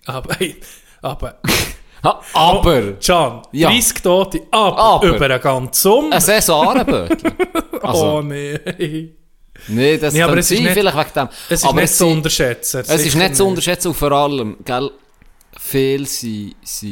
Aber, 0.07 0.37
aber, 1.03 1.35
Ha, 2.03 2.21
aber! 2.35 2.93
Can, 3.01 3.41
Ja. 3.53 3.71
30 3.71 4.03
Tote, 4.03 4.41
aber, 4.51 4.77
Aber. 4.79 5.07
über 5.07 5.25
einen 5.25 5.41
ganzen 5.41 5.73
Sommer. 5.73 6.17
Ein 6.17 6.21
Saisonbötchen. 6.21 7.33
Also, 7.83 8.17
oh 8.19 8.23
nee. 8.23 9.15
Nee, 9.69 9.97
das 9.99 10.15
Nee, 10.15 10.23
aber 10.23 10.37
es 10.39 10.51
ist 10.51 10.61
nicht- 10.61 10.73
vielleicht 10.73 10.97
wegen 10.97 11.11
dem. 11.15 11.29
Es 11.49 11.61
ist 11.63 11.65
aber 11.69 11.81
nicht 11.81 11.91
zu 11.95 12.05
sind- 12.07 12.17
unterschätzen. 12.19 12.81
Es 12.87 13.05
ist 13.07 13.15
nicht 13.15 13.37
zu 13.37 13.45
unterschätzen 13.47 13.89
und 13.89 13.95
vor 13.95 14.13
allem, 14.13 14.57
gell, 14.65 14.91
viele, 15.59 16.07
sind, 16.07 16.55
sind, 16.63 16.91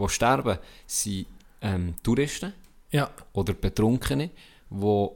die 0.00 0.08
sterben, 0.08 0.58
sind 0.86 1.26
ähm, 1.62 1.94
Touristen 2.02 2.52
Ja, 2.90 3.10
oder 3.32 3.52
Betrunkene, 3.52 4.30
die 4.70 5.08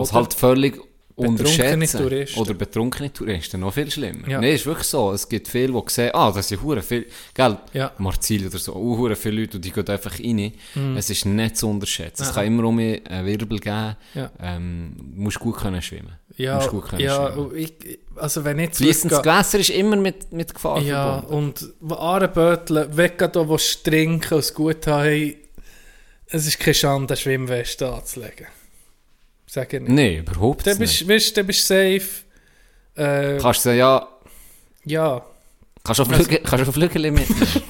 es 0.00 0.12
halt 0.12 0.34
völlig 0.34 0.80
unterschätzen. 1.14 1.98
Touristen. 1.98 2.40
Oder 2.40 2.54
betrunkene 2.54 3.12
Touristen, 3.12 3.60
noch 3.60 3.72
viel 3.72 3.90
schlimmer. 3.90 4.26
Ja. 4.28 4.40
Nein, 4.40 4.54
ist 4.54 4.64
wirklich 4.66 4.86
so. 4.88 5.12
Es 5.12 5.28
gibt 5.28 5.46
viele, 5.46 5.72
die 5.72 5.82
sehen, 5.90 6.10
ah, 6.14 6.32
das 6.32 6.48
sind 6.48 6.62
hure 6.62 6.82
viel, 6.82 7.06
gell, 7.34 7.58
Ja. 7.74 7.92
Marzili 7.98 8.46
oder 8.46 8.58
so, 8.58 8.74
uh, 8.74 8.96
hure 8.98 9.14
viele 9.14 9.42
Leute 9.42 9.58
und 9.58 9.64
die 9.64 9.70
gehen 9.70 9.86
einfach 9.86 10.18
rein. 10.18 10.52
Es 10.96 11.10
ist 11.10 11.26
nicht 11.26 11.56
zu 11.58 11.68
unterschätzen. 11.68 12.22
Es 12.22 12.28
Ja. 12.30 12.34
kann 12.34 12.46
immer 12.46 12.64
um 12.64 12.78
einen 12.78 13.26
Wirbel 13.26 13.58
geben. 13.60 13.96
Ja. 14.14 14.30
Ähm, 14.40 14.94
du 15.14 15.20
musst 15.22 15.38
gut 15.38 15.56
können 15.58 15.82
schwimmen. 15.82 16.14
Ja, 16.36 16.66
ja 16.98 17.36
ich, 17.54 17.98
also 18.16 18.44
wenn 18.44 18.58
ich 18.58 18.74
Fließendes 18.74 19.22
Gewässer 19.22 19.58
ist 19.58 19.70
immer 19.70 19.96
mit, 19.96 20.32
mit 20.32 20.54
Gefahr 20.54 20.80
Ja, 20.80 21.20
verbunden. 21.20 21.34
und 21.34 21.90
da, 23.32 23.48
wo 23.48 23.58
sie 23.58 23.76
trinken 23.84 24.34
und 24.34 24.40
es 24.40 24.54
gut 24.54 24.86
haben, 24.86 25.34
es 26.28 26.46
ist 26.46 26.58
keine 26.58 26.74
Schande, 26.74 27.12
eine 27.12 27.16
Schwimmweste 27.20 27.92
anzulegen. 27.92 28.46
Sag 29.46 29.72
ich 29.74 29.80
nicht. 29.80 29.92
Nein, 29.92 30.18
überhaupt 30.26 30.66
Dann 30.66 30.78
nicht. 30.78 31.06
bist, 31.06 31.08
weißt, 31.08 31.36
dann 31.36 31.46
bist 31.46 31.68
du 31.68 31.74
safe. 31.74 32.08
Äh, 32.94 33.38
Kannst 33.38 33.60
du 33.60 33.68
sagen, 33.68 33.78
ja, 33.78 34.08
ja, 34.84 35.24
kannst 35.84 36.00
du 36.00 36.04
du 36.04 36.72
Flügel 36.72 37.10
mitnehmen? 37.10 37.46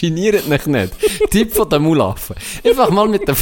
Geniert 0.00 0.46
dich 0.48 0.66
nicht. 0.66 0.94
Tipp 1.30 1.52
von 1.52 1.68
den 1.68 1.82
Mulaffen. 1.82 2.36
Einfach 2.64 2.90
mal 2.90 3.08
mit 3.08 3.26
dem... 3.26 3.36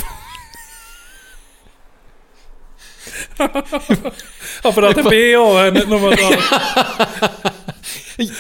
aber 4.62 4.89
an 4.89 4.95
der 4.95 5.03
BO, 5.03 5.70
nicht 5.70 5.89
nur 5.89 6.11
da. 6.16 6.28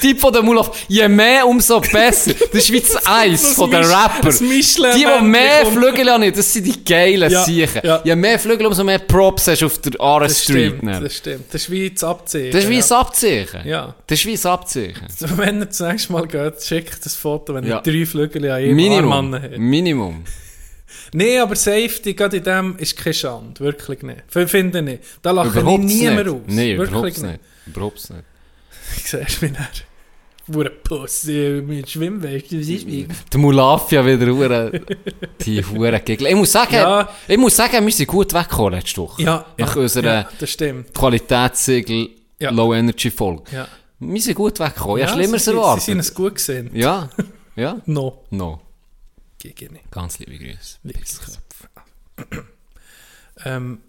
Tipp 0.00 0.20
von 0.20 0.32
den 0.32 0.44
Mulaffen. 0.44 0.72
Je 0.88 1.06
mehr, 1.08 1.46
umso 1.46 1.80
besser. 1.80 2.32
Das 2.34 2.64
ist 2.64 2.72
wie 2.72 2.80
das 2.80 3.06
Eis 3.06 3.54
von 3.54 3.70
den 3.70 3.84
Rapper. 3.84 4.22
das 4.24 4.40
Die, 4.40 4.44
die 4.50 5.22
mehr 5.24 5.64
Flügel 5.66 6.10
haben, 6.10 6.32
das 6.32 6.52
sind 6.52 6.66
die 6.66 6.84
geilen 6.84 7.30
Ja, 7.30 7.44
Siechen. 7.44 7.80
ja. 7.84 8.00
Je 8.02 8.16
mehr 8.16 8.40
Flügel, 8.40 8.66
umso 8.66 8.82
mehr 8.82 8.98
Props 8.98 9.46
hast 9.46 9.62
du 9.62 9.66
auf 9.66 9.78
der 9.78 10.00
Aare 10.00 10.26
Das 10.26 10.42
Street. 10.42 10.78
stimmt, 10.78 11.04
das 11.04 11.16
stimmt. 11.16 11.44
Das 11.54 11.62
ist 11.62 11.70
wie 11.70 11.90
das 11.90 12.02
Abziehen. 12.02 12.50
Das 12.50 12.64
ist 12.64 12.70
wie 12.70 12.78
ein 12.82 12.92
Abzeichen. 12.92 13.60
Ja. 13.68 13.94
Das 14.06 14.18
ist 14.18 14.26
wie 14.26 14.34
ein 14.34 14.46
Abzeichen. 14.52 15.06
Wenn 15.36 15.60
ihr 15.60 15.66
das 15.66 15.78
nächste 15.80 16.12
Mal 16.12 16.26
geht, 16.26 16.60
schickt 16.62 17.04
das 17.06 17.14
Foto, 17.14 17.54
wenn 17.54 17.64
ihr 17.64 17.76
drei 17.80 18.04
Flügel 18.04 18.50
an 18.50 18.60
jedem 18.60 18.74
Minimum. 18.76 19.12
Arm. 19.12 19.40
Minimum. 19.58 20.24
Nein, 21.12 21.38
aber 21.40 21.56
Safety, 21.56 22.14
gerade 22.14 22.36
in 22.38 22.44
dem, 22.44 22.76
ist 22.78 22.96
keine 22.96 23.14
Schande. 23.14 23.60
Wirklich 23.60 24.02
nicht. 24.02 24.22
Ich 24.34 24.48
finde 24.50 24.82
nicht. 24.82 25.02
Da 25.22 25.30
lache 25.30 25.58
ich 25.58 25.64
niemand 25.78 26.28
aus. 26.28 26.40
Nein, 26.46 26.70
überhaupt 26.72 27.22
nicht. 27.22 27.40
Überhaupt 27.66 28.10
nicht. 28.10 28.24
Ich 28.96 29.04
siehst 29.10 29.42
mich 29.42 29.50
nicht. 29.52 29.84
Wurde 30.50 30.70
Pussy 30.70 31.62
mit 31.66 31.90
Schwimmweg. 31.90 32.44
Das 32.44 32.52
ist 32.66 32.86
wie. 32.86 33.06
Die 33.32 33.36
Mulafia 33.38 34.04
wieder 34.06 34.28
hure 34.32 34.80
die 35.42 35.62
hure 35.62 36.00
Gegel. 36.00 36.26
Ich 36.28 36.34
muss 36.34 36.52
sagen, 36.52 36.72
Ja. 36.74 37.06
ich 37.28 37.36
muss 37.36 37.54
sagen, 37.54 37.84
wir 37.84 37.92
sind 37.92 38.06
gut 38.06 38.32
weggekommen 38.32 38.72
letzte 38.72 39.02
Woche. 39.02 39.22
Ja, 39.22 39.44
Nach 39.58 39.76
ja, 39.76 39.82
unserer 39.82 40.14
ja, 40.14 40.28
das 40.38 40.50
stimmt. 40.50 40.94
Qualitätssiegel 40.94 42.08
Ja. 42.40 42.50
Low 42.50 42.72
Energy 42.72 43.10
Folge. 43.10 43.42
Ja. 43.52 43.68
Wir 44.00 44.22
sind 44.22 44.36
gut 44.36 44.58
weggekommen. 44.58 45.00
Ja, 45.00 45.06
Ja, 45.08 45.12
Schlimmeres 45.12 45.46
erwartet. 45.48 45.84
Sie 45.84 45.90
sind 45.90 46.00
es 46.00 46.14
gut 46.14 46.36
gesehen. 46.36 46.70
ja, 46.72 47.10
ja. 47.56 47.76
No. 47.86 48.24
No. 48.30 48.60
Nicht. 49.44 49.90
Ganz 49.90 50.18
liebe 50.18 50.36
Grüße. 50.38 50.78
Liebes 50.82 51.20
Ähm, 53.44 53.80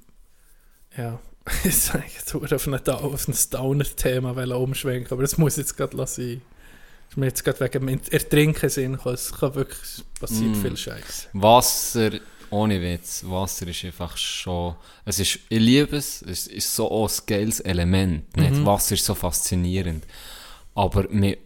ja. 0.97 1.19
Ich 1.63 1.75
sage 1.77 2.03
jetzt 2.15 2.31
nur 2.33 2.43
auf 2.53 2.67
ein, 2.67 2.79
Dau- 2.83 2.97
auf 3.13 3.27
ein 3.27 3.35
Downer-Thema 3.51 4.55
umschwenken, 4.55 5.11
aber 5.11 5.23
das 5.23 5.37
muss 5.39 5.55
jetzt 5.55 5.75
gerade 5.75 5.97
lassen. 5.97 6.41
Ist 7.09 7.17
mir 7.17 7.25
jetzt 7.25 7.43
gerade 7.43 7.59
wegen 7.61 7.87
dem 7.87 8.01
Ertrinken 8.11 8.69
gekommen. 8.69 9.15
Es 9.15 9.31
kann 9.31 9.55
wirklich, 9.55 10.03
passiert 10.19 10.55
Mm. 10.55 10.61
viel 10.61 10.77
Scheiß. 10.77 11.29
Wasser, 11.33 12.11
ohne 12.51 12.79
Witz, 12.79 13.23
Wasser 13.25 13.65
ist 13.67 13.83
einfach 13.83 14.15
schon, 14.15 14.75
es 15.05 15.17
ist, 15.17 15.39
ich 15.49 15.59
liebe 15.59 15.97
es, 15.97 16.21
es 16.21 16.45
ist 16.45 16.75
so 16.75 16.87
ein 17.07 17.11
geiles 17.25 17.61
Element, 17.61 18.37
nicht? 18.37 18.51
Mhm. 18.51 18.65
Wasser 18.67 18.93
ist 18.93 19.05
so 19.05 19.15
faszinierend, 19.15 20.05
aber 20.75 21.09
mir, 21.09 21.37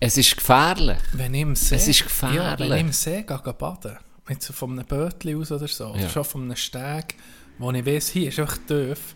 es 0.00 0.16
ist 0.16 0.36
gefährlich. 0.36 0.98
Wenn 1.12 1.34
ich 1.34 1.42
im 1.42 1.56
See, 1.56 1.74
Es 1.76 1.88
ist 1.88 2.00
Ja, 2.00 2.06
wenn 2.06 2.30
gefährlich. 2.32 2.72
ich 2.74 2.80
im 2.80 2.92
See 2.92 3.22
gehe, 3.22 3.38
baden, 3.54 3.96
jetzt 4.28 4.46
so 4.46 4.52
von 4.52 4.72
einem 4.72 4.86
Bötchen 4.86 5.40
aus 5.40 5.50
oder 5.52 5.68
so, 5.68 5.86
oder 5.88 6.00
Ja. 6.02 6.08
schon 6.08 6.24
von 6.24 6.42
einem 6.42 6.56
Steg, 6.56 7.14
wo 7.58 7.70
ich 7.72 7.84
weiss, 7.86 8.08
hier 8.08 8.28
ist 8.28 8.38
einfach 8.38 8.58
tief, 8.66 9.14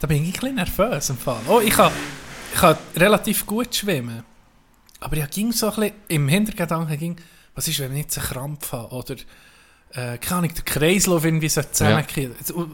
da 0.00 0.06
bin 0.06 0.22
ich 0.22 0.28
ein 0.28 0.32
bisschen 0.32 0.54
nervös 0.56 1.10
im 1.10 1.18
Fall. 1.18 1.40
Oh, 1.48 1.60
ich 1.60 1.70
kann, 1.70 1.92
ich 2.52 2.60
kann 2.60 2.76
relativ 2.96 3.44
gut 3.46 3.74
schwimmen, 3.74 4.22
aber 5.00 5.16
ich 5.16 5.30
ging 5.30 5.52
so 5.52 5.66
ein 5.70 5.74
bisschen, 5.74 5.92
im 6.08 6.28
Hintergedanken 6.28 6.98
ging, 6.98 7.16
was 7.54 7.68
ist, 7.68 7.78
wenn 7.80 7.92
ich 7.92 8.02
jetzt 8.04 8.18
einen 8.18 8.26
Krampf 8.28 8.72
habe, 8.72 8.94
oder, 8.94 9.14
äh, 9.92 10.18
keine 10.18 10.38
Ahnung, 10.38 10.54
der 10.54 10.64
Kreislauf 10.64 11.24
irgendwie 11.24 11.48
so 11.48 11.62
zusammenkriegen. 11.62 12.34
Ja. 12.48 12.66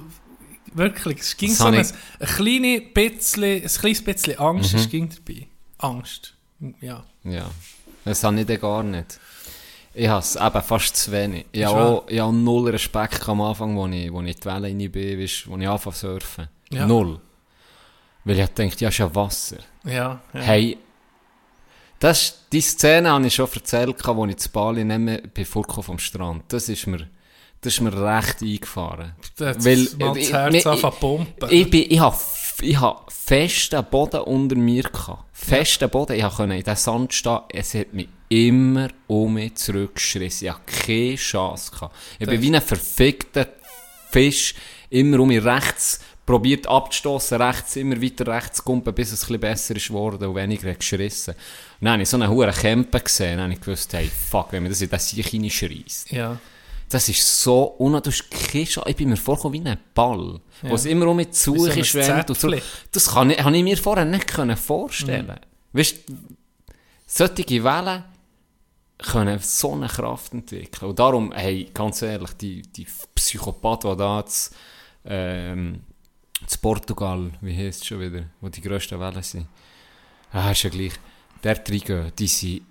Wirklich, 0.73 1.19
es 1.21 1.37
ging 1.37 1.49
Das 1.51 1.59
so 1.59 1.65
ein, 1.67 1.75
ein, 1.75 1.87
kleines 2.27 2.93
bisschen, 2.95 3.63
ein 3.63 3.69
kleines 3.69 4.05
bisschen 4.05 4.39
Angst, 4.39 4.73
Mhm. 4.75 4.79
es 4.79 4.89
ging 4.89 5.09
dabei. 5.09 5.47
Angst. 5.79 6.35
Ja. 6.81 7.05
Ja, 7.25 7.51
das 8.05 8.25
habe 8.25 8.41
ich 8.41 8.47
dann 8.47 8.61
gar 8.61 8.83
nicht. 8.83 9.19
Ich 9.93 10.09
habe 10.09 10.21
es 10.21 10.37
eben 10.37 10.63
fast 10.63 10.97
zu 10.97 11.11
wenig. 11.13 11.47
Ich 11.53 11.65
habe, 11.65 11.81
auch, 11.81 12.09
ich 12.09 12.21
habe 12.21 12.33
null 12.33 12.71
Respekt 12.71 13.29
am 13.29 13.41
Anfang, 13.41 13.77
wo 13.77 13.87
ich, 13.89 14.07
ich 14.07 14.13
in 14.13 14.25
die 14.27 14.45
Welle 14.45 14.69
rein 14.69 14.91
bin, 14.91 15.19
wo 15.19 15.57
ich 15.59 15.69
anfange 15.69 15.97
zu 15.97 16.07
surfen. 16.13 16.49
Ja. 16.71 16.87
Null. 16.87 17.21
Weil 18.25 18.39
ich 18.39 18.49
dachte, 18.49 18.85
ja, 18.85 18.89
ist 18.89 18.99
ja 18.99 19.13
Wasser. 19.15 19.57
Ja, 19.85 20.21
ja. 20.33 20.41
Hey, 20.41 20.79
das, 21.99 22.47
die 22.53 22.61
Szene 22.61 23.11
habe 23.11 23.27
ich 23.27 23.35
schon 23.35 23.49
erzählt, 23.53 24.07
als 24.07 24.31
ich 24.31 24.37
zu 24.37 24.49
Bali 24.51 24.85
bei 25.35 25.45
Furko 25.45 25.83
vom 25.83 25.99
Strand. 25.99 26.45
Das 26.49 26.69
ist 26.69 26.87
mir, 26.87 27.09
das 27.61 27.75
ist 27.75 27.81
mir 27.81 27.93
recht 27.93 28.41
eingefahren. 28.43 29.13
Da 29.37 29.49
hat 29.49 29.65
Weil, 29.65 29.87
mal 29.99 30.15
das 30.15 30.33
Herz 30.33 30.55
ich- 30.55 31.01
pumpen. 31.01 31.51
Ich, 31.51 31.69
bin, 31.71 31.85
ich 31.91 32.01
habe 32.01 32.17
ich 32.63 32.81
hab 32.81 33.13
festen 33.13 33.85
Boden 33.91 34.21
unter 34.21 34.57
mir 34.57 34.83
gehabt. 34.83 35.25
Festen 35.33 35.89
Boden. 35.89 36.17
Ich 36.17 36.23
konnte 36.23 36.55
in 36.55 36.63
den 36.63 36.77
Sand 36.77 37.13
stehen. 37.13 37.41
Es 37.53 37.75
hat 37.75 37.93
mich 37.93 38.09
immer 38.29 38.89
um 39.07 39.35
mich 39.35 39.57
zurückgeschrissen. 39.57 40.47
Ich 40.47 40.53
hatte 40.53 40.87
keine 40.87 41.17
Chance. 41.17 41.71
Gehabt. 41.71 41.95
Ich 42.19 42.27
bin 42.27 42.43
wie 42.43 42.55
ein 42.55 42.63
verfickter 42.63 43.47
Fisch. 44.11 44.55
Immer 44.91 45.21
um 45.21 45.29
mich 45.29 45.45
rechts 45.45 46.01
probiert 46.31 46.69
abzustoßen, 46.69 47.43
rechts, 47.43 47.75
immer 47.75 48.01
weiter 48.01 48.25
rechts 48.29 48.63
kumpen, 48.63 48.95
bis 48.95 49.11
es 49.11 49.29
ein 49.29 49.41
besser 49.41 49.75
ist 49.75 49.89
geworden 49.89 50.29
und 50.29 50.37
weniger 50.37 50.71
hat 50.71 50.79
geschissen. 50.79 51.35
Und 51.35 51.85
dann 51.85 51.95
habe 51.95 52.03
ich 52.03 52.09
so 52.09 52.17
einen 52.17 52.29
hohen 52.29 52.53
Kämpfe 52.53 53.01
gesehen. 53.01 53.39
Dann 53.39 53.45
habe 53.45 53.55
ich 53.55 53.61
gewusst, 53.61 53.93
hey, 53.95 54.09
fuck, 54.09 54.53
wenn 54.53 54.63
mir 54.63 54.69
das 54.69 54.81
in 54.81 54.89
den 54.89 54.99
Sieg 55.01 55.33
reinschreisst. 55.33 56.13
Ja. 56.13 56.39
Das 56.91 57.09
ist 57.09 57.43
so 57.43 57.77
un... 57.79 57.93
Du 58.03 58.11
hast 58.11 58.31
keine 58.31 58.65
Chance. 58.65 58.91
Ich 58.91 58.97
bin 58.97 59.09
mir 59.09 59.17
vorgekommen 59.17 59.65
wie 59.65 59.69
ein 59.69 59.79
Ball, 59.95 60.41
wo 60.63 60.75
es 60.75 60.85
immer 60.85 61.07
um 61.07 61.17
mich 61.17 61.31
zu 61.31 61.57
so 61.57 61.71
und 61.71 62.37
so. 62.37 62.53
Das 62.93 63.15
kann 63.15 63.31
ich, 63.31 63.43
habe 63.43 63.57
ich 63.57 63.63
mir 63.63 63.79
vorher 63.79 64.05
nicht 64.05 64.27
können 64.27 64.57
vorstellen 64.57 65.27
Mhm. 65.27 65.79
Weißt 65.79 66.09
du, 66.09 66.15
solche 67.07 67.65
Wellen 67.65 68.05
können 68.99 69.39
so 69.39 69.73
eine 69.73 69.87
Kraft 69.87 70.33
entwickeln. 70.33 70.91
Und 70.91 70.99
darum, 70.99 71.33
hey, 71.33 71.71
ganz 71.73 72.03
ehrlich, 72.03 72.33
die, 72.33 72.63
die 72.63 72.87
Psychopathen, 73.15 73.93
die 73.93 73.97
da 73.97 74.19
jetzt 74.19 74.55
ähm, 75.05 75.83
zu 76.45 76.59
Portugal, 76.59 77.31
wie 77.41 77.57
heisst 77.57 77.83
es 77.83 77.87
schon 77.87 78.01
wieder, 78.01 78.25
wo 78.41 78.49
die 78.49 78.61
grössten 78.61 78.99
Wellen 78.99 79.23
sind. 79.23 79.47
Ah, 80.33 80.51
ist 80.51 80.65
ja 80.65 80.71
gleich. 80.71 80.95
Der 81.43 81.57
reingehen, 81.57 82.13
die 82.19 82.27
sind 82.27 82.63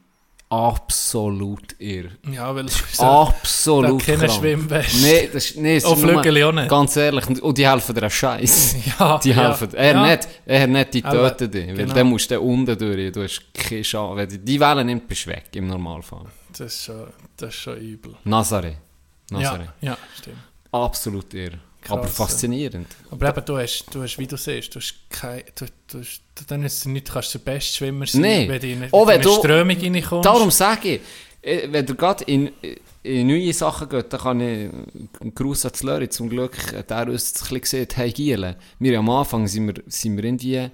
absolut 0.49 1.75
irr. 1.79 2.09
Ja, 2.31 2.53
weil 2.55 2.65
Absolut 2.97 4.03
keine 4.03 4.17
krank. 4.27 4.31
Schwimmweste. 4.31 4.97
Nee, 5.01 5.29
das 5.31 5.45
ist, 5.45 5.57
nee, 5.57 5.75
es 5.77 5.83
nur- 5.83 5.93
auch 5.93 6.51
nicht. 6.51 6.69
Ganz 6.69 6.95
ehrlich, 6.97 7.27
und- 7.41 7.57
die 7.57 7.67
helfen 7.67 7.95
dir 7.95 8.05
auch 8.07 8.11
Scheiß. 8.11 8.75
Ja, 8.99 9.17
Die 9.19 9.29
ja, 9.29 9.35
helfen. 9.35 9.73
Er 9.75 9.91
ja. 9.93 10.07
nicht, 10.07 10.27
er 10.45 10.67
nicht, 10.67 10.93
die 10.93 11.03
Aber, 11.05 11.37
töten 11.37 11.51
dich. 11.51 11.67
Weil 11.67 11.75
genau. 11.75 11.93
dann 11.93 12.07
musst 12.07 12.31
du 12.31 12.39
unten 12.41 12.77
durch. 12.77 13.11
Du 13.11 13.23
hast 13.23 13.41
keine 13.53 13.81
Chance. 13.83 14.15
Wenn 14.17 14.29
die- 14.29 14.39
die 14.39 14.59
Wellen 14.59 14.85
nimmt, 14.87 15.07
bist 15.07 15.25
du 15.25 15.29
weg, 15.29 15.45
im 15.55 15.67
Normalfall. 15.67 16.25
Das 16.51 16.61
ist 16.61 16.83
schon, 16.85 17.07
das 17.37 17.49
ist 17.49 17.55
schon 17.61 17.77
übel. 17.77 18.15
Nazaré. 18.25 18.73
Nazaré. 19.31 19.67
Ja, 19.81 19.91
ja, 19.91 19.97
stimmt. 20.19 20.37
Absolut 20.71 21.33
irr. 21.33 21.53
Krass, 21.81 21.97
Aber 21.97 22.07
faszinierend. 22.07 22.87
Aber 23.09 23.29
eben, 23.29 23.45
du 23.45 23.57
hast, 23.57 23.85
du 23.93 24.01
hast, 24.03 24.17
wie 24.17 24.27
du 24.27 24.35
siehst, 24.37 24.75
du 24.75 24.79
hast 24.79 24.95
kein, 25.09 25.43
du, 25.55 25.65
du, 25.87 25.99
hast- 25.99 26.21
dann 26.47 26.63
ist 26.63 26.85
nicht, 26.85 27.07
du 27.07 27.13
kannst 27.13 27.33
der 27.33 27.39
beste 27.39 27.77
Schwimmer 27.77 28.05
sein, 28.05 28.21
Nee. 28.21 28.47
wenn 28.49 28.59
du 28.59 28.67
in 28.67 28.81
eine, 28.83 28.93
Auch 28.93 29.07
wenn 29.07 29.21
in 29.21 29.21
eine 29.27 29.33
du- 29.35 29.39
Strömung 29.39 29.77
reinkommst. 29.77 30.25
Darum 30.25 30.51
sage 30.51 30.95
ich, 30.95 31.01
äh, 31.41 31.67
wenn 31.71 31.85
du 31.85 31.95
gerade 31.95 32.23
in, 32.25 32.51
in 33.03 33.27
neue 33.27 33.53
Sachen 33.53 33.87
geht, 33.87 34.11
dann 34.11 34.19
kann 34.19 34.41
ich 34.41 34.69
einen 35.21 35.33
Gruß 35.33 35.65
an 35.67 35.73
Slurry 35.73 36.09
zum 36.09 36.29
Glück, 36.29 36.57
äh, 36.73 36.83
der 36.83 37.07
uns 37.07 37.33
ein 37.33 37.39
bisschen 37.39 37.61
gesagt 37.61 37.95
hey 37.97 38.11
Giele, 38.11 38.57
wir 38.79 38.99
am 38.99 39.09
Anfang 39.09 39.47
sind 39.47 39.67
wir, 39.67 39.81
sind 39.87 40.17
wir 40.17 40.23
irgendwie 40.25 40.69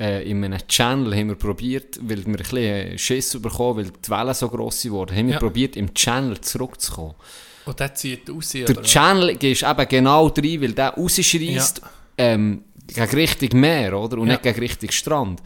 äh, 0.00 0.30
in 0.30 0.42
einem 0.44 0.58
Channel 0.68 1.14
haben 1.14 1.28
wir 1.28 1.36
probiert, 1.36 1.98
weil 2.02 2.18
wir 2.24 2.26
ein 2.26 2.32
bisschen 2.36 2.98
Schiss 2.98 3.38
bekommen, 3.40 3.78
weil 3.78 3.90
die 3.90 4.10
Wellen 4.10 4.34
so 4.34 4.48
gross 4.48 4.88
wurden, 4.90 5.14
haben 5.16 5.26
wir 5.26 5.34
Ja. 5.34 5.38
probiert, 5.40 5.76
im 5.76 5.92
Channel 5.94 6.40
zurückzukommen. 6.40 7.14
Und 7.66 7.80
der 7.80 7.94
zieht 7.94 8.30
raus, 8.30 8.50
Der 8.50 8.70
oder? 8.70 8.82
Channel 8.82 9.36
gehst 9.36 9.62
eben 9.62 9.88
genau 9.88 10.26
rein, 10.28 10.60
weil 10.62 10.72
der 10.72 10.90
rausschreist 10.94 11.82
ähm, 12.16 12.64
gegen 12.86 13.10
Richtung 13.10 13.60
Meer, 13.60 13.98
oder? 13.98 14.18
Und 14.18 14.28
Ja. 14.28 14.34
nicht 14.34 14.42
gegen 14.44 14.60
Richtung 14.60 14.90
Strand. 14.90 15.42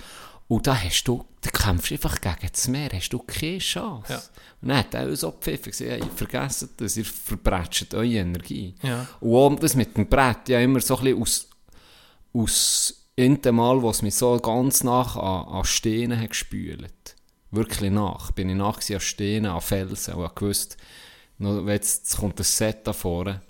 Und 0.48 0.66
da 0.66 0.76
hast 0.76 1.04
du, 1.04 1.24
da 1.40 1.50
kämpfst 1.50 1.90
du 1.90 1.94
einfach 1.94 2.20
gegen 2.20 2.48
das 2.52 2.68
Meer, 2.68 2.90
hast 2.92 3.08
du 3.10 3.20
keine 3.20 3.58
Chance. 3.58 4.12
Ja. 4.12 4.22
Und 4.60 4.68
dann 4.68 4.78
hat 4.78 4.94
er 4.94 5.06
uns 5.06 5.24
auch 5.24 5.34
gepfiffen, 5.34 5.70
gesagt, 5.70 5.90
hey, 5.90 6.02
vergesst 6.14 6.68
das, 6.76 6.96
ihr 6.96 7.04
verbrätscht 7.04 7.94
eure 7.94 8.06
Energie. 8.06 8.74
Ja. 8.82 9.06
Und 9.20 9.32
auch 9.32 9.60
das 9.60 9.74
mit 9.76 9.96
dem 9.96 10.06
Brett, 10.08 10.48
ja 10.48 10.60
immer 10.60 10.80
so 10.80 10.96
ein 10.98 11.04
bisschen 11.04 11.22
aus, 11.22 11.48
aus 12.32 13.06
irgendeinem 13.16 13.56
Mal, 13.56 13.80
wo 13.82 13.90
es 13.90 14.02
mich 14.02 14.14
so 14.14 14.36
ganz 14.38 14.82
nach 14.84 15.16
an, 15.16 15.48
an 15.54 15.64
Steinen 15.64 16.20
hat 16.20 16.30
gespült. 16.30 17.16
Wirklich 17.50 17.90
nach. 17.90 18.30
Bin 18.32 18.48
ich 18.48 18.56
nach 18.56 18.80
an 18.90 19.00
Steinen, 19.00 19.46
an 19.50 19.60
Felsen 19.60 20.14
und 20.14 20.26
ich 20.26 20.34
gewusst, 20.34 20.76
jetzt 21.68 22.16
kommt 22.18 22.38
ein 22.38 22.44
Set 22.44 22.86
da 22.86 22.92
vorne, 22.92 23.40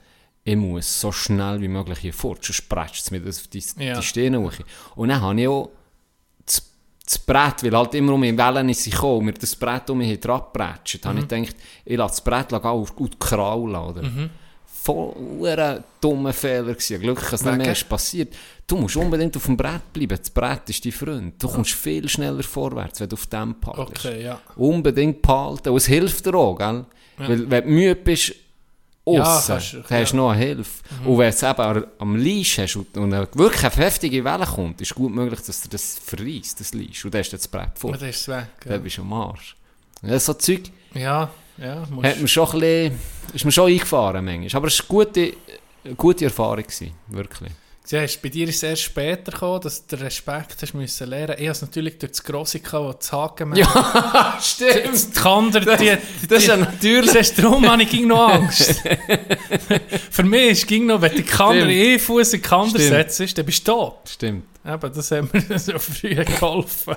ich 0.43 0.57
muss 0.57 1.01
so 1.01 1.13
schnell 1.13 1.61
wie 1.61 1.69
möglich 1.69 1.99
hier 1.99 2.15
fort, 2.15 2.45
sonst 2.45 2.69
prätscht 2.69 3.03
es 3.05 3.11
mir 3.11 3.21
das 3.21 3.41
auf 3.41 3.49
die, 3.49 3.63
Ja. 3.79 3.97
die 3.99 4.03
Steine 4.03 4.41
hoch. 4.41 4.53
Und 4.97 5.09
dann 5.11 5.21
habe 5.21 5.41
ich 5.41 5.49
auch 5.49 5.71
das, 6.47 6.63
das 7.05 7.19
Brett, 7.19 7.63
weil 7.63 7.77
halt 7.77 7.95
immer 7.95 8.15
um 8.15 8.23
die 8.23 8.37
Wellen 8.37 8.69
ist 8.71 8.83
sie 8.85 8.91
gekommen, 8.91 9.19
und 9.19 9.25
mir 9.27 9.33
das 9.35 9.55
Brett 9.55 9.91
um 9.91 9.99
mich 9.99 10.19
dran 10.19 10.41
geprätscht, 10.41 11.05
habe 11.05 11.19
ich 11.21 11.29
gedacht, 11.29 11.57
ich 11.85 11.97
lasse 11.97 12.13
das 12.15 12.21
Brett 12.25 12.49
gehen 12.49 12.71
und 12.71 12.97
gut 12.97 13.21
kraulen, 13.21 13.77
oder? 13.77 14.03
Voll 14.83 15.15
ein 15.59 15.85
dummer 16.01 16.33
Fehler 16.33 16.73
gewesen. 16.73 17.01
Glück, 17.01 17.29
dass 17.31 17.45
nicht 17.45 17.59
mehr 17.59 17.73
ist 17.73 17.87
passiert. 17.87 18.35
Du 18.67 18.79
musst 18.79 18.97
unbedingt 18.97 19.37
auf 19.37 19.45
dem 19.45 19.55
Brett 19.57 19.93
bleiben. 19.93 20.17
Das 20.19 20.31
Brett 20.31 20.71
ist 20.71 20.83
dein 20.83 20.93
Freund. 20.93 21.43
Du 21.43 21.49
kommst 21.49 21.73
viel 21.73 22.09
schneller 22.09 22.43
vorwärts, 22.43 22.99
wenn 23.01 23.09
du 23.11 23.15
auf 23.15 23.27
dem 23.27 23.57
paddelst. 23.61 24.07
Okay, 24.07 24.23
ja. 24.25 24.41
Unbedingt 24.57 25.21
behalten. 25.21 25.69
Und 25.69 25.77
es 25.77 25.87
hilft 25.87 26.25
dir 26.25 26.35
auch, 26.35 26.57
gell? 26.57 26.87
Weil, 27.29 27.51
wenn 27.51 27.65
du 27.65 27.71
müde 27.71 27.97
bist, 27.97 28.35
Ja, 29.07 29.23
aussen, 29.23 29.53
kannst 29.53 29.75
dann 29.91 30.01
hast 30.03 30.13
du 30.13 30.17
noch 30.17 30.31
eine 30.31 30.41
Hilfe. 30.45 30.83
Und 31.05 31.19
wenn 31.19 31.31
du 31.31 31.37
es 31.37 31.43
eben 31.43 31.85
am 31.99 32.17
Leash 32.17 32.59
hast 32.59 32.77
und, 32.77 32.97
und 32.97 33.11
wirklich 33.35 33.65
eine 33.65 33.85
heftige 33.85 34.25
Welle 34.25 34.47
kommt, 34.47 34.81
ist 34.81 34.95
gut 34.95 35.13
möglich, 35.13 35.41
dass 35.41 35.63
du 35.63 35.69
das 35.69 35.99
verreist, 36.05 36.61
das 36.61 36.75
Leash. 36.75 37.05
Und 37.05 37.15
dann 37.15 37.21
hast 37.21 37.31
du 37.33 37.37
das 37.37 37.49
Brett 37.49 37.71
vor. 37.77 37.93
Dann 37.97 38.09
ist 38.09 38.21
es 38.21 38.29
weg. 38.29 38.47
Ja, 38.65 38.73
Dann 38.73 38.83
bist 38.83 38.99
du 38.99 39.03
am 39.03 39.13
Arsch. 39.13 39.57
Ja, 40.03 40.19
so 40.19 40.35
Zeug 40.35 40.63
ja, 40.95 41.31
ja 41.59 41.87
musst, 41.91 42.09
hat 42.09 42.21
mir 42.21 42.29
schon 42.29 42.49
ein 42.49 42.61
bisschen, 42.61 42.99
ist 43.35 43.45
mir 43.45 43.53
schon 43.53 43.71
eingefahren 43.71 44.25
manchmal. 44.25 44.59
Aber 44.59 44.69
es 44.69 44.79
war 44.89 44.97
eine 44.99 45.05
gute, 45.07 45.33
eine 45.85 45.95
gute 45.95 46.25
Erfahrung, 46.25 46.63
gewesen, 46.63 46.93
wirklich. 47.09 47.51
Siehst, 47.91 48.23
bei 48.23 48.29
dir 48.29 48.47
ist 48.47 48.59
es 48.59 48.63
erst 48.63 48.83
später 48.83 49.33
gekommen, 49.33 49.63
dass 49.63 49.85
du 49.85 49.97
Respekt 49.97 50.63
hast 50.63 50.75
müssen 50.75 51.09
lernen. 51.09 51.35
Ich 51.37 51.41
habe 51.41 51.51
es 51.51 51.63
natürlich 51.63 51.99
durch 51.99 52.13
das 52.13 52.23
Grosse 52.23 52.61
gehabt, 52.61 52.85
wo 52.85 52.93
das 52.93 53.11
Haken 53.11 53.57
Ja, 53.57 54.39
stimmt. 54.41 54.93
Das 54.93 55.11
Kander, 55.11 55.59
die, 55.59 55.97
die, 56.23 56.27
Das 56.29 56.39
ist 56.39 56.47
ja 56.47 56.57
natürlich... 56.57 57.11
Siehst 57.11 57.39
du, 57.39 57.43
darum 57.43 57.69
habe 57.69 57.83
ich 57.83 57.91
ging 57.91 58.07
noch 58.07 58.29
Angst. 58.29 58.81
Für 60.13 60.23
mich 60.23 60.51
ist 60.53 60.69
ging 60.69 60.87
noch, 60.87 61.03
wenn 61.03 61.17
die 61.17 61.25
Kander 61.25 61.67
eh 61.67 61.99
Fuß 61.99 62.35
in 62.35 62.43
Kander 62.43 62.79
setzt, 62.79 63.37
dann 63.37 63.45
bist 63.45 63.67
du 63.67 63.73
tot. 63.73 64.09
Stimmt. 64.09 64.45
Eben, 64.65 64.93
das 64.95 65.11
hat 65.11 65.35
mir 65.35 65.59
so 65.59 65.77
früh 65.81 66.15
geholfen. 66.15 66.97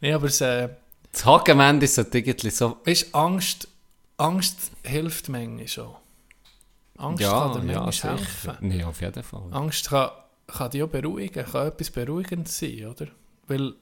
nee, 0.00 0.12
aber 0.12 0.26
es, 0.26 0.40
äh, 0.40 0.70
Das 1.12 1.24
Hakenwende 1.24 1.84
ist 1.84 1.96
irgendwie 1.96 2.50
so... 2.50 2.78
weißt, 2.84 3.14
Angst, 3.14 3.68
Angst 4.16 4.56
hilft 4.82 5.28
manchmal 5.28 5.68
schon. 5.68 5.94
Angst 6.98 7.22
Ja, 7.22 7.50
kann 7.54 7.66
dir 7.66 7.72
ja, 7.74 7.90
helfen. 7.90 8.56
Nee, 8.60 8.84
auf 8.84 9.00
jeden 9.00 9.22
Fall. 9.22 9.42
Angst 9.52 9.88
kann, 9.88 10.10
kann 10.46 10.70
dich 10.70 10.82
auch 10.82 10.88
beruhigen, 10.88 11.44
kann 11.44 11.68
etwas 11.68 11.90
beruhigend 11.90 12.48
sein, 12.48 12.86
oder? 12.86 13.06
Weil 13.46 13.74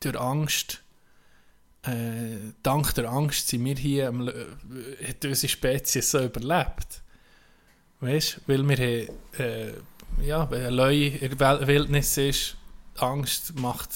durch 0.00 0.18
Angst, 0.18 0.82
äh, 1.82 2.36
dank 2.62 2.94
der 2.94 3.10
Angst 3.10 3.48
sind 3.48 3.64
wir 3.64 3.74
hier, 3.74 4.08
am, 4.08 4.28
äh, 4.28 4.32
hat 5.06 5.24
unsere 5.24 5.48
Spezies 5.50 6.10
so 6.10 6.20
überlebt. 6.20 7.02
Weißt 8.00 8.36
du? 8.46 8.52
Weil 8.52 8.68
wir 8.68 8.76
haben, 8.76 9.40
äh, 9.40 9.72
ja, 10.24 10.50
wenn 10.50 10.64
ein 10.66 10.74
Löwe 10.74 11.06
in 11.08 11.36
der 11.36 11.38
Wel- 11.38 11.66
Wildnis 11.66 12.16
ist, 12.16 12.56
Angst 12.98 13.58
macht, 13.58 13.90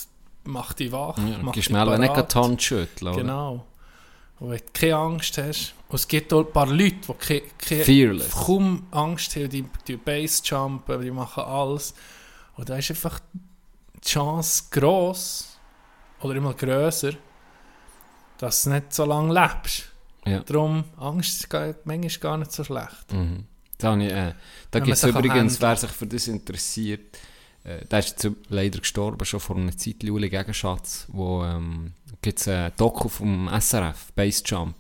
macht 0.45 0.79
dich 0.81 0.91
wach. 0.93 1.17
Ja, 1.19 1.39
macht 1.39 1.57
dich 1.57 1.67
schnell 1.67 1.99
nicht 1.99 2.09
parat. 2.13 2.35
die 2.35 2.39
Hand 2.39 2.63
schütteln? 2.63 3.17
Genau. 3.17 3.67
Und 4.41 4.51
wenn 4.51 4.59
du 4.59 4.65
keine 4.73 4.97
Angst 4.97 5.39
hast, 5.39 5.75
und 5.89 5.97
es 5.97 6.09
gibt 6.09 6.33
auch 6.33 6.47
ein 6.47 6.53
paar 6.53 6.67
Leute, 6.67 6.97
die 7.07 7.13
keine, 7.15 7.43
keine, 7.59 7.85
kaum 8.33 8.87
Angst 8.91 9.37
haben, 9.37 9.49
die, 9.51 9.65
die 9.87 9.97
Base-Jumpen, 9.97 11.01
die 11.03 11.11
machen 11.11 11.45
alles. 11.45 11.95
Und 12.57 12.69
da 12.69 12.77
ist 12.77 12.91
einfach 12.91 13.21
die 13.95 14.09
Chance 14.09 14.65
gross, 14.71 15.47
oder 16.21 16.35
immer 16.35 16.55
grösser, 16.55 17.13
dass 18.39 18.63
du 18.65 18.71
nicht 18.71 18.93
so 18.93 19.05
lange 19.05 19.33
lebst. 19.33 19.91
Ja. 20.27 20.41
Darum, 20.41 20.85
Angst 20.99 21.41
ist 21.41 21.49
gar- 21.51 21.75
manchmal 21.85 22.21
gar 22.21 22.37
nicht 22.39 22.53
so 22.53 22.65
schlecht. 22.65 23.13
Mhm. 23.13 23.45
Da, 23.79 23.97
äh, 23.99 24.35
da 24.71 24.81
gibt 24.81 24.97
es 24.97 25.05
übrigens, 25.05 25.61
wer 25.61 25.77
sich 25.77 25.91
für 25.91 26.07
das 26.07 26.29
interessiert, 26.29 27.19
äh, 27.65 27.85
der 27.87 27.99
ist 27.99 28.11
jetzt 28.23 28.29
leider 28.49 28.79
gestorben, 28.79 29.25
schon 29.25 29.41
vor 29.41 29.57
einer 29.57 29.77
Zeit, 29.77 30.03
Uli 30.05 30.29
Gegenschatz, 30.29 31.07
wo 31.09 31.45
ähm, 31.45 31.93
gibt 32.23 32.41
es 32.41 32.49
ein 32.49 32.73
Doku 32.77 33.09
vom 33.09 33.49
SRF, 33.61 34.13
Base 34.15 34.43
Jumper, 34.45 34.75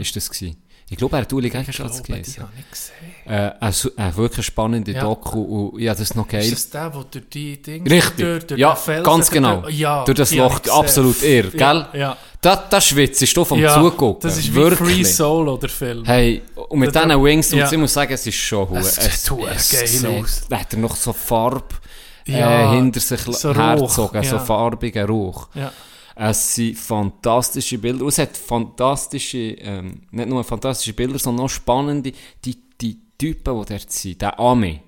ist 0.00 0.16
das 0.16 0.28
gewesen. 0.30 0.56
Ich 0.90 0.96
glaube, 0.96 1.16
er 1.18 1.20
hat 1.22 1.32
Uli 1.34 1.50
Gegenschatz 1.50 1.98
Ich 1.98 2.02
gelesen. 2.04 2.42
habe 2.44 2.52
ich 2.58 2.70
gesehen. 2.70 3.52
Äh, 3.60 3.72
su- 3.72 3.90
eine 3.94 4.16
wirklich 4.16 4.46
spannende 4.46 4.92
Ja. 4.92 5.02
Doku 5.02 5.42
und 5.42 5.80
ja, 5.82 5.92
das 5.92 6.00
ist 6.00 6.16
noch 6.16 6.26
geil. 6.26 6.40
Ist 6.42 6.52
das 6.52 6.70
der, 6.70 6.88
der 6.88 7.04
durch 7.04 7.28
die 7.28 7.60
Dinge... 7.60 7.90
Richtig, 7.90 8.16
durch, 8.16 8.46
durch 8.46 8.58
ja, 8.58 8.74
Felsen 8.74 9.04
ganz 9.04 9.30
genau. 9.30 9.60
durch- 9.60 9.78
Ja, 9.78 10.02
durch 10.04 10.16
das 10.16 10.34
Loch, 10.34 10.60
ich 10.64 10.72
absolut 10.72 11.22
irr, 11.22 11.50
Ja, 11.54 11.72
gell? 11.90 12.00
Ja. 12.00 12.16
Da, 12.40 12.56
da 12.70 12.80
schwitzt 12.80 13.36
du 13.36 13.44
vom 13.44 13.58
ja, 13.60 13.74
Zugucken. 13.74 14.22
Das 14.22 14.38
ist 14.38 14.48
wie 14.50 14.54
wirklich. 14.54 14.78
Free 14.96 15.04
Solo, 15.04 15.58
der 15.58 15.68
Film. 15.68 16.06
Hey, 16.06 16.40
und 16.54 16.78
mit 16.78 16.94
Das- 16.96 17.02
diesen 17.04 17.22
Wings, 17.22 17.52
und 17.52 17.58
ja. 17.58 17.70
ich 17.70 17.78
muss 17.78 17.92
sagen, 17.92 18.12
es 18.14 18.26
ist 18.26 18.36
schon 18.36 18.70
hu- 18.70 18.76
Es 18.76 18.94
sieht 18.94 19.30
hu- 19.30 19.42
geil 19.42 19.58
sieht- 19.58 20.06
aus. 20.06 20.44
Da 20.48 20.58
hat 20.60 20.72
er 20.72 20.78
noch 20.78 20.96
so 20.96 21.12
Farbe 21.12 21.64
Ja, 22.28 22.72
äh, 22.72 22.76
hinter 22.76 23.00
sich 23.00 23.20
so 23.20 23.54
hergezogen, 23.54 24.16
Rauch, 24.20 24.24
so 24.24 24.36
ja. 24.36 24.44
farbigen 24.44 25.06
Rauch. 25.06 25.48
Ja. 25.54 25.72
Es 26.20 26.54
sind 26.56 26.76
fantastische 26.76 27.78
Bilder. 27.78 28.02
Und 28.02 28.08
es 28.08 28.18
hat 28.18 28.36
fantastische, 28.36 29.38
ähm, 29.38 30.02
nicht 30.10 30.28
nur 30.28 30.42
fantastische 30.42 30.92
Bilder, 30.92 31.18
sondern 31.18 31.46
auch 31.46 31.50
spannende, 31.50 32.12
die, 32.44 32.58
die 32.80 32.98
Typen, 33.16 33.60
die 33.60 33.66
dort 33.72 33.92
sind. 33.92 34.20
Der 34.20 34.38
Ami. 34.38 34.80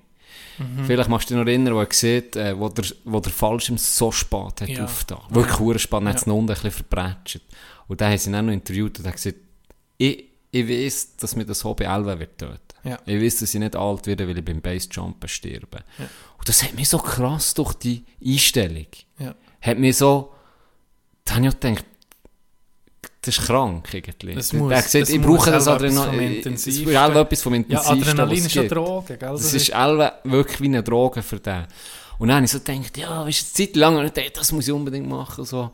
Mhm. 0.57 0.85
Vielleicht 0.85 1.09
machst 1.09 1.29
du 1.29 1.33
dich 1.33 1.41
noch 1.41 1.47
erinnern, 1.47 1.73
wo 1.75 1.79
er 1.79 1.87
sieht, 1.89 2.35
äh, 2.35 2.57
wo, 2.59 2.67
der, 2.69 2.85
wo 3.05 3.19
der 3.19 3.31
Fallschirm 3.31 3.77
so 3.77 4.11
spät 4.11 4.61
hat 4.61 4.67
Ja. 4.67 4.83
aufgetan. 4.83 5.19
Wirklich 5.29 5.57
ja. 5.59 5.79
spät, 5.79 6.03
hat 6.03 6.15
es 6.15 6.25
Ja. 6.25 6.27
ja. 6.27 6.37
unten 6.37 6.51
ein 6.51 6.53
bisschen 6.55 6.71
verbrätscht. 6.71 7.41
Und 7.87 8.01
dann 8.01 8.11
haben 8.11 8.17
sie 8.17 8.29
ihn 8.29 8.35
auch 8.35 8.41
noch 8.41 8.53
interviewt 8.53 8.99
und 8.99 9.07
hat 9.07 9.13
gesagt, 9.15 9.37
ich, 9.97 10.25
ich 10.51 10.67
weiß, 10.67 11.15
dass 11.17 11.35
mir 11.35 11.45
das 11.45 11.63
Hobby 11.63 11.85
11 11.85 12.19
wird 12.19 12.37
töten. 12.37 12.57
Ja. 12.83 12.97
Ich 13.05 13.21
weiß, 13.21 13.39
dass 13.39 13.53
ich 13.53 13.59
nicht 13.59 13.75
alt 13.75 14.07
werde, 14.07 14.27
weil 14.27 14.37
ich 14.37 14.45
beim 14.45 14.61
Basejumpen 14.61 15.29
sterbe. 15.29 15.83
Und 16.41 16.49
das 16.49 16.63
hat 16.63 16.73
mich 16.73 16.89
so 16.89 16.97
krass 16.97 17.53
durch 17.53 17.73
die 17.75 18.03
Einstellung. 18.25 18.87
Ja. 19.19 19.35
Hat 19.61 19.77
mich 19.77 19.95
so, 19.97 20.31
da 21.23 21.35
habe 21.35 21.45
ich 21.45 21.53
auch 21.53 21.59
gedacht, 21.59 21.85
das 23.21 23.37
ist 23.37 23.45
krank 23.45 23.93
irgendwie. 23.93 24.33
Das 24.33 24.49
Der 24.49 24.59
muss- 24.59 24.73
hat 24.73 24.83
gesagt, 24.85 25.03
das 25.03 25.09
ich 25.11 25.21
brauche 25.21 25.51
das 25.51 25.67
Adrenalin. 25.67 26.41
Es 26.43 26.65
ist 26.65 26.87
auch 26.95 27.15
etwas 27.15 27.41
vom 27.43 27.53
Ja, 27.53 27.59
Intensivsten, 27.59 28.01
Adrenalin 28.01 28.37
was 28.39 28.45
ist 28.47 28.55
ja 28.55 28.61
gibt. 28.63 28.75
Droge, 28.75 29.17
gell? 29.17 29.29
Das 29.29 29.53
ist 29.53 29.75
auch 29.75 30.11
wirklich 30.23 30.61
wie 30.61 30.65
eine 30.65 30.81
Droge 30.81 31.21
für 31.21 31.39
den. 31.39 31.67
Und 32.17 32.27
dann 32.29 32.37
habe 32.37 32.45
ich 32.45 32.51
so 32.51 32.59
gedacht, 32.59 32.97
ja, 32.97 33.23
weißt 33.23 33.57
du, 33.59 33.61
eine 33.61 33.67
Zeit 33.67 33.75
lang, 33.75 33.97
und 33.97 34.05
dachte, 34.17 34.31
das 34.33 34.51
muss 34.51 34.67
ich 34.67 34.73
unbedingt 34.73 35.07
machen. 35.07 35.45
So. 35.45 35.69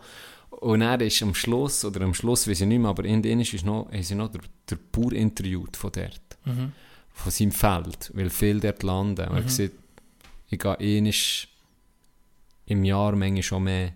Und 0.49 0.81
dann 0.81 0.99
ist 0.99 1.21
am 1.23 1.33
Schluss, 1.33 1.85
oder 1.85 2.01
am 2.01 2.13
Schluss 2.13 2.45
weiß 2.47 2.59
ich 2.61 2.67
nicht 2.67 2.79
mehr, 2.79 2.89
aber 2.89 3.05
in 3.05 3.21
Dänisch 3.21 3.53
ist 3.53 3.65
noch, 3.65 3.87
haben 3.89 4.03
sie 4.03 4.15
noch 4.15 4.29
der, 4.29 4.41
der 4.69 4.77
Bauer 4.91 5.13
interviewt 5.13 5.77
von 5.77 5.91
dort. 5.93 6.21
von 7.13 7.31
seinem 7.31 7.51
Feld, 7.51 8.11
weil 8.13 8.29
viel 8.29 8.59
dort 8.59 8.83
landen. 8.83 9.27
Und 9.29 9.35
er 9.37 9.41
Mhm. 9.43 9.49
sieht, 9.49 9.71
ich 10.49 10.59
gehe 10.59 10.77
einisch 10.79 11.47
im 12.65 12.83
Jahr 12.83 13.15
manchmal 13.15 13.43
schon 13.43 13.63
mehr, 13.63 13.91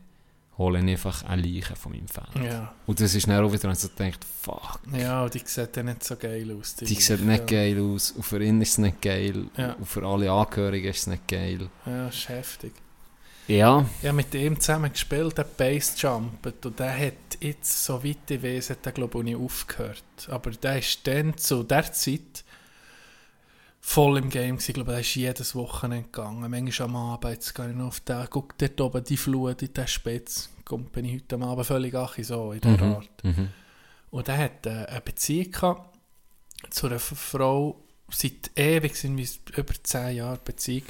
hole 0.57 0.79
einfach 0.79 1.23
eine 1.25 1.41
Leiche 1.41 1.75
von 1.75 1.91
meinem 1.93 2.07
Feld. 2.07 2.27
Ja. 2.45 2.73
Und 2.85 2.99
das 2.99 3.15
ist 3.15 3.27
dann 3.27 3.43
auch 3.43 3.51
wieder, 3.51 3.69
als 3.69 3.83
ich 3.83 3.91
denkt, 3.95 4.23
fuck, 4.23 4.79
Ja, 4.93 5.23
und 5.23 5.33
die 5.33 5.41
sieht 5.43 5.75
ja 5.75 5.83
nicht 5.83 6.03
so 6.03 6.15
geil 6.15 6.55
aus. 6.57 6.75
die 6.75 6.85
sieht 6.85 7.21
nicht 7.21 7.39
ja. 7.39 7.45
geil 7.45 7.79
aus, 7.81 8.11
und 8.11 8.23
für 8.23 8.43
ihn 8.43 8.61
ist 8.61 8.71
es 8.71 8.77
nicht 8.77 9.01
geil, 9.01 9.45
Ja. 9.57 9.73
und 9.73 9.85
für 9.87 10.05
alle 10.05 10.31
Angehörigen 10.31 10.89
ist 10.89 10.99
es 10.99 11.07
nicht 11.07 11.27
geil. 11.27 11.69
Ja, 11.85 12.07
ist 12.07 12.29
heftig. 12.29 12.73
Ja, 13.47 13.85
Ich 14.01 14.07
habe 14.07 14.15
mit 14.17 14.33
ihm 14.35 14.57
zusammen 14.59 14.91
gespielt, 14.93 15.37
der 15.37 15.43
Bassjumpet, 15.45 16.65
und 16.65 16.79
der 16.79 16.97
hat 16.97 17.13
jetzt, 17.41 17.83
so 17.85 18.01
weit 18.03 18.29
ich 18.29 18.43
weiß, 18.43 18.69
hat 18.69 18.85
der 18.85 18.91
glaube 18.93 19.17
ich 19.19 19.23
nicht 19.25 19.37
aufgehört. 19.37 20.03
Aber 20.29 20.51
der 20.51 20.77
ist 20.79 21.05
dann 21.07 21.35
zu 21.37 21.63
der 21.63 21.91
Zeit 21.91 22.43
voll 23.81 24.17
im 24.19 24.29
Game 24.29 24.55
gewesen. 24.57 24.71
Ich 24.71 24.73
glaube, 24.75 24.91
der 24.91 25.01
ist 25.01 25.15
jedes 25.15 25.55
Wochenende 25.55 26.05
gegangen. 26.05 26.49
Manchmal 26.49 26.87
am 26.89 26.95
Abend, 26.95 27.33
jetzt 27.33 27.53
gehe 27.55 27.69
ich 27.71 27.75
noch 27.75 27.87
auf 27.87 27.99
den, 28.01 28.27
guck 28.29 28.57
dort 28.57 28.79
oben, 28.79 29.03
die 29.03 29.17
Flut 29.17 29.61
in 29.63 29.73
den 29.73 29.87
Spitz. 29.87 30.49
Kommt, 30.65 30.91
bin 30.91 31.05
ich 31.05 31.15
heute 31.15 31.35
am 31.35 31.43
Abend 31.43 31.65
völlig 31.65 31.93
achi 31.95 32.23
so 32.23 32.51
in 32.53 32.61
der 32.61 32.71
Mhm. 32.77 32.93
Art. 32.95 33.23
mhm. 33.23 33.49
Und 34.11 34.27
er 34.27 34.37
hat 34.37 34.65
äh, 34.65 34.85
eine 34.85 35.01
Beziehung 35.01 35.51
gehabt 35.51 35.97
zu 36.69 36.87
einer 36.87 36.99
Frau, 36.99 37.81
seit 38.11 38.51
ewig, 38.55 38.95
sind 38.95 39.17
wir 39.17 39.27
über 39.57 39.73
10 39.81 40.15
Jahre 40.17 40.39
Beziehung. 40.43 40.83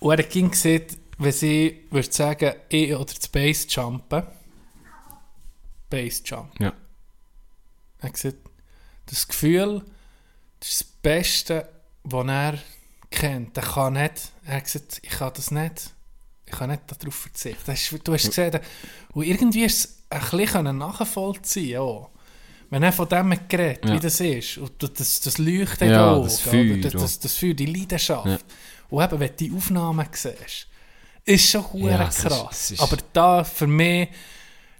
Und 0.00 0.18
er 0.18 0.24
ging 0.24 0.50
gesehen, 0.50 0.84
wenn 1.18 1.32
sie, 1.32 1.86
würde 1.90 2.12
sagen, 2.12 2.54
ich 2.68 2.92
oder 2.94 3.04
das 3.14 3.28
Bassjumpen, 3.28 4.24
Bassjump. 5.90 6.58
Ja. 6.60 6.72
Er 8.00 8.08
hat 8.08 8.14
gesagt, 8.14 8.36
das 9.06 9.28
Gefühl, 9.28 9.82
das 10.64 10.80
ist 10.80 11.02
Beste, 11.02 11.68
was 12.04 12.26
er 12.26 12.58
kennt. 13.10 13.56
Er 13.56 13.62
kann 13.62 13.92
nicht, 13.94 14.32
er 14.46 14.56
hat 14.56 14.64
gesagt, 14.64 15.00
ich 15.02 15.10
kann 15.10 15.32
das 15.34 15.50
nicht, 15.50 15.90
ich 16.46 16.52
kann 16.52 16.70
nicht 16.70 16.82
darauf 16.88 17.14
verzichten. 17.14 17.70
Ist, 17.70 17.94
du 18.04 18.12
hast 18.14 18.26
gesehen, 18.26 18.60
und 19.12 19.24
irgendwie 19.24 19.64
ist 19.64 19.84
es 19.84 19.98
ein 20.10 20.38
bisschen 20.38 20.78
nachvollziehen 20.78 21.78
auch. 21.78 22.10
Wenn 22.70 22.82
er 22.82 22.92
von 22.92 23.08
dem 23.08 23.38
geredet, 23.48 23.84
Ja. 23.84 23.94
wie 23.94 24.00
das 24.00 24.18
ist, 24.20 24.58
und 24.58 24.72
das, 24.82 25.20
das 25.20 25.38
Leuchtet 25.38 25.90
Ja, 25.90 26.12
auch, 26.12 26.24
das? 26.24 26.40
Feuer 26.40 26.76
das, 26.78 26.92
das, 26.92 27.18
das 27.20 27.34
Feuer, 27.36 27.54
die 27.54 27.66
Leidenschaft. 27.66 28.26
Ja. 28.26 28.38
Und 28.88 29.04
eben, 29.04 29.20
wenn 29.20 29.28
du 29.28 29.34
die 29.34 29.52
Aufnahmen 29.52 30.06
siehst, 30.12 30.66
ist 31.24 31.50
schon 31.50 31.64
Ja, 31.74 32.08
ist- 32.08 32.18
krass. 32.22 32.48
es 32.52 32.70
ist- 32.72 32.80
Aber 32.80 32.96
da 33.12 33.44
für 33.44 33.66
mich, 33.66 34.08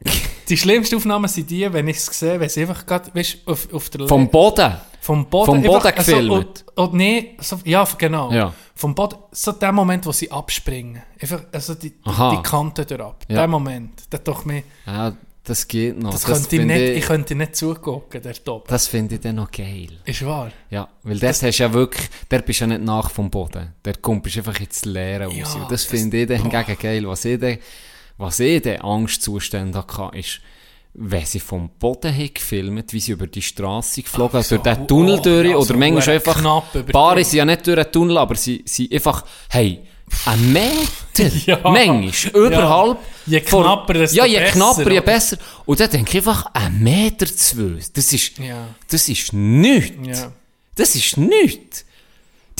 die 0.49 0.57
schlimmsten 0.57 0.97
Aufnahmen 0.97 1.29
sind 1.29 1.51
die, 1.51 1.73
wenn 1.73 1.89
ich 1.89 1.97
es 1.99 2.07
sehe, 2.07 2.39
wenn 2.41 2.49
sie 2.49 2.63
einfach 2.63 2.85
gerade, 2.87 3.15
weißt, 3.15 3.39
auf, 3.47 3.73
auf 3.73 3.89
der 3.91 4.07
vom 4.09 4.29
Boden. 4.29 4.75
vom 5.01 5.27
Boden, 5.27 5.47
vom 5.47 5.63
Boden 5.63 5.77
einfach, 5.87 5.95
gefilmt. 5.95 6.31
und, 6.31 6.65
und 6.79 6.95
nee, 6.95 7.37
so, 7.41 7.59
ja, 7.65 7.87
genau. 7.99 8.31
Ja. 8.33 8.53
Vom 8.75 8.95
Boden, 8.95 9.17
so 9.33 9.53
der 9.53 9.73
Moment, 9.73 10.05
wo 10.07 10.13
sie 10.13 10.31
abspringen. 10.31 11.03
Einfach, 11.21 11.43
also 11.53 11.75
die, 11.75 11.91
die, 11.91 11.97
Aha. 12.05 12.37
die 12.37 12.43
Kante 12.43 12.85
durchab. 12.85 13.25
Ja. 13.29 13.37
Der 13.37 13.49
Moment, 13.49 14.13
der 14.13 14.19
doch 14.21 14.45
mir, 14.45 14.63
Ja, 14.87 15.15
das 15.45 15.69
geht 15.69 15.99
noch. 15.99 16.11
das, 16.11 16.25
könnte 16.25 16.57
ich 16.57 16.65
nicht, 16.65 16.81
ich 16.81 17.05
könnte 17.05 17.35
nicht 17.35 17.55
zugucken, 17.55 18.21
der 18.23 18.33
Top. 18.33 18.67
Das 18.69 18.87
finde 18.89 19.17
ich 19.17 19.21
dann 19.21 19.37
noch 19.37 19.51
geil. 19.51 19.89
Ist 20.07 20.25
wahr. 20.25 20.51
Ja, 20.71 20.89
weil 21.03 21.19
dort 21.19 21.43
hast 21.43 21.59
du 21.59 21.63
ja 21.63 21.73
wirklich, 21.73 22.09
der 22.31 22.41
bist 22.41 22.61
ja 22.61 22.67
nicht 22.67 22.83
nach 22.83 23.11
vom 23.11 23.31
Boden. 23.31 23.75
Der 23.85 23.95
kommt 23.97 24.25
einfach 24.37 24.59
ins 24.59 24.85
Leere 24.87 25.27
raus. 25.27 25.35
Ja, 25.37 25.45
Und 25.63 25.63
das, 25.71 25.83
das- 25.83 25.85
finde 25.85 26.23
ich 26.23 26.29
dann 26.29 26.41
hingegen 26.43 26.79
geil. 26.81 27.07
Was 27.07 27.25
ich 27.27 27.39
dann, 27.39 27.59
was 28.19 28.41
ich 28.41 28.63
dann 28.63 28.81
Angstzustände 28.81 29.79
hatte, 29.79 30.19
ist, 30.19 30.41
wenn 30.95 31.27
sie 31.27 31.41
vom 31.41 31.71
Boden 31.81 32.15
haben 32.15 32.33
gefilmt, 32.33 32.93
wie 32.93 33.01
sie 33.01 33.13
über 33.13 33.27
die 33.27 33.43
Straße 33.43 34.03
geflogen 34.03 34.41
Ach 34.41 34.45
so, 34.45 34.57
durch 34.59 34.77
den 34.77 34.87
Tunnel 34.87 35.19
oh, 35.19 35.23
durch, 35.23 35.49
ja, 35.49 35.57
oder 35.57 35.65
so 35.67 35.75
manchmal 35.75 36.03
hure 36.03 36.13
einfach, 36.13 36.39
knapp 36.41 36.93
Paare 36.93 37.25
sind 37.25 37.39
ja 37.39 37.45
nicht 37.45 37.67
durch 37.67 37.83
den 37.83 37.93
Tunnel, 37.93 38.19
aber 38.19 38.37
sie 38.37 38.63
sind 38.65 38.93
einfach, 38.93 39.25
hey, 39.49 39.81
ein 40.27 40.53
Meter, 40.53 41.35
Ja. 41.47 41.59
manchmal, 41.65 42.47
überhalb. 42.47 42.99
Je 43.27 43.41
vor- 43.41 43.65
knapper, 43.65 43.95
desto 43.95 44.17
Ja, 44.19 44.27
je 44.27 44.39
besser, 44.39 44.53
knapper, 44.53 44.93
je 44.93 45.01
besser. 45.01 45.39
Und 45.65 45.81
dann 45.81 45.91
denke 45.91 46.11
ich 46.11 46.17
einfach, 46.29 46.47
ein 46.55 46.81
Meter 46.81 47.27
zwei, 47.27 47.81
das 47.93 48.13
ist, 48.13 48.39
Ja. 48.39 48.69
das 48.89 49.09
ist 49.09 49.33
nichts. 49.33 50.21
Ja. 50.21 50.33
Das 50.77 50.95
ist 50.95 51.17
nichts. 51.17 51.85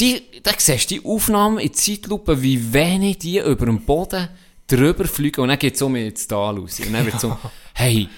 Die, 0.01 0.23
da 0.43 0.51
siehst 0.57 0.91
du 0.91 0.95
die 0.99 1.05
Aufnahmen 1.07 1.59
in 1.59 1.73
Zeitlupe, 1.73 2.43
wie 2.43 2.73
wenig 2.73 3.19
die 3.19 3.39
über 3.39 3.67
den 3.67 3.81
Boden 3.85 4.29
drüber 4.67 5.05
fliegen. 5.05 5.41
Und 5.41 5.49
dann 5.49 5.59
geht 5.59 5.75
es 5.75 5.83
um 5.83 5.95
ins 5.97 6.27
Tal 6.27 6.59
raus. 6.59 6.81
Und 6.81 6.93
dann 6.93 7.07
wird 7.07 7.21
so, 7.21 7.37
hey, 7.75 8.09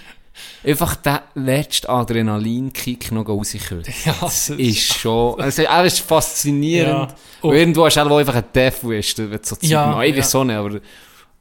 einfach 0.63 0.95
der 0.95 1.23
letzte 1.35 1.89
Adrenalinkick 1.89 3.11
noch 3.11 3.27
rauskommen. 3.27 3.83
Ja, 4.05 4.15
das 4.19 4.49
ist 4.49 4.93
schon, 4.93 5.39
also, 5.39 5.63
er 5.63 5.85
ist 5.85 5.99
faszinierend. 5.99 7.11
Ja. 7.11 7.15
Und 7.41 7.55
irgendwo 7.55 7.85
hast 7.85 7.95
du 7.95 8.01
auch 8.01 8.17
einfach 8.17 8.35
einen 8.35 8.51
Devil, 8.53 8.99
ist, 8.99 9.17
wenn 9.17 9.31
du 9.31 9.39
so 9.41 9.55
Zeug 9.55 9.69
Ja, 9.69 9.87
machst. 9.87 10.03
Ich 10.03 10.15
ja. 10.15 10.17
weiß 10.17 10.35
auch 10.35 10.43
nicht, 10.43 10.55
aber 10.55 10.79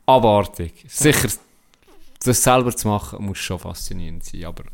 abartig. 0.06 0.72
Sicher, 0.88 1.28
das 2.24 2.42
selber 2.42 2.74
zu 2.74 2.88
machen, 2.88 3.24
muss 3.24 3.38
schon 3.38 3.58
faszinierend 3.58 4.24
sein, 4.24 4.44
aber 4.44 4.64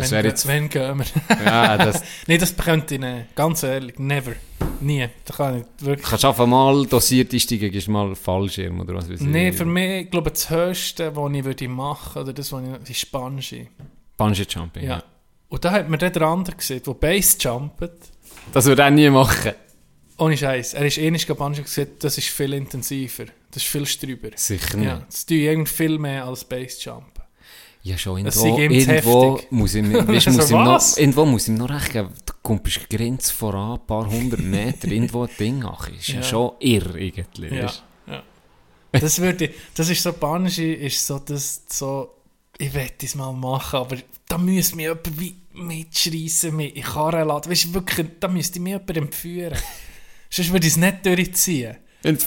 das 0.00 0.10
Wenn, 0.10 0.24
jetzt, 0.24 0.46
wenn 0.46 0.68
gehen 0.68 0.98
wir? 0.98 1.36
ja, 1.44 1.76
das, 1.78 2.02
nee, 2.26 2.38
das 2.38 2.56
könnte 2.56 2.94
ich 2.94 3.00
nicht. 3.00 3.34
Ganz 3.34 3.62
ehrlich, 3.62 3.98
never. 3.98 4.32
Nie. 4.80 5.08
Da 5.24 5.34
kann 5.34 5.58
ich 5.60 5.84
wirklich... 5.84 6.06
Kannst 6.08 6.24
einfach 6.24 6.46
mal 6.46 6.86
dosiert 6.86 7.32
einsteigen, 7.32 7.70
gibst 7.70 7.88
mal 7.88 8.14
Fallschirm 8.14 8.80
oder 8.80 8.94
was 8.94 9.10
weiß 9.10 9.20
ich. 9.20 9.26
Nee, 9.26 9.52
für 9.52 9.64
mich, 9.64 10.04
ich 10.04 10.10
glaube, 10.10 10.30
das 10.30 10.48
Höchste, 10.50 11.14
was 11.14 11.32
ich 11.32 11.44
würde 11.44 11.68
machen 11.68 12.22
oder 12.22 12.32
das, 12.32 12.52
was 12.52 12.62
ich... 12.84 12.90
ist 12.90 13.12
Bungee. 13.12 13.68
Bungee 14.16 14.46
Jumping, 14.48 14.82
Ja. 14.84 14.88
ja. 14.88 15.02
Und 15.48 15.64
da 15.64 15.72
hat 15.72 15.88
man 15.88 15.98
den 15.98 16.22
anderen 16.22 16.56
gesehen, 16.56 16.82
der 16.86 16.94
Base 16.94 17.36
jumpet. 17.40 17.92
Das 18.52 18.66
würde 18.66 18.82
er 18.82 18.90
nie 18.90 19.10
machen. 19.10 19.52
Ohne 20.16 20.36
Scheiß. 20.36 20.74
Er 20.74 20.86
ist 20.86 20.98
eh 20.98 21.10
nicht 21.10 21.26
Bungee 21.26 21.62
gesehen, 21.62 21.88
das 21.98 22.18
ist 22.18 22.28
viel 22.28 22.52
intensiver. 22.52 23.24
Das 23.50 23.62
ist 23.64 23.68
viel 23.68 23.86
strüber. 23.86 24.28
Sicher 24.36 24.76
nicht. 24.76 24.86
Ja, 24.86 25.02
das 25.06 25.26
tue 25.26 25.38
ich 25.38 25.44
irgendwie 25.44 25.72
viel 25.72 25.98
mehr 25.98 26.24
als 26.24 26.44
Base 26.44 26.76
Jump. 26.80 27.19
Ja, 27.82 27.96
schon 27.96 28.18
irgendwo, 28.18 28.46
ihm 28.46 28.80
zu 28.80 28.90
irgendwo 28.90 29.40
muss 29.50 29.74
ich, 29.74 29.82
mir- 29.82 30.06
weißt, 30.06 30.26
So, 30.26 30.32
muss 30.32 30.50
ihm 30.50 30.64
noch, 30.64 30.96
irgendwo 30.98 31.24
muss 31.24 31.48
ihm 31.48 31.54
noch 31.54 31.70
recht 31.70 31.92
geben, 31.92 32.10
du 32.26 32.32
kommst 32.42 32.90
Grenze 32.90 33.32
voran, 33.32 33.78
ein 33.80 33.86
paar 33.86 34.06
hundert 34.10 34.40
Meter, 34.40 34.88
irgendwo 34.90 35.22
ein 35.24 35.30
Ding 35.38 35.64
ach, 35.64 35.88
ist 35.88 36.08
ja. 36.08 36.22
Schon 36.22 36.52
irr 36.60 36.94
irgendwie. 36.94 37.56
Ja. 37.56 37.72
ja. 38.06 38.22
Das 38.92 39.18
würde 39.20 39.46
ich, 39.46 39.50
das 39.74 39.88
ist 39.88 40.02
so 40.02 40.12
Bungee, 40.12 40.74
ist 40.74 41.06
so 41.06 41.18
das, 41.20 41.62
so, 41.70 42.10
ich 42.58 42.74
werde 42.74 42.92
es 43.02 43.14
mal 43.14 43.32
machen, 43.32 43.78
aber 43.80 43.96
da 44.28 44.36
müsste 44.36 44.76
mich 44.76 44.84
jemand 44.84 45.18
wie 45.20 45.36
mitschreissen, 45.54 46.54
mich 46.56 46.68
in 46.70 46.74
die 46.74 46.80
Karre 46.82 47.24
laden. 47.24 47.50
Weißt 47.50 47.64
du, 47.66 47.74
wirklich, 47.74 48.06
da 48.20 48.28
müsste 48.28 48.60
mich 48.60 48.72
jemand 48.72 48.96
entführen. 48.96 49.54
Sonst 50.30 50.52
würde 50.52 50.66
ich 50.66 50.72
es 50.74 50.76
nicht 50.76 51.04
durchziehen. 51.06 51.76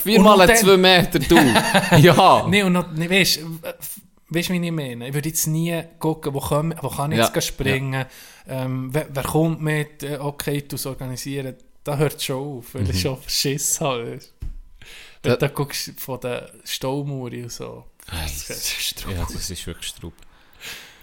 Viermal 0.02 0.40
Und 0.40 0.48
dann- 0.48 0.56
zwei 0.56 0.76
Meter 0.76 1.18
du, 1.20 1.36
ja. 1.98 2.46
Nee, 2.48 2.62
und 2.64 2.72
noch, 2.72 2.90
nee, 2.92 3.08
weißt 3.08 3.40
du, 4.34 4.38
weißt, 4.38 4.50
wie 4.50 4.64
ich 4.66 4.72
meine? 4.72 5.08
Ich 5.08 5.14
würde 5.14 5.28
jetzt 5.28 5.46
nie 5.46 5.82
gucken, 5.98 6.34
wo, 6.34 6.40
kann, 6.40 6.74
wo 6.82 6.88
kann 6.88 7.12
ich 7.12 7.18
Ja, 7.18 7.30
jetzt 7.32 7.46
springen, 7.46 8.04
ähm, 8.48 8.90
wer, 8.92 9.06
wer 9.10 9.22
kommt 9.22 9.60
mit, 9.62 10.02
äh, 10.02 10.18
okay, 10.18 10.62
du 10.62 10.76
organisieren. 10.88 11.54
Da 11.82 11.96
hört 11.96 12.16
es 12.16 12.24
schon 12.24 12.36
auf, 12.58 12.74
weil 12.74 12.88
ich 12.90 13.00
schon 13.00 13.18
Schiss 13.26 13.80
habe. 13.80 14.18
du. 14.18 14.46
Wenn 15.22 15.38
Da- 15.38 15.48
du 15.48 15.54
guckst 15.54 15.92
von 15.98 16.20
der 16.20 16.50
Staumauer 16.64 17.30
und 17.32 17.52
so. 17.52 17.84
Das 18.10 18.46
das 18.48 18.58
ist 18.58 19.04
ja, 19.10 19.24
das 19.32 19.50
ist 19.50 19.66
wirklich 19.66 19.88
Strub. 19.88 20.12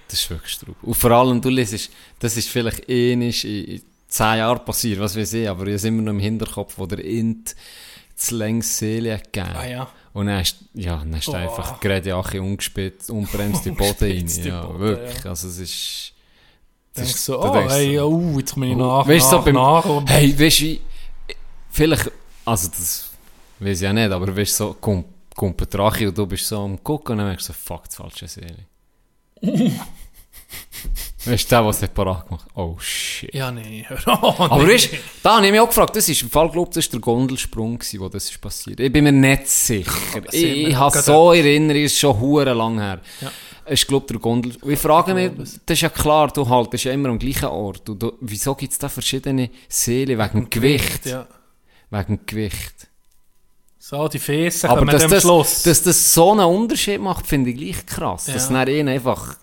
Das 0.07 0.19
ist 0.19 0.29
wirklich 0.29 0.51
Strub. 0.51 0.75
Und 0.83 0.93
vor 0.93 1.11
allem, 1.11 1.41
du 1.41 1.49
liest, 1.49 1.89
das 2.19 2.37
ist 2.37 2.49
vielleicht 2.49 2.87
ähnlich 2.89 3.43
in, 3.45 3.65
in 3.77 3.81
zehn 4.07 4.37
Jahren 4.37 4.63
passiert, 4.65 4.99
was 4.99 5.15
weiß 5.15 5.33
ich, 5.33 5.49
aber 5.49 5.65
ich 5.67 5.77
habe 5.79 5.87
immer 5.87 6.01
noch 6.03 6.11
im 6.11 6.19
Hinterkopf, 6.19 6.77
wo 6.77 6.85
der 6.85 7.03
Int 7.03 7.55
das 8.21 8.31
längste 8.31 8.73
Seele 8.73 9.17
gegeben. 9.19 9.55
Ah 9.55 9.65
ja. 9.67 9.87
Und 10.13 10.27
dann 10.27 10.39
hast, 10.39 10.57
ja, 10.73 10.97
dann 10.97 11.15
hast 11.15 11.27
du 11.27 11.31
Oh. 11.31 11.35
einfach 11.35 11.79
gerade 11.79 12.13
Ache 12.15 12.41
umgespitzt, 12.41 13.09
unbremst 13.09 13.65
in 13.65 13.75
den 13.75 13.77
Boden 13.77 14.03
rein. 14.11 14.27
Ja, 14.43 14.61
Boden, 14.65 14.79
wirklich. 14.79 15.23
ja. 15.23 15.29
Also 15.29 15.47
es 15.47 15.57
ist... 15.59 16.13
Denkst 16.97 17.15
so, 17.15 17.41
oh, 17.41 17.53
denkst 17.53 17.73
hey, 17.73 17.97
so, 17.97 18.05
oh, 18.07 18.37
jetzt 18.39 18.53
komme 18.53 18.67
ich 18.67 18.75
oh, 18.75 18.79
nach, 18.79 19.07
weißt 19.07 19.25
du, 19.25 19.29
so 19.29 19.37
nach, 19.37 19.45
beim- 19.45 19.55
nach. 19.55 19.85
Und 19.85 20.09
Hey, 20.09 20.37
weißt 20.37 20.59
du, 20.59 20.63
wie- 20.65 20.81
vielleicht, 21.69 22.11
also 22.43 22.67
das 22.67 23.09
weiß 23.59 23.77
ich 23.77 23.83
ja 23.83 23.93
nicht, 23.93 24.11
aber 24.11 24.27
weißt 24.35 24.59
du, 24.59 24.63
so, 24.65 24.73
kommt, 24.73 25.05
kommt 25.33 25.73
Drache 25.73 26.09
und 26.09 26.17
du 26.17 26.27
bist 26.27 26.45
so 26.47 26.59
am 26.59 26.83
Gucken 26.83 27.13
und 27.13 27.17
dann 27.19 27.27
merkst 27.27 27.47
du 27.47 27.53
so, 27.53 27.59
fuck, 27.63 27.85
das 27.85 27.95
falsche 27.95 28.27
Seele. 28.27 28.65
weißt 31.25 31.45
du, 31.45 31.55
der, 31.55 31.65
was 31.65 31.81
hat 31.81 31.93
parat 31.93 32.27
gemacht 32.27 32.47
Oh 32.55 32.75
shit. 32.79 33.33
ja, 33.33 33.51
nee, 33.51 33.85
hör 33.87 34.23
auf. 34.23 34.39
Aber 34.39 34.63
nee. 34.63 34.73
weißt 34.73 34.89
da 35.23 35.37
habe 35.37 35.45
ich 35.45 35.51
mich 35.51 35.61
auch 35.61 35.67
gefragt, 35.67 35.95
das 35.95 36.09
ist 36.09 36.21
im 36.21 36.29
Fall, 36.29 36.49
glaube 36.49 36.69
das 36.73 36.85
ist 36.85 36.93
der 36.93 36.99
Gondelsprung, 36.99 37.77
gewesen, 37.77 37.99
wo 37.99 38.09
das 38.09 38.29
ist 38.29 38.41
passiert. 38.41 38.79
Ich 38.79 38.91
bin 38.91 39.03
mir 39.03 39.11
nicht 39.11 39.47
sicher. 39.47 39.91
ich 40.31 40.43
ich 40.43 40.73
noch 40.73 40.79
habe 40.79 41.01
so 41.01 41.33
Erinnerung, 41.33 41.83
es 41.83 41.93
ist 41.93 41.99
schon 41.99 42.19
hure 42.19 42.53
lang 42.53 42.79
her. 42.79 43.01
Ja. 43.21 43.31
Ist, 43.65 43.87
glaube 43.87 44.07
der 44.07 44.19
Gondel... 44.19 44.57
Ich 44.67 44.79
frage 44.79 45.13
mich, 45.13 45.31
das 45.37 45.75
ist 45.75 45.81
ja 45.81 45.89
klar, 45.89 46.29
du 46.29 46.47
haltest 46.49 46.83
ja 46.83 46.91
immer 46.91 47.09
am 47.09 47.19
gleichen 47.19 47.45
Ort. 47.45 47.87
Und 47.89 48.01
du, 48.01 48.13
wieso 48.19 48.55
gibt 48.55 48.73
es 48.73 48.79
da 48.79 48.89
verschiedene 48.89 49.49
Seelen 49.69 50.17
wegen 50.17 50.41
dem 50.41 50.49
Gewicht? 50.49 51.05
Ja. 51.05 51.27
Wegen 51.91 52.17
dem 52.17 52.25
Gewicht. 52.25 52.87
So, 53.77 54.07
die 54.07 54.19
Fäße 54.19 54.69
Aber 54.69 54.85
dass 54.85 55.07
das, 55.07 55.23
Schluss. 55.23 55.63
dass 55.63 55.83
das 55.83 56.13
so 56.13 56.31
einen 56.31 56.45
Unterschied 56.45 56.99
macht, 57.01 57.27
finde 57.27 57.51
ich 57.51 57.57
gleich 57.57 57.85
krass. 57.85 58.27
Ja. 58.27 58.33
Dass 58.33 58.49
dann 58.49 58.67
ihn 58.67 58.87
einfach... 58.87 59.37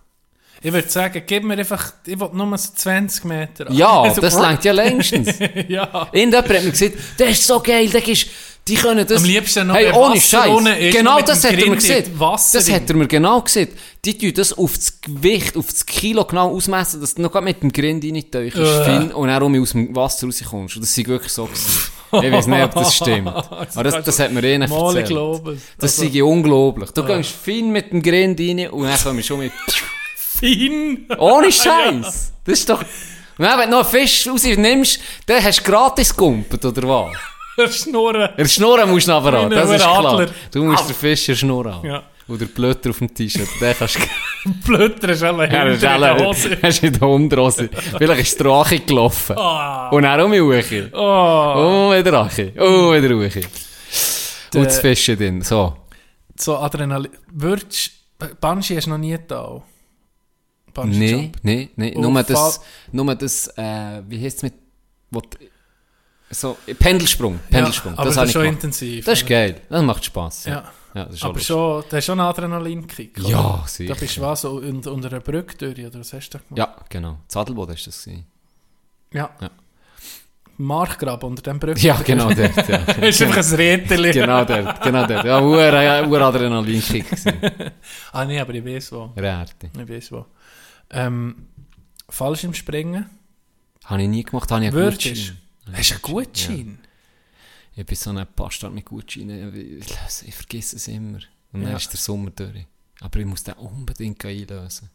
Ich 0.60 0.72
würde 0.72 0.88
sagen, 0.88 1.22
gib 1.24 1.44
mir 1.44 1.56
einfach, 1.56 1.92
ich 2.04 2.18
will 2.18 2.30
nur 2.32 2.58
so 2.58 2.70
20 2.74 3.24
Meter. 3.24 3.70
Ja, 3.70 4.02
Also, 4.02 4.20
das 4.20 4.34
längt 4.38 4.64
ja 4.64 4.72
längstens. 4.72 5.38
ja. 5.68 6.08
Irgendjemand 6.12 6.48
hat 6.48 6.64
mir 6.64 6.70
gesagt, 6.72 6.94
das 7.16 7.30
ist 7.30 7.46
so 7.46 7.60
geil, 7.60 7.88
das 7.88 8.02
ist, 8.08 8.26
die 8.66 8.74
können 8.74 9.06
das... 9.06 9.18
Am 9.22 9.24
liebsten 9.28 9.68
noch, 9.68 9.76
hey, 9.76 9.92
ohne 9.92 10.20
Scheiß. 10.20 10.50
Genau 10.92 11.20
das 11.20 11.44
hat 11.44 11.52
er 11.52 11.68
mir 11.68 11.76
gesagt. 11.76 12.10
Das 12.18 12.70
hat 12.70 12.90
er 12.90 12.96
mir 12.96 13.06
genau 13.06 13.40
gesagt. 13.40 13.68
Die 14.04 14.18
tun 14.18 14.32
das 14.34 14.52
auf 14.52 14.74
das 14.74 15.00
Gewicht, 15.00 15.56
auf 15.56 15.66
das 15.68 15.86
Kilo 15.86 16.24
genau 16.24 16.54
ausmessen, 16.54 17.00
dass 17.00 17.14
du 17.14 17.22
noch 17.22 17.40
mit 17.40 17.62
dem 17.62 17.72
Grind 17.72 18.04
reintauchst, 18.04 18.56
Äh. 18.56 18.84
fein, 18.84 19.12
und 19.12 19.28
dann 19.28 19.42
um 19.42 19.62
aus 19.62 19.70
dem 19.72 19.94
Wasser 19.94 20.26
rauskommst. 20.26 20.76
Und 20.76 20.82
das 20.82 20.92
sei 20.94 21.04
wirklich 21.06 21.32
so 21.32 21.44
gewesen. 21.46 21.92
Ich 22.10 22.32
weiß 22.32 22.46
nicht, 22.48 22.64
ob 22.64 22.74
das 22.74 22.96
stimmt. 22.96 23.28
Aber 23.50 23.84
das, 23.84 24.04
das 24.04 24.18
hat 24.18 24.32
mir 24.32 24.42
eh 24.42 24.58
nicht 24.58 24.72
erzählt. 24.72 25.10
Das 25.78 25.98
Also, 25.98 26.10
sei 26.12 26.22
unglaublich. 26.24 26.90
Du 26.90 27.04
gehst 27.04 27.30
fein 27.30 27.70
mit 27.70 27.92
dem 27.92 28.02
Grind 28.02 28.40
rein 28.40 28.68
und 28.70 28.82
dann 28.84 28.98
kommst 28.98 29.18
du 29.18 29.22
schon 29.22 29.38
mit... 29.38 29.52
fein. 30.40 31.06
Ohne 31.18 31.52
Scheiß. 31.52 32.32
Das 32.44 32.58
ist 32.58 32.68
doch... 32.68 32.82
Wenn 33.36 33.48
du 33.48 33.70
noch 33.70 33.78
einen 33.78 33.84
Fisch 33.84 34.26
rausnimmst, 34.26 35.00
dann 35.26 35.44
hast 35.44 35.60
du 35.60 35.70
gratis 35.70 36.10
gegumpelt, 36.10 36.64
oder 36.64 36.88
was? 36.88 37.76
Schnurren. 37.76 38.30
Er 38.36 38.48
Schnurren 38.48 38.90
musst 38.90 39.06
du 39.08 39.12
aber 39.12 39.32
an, 39.34 39.44
ein 39.44 39.50
das 39.50 39.70
ist 39.70 39.82
klar. 39.82 40.26
Du 40.50 40.64
musst 40.64 40.88
den 40.88 40.94
Fisch 40.96 41.38
Schnurren 41.38 41.72
an. 41.72 41.84
Ja. 41.84 42.02
Oder 42.28 42.44
Blötter 42.44 42.90
auf 42.90 42.98
dem 42.98 43.12
T-Shirt. 43.12 43.48
Den 43.60 43.74
kannst 43.78 43.96
du... 43.96 44.00
Blöder 44.66 45.08
ist 45.08 45.22
alle 45.22 45.50
Ja, 45.50 45.64
hinter 45.64 45.68
in 45.68 45.74
ist 45.74 45.82
der 45.82 46.26
Hose. 46.26 46.58
hast 46.62 46.82
du 46.82 46.86
in 46.86 46.92
der 46.92 47.08
Unterhose. 47.08 47.70
Vielleicht 47.96 48.20
ist 48.20 48.40
der 48.40 48.46
Drache 48.46 48.80
gelaufen. 48.80 49.38
Ah. 49.38 49.88
Und 49.88 50.02
dann 50.02 50.20
um 50.20 50.32
die 50.32 50.40
Uche. 50.40 50.90
Oh. 50.92 51.88
Oh, 51.88 51.92
wieder 51.92 52.10
Drache. 52.10 52.52
Oh, 52.58 52.92
wieder 52.92 53.14
Uche. 53.14 53.40
Und 54.54 54.64
das 54.66 54.78
Fischen 54.80 55.16
drin. 55.16 55.42
So. 55.42 55.74
So 56.36 56.58
Adrenalin. 56.58 57.12
Würdest 57.32 57.92
Banshee 58.40 58.76
hast 58.76 58.86
du 58.86 58.90
noch 58.90 58.98
nie 58.98 59.16
da. 60.82 60.98
Nein, 60.98 61.32
nein, 61.42 61.68
nein. 61.76 61.92
Und 61.94 62.02
Nur 62.02 62.22
das, 62.22 62.60
nur 62.92 63.14
das, 63.14 63.48
äh, 63.56 64.02
wie 64.08 64.22
heisst 64.24 64.38
es 64.38 64.42
mit, 64.44 64.54
wo 65.10 65.20
so, 66.30 66.58
Pendelsprung, 66.78 67.40
Pendelsprung. 67.50 67.94
aber 67.96 68.10
das 68.10 68.16
ist 68.16 68.32
schon 68.32 68.42
gemacht. 68.42 68.54
intensiv. 68.56 69.04
Das 69.04 69.18
ist 69.18 69.24
oder? 69.24 69.30
geil. 69.30 69.60
Das 69.68 69.82
macht 69.82 70.04
Spass. 70.04 70.44
Ja. 70.44 70.52
Ja. 70.52 70.72
ja 70.94 71.04
das 71.06 71.14
ist 71.14 71.24
Aber 71.24 71.40
schon, 71.40 71.84
das 71.88 71.98
ist 72.00 72.04
schon 72.04 72.20
ein 72.20 72.26
Adrenalinkick. 72.26 73.18
oder? 73.18 73.28
Ja, 73.30 73.60
Da 73.62 73.66
sicher. 73.66 73.94
bist 73.94 74.16
du 74.18 74.20
was, 74.20 74.40
so 74.42 74.50
unter, 74.52 74.92
unter 74.92 75.08
einer 75.08 75.20
Brücke 75.20 75.56
durch, 75.56 75.86
oder 75.86 76.00
was 76.00 76.12
hast 76.12 76.28
du 76.30 76.38
da 76.38 76.44
gemacht? 76.44 76.58
Ja, 76.58 76.84
genau. 76.90 77.18
Zadelboden 77.28 77.74
ist 77.74 77.86
das 77.86 78.04
gewesen. 78.04 78.26
Ja. 79.14 79.30
Ja. 79.40 79.50
Markgrab 80.58 81.22
unter 81.22 81.40
dem 81.40 81.58
Brücke. 81.60 81.80
Ja, 81.80 81.94
genau 82.04 82.32
dort. 82.32 82.68
Ja. 82.68 82.76
ist 83.08 83.22
einfach 83.22 83.36
ein 83.48 83.54
Räteli. 83.54 84.10
genau 84.10 84.44
dort, 84.44 84.82
genau 84.82 85.06
dort. 85.06 85.24
Ja, 85.24 85.40
ur, 85.40 86.08
ur 86.10 86.20
Adrenalinkick 86.20 87.08
gewesen. 87.08 87.32
Ah, 88.12 88.24
nee, 88.24 88.40
aber 88.40 88.52
ich 88.54 88.64
weiß 88.64 88.92
wo. 88.92 89.12
Räte. 89.16 89.70
Ich 89.72 89.88
weiß 89.88 90.12
wo. 90.12 90.26
Ähm, 90.90 91.46
Fallschirmspringen. 92.08 93.06
Habe 93.84 94.02
ich 94.02 94.08
nie 94.08 94.22
gemacht, 94.22 94.50
habe 94.50 94.64
ich 94.64 94.72
einen 94.74 94.90
Gutschein. 94.90 95.38
Hast 95.72 95.90
du 95.90 95.94
einen 95.94 96.02
Gutschein? 96.02 96.78
Ich 97.74 97.86
bin 97.86 97.96
so 97.96 98.10
ein 98.10 98.26
Bastard 98.34 98.72
mit 98.74 98.84
Gutscheinen. 98.84 99.54
Ich, 99.54 100.28
ich 100.28 100.34
vergesse 100.34 100.76
es 100.76 100.88
immer. 100.88 101.18
Und 101.52 101.62
dann 101.62 101.70
Ja. 101.70 101.76
ist 101.76 101.90
der 101.92 101.98
Sommer 102.00 102.30
durch. 102.30 102.66
Aber 103.00 103.18
ich 103.20 103.26
muss 103.26 103.44
den 103.44 103.54
unbedingt 103.54 104.24
einlösen. 104.24 104.90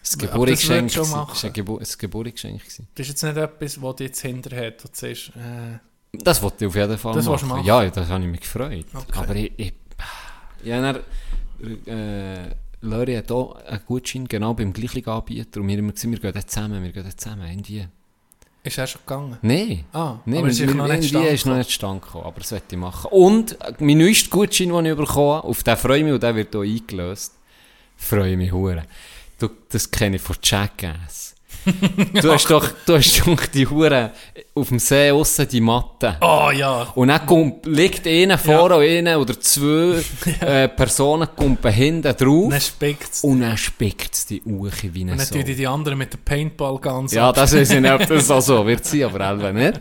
Das 0.00 0.16
Geburtsgeschenk. 0.18 0.90
schon 0.90 1.10
machen. 1.10 1.30
Das 1.32 1.42
war 1.44 1.50
ein 1.50 1.52
Gebur 1.54 1.80
ein 1.80 1.86
Geburtsgeschenk. 1.98 2.62
Das 2.64 2.78
ist 2.78 3.08
jetzt 3.08 3.22
nicht 3.22 3.36
etwas, 3.36 3.80
wo 3.80 3.92
du 3.92 4.04
jetzt 4.04 4.20
hinterher 4.20 4.70
du 4.72 4.84
siehst, 4.92 5.28
äh, 5.36 5.78
Das 6.12 6.40
wollte 6.42 6.64
ich 6.64 6.68
auf 6.68 6.74
jeden 6.76 6.98
Fall 6.98 7.14
Das 7.14 7.26
machen. 7.26 7.48
machen? 7.48 7.64
Ja, 7.64 7.88
das 7.88 8.08
habe 8.08 8.24
ich 8.24 8.30
mich 8.30 8.40
gefreut. 8.40 8.86
Okay. 8.94 9.18
Aber 9.18 9.34
ich... 9.36 9.52
ich 9.56 9.72
ja, 10.62 10.80
dann, 10.80 10.96
äh, 11.86 12.54
Lori 12.84 13.14
hat 13.14 13.30
auch 13.32 13.56
einen 13.64 13.80
Gutschein 13.86 14.26
genau 14.28 14.54
beim 14.54 14.72
gleichen 14.72 15.06
Anbieter 15.06 15.60
und 15.60 15.68
wir 15.68 15.74
haben 15.76 15.84
immer 15.84 15.92
gesagt, 15.92 16.12
wir 16.12 16.18
gehen 16.20 16.32
dort 16.34 16.50
zusammen, 16.50 16.82
wir 16.82 16.92
gehen 16.92 17.02
dort 17.02 17.20
zusammen. 17.20 17.46
Irgendwie... 17.48 17.86
ist 18.62 18.78
er 18.78 18.86
schon 18.86 19.00
gegangen? 19.06 19.38
Nein. 19.42 19.84
Ah, 19.92 20.16
Nein, 20.24 20.38
aber 20.38 20.48
ist 20.48 20.60
wir- 20.60 20.74
noch 20.74 20.88
nicht 20.88 21.12
ist 21.12 21.46
noch 21.46 21.56
nicht 21.56 21.70
stand 21.70 22.02
gekommen, 22.02 22.24
aber 22.24 22.40
das 22.40 22.52
werde 22.52 22.64
ich 22.70 22.76
machen. 22.78 23.08
Und 23.10 23.60
äh, 23.60 23.72
mein 23.78 23.98
neuester 23.98 24.30
Gutschein, 24.30 24.68
den 24.70 24.86
ich 24.86 24.96
bekommen 24.96 25.32
habe, 25.36 25.48
auf 25.48 25.62
den 25.62 25.76
freue 25.76 25.98
ich 25.98 26.04
mich 26.04 26.12
und 26.14 26.22
der 26.22 26.34
wird 26.34 26.54
auch 26.56 26.62
eingelöst. 26.62 27.34
Freue 27.96 28.32
ich 28.32 28.36
mich 28.36 28.52
hure. 28.52 28.84
Das 29.68 29.90
kenne 29.90 30.16
ich 30.16 30.22
von 30.22 30.36
Jackass. 30.42 31.33
Du 32.20 32.32
hast 32.32 32.50
doch, 32.50 32.70
du 32.86 32.94
hast 32.94 33.26
doch 33.26 33.46
die 33.46 33.66
Hure 33.66 34.12
auf 34.54 34.68
dem 34.68 34.78
See 34.78 35.10
aussen 35.10 35.48
die 35.48 35.60
Matte. 35.60 36.16
Oh 36.20 36.50
ja. 36.50 36.82
Und 36.94 37.08
dann 37.08 37.26
kommt, 37.26 37.66
liegt 37.66 38.06
einer 38.06 38.38
vorne 38.38 38.76
und 38.76 38.82
einer 38.84 39.20
oder 39.20 39.38
zwei 39.40 40.02
äh, 40.40 40.68
Personen 40.68 41.28
kumpen 41.34 41.72
hinten 41.72 42.16
drauf. 42.16 42.44
Und 42.44 42.50
dann 42.50 42.60
spickt 42.60 43.12
es. 43.12 43.24
Und 43.24 43.40
dann 43.40 43.56
spickt 43.56 44.14
es 44.14 44.26
die 44.26 44.42
Uche 44.42 44.94
wie 44.94 45.02
Und 45.02 45.10
eine 45.10 45.16
dann 45.18 45.26
Sau. 45.26 45.34
tun 45.36 45.44
die 45.44 45.54
die 45.54 45.66
anderen 45.66 45.98
mit 45.98 46.12
der 46.12 46.18
Paintball 46.18 46.78
ganz 46.78 47.12
Ja, 47.12 47.32
das 47.32 47.52
ich 47.52 47.68
nicht, 47.68 47.90
ob 47.90 48.06
das 48.06 48.30
auch 48.30 48.40
so 48.40 48.66
wird 48.66 48.84
sein, 48.84 49.04
aber 49.04 49.18
selber 49.18 49.52
nicht. 49.52 49.80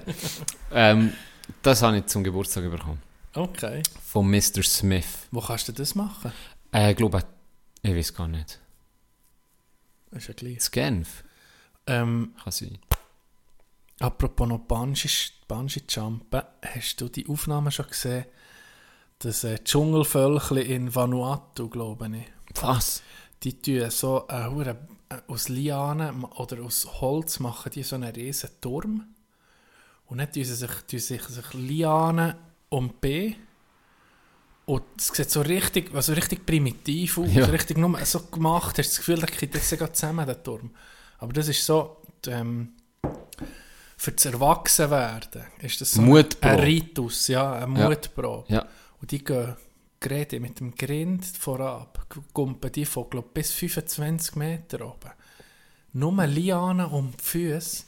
Ähm, 0.72 1.14
das 1.62 1.82
habe 1.82 1.98
ich 1.98 2.06
zum 2.08 2.24
Geburtstag 2.24 2.70
bekommen. 2.70 3.00
Okay. 3.36 3.82
Von 4.06 4.30
Mr. 4.30 4.64
Smith. 4.64 5.28
Wo 5.32 5.42
kannst 5.42 5.68
du 5.68 5.72
das 5.72 5.96
machen? 5.96 6.32
Äh, 6.74 6.92
ich 6.92 6.98
glaube, 6.98 7.24
ich 7.82 7.96
weiß 7.96 8.14
gar 8.14 8.28
nicht. 8.28 8.60
Das 10.12 10.24
ist 10.24 10.28
ja 10.28 10.34
gleich. 10.36 10.56
Das 10.58 10.72
Genf 10.72 11.24
Ähm, 11.86 12.34
kann 12.42 12.52
sein. 12.52 12.78
apropos 14.00 14.48
noch 14.48 14.60
Bungee, 14.60 15.10
Bungee 15.48 15.82
Jumpen, 15.88 16.42
hast 16.62 17.02
du 17.02 17.10
die 17.10 17.28
Aufnahmen 17.28 17.72
schon 17.72 17.88
gesehen? 17.88 18.26
Das 19.20 19.44
äh, 19.44 19.60
Dschungelvölkchen 19.64 20.58
in 20.58 20.94
Vanuatu, 20.94 21.70
glaube 21.70 22.10
ich. 22.18 22.62
Was? 22.62 23.02
Die 23.44 23.60
tun 23.62 23.90
so 23.90 24.28
äh, 24.30 24.70
äh, 24.70 24.76
aus 25.28 25.50
Lianen 25.50 26.24
oder 26.24 26.64
aus 26.64 27.02
Holz 27.02 27.40
machen 27.40 27.72
die 27.74 27.84
so 27.84 27.96
einen 27.96 28.14
riesen 28.14 28.50
Turm. 28.62 29.16
Und 30.06 30.18
dann 30.18 30.32
tun 30.32 30.44
sie 30.44 30.56
sich, 30.56 30.72
tun 30.88 31.00
sich, 31.00 31.24
sich 31.24 31.54
Lianen 31.54 32.36
um 32.70 32.94
Beine. 33.00 33.36
Und 34.66 34.84
es 34.98 35.08
sieht 35.08 35.30
so 35.30 35.42
richtig, 35.42 35.94
also 35.94 36.14
richtig 36.14 36.46
primitiv 36.46 37.18
aus. 37.18 37.34
Ja. 37.34 37.46
Richtig 37.46 37.78
nur 37.78 37.98
so 38.06 38.22
gemacht. 38.22 38.78
Hast 38.78 38.78
du 38.78 38.82
das 38.84 38.98
Gefühl, 38.98 39.20
der 39.20 39.28
geht 39.28 39.54
jetzt 39.54 39.70
sogar 39.70 39.92
zusammen, 39.94 40.26
der 40.26 40.42
Turm. 40.42 40.72
Aber 41.24 41.34
das 41.34 41.48
ist 41.48 41.66
so, 41.66 41.98
ähm, 42.28 42.74
für 43.98 44.12
das 44.12 44.26
Erwachsenwerden 44.26 45.44
ist 45.62 45.80
das 45.80 45.92
so 45.94 46.02
Mutprobe. 46.02 46.54
ein 46.54 46.60
Ritus, 46.60 47.30
ja, 47.30 47.54
eine 47.54 47.80
Ja. 47.80 47.88
Mutprobe. 47.90 48.54
Ja. 48.54 48.68
Und 49.02 49.12
die 49.12 49.24
gehen 49.24 49.56
gerade 50.02 50.40
mit 50.42 50.60
dem 50.60 50.76
Grind 50.76 51.26
vorab, 51.26 52.06
kumpen 52.34 52.72
die 52.74 52.86
von 52.86 53.10
glaub, 53.10 53.34
bis 53.34 53.52
25 53.52 54.36
Meter 54.36 54.86
oben. 54.86 55.12
Nur 55.94 56.26
Lianen 56.28 56.88
um 56.88 57.14
die 57.18 57.24
Füße, 57.24 57.84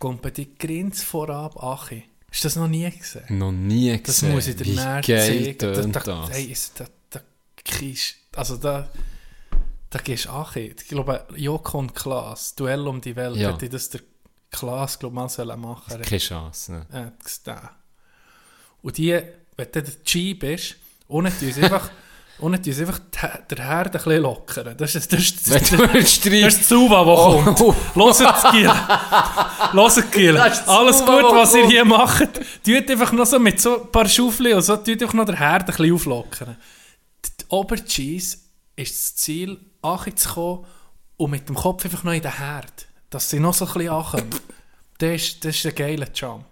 kumpen 0.00 0.32
die 0.32 0.52
Grinds 0.58 1.02
vorab 1.04 1.62
achi. 1.62 2.02
Hast 2.28 2.42
du 2.44 2.46
das 2.46 2.56
noch 2.56 2.68
nie 2.68 2.90
gesehen? 2.90 3.38
Noch 3.38 3.52
nie 3.52 3.90
gesehen. 3.90 4.02
Das 4.04 4.22
muss 4.22 4.46
ich 4.48 4.56
dir 4.56 4.74
näher 4.74 5.02
zeigen. 5.02 5.58
tönt 5.58 5.96
da, 5.96 6.00
das. 6.00 6.30
Hey, 6.30 6.44
ist, 6.46 6.80
da, 6.80 6.86
da, 7.10 7.20
also 8.34 8.56
da, 8.56 8.88
da 9.90 9.98
gehst 9.98 10.26
du 10.26 10.30
achi. 10.30 10.74
Ich 10.78 10.88
glaube, 10.88 11.26
Joko 11.36 11.78
und 11.78 11.94
Klaas, 11.94 12.54
Duell 12.54 12.86
um 12.86 13.00
die 13.00 13.16
Welt, 13.16 13.36
Ja. 13.36 13.50
hätte 13.52 13.68
das 13.68 13.90
der 13.90 14.00
Klaas, 14.50 14.98
glaube 14.98 15.14
ich, 15.14 15.16
mal 15.16 15.28
sollen 15.28 15.60
machen 15.60 16.02
Keine 16.02 16.18
Chance. 16.18 16.72
Ne? 16.72 16.86
äh, 16.92 17.24
gesehen. 17.24 17.60
Und 18.82 18.96
die, 18.98 19.12
wenn 19.56 19.66
du 19.72 19.82
der 19.82 19.94
G 20.04 20.34
bist, 20.34 20.76
tun 21.08 21.28
sie 21.52 21.62
einfach, 21.62 21.90
unten 22.38 22.62
tun 22.62 22.72
sie 22.72 22.82
einfach 22.82 23.00
der 23.50 23.58
Herd 23.64 23.86
ein 23.88 23.92
bisschen 23.92 24.22
lockern. 24.22 24.76
Das 24.76 24.94
ist, 24.94 25.12
das 25.12 25.20
ist, 25.20 25.50
das, 25.50 25.70
das, 25.70 25.78
das 25.92 26.04
ist 26.04 26.24
das 26.24 26.68
Zuba, 26.68 27.04
das 27.04 27.56
kommt. 27.56 27.94
Hört 27.96 28.20
es, 28.20 28.50
Giel. 28.52 28.70
Hört, 29.72 30.12
Giel. 30.12 30.34
Das 30.34 30.58
das 30.60 30.68
Alles 30.68 30.98
Zuba, 30.98 31.20
gut, 31.20 31.32
das 31.32 31.38
was 31.48 31.54
ihr 31.54 31.66
hier 31.66 31.84
macht. 31.84 32.28
Tut 32.64 32.90
einfach 32.90 33.12
noch 33.12 33.26
so 33.26 33.38
mit 33.38 33.60
so 33.60 33.82
ein 33.82 33.92
paar 33.92 34.08
Schaufeln 34.08 34.54
und 34.54 34.62
so, 34.62 34.76
tut 34.76 34.88
einfach 35.02 35.14
noch 35.14 35.26
der 35.26 35.36
Herd 35.36 35.62
ein 35.62 35.66
bisschen 35.66 35.94
auflockern. 35.94 36.56
Die 37.24 37.44
Ober-Cheese 37.48 38.38
ist 38.76 38.94
das 38.98 39.16
Ziel, 39.16 39.58
anzukommen 39.82 40.64
und 41.16 41.30
mit 41.30 41.48
dem 41.48 41.56
Kopf 41.56 41.84
einfach 41.84 42.04
noch 42.04 42.12
in 42.12 42.22
den 42.22 42.36
Herd. 42.38 42.86
Dass 43.10 43.28
sie 43.30 43.40
noch 43.40 43.54
so 43.54 43.66
ein 43.66 43.72
bisschen 43.72 43.90
ankommen. 43.90 44.30
Das 44.98 45.10
ist, 45.14 45.44
das 45.44 45.56
ist 45.56 45.66
ein 45.66 45.74
geiler 45.74 46.08
Jump. 46.14 46.44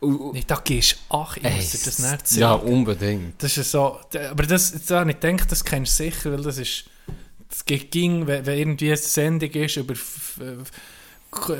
Nee, 0.00 0.44
da 0.46 0.56
gehst 0.62 0.92
du 1.10 1.14
ach, 1.16 1.36
ich 1.36 1.42
muss 1.42 1.70
das 1.72 1.98
nicht 1.98 2.36
ja, 2.36 2.56
zeigen. 2.58 2.72
unbedingt. 2.72 3.42
Das 3.42 3.56
ist 3.58 3.70
so, 3.72 3.98
aber 4.30 4.44
das, 4.44 4.72
da 4.86 5.04
ich 5.04 5.18
gedacht, 5.20 5.50
das 5.50 5.64
kennst 5.64 5.98
du 5.98 6.04
sicher, 6.04 6.30
weil 6.32 6.42
das 6.42 6.58
ist, 6.58 6.84
das 7.48 7.64
ging, 7.64 8.26
wenn, 8.26 8.46
wenn 8.46 8.58
irgendwie 8.58 8.88
eine 8.88 8.96
Sendung 8.96 9.50
ist 9.50 9.76
über 9.76 9.94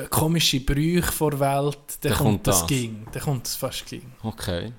komische 0.09 0.61
Brüche 0.61 1.11
vor 1.13 1.33
der 1.33 1.41
Welt, 1.41 1.79
dann 2.01 2.11
Dann 2.11 2.13
kommt, 2.13 2.29
kommt 2.31 2.47
das 2.47 2.61
das. 2.61 2.69
ging, 2.69 3.07
dann 3.13 3.23
kommt 3.23 3.47
das 3.47 3.57
fast 3.57 3.87
ging. 3.87 4.13
Okay. 4.23 4.73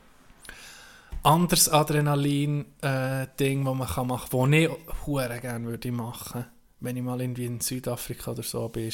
Anderes 1.23 1.67
Adrenalin-Ding, 1.69 3.65
das 3.65 3.75
man 3.75 3.87
kann 3.87 4.07
machen 4.07 4.29
kann, 4.29 4.51
das 4.51 4.59
ich 4.61 4.69
hure 5.05 5.39
gerne 5.39 5.65
würde 5.67 5.91
machen, 5.91 6.45
wenn 6.79 6.97
ich 6.97 7.03
mal 7.03 7.19
irgendwie 7.21 7.45
in 7.45 7.59
Südafrika 7.59 8.31
oder 8.31 8.43
so 8.43 8.69
bin, 8.69 8.91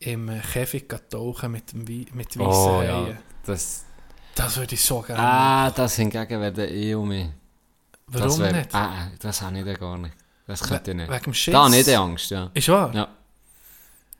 im 0.00 0.28
äh, 0.28 0.40
Käfig 0.40 0.88
tauchen 1.10 1.52
mit, 1.52 1.72
dem 1.72 1.86
Wei- 1.88 2.06
mit 2.12 2.38
weißen 2.38 2.48
Oh 2.72 2.82
ja. 2.82 3.08
Das, 3.44 3.84
Das 4.34 4.56
würde 4.56 4.74
ich 4.74 4.80
so 4.82 5.00
gerne 5.02 5.20
ah, 5.22 5.70
das 5.70 5.96
hingegen 5.96 6.40
wäre 6.40 6.52
der 6.52 6.70
eh 6.70 6.94
um 6.94 7.08
mich. 7.08 7.26
Warum 8.06 8.28
das 8.28 8.38
wär- 8.38 8.52
nicht? 8.52 8.74
Ah, 8.74 9.08
das 9.20 9.42
habe 9.42 9.58
ich 9.58 9.64
dann 9.64 9.74
gar 9.74 9.98
nicht. 9.98 10.14
Das 10.46 10.60
könnte 10.62 10.92
ich 10.92 10.96
nicht. 10.96 11.10
Wegen 11.10 11.24
dem 11.24 11.34
Schiss? 11.34 11.52
Da 11.52 11.64
habe 11.64 11.76
ich 11.76 11.84
dann 11.84 12.02
Angst, 12.10 12.30
ja. 12.30 12.50
Ist 12.54 12.68
wahr? 12.68 12.94
Ja. 12.94 13.08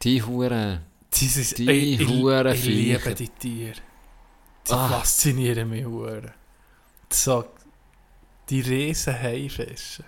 Die 0.02 0.22
Huren. 0.22 0.80
Dieses, 1.14 1.54
Die 1.54 1.66
ey, 1.68 1.94
ich, 1.94 2.06
Huren 2.08 2.54
ich 2.54 2.64
liebe 2.64 3.14
die 3.14 3.28
Tiere. 3.30 3.76
Die 4.68 4.72
Ah. 4.72 4.88
faszinieren 4.88 5.70
mich 5.70 5.86
Huren. 5.86 6.30
So, 7.10 7.44
die 8.48 8.60
riesen 8.60 9.14
Haifische. 9.20 10.04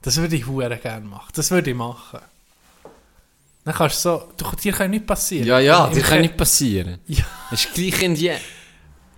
Das 0.00 0.16
würde 0.16 0.36
ich 0.36 0.46
Huren 0.46 0.80
gerne 0.80 1.06
machen. 1.06 1.30
Das 1.34 1.50
würde 1.50 1.70
ich 1.70 1.76
machen. 1.76 2.20
Dann 3.64 3.74
kannst 3.74 4.04
du 4.04 4.08
so, 4.08 4.32
du, 4.36 4.56
dir 4.56 4.72
kann 4.72 4.90
nichts 4.90 5.06
passieren. 5.06 5.46
Ja, 5.46 5.60
ja, 5.60 5.88
das 5.88 6.02
kann 6.02 6.20
nicht 6.20 6.36
passieren. 6.36 6.98
Ja. 7.06 7.24
Das 7.50 7.64
ist 7.64 7.74
gleich 7.74 8.02
in 8.02 8.14
die... 8.14 8.32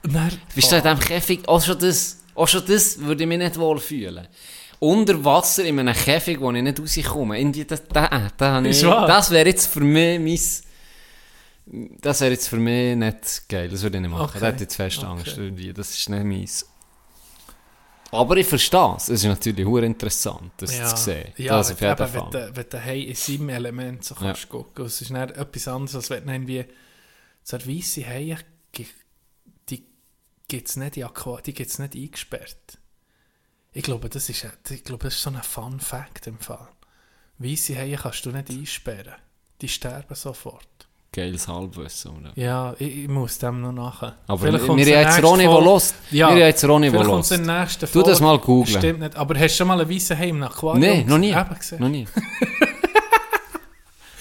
Dann- 0.03 0.39
Bist 0.55 0.71
du 0.71 0.77
in 0.77 0.83
diesem 0.83 0.99
Käfig? 0.99 1.49
Auch 1.49 1.63
schon 1.63 1.79
das, 1.79 2.19
auch 2.35 2.47
schon 2.47 2.63
das 2.67 2.99
würde 2.99 3.23
ich 3.25 3.29
mich 3.29 3.39
nicht 3.39 3.59
wohl 3.59 3.79
fühlen. 3.81 4.29
Unter 4.81 5.25
Wasser 5.25 5.65
in 5.65 5.79
einem 5.79 5.95
Käfig, 5.95 6.39
wo 6.41 6.53
ich 6.53 6.63
nicht 6.63 6.79
rauskomme. 6.79 7.39
Irgendwie, 7.39 7.65
das, 7.65 7.85
das, 7.89 8.11
das, 8.37 8.85
wahr? 8.85 9.07
das 9.07 9.31
wäre 9.31 9.49
jetzt 9.49 9.67
für 9.69 9.81
mich 9.81 10.21
mein... 11.67 11.99
Das 12.03 12.21
wäre 12.21 12.33
jetzt 12.33 12.49
für 12.49 12.57
mich 12.59 12.95
nicht 12.95 13.49
geil. 13.49 13.71
Das 13.71 13.81
würde 13.83 13.97
ich 13.97 14.03
nicht 14.03 14.11
machen. 14.11 14.25
Okay. 14.25 14.39
Da 14.41 14.47
hätte 14.49 14.57
ich 14.57 14.61
jetzt 14.63 14.77
fest 14.77 14.99
Okay. 14.99 15.07
Angst. 15.07 15.39
Irgendwie. 15.39 15.73
Das 15.73 15.89
ist 15.97 16.11
nicht 16.11 16.25
meins. 16.25 16.67
Aber 18.15 18.37
ich 18.37 18.47
verstehe 18.47 18.95
es. 18.97 19.09
Es 19.09 19.23
ist 19.23 19.25
natürlich 19.25 19.67
hure 19.67 19.85
interessant, 19.87 20.53
das 20.59 20.71
zu 20.91 20.97
sehen. 20.97 21.33
Ja, 21.37 21.57
das 21.59 21.73
auf 21.73 21.81
jeden 21.81 21.93
eben, 21.93 22.09
Fall. 22.09 22.33
wenn, 22.33 22.49
du- 22.49 22.57
wenn 22.57 22.69
du 22.71 22.79
hey 22.79 23.03
in 23.05 23.15
seinem 23.15 23.49
Element 23.51 24.05
so 24.05 24.15
kannst 24.15 24.49
gucken. 24.49 24.85
Es 24.87 25.01
ist 25.01 25.11
dann 25.11 25.29
etwas 25.31 25.69
anderes, 25.69 25.95
als 25.97 26.11
wenn 26.11 26.27
du 26.27 26.33
irgendwie 26.33 26.65
so 27.43 27.59
weisse 27.59 28.07
Haie, 28.07 28.39
die 29.69 29.85
gibt 30.49 30.69
es 30.69 30.77
nicht, 30.77 30.97
in 30.97 31.05
Aqua- 31.05 31.41
die 31.43 31.55
gibt's 31.55 31.79
nicht 31.79 31.95
eingesperrt. 31.95 32.79
Ich 33.73 33.83
glaube, 33.83 34.09
das 34.09 34.29
ist, 34.29 34.47
ich 34.71 34.85
glaube, 34.85 35.05
das 35.05 35.15
ist 35.15 35.23
so 35.23 35.31
ein 35.31 35.43
Fun 35.43 35.81
Fact 35.81 36.27
im 36.27 36.39
Fall. 36.39 36.69
Weisse 37.39 37.77
Haie 37.77 37.97
kannst 37.97 38.25
du 38.25 38.31
nicht 38.31 38.51
einsperren. 38.51 39.15
Die 39.61 39.69
sterben 39.69 40.15
sofort. 40.15 40.69
Geiles 41.15 41.47
Halbwissen, 41.47 42.11
oder? 42.11 42.33
Ja, 42.35 42.75
ich, 42.77 43.05
ich 43.05 43.09
muss 43.09 43.39
dem 43.39 43.61
noch 43.61 43.71
nachher. 43.71 44.15
Aber 44.27 44.43
wir 44.43 44.59
haben 44.59 44.79
jetzt 44.79 45.23
Ronny, 45.23 45.45
der 45.45 45.61
lost. 45.61 45.95
Ja. 46.11 46.27
Wir 46.27 46.35
haben 46.35 46.39
jetzt 46.41 46.65
Ronny, 46.65 46.91
der 46.91 47.05
lost. 47.05 47.31
Tu 47.31 47.87
Folge. 47.87 48.11
das 48.11 48.21
mal 48.21 48.37
googlen. 48.39 48.79
Stimmt 48.79 48.99
nicht. 48.99 49.15
Aber 49.17 49.39
hast 49.39 49.55
du 49.55 49.59
schon 49.59 49.69
mal 49.69 49.81
ein 49.81 49.89
weißes 49.89 50.19
Heim 50.19 50.31
im 50.31 50.43
Aquarium 50.43 50.81
Nein, 50.81 51.07
noch 51.07 51.19
nie. 51.19 51.33
Noch 51.79 51.89
nie. 51.89 52.09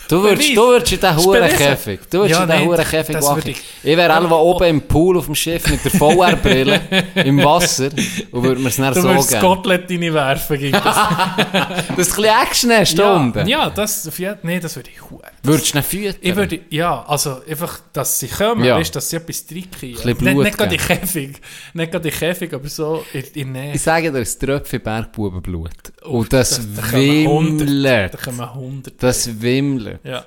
Du 0.09 0.21
würdest, 0.21 0.49
du 0.55 0.61
würdest 0.67 0.91
in 0.91 0.99
diesen 0.99 1.17
Ist 1.17 1.25
Huren 1.25 1.41
bewiesen. 1.41 1.57
Käfig. 1.57 1.99
Du 2.09 2.17
würdest 2.19 2.31
Ja, 2.39 2.43
in 2.43 2.49
diesen 2.49 2.59
nein, 2.59 2.67
Huren 2.67 2.85
Käfig 2.85 3.15
das 3.15 3.25
wachen. 3.25 3.41
Ich, 3.49 3.61
ich- 3.84 3.97
wäre 3.97 4.13
einfach 4.13 4.31
oben 4.38 4.63
im 4.65 4.81
Pool 4.81 5.17
auf 5.17 5.25
dem 5.25 5.35
Schiff 5.35 5.67
mit 5.69 5.84
der 5.84 5.91
VR-Brille 5.91 6.81
im 7.15 7.43
Wasser 7.43 7.89
und 8.31 8.43
würde 8.43 8.59
mir 8.61 8.67
es 8.67 8.75
dann 8.77 8.93
Du 8.93 9.01
so 9.01 9.07
würdest 9.07 9.30
geben. 9.30 9.41
Scotland 9.41 9.89
reinwerfen 9.89 10.59
gegen 10.59 10.71
das. 10.84 10.84
Das 10.84 11.77
ein 11.88 11.95
bisschen 11.95 12.23
Action 12.25 12.71
hast 12.71 12.97
ja, 12.97 13.13
unten. 13.15 13.47
ja, 13.47 13.69
das 13.69 14.03
Nee, 14.43 14.59
das 14.59 14.75
würde 14.75 14.89
ich 14.93 15.01
hu- 15.09 15.21
Würdest 15.41 15.73
du 15.73 15.77
ihn 15.77 15.84
füttern? 15.84 16.15
Ich 16.21 16.35
würde, 16.35 16.59
ja, 16.69 17.03
also 17.07 17.41
einfach, 17.49 17.80
dass 17.93 18.19
sie 18.19 18.27
kommen, 18.27 18.63
Ja. 18.63 18.77
weißt, 18.77 18.95
dass 18.95 19.09
sie 19.09 19.17
etwas 19.17 19.45
trinken. 19.45 19.71
bisschen 20.03 20.03
Nicht, 20.05 20.21
nicht 20.21 20.57
gerade 20.57 20.75
in. 20.75 20.81
Käfig, 20.81 21.38
nicht 21.73 21.91
gerade 21.91 22.09
in 22.09 22.13
Käfig, 22.15 22.53
aber 22.53 22.67
so 22.69 23.03
in, 23.13 23.23
in 23.34 23.51
Nähe. 23.53 23.73
Ich 23.73 23.81
sage 23.81 24.11
dir, 24.11 24.19
es 24.19 24.38
Tröpfchen 24.38 24.81
Bergbubenblut. 24.81 25.71
Und 26.03 26.31
das, 26.34 26.57
da- 26.75 26.81
da 26.81 26.88
kommen 26.91 27.27
hundert- 27.27 27.67
wimmelt. 27.67 28.13
Da 28.13 28.17
kommen 28.17 28.53
hundert. 28.55 28.93
Das 29.03 29.41
wimmelt. 29.41 29.93
Ja. 30.03 30.26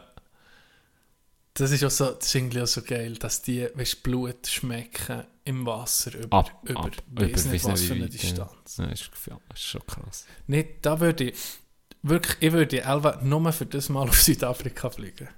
Das 1.55 1.71
ist, 1.71 1.83
auch 1.85 1.91
so, 1.91 2.11
das 2.11 2.27
ist 2.27 2.35
irgendwie 2.35 2.61
auch 2.61 2.67
so 2.67 2.83
geil, 2.83 3.15
dass 3.15 3.41
die 3.41 3.67
weißt, 3.75 4.03
Blut 4.03 4.47
schmecken 4.47 5.25
im 5.45 5.65
Wasser 5.65 6.15
über, 6.15 6.39
Ab, 6.39 6.51
über, 6.65 6.81
ab, 6.81 6.97
weiss 7.13 7.45
über, 7.45 7.53
nicht 7.53 7.65
was 7.65 7.83
für 7.83 7.95
eine 7.95 8.05
weit, 8.05 8.13
ja. 8.13 8.19
Distanz. 8.21 8.77
Ja, 8.77 8.85
ist, 8.87 9.11
ja, 9.27 9.39
ist 9.55 9.63
schon 9.63 9.87
krass. 9.87 10.27
Nicht, 10.49 10.69
da 10.83 11.01
würde 11.01 11.25
ich, 11.25 11.35
wirklich, 12.03 12.37
ich 12.41 12.53
würde 12.53 12.83
Elva 12.83 13.21
nur 13.23 13.53
für 13.53 13.65
das 13.65 13.89
Mal 13.89 14.07
auf 14.09 14.21
Südafrika 14.21 14.91
fliegen. 14.91 15.29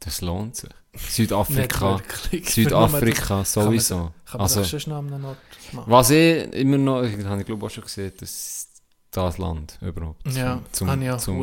Das 0.00 0.20
lohnt 0.20 0.56
sich. 0.56 0.70
Südafrika. 0.94 2.00
Südafrika 2.44 3.44
sowieso. 3.44 4.12
Kann 4.26 4.38
man 4.38 4.40
Also, 4.42 4.60
das 4.60 4.70
schon 4.70 4.80
schnell 4.80 4.96
an 4.96 5.12
einem 5.12 5.24
Ort 5.24 5.38
machen? 5.72 5.90
was 5.90 6.10
ich 6.10 6.52
immer 6.52 6.78
noch, 6.78 7.02
das 7.02 7.24
habe 7.24 7.40
ich 7.40 7.46
glaube 7.46 7.66
auch 7.66 7.70
schon 7.70 7.84
gesehen, 7.84 8.12
das 8.18 8.68
das 9.10 9.38
Land 9.38 9.78
überhaupt. 9.80 10.26
Ja, 10.34 10.60
zum, 10.72 10.90
habe 10.90 11.04
ich 11.04 11.10
auch 11.10 11.18
zum. 11.18 11.38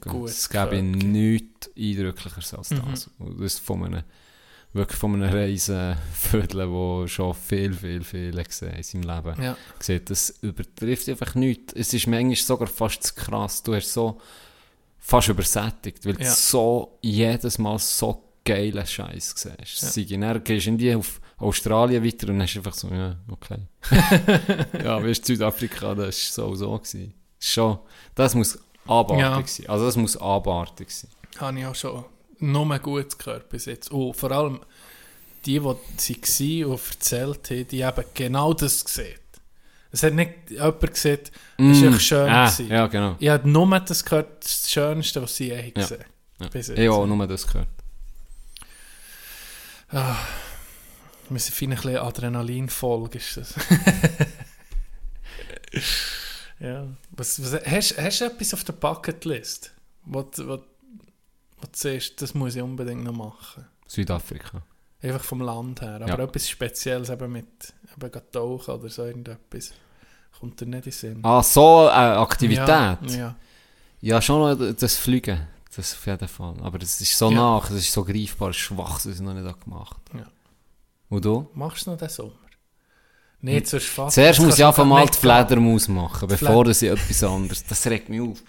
Gutes 0.00 0.38
Es 0.38 0.48
gäbe 0.48 0.82
nichts 0.82 1.70
eindrücklicheres 1.76 2.54
als 2.54 2.70
Mhm. 2.70 2.82
das. 2.90 3.10
Und 3.18 3.40
das 3.40 3.58
von 3.58 3.84
einem, 3.84 4.02
wirklich 4.72 4.98
von 4.98 5.14
einem 5.14 5.32
Reisenviertel, 5.32 6.68
der 6.68 7.08
schon 7.08 7.34
viel, 7.34 7.72
viel, 7.72 8.02
viel 8.04 8.42
gesehen 8.42 8.74
in 8.74 8.82
seinem 8.82 9.02
Leben. 9.02 9.42
Ja. 9.42 9.56
Sieht, 9.78 10.10
das 10.10 10.30
übertrifft 10.42 11.08
einfach 11.08 11.34
nichts. 11.34 11.72
Es 11.74 11.94
ist 11.94 12.06
manchmal 12.06 12.36
sogar 12.36 12.66
fast 12.68 13.02
zu 13.02 13.14
krass. 13.14 13.62
Du 13.62 13.74
hast 13.74 13.92
so 13.92 14.20
fast 14.98 15.28
übersättigt, 15.28 16.04
weil 16.04 16.20
Ja. 16.20 16.28
du 16.28 16.34
so 16.34 16.98
jedes 17.02 17.58
Mal 17.58 17.78
so 17.78 18.24
geilen 18.44 18.86
Scheiß 18.86 19.34
siehst. 19.36 19.96
Ja. 19.96 20.16
Ja. 20.18 20.34
Dann 20.34 20.44
gehst 20.44 20.66
du 20.66 20.98
auf 20.98 21.20
Australien 21.40 22.04
weiter 22.04 22.28
und 22.28 22.38
dann 22.38 22.46
du 22.46 22.58
einfach 22.60 22.74
so, 22.74 22.88
ja, 22.88 23.16
okay. 23.30 23.58
ja, 24.84 25.02
weißt 25.02 25.22
du, 25.22 25.26
Südafrika, 25.34 25.94
das 25.94 26.38
war 26.38 26.48
so 26.48 26.54
so. 26.54 26.78
Gewesen. 26.78 27.14
Schon, 27.38 27.78
das 28.14 28.34
muss 28.34 28.58
abartig 28.86 29.20
Ja. 29.20 29.42
sein. 29.46 29.68
Also 29.68 29.86
das 29.86 29.96
muss 29.96 30.16
abartig 30.16 30.90
sein. 30.90 31.10
Habe 31.38 31.58
ich 31.58 31.66
auch 31.66 31.74
schon 31.74 32.04
nur 32.38 32.78
gut 32.78 33.18
gehört 33.18 33.48
bis 33.48 33.64
jetzt. 33.66 33.90
Und 33.90 34.14
vor 34.14 34.30
allem 34.30 34.60
die, 35.46 35.58
die 35.58 36.20
sie 36.24 36.64
waren 36.64 36.72
und 36.72 36.80
erzählt 36.90 37.50
haben, 37.50 37.68
die 37.68 37.84
haben 37.84 38.04
genau 38.14 38.52
das 38.52 38.84
gesehen. 38.84 39.18
Es 39.92 40.02
hat 40.02 40.12
nicht 40.14 40.32
jemand 40.50 40.80
gesagt, 40.80 41.32
es 41.58 41.82
war 41.82 41.88
echt 41.92 42.02
schön. 42.02 42.28
Ah, 42.28 42.44
gewesen. 42.50 42.68
ja, 42.70 42.86
genau. 42.86 43.16
Ich 43.18 43.28
habe 43.28 43.48
nur 43.48 43.80
das 43.80 44.04
gehört, 44.04 44.44
das 44.44 44.70
Schönste, 44.70 45.22
was 45.22 45.34
sie 45.34 45.48
je 45.48 45.56
Ja. 45.64 45.70
gesehen 45.70 46.04
Ja. 46.40 46.48
Bis 46.48 46.68
Ich 46.68 46.78
habe 46.88 46.92
auch 46.96 47.06
nur 47.06 47.26
das 47.26 47.46
gehört. 47.46 47.68
Wir 51.30 51.38
sind 51.38 51.54
fein 51.54 51.70
ein 51.70 51.76
bisschen 51.76 51.96
Adrenalinfolge, 51.98 53.18
ist 53.18 53.36
das. 53.36 53.54
ja. 56.60 56.86
Was, 57.12 57.42
was, 57.42 57.64
hast, 57.64 57.98
hast 57.98 58.20
du 58.20 58.24
etwas 58.26 58.54
auf 58.54 58.64
der 58.64 58.72
Bucketlist, 58.74 59.72
was, 60.04 60.24
was, 60.38 60.60
was 61.60 61.70
du 61.70 61.74
siehst, 61.74 62.20
das 62.22 62.34
muss 62.34 62.56
ich 62.56 62.62
unbedingt 62.62 63.04
noch 63.04 63.12
machen? 63.12 63.66
Südafrika. 63.86 64.62
Einfach 65.02 65.24
vom 65.24 65.40
Land 65.40 65.80
her. 65.80 65.96
Aber 66.02 66.08
Ja. 66.08 66.18
etwas 66.24 66.48
Spezielles 66.48 67.08
eben 67.10 67.32
mit 67.32 67.46
eben 67.96 68.20
tauchen 68.32 68.74
oder 68.74 68.88
so 68.88 69.04
irgendetwas. 69.04 69.72
Kommt 70.38 70.60
dir 70.60 70.66
nicht 70.66 70.76
in 70.76 70.82
den 70.82 70.92
Sinn. 70.92 71.20
Ah, 71.24 71.42
so 71.42 71.88
eine 71.88 72.18
Aktivität? 72.18 72.68
Ja, 72.68 72.98
ja. 73.08 73.36
Ja, 74.02 74.22
schon 74.22 74.58
noch 74.58 74.72
das 74.74 74.96
Fliegen. 74.96 75.46
Das 75.76 75.94
auf 75.94 76.06
jeden 76.06 76.28
Fall. 76.28 76.54
Aber 76.62 76.78
das 76.78 77.00
ist 77.00 77.16
so 77.16 77.30
Ja. 77.30 77.36
nach, 77.36 77.68
das 77.68 77.78
ist 77.78 77.92
so 77.92 78.04
greifbar, 78.04 78.52
schwach, 78.52 78.94
das 78.94 79.06
ist 79.06 79.20
noch 79.20 79.34
nicht 79.34 79.60
gemacht. 79.64 79.96
Ja. 80.14 80.26
Und 81.10 81.24
du? 81.24 81.48
Machst 81.54 81.86
du 81.86 81.90
noch 81.90 81.98
den 81.98 82.08
Sommer? 82.08 82.32
Nicht 83.42 83.66
zur 83.68 83.80
Fast. 83.80 84.14
Zuerst 84.14 84.38
das 84.38 84.46
muss 84.46 84.58
ich 84.58 84.64
einfach 84.64 84.84
mal 84.84 85.06
die 85.06 85.16
Fledermaus 85.18 85.88
machen, 85.88 86.28
bevor 86.28 86.66
ich 86.68 86.82
etwas 86.82 87.22
anderes. 87.24 87.64
Das 87.66 87.86
regt 87.86 88.08
mich 88.08 88.20
auf. 88.20 88.42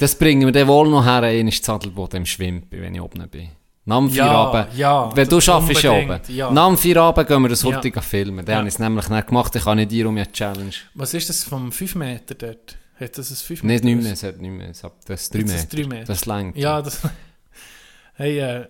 Das 0.00 0.14
bringen 0.14 0.44
wir 0.46 0.52
dann 0.52 0.68
wohl 0.68 0.88
noch 0.88 1.04
her, 1.04 1.22
in 1.32 1.46
das 1.46 1.60
Zadelboden 1.62 2.18
im 2.18 2.26
Schwimmen, 2.26 2.66
wenn 2.70 2.94
ich 2.94 3.00
oben 3.00 3.28
bin. 3.28 3.48
Nach 3.84 3.98
dem 3.98 4.08
Ja, 4.10 4.26
Feierabend. 4.26 4.76
ja, 4.76 5.16
Wenn 5.16 5.28
du 5.28 5.36
das 5.36 5.44
schaffst, 5.44 5.82
ja 5.82 5.92
oben. 5.92 6.20
ja. 6.28 6.50
Nach 6.50 6.66
dem 6.68 6.76
Feierabend 6.78 7.26
gehen 7.28 7.42
wir 7.42 7.48
das 7.48 7.62
Ja. 7.62 7.72
hurtige 7.74 8.02
filmen. 8.02 8.44
Den 8.44 8.52
Ja. 8.52 8.58
habe 8.58 8.68
ich 8.68 8.74
es 8.74 8.78
nämlich 8.78 9.08
nicht 9.08 9.26
gemacht. 9.28 9.54
Ich 9.56 9.64
kann 9.64 9.76
nicht 9.78 9.90
dir 9.90 10.08
um 10.08 10.16
eine 10.16 10.30
Challenge. 10.30 10.72
Was 10.94 11.14
ist 11.14 11.28
das 11.28 11.44
vom 11.44 11.72
5 11.72 11.94
Meter 11.94 12.34
dort? 12.34 12.76
Hat 13.00 13.16
das 13.16 13.30
ein 13.30 13.36
5 13.36 13.62
Nicht, 13.62 13.84
Meter? 13.84 13.96
nicht 13.96 14.04
mehr, 14.04 14.12
es 14.12 14.22
hat 14.22 14.38
nicht 14.40 14.50
mehr. 14.50 14.68
Es 14.70 14.84
hat 14.84 14.92
das 15.06 15.22
ist 15.22 15.34
3 15.34 15.38
Jetzt 15.40 15.48
ist 15.50 15.54
Meter. 15.54 15.62
es 15.62 15.68
drei 15.68 15.86
Meter. 15.98 16.04
Das 16.06 16.26
längt. 16.26 16.56
Ja, 16.56 16.82
das. 16.82 17.00
Hey, 18.14 18.38
äh, 18.40 18.66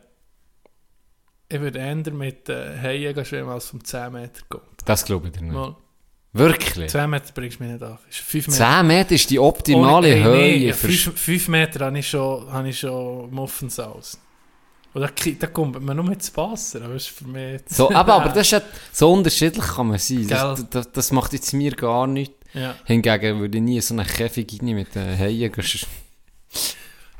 ich 1.49 1.61
würde 1.61 1.79
eher 1.79 1.95
mit 2.13 2.49
äh, 2.49 2.77
Haien 2.81 3.25
schwimmen 3.25 3.49
als 3.51 3.67
vom 3.67 3.83
10 3.83 4.13
Meter 4.13 4.43
gehen. 4.51 4.61
Das 4.85 5.05
glaube 5.05 5.29
ich 5.29 5.33
dir 5.35 5.43
nicht. 5.43 5.53
Mal, 5.55 5.75
Wirklich? 6.35 6.91
10 6.91 7.09
Meter 7.11 7.33
bringst 7.35 7.59
du 7.59 7.65
mich 7.65 7.73
nicht 7.73 7.83
an. 7.83 7.99
Ist 8.09 8.19
5 8.19 8.49
Meter. 8.49 8.59
10 8.79 8.87
Meter 8.87 9.15
ist 9.15 9.31
die 9.31 9.39
optimale 9.39 10.15
Ohne- 10.15 10.25
Höhe. 10.25 10.37
nee, 10.59 10.73
für 10.73 10.89
5 11.13 11.49
Meter 11.49 11.87
habe 11.87 11.99
ich 11.99 12.09
schon, 12.09 12.53
habe 12.53 12.69
ich 12.69 12.79
schon 12.79 13.31
Muffens 13.31 13.79
aus. 13.81 14.19
Und 14.95 15.03
da, 15.03 15.09
da 15.39 15.47
kommt 15.49 15.83
man 15.83 15.97
nur 15.97 16.05
mit 16.05 16.15
ins 16.15 16.35
Wasser, 16.37 16.83
aber 16.83 16.95
das 16.95 17.05
ist 17.05 17.11
für 17.11 17.27
mich. 17.27 17.61
So, 17.69 17.91
aber, 17.93 18.15
aber 18.15 18.29
das 18.31 18.39
ist 18.47 18.51
ja, 18.53 18.63
so 18.93 19.13
unterschiedlich 19.13 19.65
kann 19.65 19.89
man 19.89 19.99
sein. 19.99 20.27
Das, 20.29 20.69
das, 20.71 20.93
das 20.93 21.13
macht 21.13 21.33
jetzt 21.33 21.53
mir 21.53 21.73
gar 21.73 22.07
nichts. 22.07 22.35
Ja. 22.55 22.75
Hingegen 22.85 23.41
würde 23.41 23.59
ich 23.59 23.65
nie 23.65 23.81
so 23.81 23.95
einen 23.95 24.07
Käfig 24.07 24.59
rein 24.63 24.75
mit 24.75 24.95
den 24.95 25.19
Haien 25.19 25.53
gehen. 25.53 25.65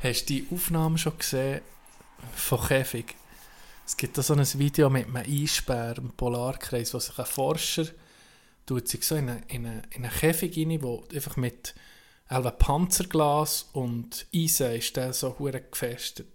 Hast 0.01 0.29
du 0.29 0.33
die 0.33 0.47
Aufnahme 0.51 0.97
schon 0.97 1.17
gesehen 1.17 1.61
von 2.35 2.59
Käfig? 2.67 3.15
Es 3.89 3.97
gibt 3.97 4.19
da 4.19 4.21
so 4.21 4.35
ein 4.35 4.59
Video 4.59 4.87
mit 4.87 5.07
einem 5.07 5.15
Eisbär 5.15 5.97
im 5.97 6.11
Polarkreis, 6.11 6.93
wo 6.93 6.99
sich 6.99 7.17
ein 7.17 7.25
Forscher 7.25 7.87
tut 8.67 8.87
sich 8.87 9.03
so 9.03 9.15
in 9.15 9.29
einen 9.29 9.43
in 9.47 9.65
eine, 9.65 9.81
in 9.89 10.05
eine 10.05 10.13
Käfig 10.13 10.55
rein, 10.55 10.83
wo 10.83 11.03
einfach 11.11 11.37
mit 11.37 11.73
einem 12.27 12.51
Panzerglas 12.55 13.67
und 13.73 14.27
Eisen 14.31 14.73
ist 14.73 14.95
der 14.95 15.11
so 15.11 15.39
hure 15.39 15.61
gefestet, 15.61 16.27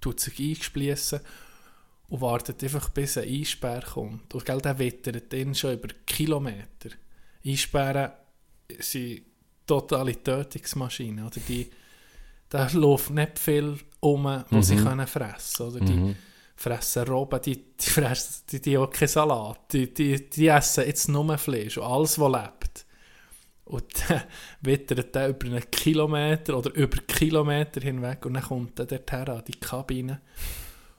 tut 0.00 0.18
sich 0.18 0.38
eingespliessen 0.38 1.20
und 2.08 2.22
wartet 2.22 2.64
einfach 2.64 2.88
bis 2.88 3.18
ein 3.18 3.28
Eisbär 3.28 3.82
kommt. 3.82 4.34
Und 4.34 4.46
gell, 4.46 4.62
der 4.62 4.78
wittert 4.78 5.34
ihn 5.34 5.54
schon 5.54 5.74
über 5.74 5.88
Kilometer. 6.06 6.88
Eisbären 7.44 8.12
sind 8.78 9.24
totale 9.66 10.22
Tötungsmaschinen, 10.22 11.26
oder? 11.26 11.40
Die, 11.46 11.70
da 12.48 12.66
läuft 12.72 13.10
nicht 13.10 13.38
viel 13.38 13.78
um, 14.00 14.24
was 14.24 14.50
Mhm. 14.50 14.62
sie 14.62 14.76
können 14.76 15.06
fressen 15.06 15.86
die 15.86 16.16
fressen 16.60 17.08
Robben, 17.08 17.40
die, 17.40 17.74
die 17.74 17.90
fressen 17.90 18.44
die, 18.50 18.60
die 18.60 18.76
auch 18.76 18.90
keinen 18.90 19.08
Salat. 19.08 19.72
Die, 19.72 19.94
die, 19.94 20.28
die 20.28 20.48
essen 20.48 20.84
jetzt 20.84 21.08
nur 21.08 21.38
Fleisch 21.38 21.78
und 21.78 21.84
alles, 21.84 22.18
was 22.18 22.32
lebt. 22.32 22.86
Und 23.64 23.86
dann 24.08 24.24
wittert 24.60 25.14
der 25.14 25.30
über 25.30 25.46
einen 25.46 25.70
Kilometer 25.70 26.58
oder 26.58 26.74
über 26.74 26.98
Kilometer 26.98 27.80
hinweg 27.80 28.26
und 28.26 28.34
dann 28.34 28.42
kommt 28.42 28.78
er 28.78 28.84
dorthin 28.84 29.28
an 29.34 29.44
die 29.46 29.58
Kabine. 29.58 30.20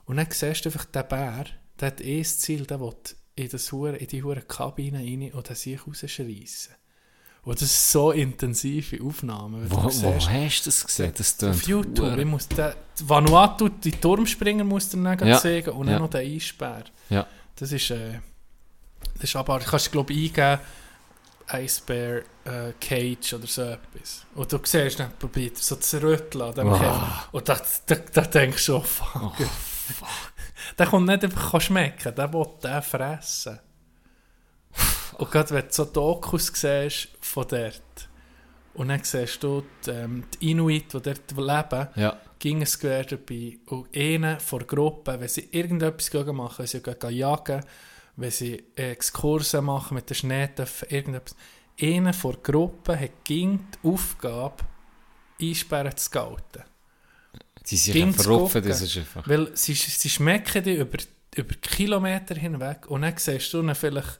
Und 0.04 0.16
dann 0.16 0.26
siehst 0.30 0.64
du 0.64 0.68
einfach 0.68 0.86
den 0.86 1.06
Bär, 1.06 1.44
der 1.78 1.86
hat 1.86 2.00
eh 2.00 2.18
das 2.18 2.40
Ziel, 2.40 2.66
der 2.66 2.80
will 2.80 2.94
in, 3.36 3.48
das 3.48 3.72
in 3.72 4.06
die 4.08 4.22
hure 4.24 4.42
Kabine 4.42 4.98
rein 4.98 5.32
und 5.32 5.48
den 5.48 5.54
sich 5.54 5.86
rausschreissen. 5.86 6.74
Und 7.44 7.60
das 7.60 7.68
ist 7.70 7.90
so 7.90 8.12
intensive 8.12 9.02
Aufnahmen. 9.02 9.68
du 9.68 9.76
Wo, 9.76 9.82
wo 9.84 9.88
siehst, 9.90 10.28
hast 10.30 10.60
du 10.62 10.70
das 10.70 10.86
gesehen? 10.86 11.12
Das 11.16 11.42
auf 11.42 11.62
YouTube. 11.66 11.98
hure- 12.12 12.20
Ich 12.20 12.26
muss 12.26 12.46
den, 12.48 12.72
Vanuatu, 13.00 13.68
die 13.68 13.90
Turmspringer 13.90 14.62
musst 14.64 14.92
du 14.94 15.02
dann 15.02 15.26
Ja, 15.26 15.38
zeigen 15.40 15.70
und 15.70 15.86
dann 15.86 15.94
ja. 15.94 15.98
noch 15.98 16.10
den 16.10 16.36
Eisbär. 16.36 16.84
Ja. 17.10 17.26
Das 17.56 17.72
ist, 17.72 17.90
äh, 17.90 18.20
das 19.14 19.24
ist 19.24 19.34
aber, 19.36 19.58
du 19.58 19.64
kannst 19.64 19.90
glaube 19.90 20.12
ich 20.12 20.38
eingeben, 20.38 20.60
Eisbär 21.48 22.22
äh, 22.44 22.72
Cage 22.80 23.34
oder 23.34 23.46
so 23.48 23.62
etwas. 23.62 24.24
Und 24.36 24.52
du 24.52 24.58
siehst, 24.62 25.00
dann 25.00 25.10
probiert 25.18 25.56
er 25.56 25.62
so 25.62 25.76
zu 25.76 26.00
rütteln 26.00 26.42
an 26.44 26.54
dem 26.54 26.68
Wow. 26.70 26.78
Käfer. 26.78 27.24
Und 27.32 27.48
da, 27.48 27.60
da, 27.86 27.94
da 27.96 28.20
denkst 28.22 28.66
du, 28.66 28.76
oh 28.76 28.80
fuck. 28.80 29.32
der 30.78 30.86
kommt 30.86 31.08
nicht 31.08 31.24
einfach 31.24 31.60
schmecken, 31.60 32.14
der 32.14 32.32
will 32.32 32.46
den 32.62 32.82
fressen. 32.82 33.58
Und 35.18 35.30
gerade 35.30 35.50
wenn 35.50 35.66
du 35.66 35.72
so 35.72 35.84
Dokus 35.84 36.46
siehst 36.54 37.08
von 37.20 37.46
dort, 37.48 37.82
und 38.74 38.88
dann 38.88 39.02
siehst 39.04 39.42
du 39.42 39.62
die, 39.84 39.90
ähm, 39.90 40.24
die 40.40 40.50
Inuit, 40.52 40.94
die 40.94 41.00
dort 41.02 41.30
leben, 41.36 41.88
Ja. 41.94 42.18
ging 42.38 42.62
es 42.62 42.78
quer 42.78 43.04
dabei. 43.04 43.58
Und 43.66 43.94
einer 43.94 44.40
von 44.40 44.60
der 44.60 44.66
Gruppe, 44.68 45.20
wenn 45.20 45.28
sie 45.28 45.48
irgendetwas 45.52 46.10
machen, 46.32 46.58
wenn 46.60 46.66
sie 46.66 46.80
gehen 46.82 47.10
jagen, 47.10 47.62
wenn 48.16 48.30
sie 48.30 48.64
Exkurse 48.74 49.60
machen 49.60 49.94
mit 49.96 50.08
den 50.08 50.14
Schneetöpfen, 50.14 50.88
irgendetwas. 50.88 51.36
Einer 51.80 52.12
von 52.14 52.32
der 52.32 52.40
Gruppe 52.42 52.98
hat 52.98 53.24
ging 53.24 53.60
die 53.74 53.88
Aufgabe, 53.88 54.64
Einsperren 55.40 55.96
zu 55.96 56.04
scouten. 56.06 56.62
Die 57.66 57.76
sind 57.76 57.92
Ging 57.94 58.16
gucken. 58.16 58.62
das 58.64 58.80
ist 58.82 58.96
einfach... 58.96 59.26
Weil 59.28 59.56
sie, 59.56 59.74
sie 59.74 60.08
schmecken 60.10 60.64
die 60.64 60.76
über, 60.76 60.98
über 61.36 61.54
Kilometer 61.56 62.34
hinweg 62.34 62.86
und 62.88 63.02
dann 63.02 63.16
siehst 63.16 63.52
du 63.52 63.60
ihn 63.62 63.74
vielleicht 63.74 64.18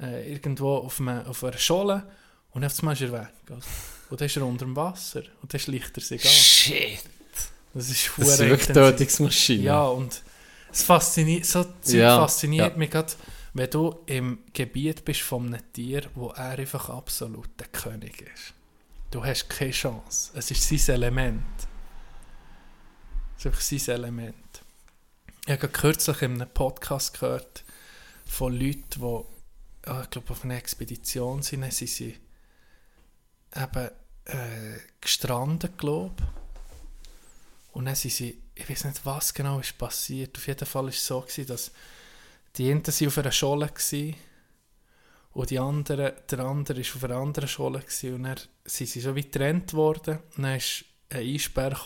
äh, 0.00 0.32
irgendwo 0.32 0.76
auf, 0.76 1.00
einem, 1.00 1.26
auf 1.26 1.44
einer 1.44 1.58
Scholle 1.58 2.02
und 2.50 2.64
auf 2.64 2.78
einmal 2.80 2.94
ist 2.94 3.02
er 3.02 3.12
weg. 3.12 3.32
Also. 3.50 3.68
Und 4.10 4.20
dann 4.20 4.26
ist 4.26 4.36
er 4.36 4.46
unter 4.46 4.64
dem 4.64 4.76
Wasser 4.76 5.22
und 5.42 5.52
dann 5.52 5.60
schleicht 5.60 5.96
er 5.96 6.02
sich 6.02 6.24
an. 6.24 6.30
Shit! 6.30 7.04
Das 7.72 7.90
ist 7.90 8.10
Das 8.16 8.28
ist 8.28 8.38
wirklich. 8.40 8.68
Tötungsmaschine. 8.68 9.62
Ja, 9.64 9.84
und 9.86 10.22
es 10.70 10.82
fasziniert, 10.84 11.46
so 11.46 11.64
Ja, 11.86 12.18
fasziniert 12.18 12.72
ja. 12.72 12.76
mich 12.76 12.90
gerade, 12.90 13.12
wenn 13.52 13.70
du 13.70 13.96
im 14.06 14.38
Gebiet 14.52 15.04
bist 15.04 15.20
von 15.22 15.46
einem 15.46 15.72
Tier, 15.72 16.02
wo 16.14 16.28
er 16.30 16.58
einfach 16.58 16.88
absolut 16.88 17.48
der 17.58 17.68
König 17.68 18.22
ist. 18.22 18.54
Du 19.10 19.24
hast 19.24 19.48
keine 19.48 19.70
Chance. 19.70 20.30
Es 20.34 20.50
ist 20.50 20.68
sein 20.68 20.94
Element. 20.96 21.44
Es 23.36 23.44
ist 23.44 23.46
einfach 23.46 23.60
sein 23.60 23.94
Element. 23.94 24.34
Ich 25.46 25.50
habe 25.52 25.58
gerade 25.58 25.72
kürzlich 25.72 26.22
in 26.22 26.34
einem 26.34 26.48
Podcast 26.48 27.18
gehört 27.18 27.64
von 28.26 28.52
Leuten, 28.52 28.84
die, 28.96 29.20
ah, 29.86 30.02
ich 30.02 30.10
glaube, 30.10 30.30
auf 30.30 30.44
einer 30.44 30.56
Expedition 30.56 31.42
sind. 31.42 31.72
Sie 31.72 32.16
eben 33.56 33.90
äh, 34.24 34.78
gestrandet, 35.00 35.78
glaube. 35.78 36.22
Und 37.72 37.86
dann 37.86 37.94
sind 37.94 38.12
sie, 38.12 38.40
ich 38.54 38.68
weiß 38.68 38.84
nicht, 38.84 39.04
was 39.04 39.34
genau 39.34 39.60
ist 39.60 39.76
passiert. 39.76 40.36
Auf 40.36 40.46
jeden 40.46 40.66
Fall 40.66 40.84
war 40.84 40.90
es 40.90 41.04
so, 41.04 41.20
gewesen, 41.20 41.46
dass 41.46 41.72
die 42.56 42.70
einen 42.70 42.86
waren 42.86 43.06
auf 43.08 43.18
einer 43.18 43.32
Scholle 43.32 43.68
gewesen, 43.68 44.16
und 45.32 45.50
die 45.50 45.58
anderen, 45.58 46.12
der 46.30 46.38
andere 46.38 46.78
war 46.78 46.96
auf 46.96 47.04
einer 47.04 47.16
anderen 47.16 47.48
Scholle 47.48 47.80
gewesen, 47.80 48.14
und 48.14 48.22
dann 48.22 48.38
sind 48.64 48.88
sie 48.88 49.00
so 49.00 49.16
wie 49.16 49.22
getrennt 49.22 49.74
worden. 49.74 50.20
Und 50.36 50.44
dann 50.44 50.56
ist 50.56 50.84
ein 51.10 51.26
Eisbär 51.26 51.76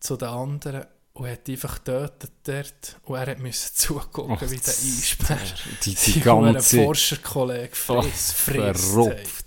zu 0.00 0.16
den 0.16 0.28
anderen 0.28 0.86
und 1.14 1.28
hat 1.28 1.46
die 1.46 1.52
einfach 1.52 1.76
getötet 1.84 2.32
dort. 2.44 3.00
Und 3.04 3.16
er 3.16 3.38
musste 3.38 3.74
zugucken, 3.74 4.36
Ach, 4.38 4.42
wie 4.50 4.56
der 4.56 4.72
Eisbär 4.74 5.38
Die, 5.84 5.94
die 5.94 6.20
ganze... 6.20 6.82
Forscherkollege 6.84 7.74
frisst, 7.76 8.32
frisst. 8.34 8.84
Verrupft. 8.92 9.46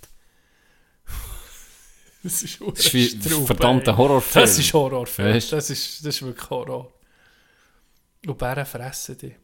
Das 2.24 2.42
ist, 2.42 2.60
Das 2.62 2.94
ist 2.94 3.26
ein 3.32 3.46
verdammter. 3.46 3.96
Horrorfilm. 3.96 4.44
Das 4.46 4.58
ist 4.58 4.74
Horrorfilm. 4.74 5.34
Weißt? 5.36 5.52
Das 5.54 5.70
ist, 5.70 6.00
das 6.06 6.16
ist 6.16 6.22
wirklich 6.24 6.50
Horror. 6.50 6.92
Und 8.26 8.38
Bären 8.38 8.66
fressen 8.66 9.18
die. 9.20 9.36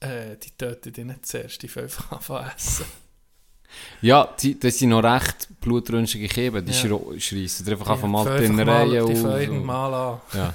Äh, 0.00 0.36
die 0.38 0.50
töten 0.52 0.92
die 0.92 1.04
nicht 1.04 1.26
zuerst, 1.26 1.60
die 1.62 1.68
fangen 1.68 1.84
einfach 1.86 2.12
anfangen 2.12 2.50
zu 2.56 2.82
essen. 2.82 2.86
Ja, 4.00 4.34
die, 4.40 4.58
das 4.58 4.78
sind 4.78 4.88
noch 4.90 5.02
recht 5.04 5.48
blutrünstige 5.60 6.28
Kieben. 6.28 6.64
Die 6.64 6.72
Ja. 6.72 6.78
schreissen 7.20 7.64
dir 7.66 7.72
einfach 7.72 7.86
Die 7.86 7.92
einfach 7.92 8.08
mal 8.08 8.24
die 8.24 8.48
mal- 8.48 8.60
Innereien 8.60 8.90
Die 8.90 9.00
auf. 9.12 9.20
fangen 9.20 9.64
mal 9.64 9.94
an. 9.94 10.20
Ja. 10.32 10.54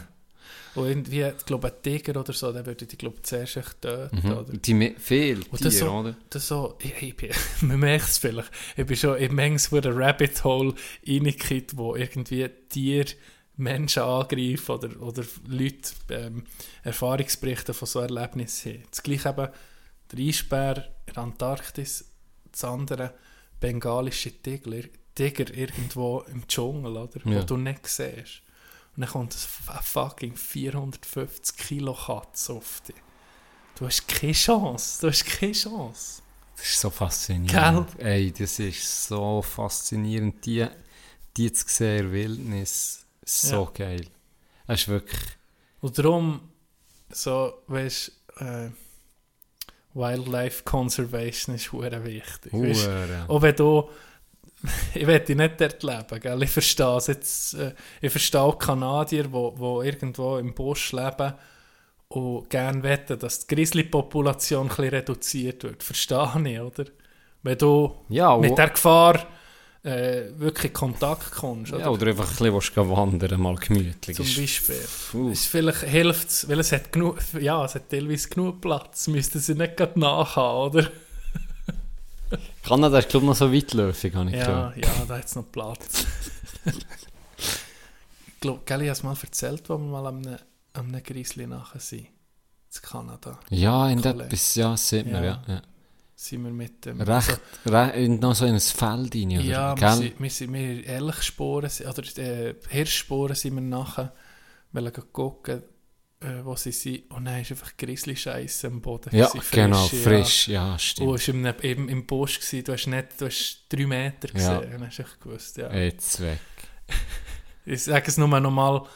Und 0.78 0.88
irgendwie, 0.88 1.24
ich 1.24 1.46
glaube, 1.46 1.68
ein 1.68 1.82
Tiger 1.82 2.20
oder 2.20 2.34
so, 2.34 2.52
der 2.52 2.66
würde 2.66 2.86
die, 2.86 2.98
glaube 2.98 3.18
ich, 3.18 3.24
zuerst 3.24 3.58
echt 3.58 3.82
töten. 3.82 4.22
Mhm. 4.24 4.32
Oder? 4.32 4.54
Die 4.54 4.96
viel 4.98 5.44
Und 5.50 5.66
das 5.66 5.78
so, 5.78 5.90
oder? 5.90 6.16
das 6.30 6.48
so, 6.48 6.78
ich, 6.80 7.02
ich 7.02 7.16
bin, 7.16 7.32
man 7.62 7.80
merkt 7.80 8.08
es 8.08 8.18
vielleicht, 8.18 8.52
ich 8.76 8.86
bin 8.86 8.96
schon 8.96 9.18
in 9.18 9.36
manches 9.36 9.72
wo 9.72 9.80
der 9.80 9.96
Rabbit 9.96 10.44
Hole 10.44 10.74
reingekippt, 11.08 11.78
wo 11.78 11.96
irgendwie 11.96 12.48
Tiere 12.70 13.12
Menschen 13.58 14.04
angreifen 14.04 14.72
oder, 14.72 15.02
oder 15.02 15.24
Leute 15.48 15.92
ähm, 16.10 16.44
Erfahrungsberichte 16.84 17.74
von 17.74 17.88
so 17.88 18.00
Erlebnissen 18.00 18.74
haben. 18.74 18.84
Das 18.92 19.04
gleiche 19.04 19.30
eben 19.30 19.48
der 20.12 20.20
Eisbär 20.20 20.78
in 21.08 21.14
der 21.14 21.24
Antarktis, 21.24 22.06
das 22.52 22.64
andere 22.64 23.14
bengalische 23.60 24.32
Tiger, 24.32 24.88
Tiger 25.16 25.54
irgendwo 25.54 26.24
im 26.32 26.48
Dschungel, 26.48 26.96
oder? 26.98 27.20
Ja. 27.26 27.42
Wo 27.42 27.44
du 27.44 27.58
nicht 27.58 27.88
siehst. 27.88 28.44
Und 28.98 29.02
dann 29.04 29.10
kommt 29.12 29.36
ein 29.68 29.84
fucking 29.84 30.36
450 30.36 31.56
Kilo 31.56 31.94
Katze 31.94 32.54
auf 32.54 32.82
dich. 32.82 32.96
Du 33.78 33.86
hast 33.86 34.08
keine 34.08 34.34
Chance. 34.34 35.02
Du 35.02 35.08
hast 35.08 35.24
keine 35.24 35.52
Chance. 35.52 36.24
Das 36.56 36.66
ist 36.66 36.82
so 36.82 36.90
faszinierend. 36.90 37.96
Gell? 38.00 38.06
Ey, 38.08 38.32
das 38.32 38.58
ist 38.58 39.08
so 39.08 39.44
faszinierend. 39.44 40.44
Die, 40.44 40.66
die 41.38 41.54
zu 41.54 41.66
sehen 41.68 41.98
in 41.98 42.04
der 42.06 42.12
Wildnis, 42.12 43.06
so 43.24 43.66
Ja. 43.66 43.72
geil. 43.86 44.08
Das 44.66 44.82
ist 44.82 44.88
wirklich... 44.88 45.22
Und 45.80 45.96
darum, 46.00 46.50
so, 47.12 47.54
weißt 47.68 48.12
äh, 48.40 48.70
Wildlife 49.94 50.64
Conservation 50.64 51.56
ist 51.56 51.72
hure 51.72 52.04
wichtig. 52.04 52.52
Hure. 52.52 53.26
auch 53.28 53.42
wenn 53.44 53.56
du, 53.56 53.90
ich 54.94 55.06
will 55.06 55.24
nicht 55.36 55.62
dort 55.62 55.84
leben, 55.84 56.20
gell? 56.20 56.44
ich 56.44 56.50
verstehe 56.50 56.98
es 56.98 57.08
jetzt, 57.08 57.54
äh, 57.54 57.74
ich 58.02 58.12
verstehe 58.12 58.42
auch 58.42 58.58
Kanadier, 58.58 59.24
die 59.24 59.32
wo, 59.32 59.54
wo 59.56 59.82
irgendwo 59.82 60.38
im 60.38 60.54
Busch 60.54 60.92
leben 60.92 61.34
und 62.10 62.50
gerne 62.50 62.84
wetten, 62.84 63.20
dass 63.20 63.46
die 63.46 63.56
Grizzly-Population 63.56 64.64
ein 64.64 64.68
bisschen 64.70 64.90
reduziert 64.90 65.64
wird. 65.64 65.84
Verstehe 65.84 66.32
ich, 66.46 66.60
oder? 66.60 66.86
Wenn 67.44 67.58
du 67.58 67.96
Ja, 68.10 68.38
mit 68.38 68.58
der 68.58 68.70
Gefahr 68.70 69.28
äh, 69.84 70.24
wirklich 70.38 70.66
in 70.66 70.74
Kontakt 70.74 71.32
kommst, 71.32 71.74
oder? 71.74 71.82
Ja, 71.82 71.90
oder 71.90 72.08
einfach 72.08 72.30
ein 72.42 72.54
bisschen 72.54 72.90
wandern, 72.90 73.40
mal 73.40 73.56
gemütlich. 73.56 74.16
Zum 74.18 74.26
Beispiel. 74.26 74.88
Puh. 75.12 75.32
Es 75.32 75.46
vielleicht 75.46 75.82
hilft 75.84 76.30
es, 76.30 76.50
weil 76.50 76.60
es 76.60 76.72
hat 76.72 76.92
genug, 76.92 77.20
ja, 77.40 77.64
es 77.64 77.76
hat 77.76 77.90
teilweise 77.90 78.30
genug 78.30 78.62
Platz. 78.62 79.08
Müssten 79.08 79.40
sie 79.40 79.56
nicht 79.56 79.78
gerade 79.78 80.00
nachhaben, 80.00 80.78
oder? 80.78 80.92
Kanada 82.68 83.00
ist, 83.00 83.10
glaube 83.10 83.26
ich, 83.26 83.30
noch 83.30 83.36
so 83.36 83.54
weitläufig, 83.54 84.14
habe 84.16 84.30
ich 84.30 84.36
Ja, 84.36 84.46
gehört. 84.46 84.78
ja, 84.78 85.06
da 85.08 85.18
hat 85.18 85.26
es 85.26 85.36
noch 85.36 85.52
Platz. 85.52 86.06
ich 88.28 88.40
glaube, 88.40 88.62
Kelly 88.66 88.88
hat 88.88 88.98
es 88.98 89.04
mal 89.04 89.16
erzählt, 89.22 89.70
wo 89.70 89.78
wir 89.78 89.86
mal 89.86 90.06
am 90.08 90.18
einem, 90.18 90.38
am 90.74 90.88
einem 90.88 91.04
Grizzly 91.04 91.48
nachher 91.48 91.80
sind. 91.80 92.08
In 92.08 92.82
Kanada. 92.82 93.40
Ja, 93.50 93.90
in 93.90 94.02
Kollege. 94.02 94.26
etwas, 94.26 94.56
ja, 94.56 94.78
sieht 94.78 95.06
man, 95.12 95.24
Ja. 95.24 95.30
ja. 95.48 95.54
ja. 95.56 95.62
Sind 96.20 96.44
wir 96.44 96.52
mit 96.52 96.84
dem... 96.86 97.00
Recht, 97.00 97.40
re 97.68 97.92
in 97.92 98.20
noch 98.20 98.34
so 98.34 98.46
in 98.46 98.56
ein 98.56 98.60
Feld 98.60 99.14
rein, 99.14 99.32
oder? 99.34 99.42
Ja, 99.42 99.76
wir 99.80 99.88
Gell? 99.88 99.98
sind, 99.98 100.20
wir 100.20 100.30
sind 100.32 100.54
wir 100.54 100.88
Elchsporen, 100.88 101.70
oder 101.88 102.18
äh, 102.18 102.56
Hirschsporen 102.70 103.36
sind 103.36 103.54
wir 103.54 103.62
nachher, 103.62 104.14
weil 104.72 104.86
wir 104.86 104.92
gucken, 104.92 105.62
äh, 106.20 106.44
wo 106.44 106.56
sie 106.56 106.72
sind. 106.72 107.10
Und 107.12 107.26
dann 107.26 107.42
ist 107.42 107.52
einfach 107.52 107.76
Grizzly-Scheiße 107.78 108.68
am 108.68 108.82
Boden. 108.82 109.16
Ja, 109.16 109.28
gewesen, 109.28 109.48
genau, 109.52 109.84
ja. 109.84 110.04
frisch, 110.04 110.48
ja, 110.48 110.74
Du 110.74 110.80
stimmt. 110.80 111.10
warst 111.10 111.28
im, 111.30 111.46
im, 111.46 111.90
im 111.90 112.06
Busch, 112.06 112.40
gewesen, 112.40 112.64
du 112.64 112.74
hast 112.74 112.88
nicht, 112.88 113.22
du 113.22 113.26
hast 113.26 113.66
drei 113.70 113.86
Meter 113.86 114.28
gesehen. 114.28 114.70
Ja. 114.70 114.76
Und 114.76 114.88
hast 114.88 114.98
du 114.98 115.04
echt 115.04 115.22
gewusst, 115.22 115.58
ja. 115.58 115.74
Jetzt 115.74 116.20
weg. 116.22 116.40
Ich 117.70 117.84
sage 117.84 118.08
es 118.08 118.16
nur 118.16 118.30
nochmal, 118.40 118.88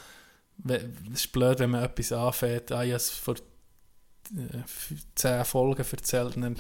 es 0.66 0.84
ist 1.26 1.32
blöd, 1.34 1.60
wenn 1.60 1.72
man 1.72 1.84
etwas 1.84 2.14
anfängt. 2.14 2.72
Ah, 2.72 2.86
ich 2.86 2.92
habe 2.92 2.96
es 2.96 3.10
vor 3.10 3.36
äh, 3.36 4.64
zehn 5.14 5.44
Folgen 5.44 5.86
erzählt. 5.92 6.38
Dann, 6.38 6.56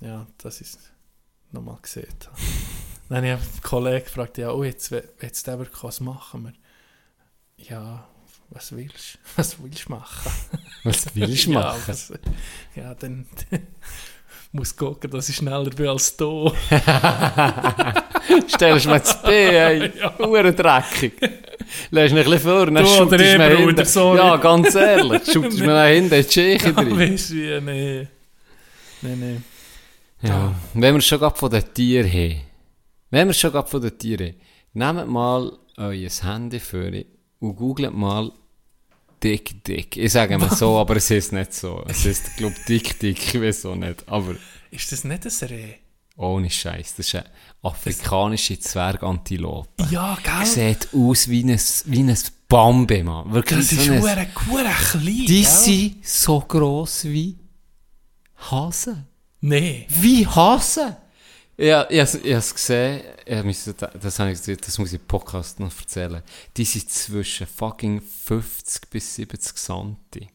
ja, 0.00 0.26
das 0.38 0.62
ist 0.62 0.78
nochmal 1.50 1.76
gesehen. 1.82 2.08
dann 3.10 3.18
habe 3.18 3.26
ich 3.26 3.32
einen 3.34 3.60
Kollegen 3.62 4.04
gefragt, 4.06 4.38
ja, 4.38 4.50
oh, 4.50 4.64
jetzt, 4.64 4.92
jetzt 5.20 5.46
was 5.46 6.00
machen 6.00 6.44
wir? 6.44 6.52
ja, 7.56 8.08
was 8.54 8.74
willst 8.76 9.14
du? 9.14 9.18
Was 9.36 9.56
willst 9.62 9.86
du 9.88 9.92
machen? 9.92 10.32
Was 10.84 11.14
willst 11.14 11.46
du 11.46 11.52
Ja, 11.52 11.58
machen? 11.60 11.82
was, 11.86 12.12
ja 12.74 12.94
dann 12.94 13.26
muss 14.52 14.76
gucken, 14.76 15.10
dass 15.10 15.28
ich 15.28 15.36
schneller 15.36 15.70
bin 15.70 15.88
als 15.88 16.16
du. 16.16 16.52
Stellst 18.48 18.84
du 18.86 18.90
mir 18.90 19.00
das 19.00 19.22
B, 19.22 19.28
ey. 19.30 19.90
Huren 20.18 20.54
dreckig. 20.54 21.12
Lässt 21.90 22.12
ihn 22.12 22.18
ein 22.18 22.24
bisschen 22.24 22.40
vor, 22.40 22.66
dann 22.66 22.74
du 22.76 23.14
ich, 23.16 23.38
mir 23.38 23.56
hinten. 23.56 23.84
sorry. 23.84 24.18
Ja, 24.18 24.36
ganz 24.36 24.74
ehrlich. 24.74 25.22
Du 25.24 25.40
mir 25.40 25.66
nach 25.66 25.86
hinten 25.86 26.14
in 26.14 26.22
die 26.22 26.28
Tscheche 26.28 26.66
Ja, 26.68 26.72
drin. 26.72 26.98
weißt 26.98 27.30
du 27.30 27.34
wie? 27.34 27.60
Nee. 27.60 28.08
Nee, 29.02 29.16
nee. 29.16 29.36
Ja. 30.22 30.54
Wenn 30.74 30.94
wir 30.94 31.00
schon 31.00 31.18
gerade 31.18 31.36
von 31.36 31.50
den 31.50 31.74
Tieren 31.74 32.10
haben. 32.10 32.40
Wenn 33.10 33.26
wir 33.28 33.34
schon 33.34 33.52
gerade 33.52 33.68
von 33.68 33.82
den 33.82 33.98
Tieren 33.98 34.34
haben. 34.74 34.96
Nehmt 34.96 35.08
mal 35.08 35.52
euer 35.76 36.08
Handy 36.22 36.60
vor 36.60 36.90
und 37.40 37.56
googelt 37.56 37.92
mal 37.92 38.30
Dick 39.24 39.64
Dick. 39.64 39.96
Ich 39.96 40.12
sage 40.12 40.36
mal 40.38 40.54
so, 40.54 40.78
aber 40.78 40.96
es 40.96 41.10
ist 41.10 41.32
nicht 41.32 41.54
so. 41.54 41.82
Es 41.88 42.04
ist, 42.04 42.36
glaube 42.36 42.54
ich, 42.58 42.64
Dick 42.66 42.98
Dick. 43.00 43.34
Ich 43.34 43.40
weiß 43.40 43.66
auch 43.66 43.74
nicht. 43.74 44.06
Aber 44.06 44.34
Ist 44.70 44.92
das 44.92 45.02
nicht 45.04 45.24
ein 45.26 45.48
Reh? 45.48 45.74
ohne 46.16 46.48
Scheiß. 46.50 46.94
Das 46.96 47.06
ist 47.08 47.14
eine 47.16 47.24
afrikanische 47.62 48.58
Zwergantilope. 48.60 49.84
Ja, 49.90 50.16
gell? 50.22 50.46
Sieht 50.46 50.88
aus 50.94 51.28
wie 51.28 51.42
ein, 51.42 51.58
wie 51.86 52.02
ein 52.02 52.16
Bambi, 52.48 53.02
Mann. 53.02 53.32
Wirklich 53.32 53.58
Das 53.60 53.72
ist 53.72 53.84
so 53.86 53.92
ein, 53.94 54.00
klein, 54.00 54.26
Die 55.02 55.26
gell? 55.26 55.44
sind 55.44 56.06
so 56.06 56.40
gross 56.40 57.04
wie 57.04 57.36
Hasen. 58.50 59.06
Nee. 59.40 59.86
Wie 59.88 60.26
Hasen? 60.26 60.96
Ja, 61.56 61.86
ich 61.88 62.00
habe 62.00 62.18
es 62.30 62.52
gesehen, 62.54 63.00
ich 63.24 63.42
müsste, 63.44 63.74
das, 63.74 64.18
habe 64.18 64.32
ich, 64.32 64.40
das 64.40 64.78
muss 64.78 64.92
ich 64.92 65.00
im 65.00 65.06
Podcast 65.06 65.60
noch 65.60 65.70
erzählen. 65.78 66.22
Die 66.56 66.64
sind 66.64 66.90
zwischen 66.90 67.46
fucking 67.46 68.00
50 68.00 68.90
bis 68.90 69.14
70 69.14 69.56
Santi. 69.56 70.28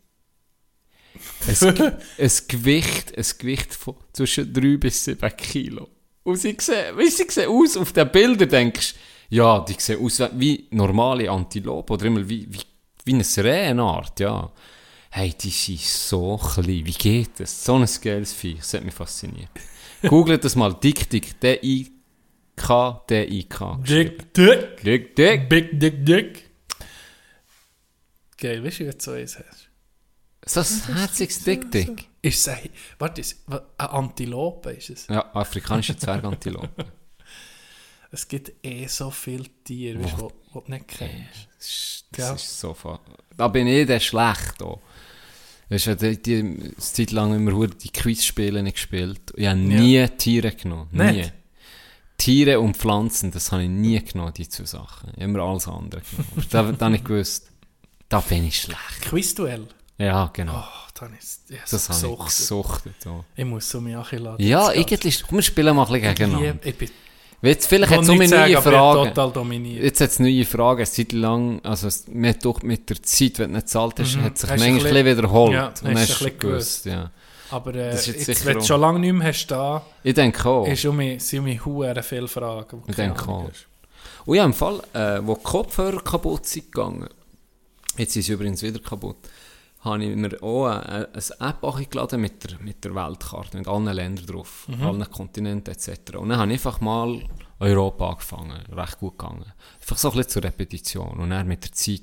Ein, 1.48 1.78
ein 2.18 2.32
Gewicht, 2.48 3.18
ein 3.18 3.26
Gewicht 3.38 3.74
von 3.76 3.96
zwischen 4.14 4.54
3 4.54 4.78
bis 4.78 5.04
7 5.04 5.36
Kilo. 5.36 5.90
Und 6.24 6.38
sie 6.38 6.56
sehen, 6.60 6.98
wie 6.98 7.10
sie 7.10 7.26
sehen 7.30 7.50
aus 7.50 7.76
auf 7.76 7.92
den 7.92 8.10
Bildern, 8.12 8.48
denkst 8.50 8.96
ja, 9.30 9.60
die 9.60 9.76
sehen 9.78 10.04
aus 10.04 10.22
wie- 10.38 10.68
normale 10.72 11.30
Antilope 11.30 11.94
oder 11.94 12.06
immer 12.06 12.28
wie, 12.28 12.48
wie, 12.52 12.62
wie 13.06 13.14
eine 13.14 13.26
Reh, 13.46 13.68
eine 13.68 13.84
Art, 13.84 14.20
ja. 14.20 14.52
Hey, 15.12 15.34
die 15.40 15.50
sind 15.50 15.82
so 15.82 16.38
klein. 16.38 16.86
Wie 16.86 16.92
geht 16.94 17.40
das? 17.40 17.64
So 17.66 17.76
ein 17.76 17.88
geiles 18.02 18.32
Viech. 18.34 18.58
Das 18.60 18.74
hat 18.76 18.84
mich 18.86 18.94
fasziniert. 18.94 19.50
Googelt 20.08 20.44
das 20.44 20.56
mal. 20.56 20.74
Dick, 20.74 21.10
dick. 21.10 21.40
D-I-K, 21.42 23.04
D-I-K. 23.10 23.80
Dick, 23.88 24.34
dick. 24.34 24.78
Dick, 24.84 25.16
dick. 25.16 25.50
Big, 25.50 25.80
dick, 25.80 26.06
dick. 26.06 26.50
Geil, 28.38 28.64
weißt 28.64 28.80
du, 28.80 28.86
wie 28.88 28.92
du 28.92 28.98
so 29.00 29.12
eins 29.12 29.38
hast? 29.38 29.70
So 30.46 30.62
ein 30.62 30.96
herziges 30.96 31.44
Dick, 31.44 31.70
dick. 31.72 32.08
Ist 32.22 32.40
es 32.40 32.48
ein, 32.48 32.70
warte, 32.98 33.22
ist, 33.22 33.44
eine 33.48 33.62
Antilope 33.92 34.72
ist 34.72 34.90
es? 34.90 35.08
Ja, 35.08 35.30
afrikanische 35.36 35.96
Zwergantilope. 35.98 36.86
Es 38.12 38.28
gibt 38.28 38.52
eh 38.66 38.88
so 38.88 39.12
viele 39.12 39.44
Tiere, 39.64 40.04
weißt, 40.04 40.18
wo, 40.18 40.32
wo 40.52 40.62
du 40.62 40.72
nicht 40.72 40.88
kennst. 40.88 41.48
Das 41.60 41.68
ist-. 41.70 42.06
Das 42.12 42.42
ist 42.44 42.60
so 42.60 42.74
fa- 42.74 43.00
Da 43.38 43.48
bin 43.50 43.68
ich 43.68 43.86
der 43.86 44.00
schlecht. 44.00 44.56
Da. 44.60 44.80
Weißt 45.70 45.88
du, 45.88 45.96
die, 45.96 46.22
die, 46.22 46.36
eine 46.38 46.76
Zeit 46.78 47.12
lang 47.12 47.36
immer 47.36 47.52
hure 47.54 47.70
die 47.70 47.90
Quizspiele 47.92 48.64
nicht 48.64 48.76
gespielt. 48.76 49.22
Ich 49.36 49.46
habe 49.48 49.58
nie 49.60 50.08
Tiere 50.18 50.52
genommen. 50.52 50.88
Nie. 50.92 51.12
Nicht? 51.12 51.34
Tiere 52.18 52.60
und 52.60 52.76
Pflanzen, 52.76 53.32
das 53.32 53.52
habe 53.52 53.64
ich 53.64 53.70
nie 53.70 54.04
genommen, 54.04 54.34
die 54.34 54.50
zwei 54.50 54.66
Sachen. 54.66 55.12
Ich 55.16 55.22
Immer 55.22 55.40
alles 55.40 55.68
andere 55.68 56.02
genommen. 56.02 56.48
Da, 56.50 56.72
da 56.72 56.86
habe 56.88 56.96
ich 56.96 57.04
gewusst, 57.04 57.50
da 58.10 58.20
bin 58.20 58.46
ich 58.46 58.58
schlecht. 58.62 59.02
Quizduell. 59.02 59.68
Ja, 59.98 60.30
genau. 60.34 60.60
Oh, 60.66 60.90
dann 61.00 61.14
ist 61.18 61.50
ja, 61.50 61.58
das 61.70 61.86
so 61.86 61.94
habe 61.94 62.24
ich 62.24 62.26
gesuchtet. 62.30 62.94
gesuchtet. 62.96 63.06
Ja, 63.06 63.24
Ich 63.36 63.46
muss 63.46 63.70
so 63.70 63.80
mich 63.80 63.96
anladen. 63.96 64.46
ja 64.46 64.68
eigentlich, 64.68 65.24
komm, 65.24 65.38
wir 65.38 65.44
spielen 65.44 65.76
mal 65.76 65.86
ein 65.86 65.94
bisschen 65.94 66.16
gegeneinander. 66.16 66.66
Ich 66.68 66.78
bin 66.78 66.90
Jetzt, 67.42 67.68
vielleicht 67.68 67.92
hat 67.94 68.02
es 68.02 68.10
um 68.10 68.18
neue 68.18 68.28
sagen, 68.28 68.58
Fragen. 68.62 69.08
total 69.10 69.32
dominiert. 69.32 69.84
Jetzt 69.84 70.02
hat 70.02 70.10
es 70.10 70.20
neue 70.20 70.44
Fragen, 70.46 70.86
Zeit 70.86 71.12
lang, 71.14 71.62
also 71.64 71.88
hat 71.88 72.44
doch 72.46 72.62
mit 72.64 72.90
der 72.90 73.02
Zeit, 73.02 73.40
wenn 73.40 73.50
du 73.52 73.56
nicht 73.56 73.68
gezahlt 73.68 74.00
hast, 74.00 74.16
Mhm. 74.18 74.24
hat 74.24 74.38
sich 74.38 74.50
Hast 74.50 74.60
manchmal 74.60 74.78
ein 74.88 74.94
bisschen 74.94 75.06
wiederholt. 75.18 75.54
Ja, 75.54 75.68
und 75.68 75.74
hast 75.74 75.84
hast 75.86 76.08
bisschen 76.20 76.40
gewusst, 76.40 76.86
ja. 76.86 77.12
Aber 77.52 77.74
äh, 77.76 77.96
jetzt 77.96 78.46
wenn 78.46 78.58
du 78.60 78.64
schon 78.66 78.82
lange 78.82 79.00
nicht 79.00 79.14
mehr 79.14 79.28
hast 79.28 79.48
da, 79.48 79.82
Ich 80.04 80.14
denke 80.14 80.48
auch. 80.50 80.68
ist 80.68 80.86
um 80.86 80.98
mich, 80.98 81.24
sind 81.24 81.40
um 81.40 81.46
mich 81.46 81.62
viele 82.06 82.28
Fragen. 82.28 82.84
die 82.86 82.90
Ich 82.92 82.96
denke 82.96 83.28
auch. 83.28 83.48
hast. 83.50 83.68
Und 84.26 84.36
ja, 84.36 84.44
im 84.46 84.54
Fall, 84.54 84.82
äh, 84.94 85.20
wo 85.24 85.34
die 85.36 85.42
Kopfhörer 85.44 86.02
kaputt 86.04 86.46
sind 86.46 86.72
gegangen, 86.72 87.08
jetzt 87.98 88.14
sind 88.14 88.24
sie 88.24 88.34
übrigens 88.34 88.62
wieder 88.62 88.80
kaputt, 88.80 89.16
habe 89.82 90.04
ich 90.04 90.16
mir 90.16 90.42
auch 90.44 90.66
eine, 90.68 91.08
eine 91.14 91.50
App 91.50 91.64
angeladen 91.64 92.20
mit 92.22 92.44
der, 92.44 92.60
mit 92.60 92.84
der 92.84 92.94
Weltkarte, 92.96 93.58
mit 93.58 93.68
allen 93.68 93.86
Ländern 93.86 94.26
drauf, 94.26 94.68
Mhm. 94.68 94.84
allen 94.84 95.10
Kontinenten 95.10 95.74
etc. 95.74 96.16
Und 96.18 96.30
dann 96.30 96.38
habe 96.40 96.52
ich 96.52 96.58
einfach 96.60 96.82
mal 96.82 97.22
Europa 97.60 98.10
angefangen, 98.12 98.62
recht 98.72 99.00
gut 99.00 99.18
gegangen. 99.18 99.46
Einfach 99.80 99.98
so 99.98 100.10
ein 100.12 100.18
bisschen 100.18 100.32
zur 100.32 100.44
Repetition. 100.44 101.12
Und 101.20 101.30
dann 101.30 101.48
mit 101.48 101.64
der 101.64 101.72
Zeit 101.72 102.02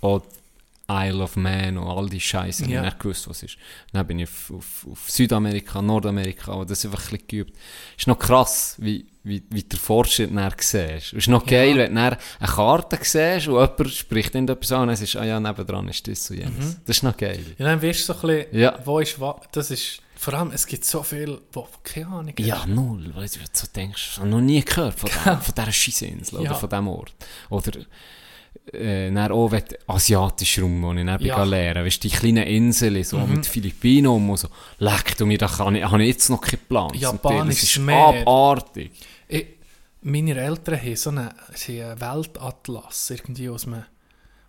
auch 0.00 0.22
Isle 0.88 1.22
of 1.24 1.36
Man 1.36 1.78
und 1.78 1.88
all 1.88 2.08
die 2.08 2.20
Scheiße, 2.20 2.64
ich 2.64 2.76
habe 2.76 2.86
nicht 2.86 3.00
gewusst, 3.00 3.28
was 3.28 3.38
es 3.38 3.54
ist. 3.54 3.58
Dann 3.92 4.06
bin 4.06 4.20
ich 4.20 4.28
auf, 4.28 4.52
auf, 4.54 4.86
auf 4.90 5.10
Südamerika, 5.10 5.82
Nordamerika, 5.82 6.52
und 6.52 6.70
das 6.70 6.84
einfach 6.84 7.00
ein 7.00 7.10
bisschen 7.10 7.26
geübt. 7.26 7.56
ist 7.98 8.06
noch 8.06 8.18
krass, 8.18 8.76
wie, 8.78 9.06
wie, 9.26 9.42
wie 9.50 9.62
der 9.62 9.78
Fortschritt 9.78 10.30
dann 10.34 10.52
siehst. 10.58 11.06
Es 11.08 11.12
ist 11.12 11.28
noch 11.28 11.44
geil, 11.44 11.76
wenn 11.78 11.94
du 11.94 12.00
eine 12.00 12.18
Karte 12.40 12.98
siehst 13.02 13.48
und 13.48 13.54
jemand 13.54 13.90
spricht 13.90 14.34
irgendetwas 14.34 14.72
an 14.72 14.82
und 14.82 14.88
es 14.90 15.00
ist, 15.02 15.16
ah 15.16 15.24
ja, 15.24 15.40
nebendran 15.40 15.88
ist 15.88 16.06
das 16.06 16.30
und 16.30 16.38
jenes. 16.38 16.78
Das 16.84 16.96
ist 16.98 17.02
noch 17.02 17.16
geil. 17.16 17.44
Ja, 17.58 17.66
dann 17.66 17.82
wirst 17.82 18.08
du 18.08 18.12
so 18.14 18.20
ein 18.28 18.36
bisschen, 18.44 18.58
Ja. 18.60 18.78
wo 18.84 18.98
ist 19.00 19.20
was, 19.20 19.36
das 19.52 19.70
ist, 19.70 20.00
vor 20.18 20.32
allem, 20.34 20.50
es 20.52 20.66
gibt 20.66 20.84
so 20.84 21.02
viel, 21.02 21.38
wo, 21.52 21.66
keine 21.82 22.06
Ahnung. 22.06 22.34
Ja, 22.38 22.64
null, 22.66 23.10
weil 23.14 23.26
du 23.26 23.38
so 23.52 23.66
denkst, 23.74 24.10
ich 24.12 24.18
habe 24.18 24.28
noch 24.28 24.40
nie 24.40 24.62
gehört 24.64 24.98
von, 24.98 25.10
der, 25.24 25.38
von 25.38 25.54
dieser 25.54 25.72
Scheisseninsel 25.72 26.42
Ja. 26.42 26.50
oder 26.50 26.54
von 26.58 26.68
diesem 26.70 26.88
Ort. 26.88 27.14
Oder 27.50 27.72
äh, 28.72 29.12
dann 29.12 29.30
auch 29.32 29.50
wenn 29.52 29.62
asiatisch 29.86 30.58
rum, 30.58 30.82
wo 30.82 30.92
ich 30.92 31.04
dann 31.04 31.08
Ja. 31.08 31.18
Mhm. 31.18 31.26
ja. 31.26 31.44
lernen 31.44 31.84
weißt 31.84 32.02
du, 32.02 32.08
die 32.08 32.16
kleinen 32.16 32.44
Inseln, 32.46 33.04
so 33.04 33.18
mit 33.18 33.46
Philippinen 33.46 34.06
und 34.08 34.36
so, 34.38 34.48
leck 34.78 35.16
du 35.16 35.26
mir, 35.26 35.38
da 35.38 35.46
kann 35.46 35.74
ich, 35.74 35.84
habe 35.84 36.02
ich 36.02 36.08
jetzt 36.08 36.30
noch 36.30 36.40
keinen 36.40 36.60
Plan. 36.68 36.88
Teil. 36.92 37.00
Japanisches 37.02 37.60
Das 37.60 37.70
ist 37.70 37.78
Meer. 37.78 37.96
abartig. 38.22 38.92
Meine 40.08 40.36
Eltern 40.40 40.80
haben 40.80 40.94
so 40.96 41.10
einen, 41.10 41.30
sie 41.54 41.82
haben 41.82 42.00
einen 42.00 42.14
Weltatlas 42.24 43.10
irgendwie 43.10 43.48
aus, 43.48 43.66
einem, 43.66 43.82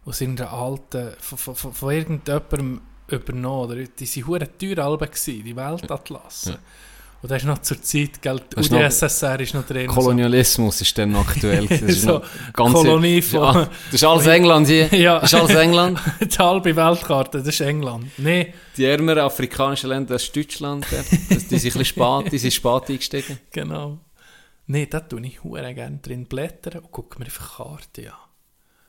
aus 0.05 0.21
irgendeiner 0.21 0.53
alten, 0.53 1.13
von, 1.19 1.55
von, 1.55 1.73
von, 1.73 1.91
irgendjemandem 1.91 2.81
übernommen. 3.07 3.71
Oder? 3.71 3.75
Die 3.77 4.07
waren 4.17 4.27
hure 4.27 4.57
teuer 4.57 4.85
alle, 4.85 5.09
die 5.25 5.55
Weltatlasse. 5.55 6.51
Ja. 6.51 6.57
Und 7.23 7.31
das 7.31 7.41
ist 7.41 7.47
noch 7.47 7.57
zur 7.63 7.81
Zeit, 7.81 8.21
gell, 8.21 8.39
die 8.39 8.55
Das 8.55 8.65
ist 8.65 8.71
noch- 8.71 8.79
UdSSR 8.85 9.39
ist 9.39 9.53
noch 9.55 9.65
drin. 9.65 9.87
Kolonialismus 9.87 10.81
ist 10.81 10.95
dann 10.99 11.13
noch 11.13 11.27
aktuell. 11.27 11.65
Das 11.65 11.81
ist 11.81 12.01
So, 12.03 12.19
noch 12.19 12.23
ganz 12.53 12.73
Kolonie 12.73 13.21
von- 13.23 13.39
Ja, 13.41 13.53
das 13.85 13.93
ist 13.93 14.03
alles 14.03 14.27
England 14.27 14.67
hier. 14.67 14.87
Ja. 14.93 15.19
Das 15.21 15.33
ist 15.33 15.39
alles 15.39 15.55
England. 15.55 15.99
So. 16.19 16.25
Die 16.27 16.37
halbe 16.37 16.75
Weltkarte, 16.75 17.39
das 17.39 17.47
ist 17.47 17.61
England. 17.61 18.05
Nee, 18.19 18.53
Die 18.77 18.85
ärmeren 18.85 19.17
afrikanischen 19.23 19.89
Länder, 19.89 20.13
das 20.13 20.25
ist 20.25 20.35
Deutschland. 20.35 20.85
Das, 20.91 21.09
die 21.09 21.57
sind 21.57 21.75
ein 21.75 21.79
bisschen 21.79 21.85
spät, 21.85 22.31
die 22.31 22.37
sind 22.37 22.53
spät 22.53 22.83
eingestiegen. 22.89 23.39
genau. 23.51 23.97
Nee, 24.67 24.85
da 24.85 24.99
tue 24.99 25.25
ich 25.25 25.43
hure 25.43 25.73
gerne 25.73 25.97
drin 25.97 26.25
blättern 26.25 26.81
und 26.81 26.91
gucke 26.91 27.19
mir 27.19 27.25
einfach 27.25 27.57
Karte 27.57 28.13
an. 28.13 28.19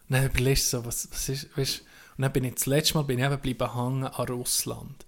Und 0.09 0.17
dann 0.17 0.27
überlegst 0.27 0.73
du 0.73 0.79
so, 0.79 0.87
was, 0.87 1.09
was 1.11 1.29
ist, 1.29 1.57
weißt, 1.57 1.83
und 2.17 2.23
dann 2.23 2.33
bin 2.33 2.45
ich 2.45 2.55
das 2.55 2.67
letzte 2.67 2.95
Mal 2.95 3.05
bin 3.05 3.19
ich 3.19 3.25
eben 3.25 3.39
bleiben 3.39 3.75
hängen 3.75 4.05
an 4.05 4.29
Russland. 4.29 5.07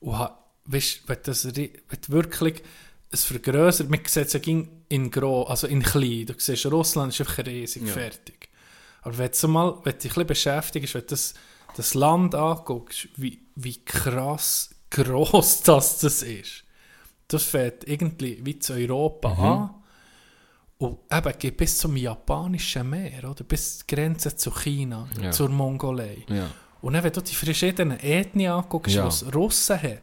Und 0.00 0.18
ha, 0.18 0.44
weißt, 0.66 1.08
wenn 1.08 1.18
das 1.22 1.44
wenn 1.44 1.78
wirklich 2.08 2.62
es 3.10 3.24
vergrößert, 3.24 3.88
man 3.88 4.00
sieht 4.04 4.26
es 4.26 4.32
ja 4.34 4.40
ging 4.40 4.68
in 4.88 5.10
groß, 5.10 5.48
also 5.48 5.66
in 5.66 5.82
klein, 5.82 6.26
du 6.26 6.34
siehst, 6.36 6.66
Russland 6.66 7.12
ist 7.12 7.20
einfach 7.20 7.46
riesig, 7.46 7.88
fertig. 7.88 8.48
Aber 9.02 9.16
wenn 9.16 9.30
du 9.38 9.48
mal, 9.48 9.78
wenn 9.84 9.92
du 9.92 9.98
dich 9.98 10.10
ein 10.10 10.14
bisschen 10.14 10.26
beschäftigst, 10.26 10.94
wenn 10.94 11.02
du 11.02 11.08
das, 11.08 11.34
das 11.76 11.94
Land 11.94 12.34
anguckst, 12.34 13.08
wie, 13.16 13.40
wie 13.54 13.84
krass 13.84 14.70
gross 14.90 15.60
das, 15.64 15.98
das 16.00 16.22
ist, 16.22 16.64
das 17.28 17.44
fängt 17.44 17.88
irgendwie 17.88 18.44
wie 18.44 18.58
zu 18.58 18.74
Europa 18.74 19.32
an. 19.32 19.83
Und 20.78 20.98
eben 21.10 21.38
geht 21.38 21.56
bis 21.56 21.78
zum 21.78 21.96
japanischen 21.96 22.90
Meer, 22.90 23.30
oder? 23.30 23.44
Bis 23.44 23.86
Grenze 23.86 24.34
zu 24.36 24.50
China, 24.50 25.08
Ja. 25.20 25.30
zur 25.30 25.48
Mongolei. 25.48 26.24
Ja. 26.28 26.50
Und 26.82 26.92
dann, 26.94 27.04
wenn 27.04 27.12
du 27.12 27.20
die 27.22 27.34
verschiedenen 27.34 27.98
Ethnien 28.00 28.52
anguckst, 28.52 28.94
Ja. 28.94 29.06
was 29.06 29.24
Russen 29.34 29.80
hat, 29.80 30.02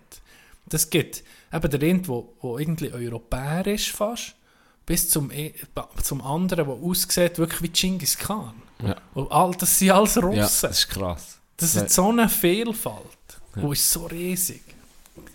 das 0.68 0.90
gibt 0.90 1.24
eben 1.54 1.70
der 1.70 1.82
Rind, 1.82 2.08
wo, 2.08 2.34
wo 2.42 2.58
irgendwie 2.58 2.92
Europäer 2.92 3.68
ist 3.68 3.90
fast, 3.90 4.34
bis 4.86 5.10
zum, 5.10 5.30
E- 5.32 5.54
zum 6.02 6.22
anderen, 6.22 6.66
der 6.66 6.74
aussieht 6.76 7.38
wirklich 7.38 7.62
wie 7.62 7.70
Genghis 7.70 8.18
Khan. 8.18 8.54
Ja. 8.82 8.96
Und 9.14 9.32
all, 9.32 9.52
das 9.52 9.78
sind 9.78 9.92
alles 9.92 10.18
Russen. 10.18 10.34
ja, 10.38 10.44
das 10.44 10.64
ist 10.64 10.90
krass. 10.90 11.38
Das 11.58 11.76
ist 11.76 11.90
so 11.92 12.10
eine 12.10 12.28
Vielfalt. 12.30 13.06
Und 13.56 13.74
ist 13.74 13.92
so 13.92 14.06
riesig. 14.08 14.64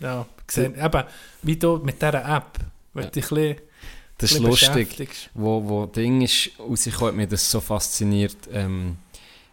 Ja, 0.00 0.26
gesehen, 0.46 0.74
eben, 0.82 1.04
wie 1.42 1.56
du 1.56 1.76
mit 1.76 2.00
dieser 2.02 2.24
App, 2.36 2.58
wenn 2.94 3.04
Ja. 3.04 3.10
du 3.10 3.20
dich 3.20 3.30
ein 3.30 3.34
bisschen, 3.36 3.56
Das 4.18 4.30
ist 4.32 4.40
lustig. 4.48 4.96
Wo, 5.34 5.62
wo 5.68 5.86
Ding 5.86 6.22
ist 6.22 6.50
rausgekommen, 6.58 7.08
hat 7.12 7.16
mich 7.16 7.28
das 7.28 7.50
so 7.50 7.60
fasziniert. 7.60 8.36
Ähm, 8.52 8.96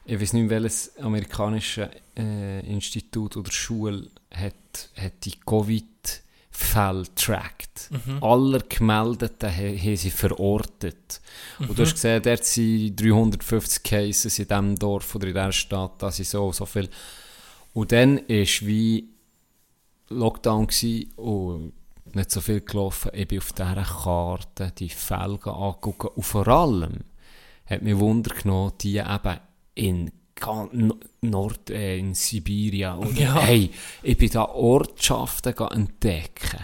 ich 0.06 0.20
weiß 0.20 0.34
nicht, 0.34 0.50
welches 0.50 0.98
amerikanische 0.98 1.90
äh, 2.18 2.60
Institut 2.70 3.36
oder 3.38 3.52
Schule 3.52 4.10
hat, 4.32 4.90
hat 4.98 5.14
die 5.24 5.34
Covid-Fälle 5.46 7.04
getrackt. 7.04 7.90
Alle 8.22 8.60
Gemeldeten 8.60 9.50
ha- 9.50 9.78
haben 9.78 9.98
sie 9.98 10.12
verortet. 10.12 11.22
Und 11.60 11.78
du 11.78 11.84
hast 11.84 11.94
gesehen, 11.94 12.22
dort 12.22 12.44
sind 12.46 12.96
350 13.02 13.84
Cases 13.84 14.40
in 14.40 14.48
diesem 14.48 14.76
Dorf 14.78 15.16
oder 15.16 15.28
in 15.28 15.34
dieser 15.34 15.52
Stadt, 15.52 16.02
da 16.02 16.12
sind 16.12 16.28
so, 16.28 16.52
so 16.52 16.66
viel. 16.66 16.90
Und 17.74 17.92
dann 17.92 18.18
war 18.18 18.68
wie 18.68 19.10
Lockdown 20.10 20.68
und 21.16 21.74
nicht 22.16 22.32
so 22.32 22.42
viel 22.42 22.62
gelaufen. 22.62 23.12
Ich 23.14 23.28
bin 23.28 23.40
auf 23.40 23.54
dieser 23.54 23.84
Karte 23.84 24.72
die 24.78 24.90
Felgen 24.90 25.54
angeguckt. 25.54 26.18
Und 26.18 26.24
vor 26.24 26.48
allem 26.48 27.00
hat 27.66 27.82
mich 27.82 27.98
Wunder 27.98 28.36
genommen, 28.36 28.74
die 28.82 28.98
eben 28.98 29.40
in 29.76 30.12
Nord, 31.22 31.70
äh, 31.70 31.98
in 31.98 32.14
Sibirien. 32.14 32.96
Oder, 32.98 33.12
Ja. 33.12 33.40
Hey, 33.42 33.70
ich 34.02 34.18
bin 34.18 34.30
da 34.30 34.46
Ortschaften 34.46 35.54
entdecken. 35.72 36.60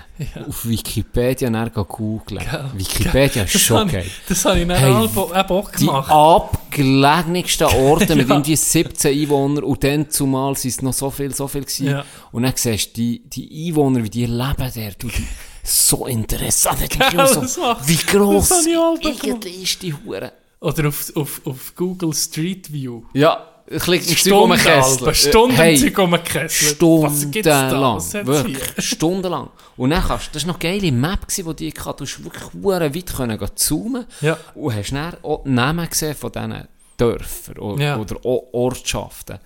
Auf 0.48 0.68
Wikipedia 0.68 1.50
dann 1.50 1.72
ga 1.72 1.82
googlen. 1.84 2.44
Wikipedia 2.74 3.44
ist 3.44 3.60
schon 3.60 3.88
geil. 3.88 4.06
das 4.28 4.44
habe 4.46 4.60
ich 4.60 4.68
dann 4.68 4.78
Hey, 4.78 4.92
auch 4.92 5.72
Die 5.72 5.86
gemacht. 5.86 6.12
abgelegensten 6.12 7.68
Orte 7.68 8.16
mit 8.16 8.28
Ja. 8.28 8.36
irgendwie 8.36 8.56
17 8.56 9.22
Einwohnern 9.22 9.64
und 9.64 9.84
dann 9.84 10.10
zumal 10.10 10.56
sind 10.58 10.72
es 10.72 10.82
noch 10.82 10.94
so 10.94 11.10
viel, 11.10 11.34
so 11.34 11.48
viel 11.48 11.62
gewesen. 11.62 11.88
Ja. 11.88 12.06
Und 12.32 12.44
dann 12.44 12.54
siehst 12.56 12.90
du 12.98 13.02
die, 13.02 13.22
die 13.30 13.68
Einwohner, 13.70 14.04
wie 14.04 14.10
die 14.10 14.26
leben 14.26 14.56
dort. 14.58 15.04
Und 15.04 15.18
die, 15.18 15.28
so 15.64 16.06
interessant. 16.06 16.90
Gell, 16.90 17.28
so, 17.28 17.76
wie 17.86 17.96
gross 17.98 18.66
irgendwie 18.68 19.64
ist 19.64 19.82
die 19.82 19.94
Hure. 19.94 20.34
Oder 20.62 20.90
auf, 20.90 21.12
auf, 21.16 21.42
auf 21.46 21.74
Google 21.76 22.14
Street 22.14 22.72
View. 22.74 23.04
Ja, 23.14 23.46
ein 23.72 23.78
bisschen 23.80 24.34
um 24.34 24.50
den 24.52 25.14
Stunden, 25.14 25.56
Hey, 25.56 25.78
Zeug 25.78 25.98
um 26.00 26.12
da? 26.14 26.50
Stundenlang. 26.50 28.02
Wirklich, 28.26 28.86
stundenlang. 28.86 29.50
Und 29.78 29.92
dann 29.92 30.04
kannst, 30.04 30.34
das 30.34 30.44
war 30.48 30.54
noch 30.54 30.60
eine 30.60 30.80
geile 30.80 30.92
Map, 30.92 31.22
gewesen, 31.28 31.46
wo 31.46 31.54
die 31.54 31.72
hatte. 31.72 32.04
Du 32.04 32.10
hast 32.10 32.24
wirklich 32.24 32.64
weit 32.96 33.16
können 33.16 33.40
zoomen 33.56 34.06
Ja. 34.22 34.38
Und 34.56 34.76
hast 34.76 34.92
dann 34.92 35.16
auch 35.24 35.44
die 35.44 35.50
Namen 35.52 35.88
gesehen 35.90 36.16
von 36.16 36.32
diesen 36.32 36.68
Dörfern 36.98 37.58
oder, 37.60 37.84
Ja. 37.84 37.98
oder 37.98 38.26
Ortschaften. 38.26 39.40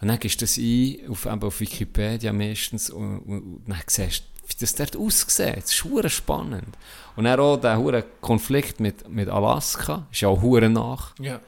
Und 0.00 0.08
dann 0.08 0.18
gehst 0.18 0.40
du 0.40 0.44
das 0.44 0.58
ein, 0.58 0.98
auf, 1.10 1.24
eben 1.26 1.42
auf 1.42 1.60
Wikipedia 1.60 2.32
meistens, 2.32 2.90
und, 2.90 3.18
und, 3.20 3.42
und 3.42 3.62
dann 3.66 3.78
siehst 3.86 4.20
du, 4.20 4.24
wie 4.48 4.54
das 4.60 4.74
dort 4.74 4.96
aussieht. 4.96 5.56
Das 5.56 5.70
ist 5.70 5.84
spannend. 6.10 6.76
Und 7.16 7.24
dann 7.24 7.40
auch 7.40 7.56
der 7.56 8.02
Konflikt 8.20 8.80
mit, 8.80 9.08
mit 9.08 9.28
Alaska, 9.30 10.06
ist 10.12 10.20
ja 10.20 10.28
auch 10.28 10.42
nach 10.68 11.14
Ja. 11.18 11.40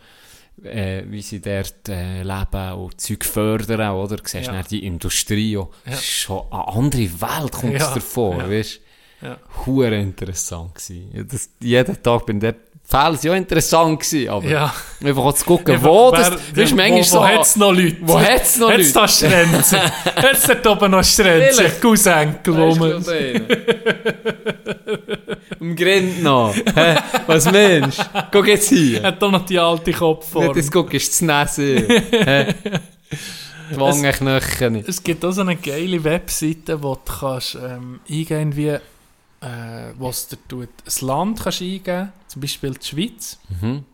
Äh, 0.64 1.02
wie 1.06 1.22
sie 1.22 1.40
dort 1.40 1.88
äh, 1.88 2.22
leben 2.22 2.72
und 2.72 3.00
Zeug 3.00 3.24
fördern, 3.24 3.92
oder? 3.94 4.16
Du 4.16 4.22
siehst 4.24 4.46
Ja. 4.48 4.62
die 4.62 4.84
Industrie 4.86 5.56
auch. 5.58 5.68
Ja. 5.84 5.96
Schon 5.96 6.42
eine 6.50 6.68
andere 6.68 7.08
Welt 7.20 7.52
kommt 7.52 7.74
es 7.74 7.82
Ja. 7.82 7.94
davor, 7.94 8.38
Ja. 8.38 8.50
weißt 8.50 8.80
Ja. 9.22 9.38
Hure 9.64 9.96
interessant 9.96 10.74
gewesen. 10.74 11.26
Das, 11.30 11.48
jeden 11.60 12.02
Tag 12.02 12.26
bin 12.26 12.36
ich 12.36 12.42
dort. 12.42 12.56
Fälle 12.88 13.02
waren 13.14 13.18
ja 13.22 13.34
interessant 13.34 13.98
gewesen, 13.98 14.28
aber 14.28 14.46
Ja. 14.46 14.72
einfach 15.04 15.24
auch 15.24 15.32
zu 15.32 15.44
gucken, 15.44 15.76
wo 15.82 16.12
wer- 16.12 16.18
das, 16.20 16.30
weißt, 16.54 16.76
manchmal 16.76 17.00
wo, 17.00 17.02
so, 17.02 17.18
wo 17.18 17.24
hat's 17.24 17.56
noch 17.56 17.72
Leute? 17.72 17.96
Wo 18.02 18.20
hat's 18.20 18.58
noch 18.58 18.70
Hat's 18.70 18.78
Leute? 18.78 18.92
da 18.92 19.08
Strenzen? 19.08 19.80
hat's 20.16 20.46
dort 20.46 20.66
oben 20.68 20.90
noch 20.92 21.02
Strenzen? 21.02 21.64
Vielleicht. 21.64 21.80
Cousenkel 21.80 22.54
Im 25.66 25.74
Grind 25.74 26.22
noch. 26.22 26.54
Hä? 26.54 26.96
Was 27.26 27.50
meinst 27.50 27.98
du? 27.98 28.04
Guck 28.30 28.46
jetzt 28.46 28.68
hier. 28.68 29.02
Hat 29.02 29.20
da 29.20 29.28
noch 29.28 29.44
die 29.44 29.58
alte 29.58 29.90
Nicht 29.90 29.98
Kopfform. 29.98 30.54
das 30.54 30.70
guck, 30.70 30.94
ist 30.94 31.08
das 31.10 31.22
Nase. 31.22 31.82
Die 33.70 33.76
Wangenknochen. 33.76 34.84
Es 34.86 35.02
gibt 35.02 35.24
auch 35.24 35.32
so 35.32 35.40
eine 35.40 35.56
geile 35.56 36.04
Webseite, 36.04 36.80
wo 36.80 36.94
du 36.94 37.00
kannst, 37.18 37.56
ähm, 37.56 37.98
eingeben 38.08 38.54
wie, 38.54 38.68
äh, 38.68 38.80
was 39.98 40.28
dir 40.28 40.38
tut. 40.46 40.68
Ein 40.68 41.06
Land 41.06 41.42
kannst 41.42 41.60
du 41.60 41.64
eingeben, 41.64 42.12
zum 42.28 42.40
Beispiel 42.42 42.74
die 42.74 42.86
Schweiz. 42.86 43.38
Mhm. 43.60 43.84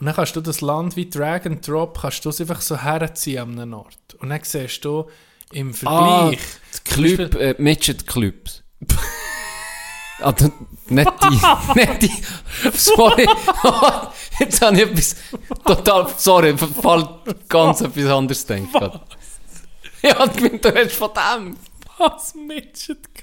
Und 0.00 0.06
dann 0.06 0.14
kannst 0.14 0.36
du 0.36 0.40
das 0.40 0.62
Land 0.62 0.96
wie 0.96 1.08
Drag 1.10 1.44
and 1.44 1.66
Drop, 1.68 1.98
kannst 2.00 2.24
du 2.24 2.30
es 2.30 2.40
einfach 2.40 2.62
so 2.62 2.78
herziehen 2.80 3.40
an 3.42 3.58
einem 3.58 3.74
Ort. 3.74 4.14
Und 4.20 4.30
dann 4.30 4.40
siehst 4.42 4.82
du 4.86 5.04
im 5.52 5.72
Ah, 5.84 6.30
Vergleich, 6.30 6.38
die 6.86 6.90
Club, 7.14 7.34
äh, 7.34 7.54
Midget 7.58 8.06
Clubs. 8.06 8.62
ah, 10.20 10.32
du, 10.32 10.52
nicht 10.88 11.10
die, 11.22 11.74
nicht 11.80 12.02
die, 12.02 12.12
sorry, 12.76 13.26
jetzt 14.38 14.60
habe 14.62 14.76
ich 14.76 14.82
etwas 14.82 15.16
total, 15.66 16.08
sorry, 16.16 16.56
fall 16.56 17.20
ganz 17.48 17.80
etwas 17.80 18.06
anderes 18.06 18.46
denken. 18.46 19.00
Ja, 20.02 20.24
ich 20.26 20.32
bin, 20.32 20.60
du 20.60 20.74
hast 20.74 20.96
von 20.96 21.10
dem. 21.14 21.56
was 21.98 22.34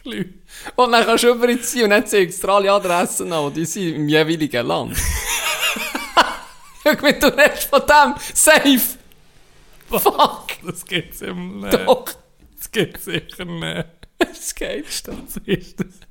Club? 0.02 0.28
Und 0.76 0.92
dann 0.92 1.06
kannst 1.06 1.24
du 1.24 1.30
überall 1.30 1.60
ziehen 1.62 1.84
und 1.86 1.90
dann 1.92 2.06
zeigst 2.06 2.44
du 2.44 2.50
alle 2.50 2.72
Adressen 2.72 3.32
an, 3.32 3.54
die 3.54 3.66
sind 3.66 3.96
im 3.96 4.10
jeweiligen 4.10 4.66
Land. 4.66 4.98
ich 6.84 6.98
bin, 6.98 7.20
du 7.20 7.38
hast 7.38 7.64
von 7.66 7.82
dem, 7.82 8.16
safe. 8.34 8.98
Fuck, 9.90 10.48
Das 10.66 10.86
gibt's 10.86 11.22
im 11.22 11.64
Leben. 11.64 11.86
doch, 11.86 12.06
Das 12.58 12.72
gibt's 12.72 13.06
sicher 13.06 13.46
nicht. 13.46 13.88
das 14.18 14.30
das 14.40 14.56
Geilste. 14.56 15.12
Was 15.24 15.38
ist 15.46 15.80
das? 15.80 16.11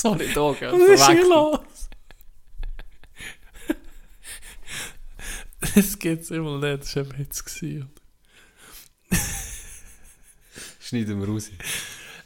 Sorry, 0.00 0.28
Dog, 0.32 0.60
ja, 0.60 0.72
Was 0.72 0.80
ist 1.00 1.06
hier 1.10 1.28
los? 1.28 1.60
Das 5.74 5.98
gibt's 5.98 6.30
immer 6.30 6.58
nicht, 6.58 6.82
das 6.82 6.96
war 6.96 7.02
ein 7.04 7.18
Witz. 7.18 7.44
gewesen. 7.44 7.90
Schneiden 10.80 11.20
wir 11.20 11.28
raus. 11.28 11.50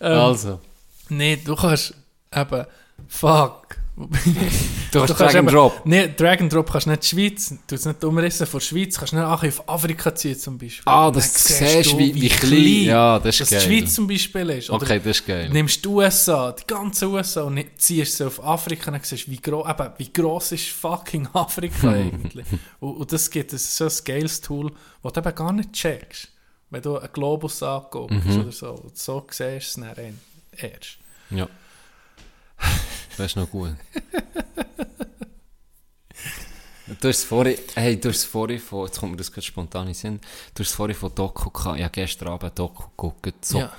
Ähm, 0.01 0.13
Also, 0.19 0.61
Nee, 1.09 1.37
du 1.37 1.55
kannst 1.57 1.95
eben, 2.35 2.65
fuck. 3.09 3.77
Du 3.97 5.01
hast 5.03 5.11
Du 5.11 5.15
Drag 5.15 5.35
and 5.37 5.53
Drop. 5.53 5.81
Nee, 5.85 6.09
Drag 6.17 6.41
and 6.41 6.53
Drop 6.53 6.69
kannst 6.71 6.87
du 6.87 6.91
nicht 6.91 7.05
die 7.05 7.09
Schweiz, 7.09 7.55
du 7.67 7.75
es 7.77 7.85
nicht 7.85 8.03
umrissen 8.03 8.47
von 8.47 8.59
der 8.59 8.67
Schweiz, 8.67 8.99
kannst 8.99 9.13
du 9.13 9.17
nicht 9.17 9.25
auf 9.27 9.69
Afrika 9.69 10.13
ziehen 10.15 10.37
zum 10.39 10.59
Beispiel. 10.59 10.83
Ah, 10.87 11.11
das 11.13 11.33
siehst 11.33 11.93
du, 11.93 11.99
wie, 11.99 12.13
wie 12.15 12.29
klein. 12.29 12.85
Ja, 12.87 13.19
das 13.21 13.39
ist 13.39 13.41
dass 13.43 13.51
geil. 13.51 13.61
die 13.61 13.79
Schweiz 13.81 13.95
zum 13.95 14.07
Beispiel 14.09 14.51
ist. 14.51 14.71
Oder 14.71 14.83
Okay, 14.85 14.99
das 14.99 15.19
ist 15.19 15.27
geil. 15.27 15.49
nimmst 15.51 15.85
du 15.85 15.99
USA, 16.01 16.51
die 16.53 16.67
ganze 16.67 17.09
USA 17.09 17.43
und 17.43 17.65
ziehst 17.77 18.17
sie 18.17 18.25
auf 18.27 18.43
Afrika 18.45 18.89
und 18.91 18.95
dann 18.95 19.03
siehst 19.05 19.31
wie, 19.31 19.37
gro 19.41 19.65
eben, 19.69 19.89
wie 19.99 20.13
gross 20.13 20.51
ist 20.53 20.69
fucking 20.71 21.29
Afrika 21.33 21.91
eigentlich. 21.93 22.47
und, 22.81 22.97
und 22.97 23.13
das 23.13 23.31
gibt 23.31 23.53
es 23.53 23.77
so 23.77 23.85
ein 23.85 23.93
geiles 24.05 24.41
Tool, 24.41 24.73
das 25.03 25.13
du 25.13 25.21
eben 25.21 25.35
gar 25.35 25.53
nicht 25.53 25.73
checkst. 25.73 26.29
Wenn 26.71 26.83
du 26.83 26.99
einen 26.99 27.13
Globus 27.13 27.63
anguckst 27.63 28.25
Mhm. 28.27 28.41
oder 28.41 28.51
so. 28.53 28.71
Und 28.71 28.99
so 28.99 29.25
siehst 29.31 29.39
du 29.77 29.83
es 29.83 29.95
dann 29.97 30.19
erst. 30.57 30.99
Ja. 31.31 31.49
Das 33.17 33.27
ist 33.27 33.37
noch 33.37 33.51
gut. 33.51 33.75
Du 37.01 37.09
hast 37.09 37.25
vorhin, 37.25 37.57
hey, 37.75 37.99
du 37.99 38.11
hast 38.11 38.25
vorhin 38.25 38.59
von, 38.59 38.87
jetzt 38.87 38.99
kommt 38.99 39.13
mir 39.13 39.19
das 39.19 39.33
gerade 39.33 39.47
spontan 39.47 39.89
in 39.89 39.95
Sinn, 39.95 40.21
du 40.55 40.63
hast 40.63 40.73
vorhin 40.73 40.95
von 40.97 41.15
Doku 41.15 41.51
gehabt, 41.51 41.81
habe 41.81 41.91
gestern 41.91 42.29
Abend 42.29 42.59
Doku 42.59 42.85
geguckt, 42.91 43.45
so. 43.45 43.59
Ja. 43.59 43.73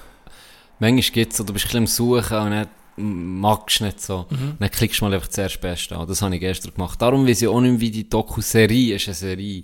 Manchmal 0.80 1.02
gibt 1.14 1.32
es 1.32 1.38
so, 1.38 1.44
du 1.44 1.53
bist 1.53 1.66
ein 1.66 1.68
bisschen 1.68 1.80
am 1.80 1.88
Suchen 1.88 2.38
und 2.38 2.52
dann 2.52 3.40
magst 3.40 3.80
du 3.80 3.86
nicht 3.86 4.02
so. 4.02 4.26
Dann 4.60 4.72
klickst 4.72 4.99
du 5.02 5.06
mal 5.06 5.14
einfach 5.14 5.28
zuerst 5.30 5.62
Beste 5.62 5.95
an. 5.95 6.07
Das 6.07 6.22
habe 6.22 6.36
ich 6.36 6.41
gestern 6.41 6.74
gemacht. 6.74 7.02
Darum 7.02 7.28
weiß 7.28 7.41
ich 7.41 7.48
auch 7.48 7.62
nicht, 7.62 7.72
mehr, 7.72 7.82
wie 7.82 7.91
die 7.91 8.10
Doku-Serie 8.10 8.95
ist, 8.95 9.07
eine 9.07 9.16
Serie, 9.16 9.64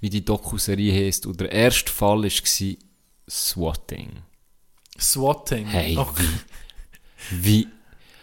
wie 0.00 0.10
die 0.10 0.24
Doku-Serie 0.24 0.92
heisst. 0.92 1.26
Und 1.26 1.40
der 1.40 1.50
erste 1.50 1.90
Fall 1.90 2.22
war 2.22 2.76
Swatting. 3.28 4.10
Swatting. 4.98 5.66
Hey, 5.66 5.96
Okay. 5.96 6.28
Wie? 7.30 7.68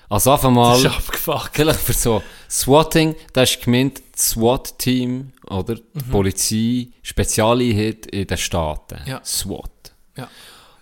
Also 0.10 0.31
einfach 0.31 0.48
Das 0.49 0.53
mal, 0.56 0.77
ist 0.77 0.86
abgefuckt. 0.88 1.49
vielleicht 1.56 1.80
für 1.80 1.94
so 1.94 2.23
Swatting, 2.49 3.15
da 3.34 3.44
ist 3.44 3.61
gemeint 3.61 4.02
das 4.11 4.30
SWAT-Team, 4.31 5.31
oder? 5.49 5.76
Die 5.76 6.03
Polizei, 6.11 6.88
Spezialeinheit 7.03 8.07
in 8.07 8.26
den 8.26 8.38
Staaten. 8.38 8.99
Ja. 9.06 9.22
SWAT. 9.23 9.94
Ja. 10.18 10.27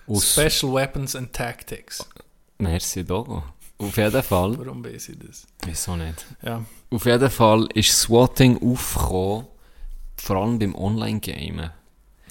Aus, 0.08 0.32
Special 0.32 0.74
Weapons 0.74 1.16
and 1.16 1.34
Tactics. 1.34 2.06
Merci, 2.58 3.04
Dogo. 3.04 3.44
Auf 3.80 3.98
jeden 3.98 4.24
Fall. 4.24 4.58
Warum 4.58 4.84
weiß 4.84 5.10
ich 5.10 5.20
das? 5.20 5.46
Wieso 5.66 5.96
nicht? 5.98 6.26
Ja. 6.42 6.64
Auf 6.90 7.06
jeden 7.06 7.30
Fall 7.30 7.68
ist 7.74 8.00
SWATing 8.00 8.58
aufgekommen, 8.64 9.48
vor 10.16 10.36
allem 10.38 10.58
beim 10.58 10.74
Online-Gamen. 10.74 11.70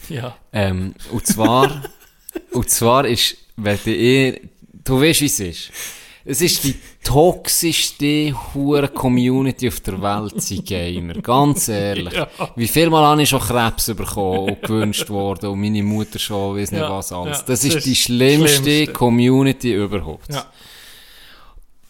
Ja. 0.09 0.37
Ähm, 0.53 0.95
und 1.13 1.27
zwar, 1.27 1.83
und 2.53 2.71
zwar 2.71 3.07
ist, 3.07 3.37
wenn 3.57 3.79
du 3.85 3.91
eh, 3.95 4.41
du 4.73 5.01
weißt, 5.01 5.21
wie 5.21 5.27
es 5.27 5.41
ist. 5.41 5.71
Es 6.29 6.41
ist 6.41 6.65
die 6.65 6.75
toxischste 7.05 8.35
hure 8.55 8.89
Community 8.89 9.69
auf 9.69 9.81
der 9.81 10.01
Welt, 10.03 10.43
sie 10.43 10.63
Gamer. 10.63 11.15
Ganz 11.15 11.69
ehrlich. 11.69 12.13
Ja. 12.15 12.29
Wie 12.57 12.67
viel 12.67 12.91
Mal 12.91 13.05
habe 13.05 13.23
ich 13.23 13.29
schon 13.29 13.41
Krebs 13.41 13.87
bekommen 13.95 14.51
und 14.51 14.63
gewünscht 14.63 15.09
worden 15.09 15.51
und 15.51 15.61
meine 15.61 15.83
Mutter 15.83 16.19
schon, 16.19 16.57
weiss 16.57 16.73
nicht 16.73 16.81
Ja, 16.81 16.91
was 16.91 17.13
alles. 17.13 17.39
ja, 17.39 17.45
das 17.45 17.61
das 17.61 17.65
ist 17.65 17.77
ist 17.77 17.87
die 17.87 17.95
schlimmste 17.97 18.63
Schlimmste. 18.63 18.93
Community 18.93 19.73
überhaupt. 19.75 20.33
Ja. 20.33 20.47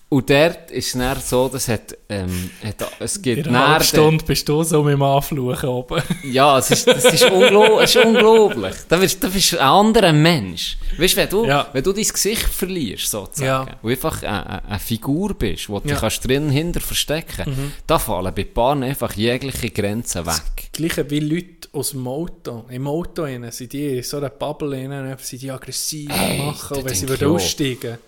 Und 0.08 0.30
dort 0.30 0.70
ist 0.70 0.94
es 0.94 1.28
so, 1.30 1.48
dass 1.48 1.66
hat, 1.66 1.98
ähm, 2.08 2.48
hat, 2.64 2.76
es 3.00 3.20
gibt 3.20 3.48
In 3.48 3.56
einer 3.56 3.82
Stunde 3.82 4.24
bist 4.24 4.48
du 4.48 4.62
so 4.62 4.80
mit 4.84 4.92
dem 4.92 5.02
Anfluchen 5.02 5.68
oben. 5.68 6.00
Ja, 6.22 6.58
es 6.58 6.70
ist, 6.70 6.86
das 6.86 7.04
ist, 7.06 7.24
unglaublich, 7.28 7.82
es 7.82 7.96
ist 7.96 8.04
unglaublich. 8.04 8.74
Da 8.88 8.98
bist, 8.98 9.24
da 9.24 9.26
bist 9.26 9.54
ein 9.54 9.58
anderer 9.66 10.12
Mensch. 10.12 10.78
Weißt 10.96 11.14
du, 11.14 11.20
wenn 11.20 11.28
du, 11.28 11.44
Ja. 11.46 11.68
wenn 11.72 11.82
du 11.82 11.92
dein 11.92 12.04
Gesicht 12.04 12.44
verlierst, 12.48 13.10
sozusagen, 13.10 13.68
Ja. 13.68 13.78
und 13.82 13.90
einfach 13.90 14.22
eine, 14.22 14.78
Figur 14.78 15.34
bist, 15.34 15.68
wo 15.68 15.80
du 15.80 15.88
Ja. 15.88 15.98
dich 15.98 16.20
drinnen 16.20 16.50
hinter 16.50 16.80
verstecken 16.80 17.50
Mhm. 17.50 17.72
da 17.88 17.98
fallen 17.98 18.32
bei 18.32 18.44
Paaren 18.44 18.84
einfach 18.84 19.12
jegliche 19.14 19.70
Grenzen 19.70 20.24
weg. 20.24 20.70
Gleiche 20.72 21.10
wie 21.10 21.18
Leute 21.18 21.68
aus 21.72 21.90
dem 21.90 22.06
Auto. 22.06 22.64
Im 22.68 22.86
Auto 22.86 23.24
innen 23.24 23.50
sind 23.50 23.72
die 23.72 23.96
in 23.98 24.02
so 24.04 24.18
einer 24.18 24.30
Bubble 24.30 24.80
innen, 24.80 25.16
sind 25.18 25.42
die 25.42 25.50
aggressiv 25.50 26.08
Hey, 26.12 26.38
machen. 26.38 26.84
wenn 26.84 26.94
sie 26.94 27.08
würden 27.08 27.28
aussteigen 27.28 27.98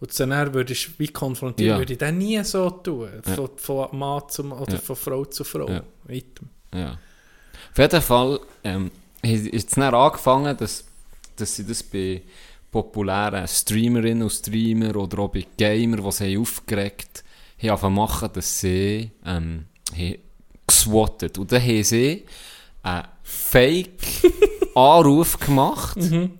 und 0.00 0.18
dann 0.20 0.54
würdest 0.54 0.86
du 0.86 0.90
wie 0.98 1.08
konfrontieren, 1.08 1.72
Ja. 1.72 1.78
würde 1.78 1.92
ich 1.92 1.98
das 1.98 2.12
nie 2.12 2.42
so 2.44 2.70
tun. 2.70 3.08
Ja. 3.26 3.34
Von, 3.34 3.50
von 3.56 3.98
Mann 3.98 4.22
zu 4.28 4.44
Mann 4.44 4.58
oder 4.60 4.72
Ja. 4.74 4.78
von 4.78 4.96
Frau 4.96 5.24
zu 5.26 5.44
Frau. 5.44 5.68
Ja. 5.68 5.82
Weiter. 6.04 6.44
Ja. 6.74 6.98
Auf 7.72 7.78
jeden 7.78 8.00
Fall 8.02 8.40
ähm, 8.64 8.90
ist 9.22 9.46
es 9.52 9.66
dann 9.66 9.94
angefangen, 9.94 10.56
dass, 10.56 10.84
dass 11.36 11.54
sie 11.56 11.66
das 11.66 11.82
bei 11.82 12.22
populären 12.70 13.46
Streamerinnen 13.46 14.22
und 14.22 14.30
Streamer 14.30 14.96
oder 14.96 15.18
auch 15.20 15.28
bei 15.30 15.44
Gamer, 15.56 15.98
die 15.98 16.12
sie 16.12 16.34
haben 16.36 16.40
aufgeregt 16.42 17.22
haben, 17.62 17.78
zu 17.80 17.90
machen, 17.90 18.30
dass 18.32 18.60
sie 18.60 19.10
ähm, 19.26 19.66
haben 19.92 20.16
geswattet. 20.66 21.36
Und 21.38 21.52
dann 21.52 21.60
haben 21.62 21.84
sie 21.84 22.24
einen 22.82 23.04
Fake-Anruf 23.22 25.38
gemacht 25.38 25.96
Mhm. 26.10 26.38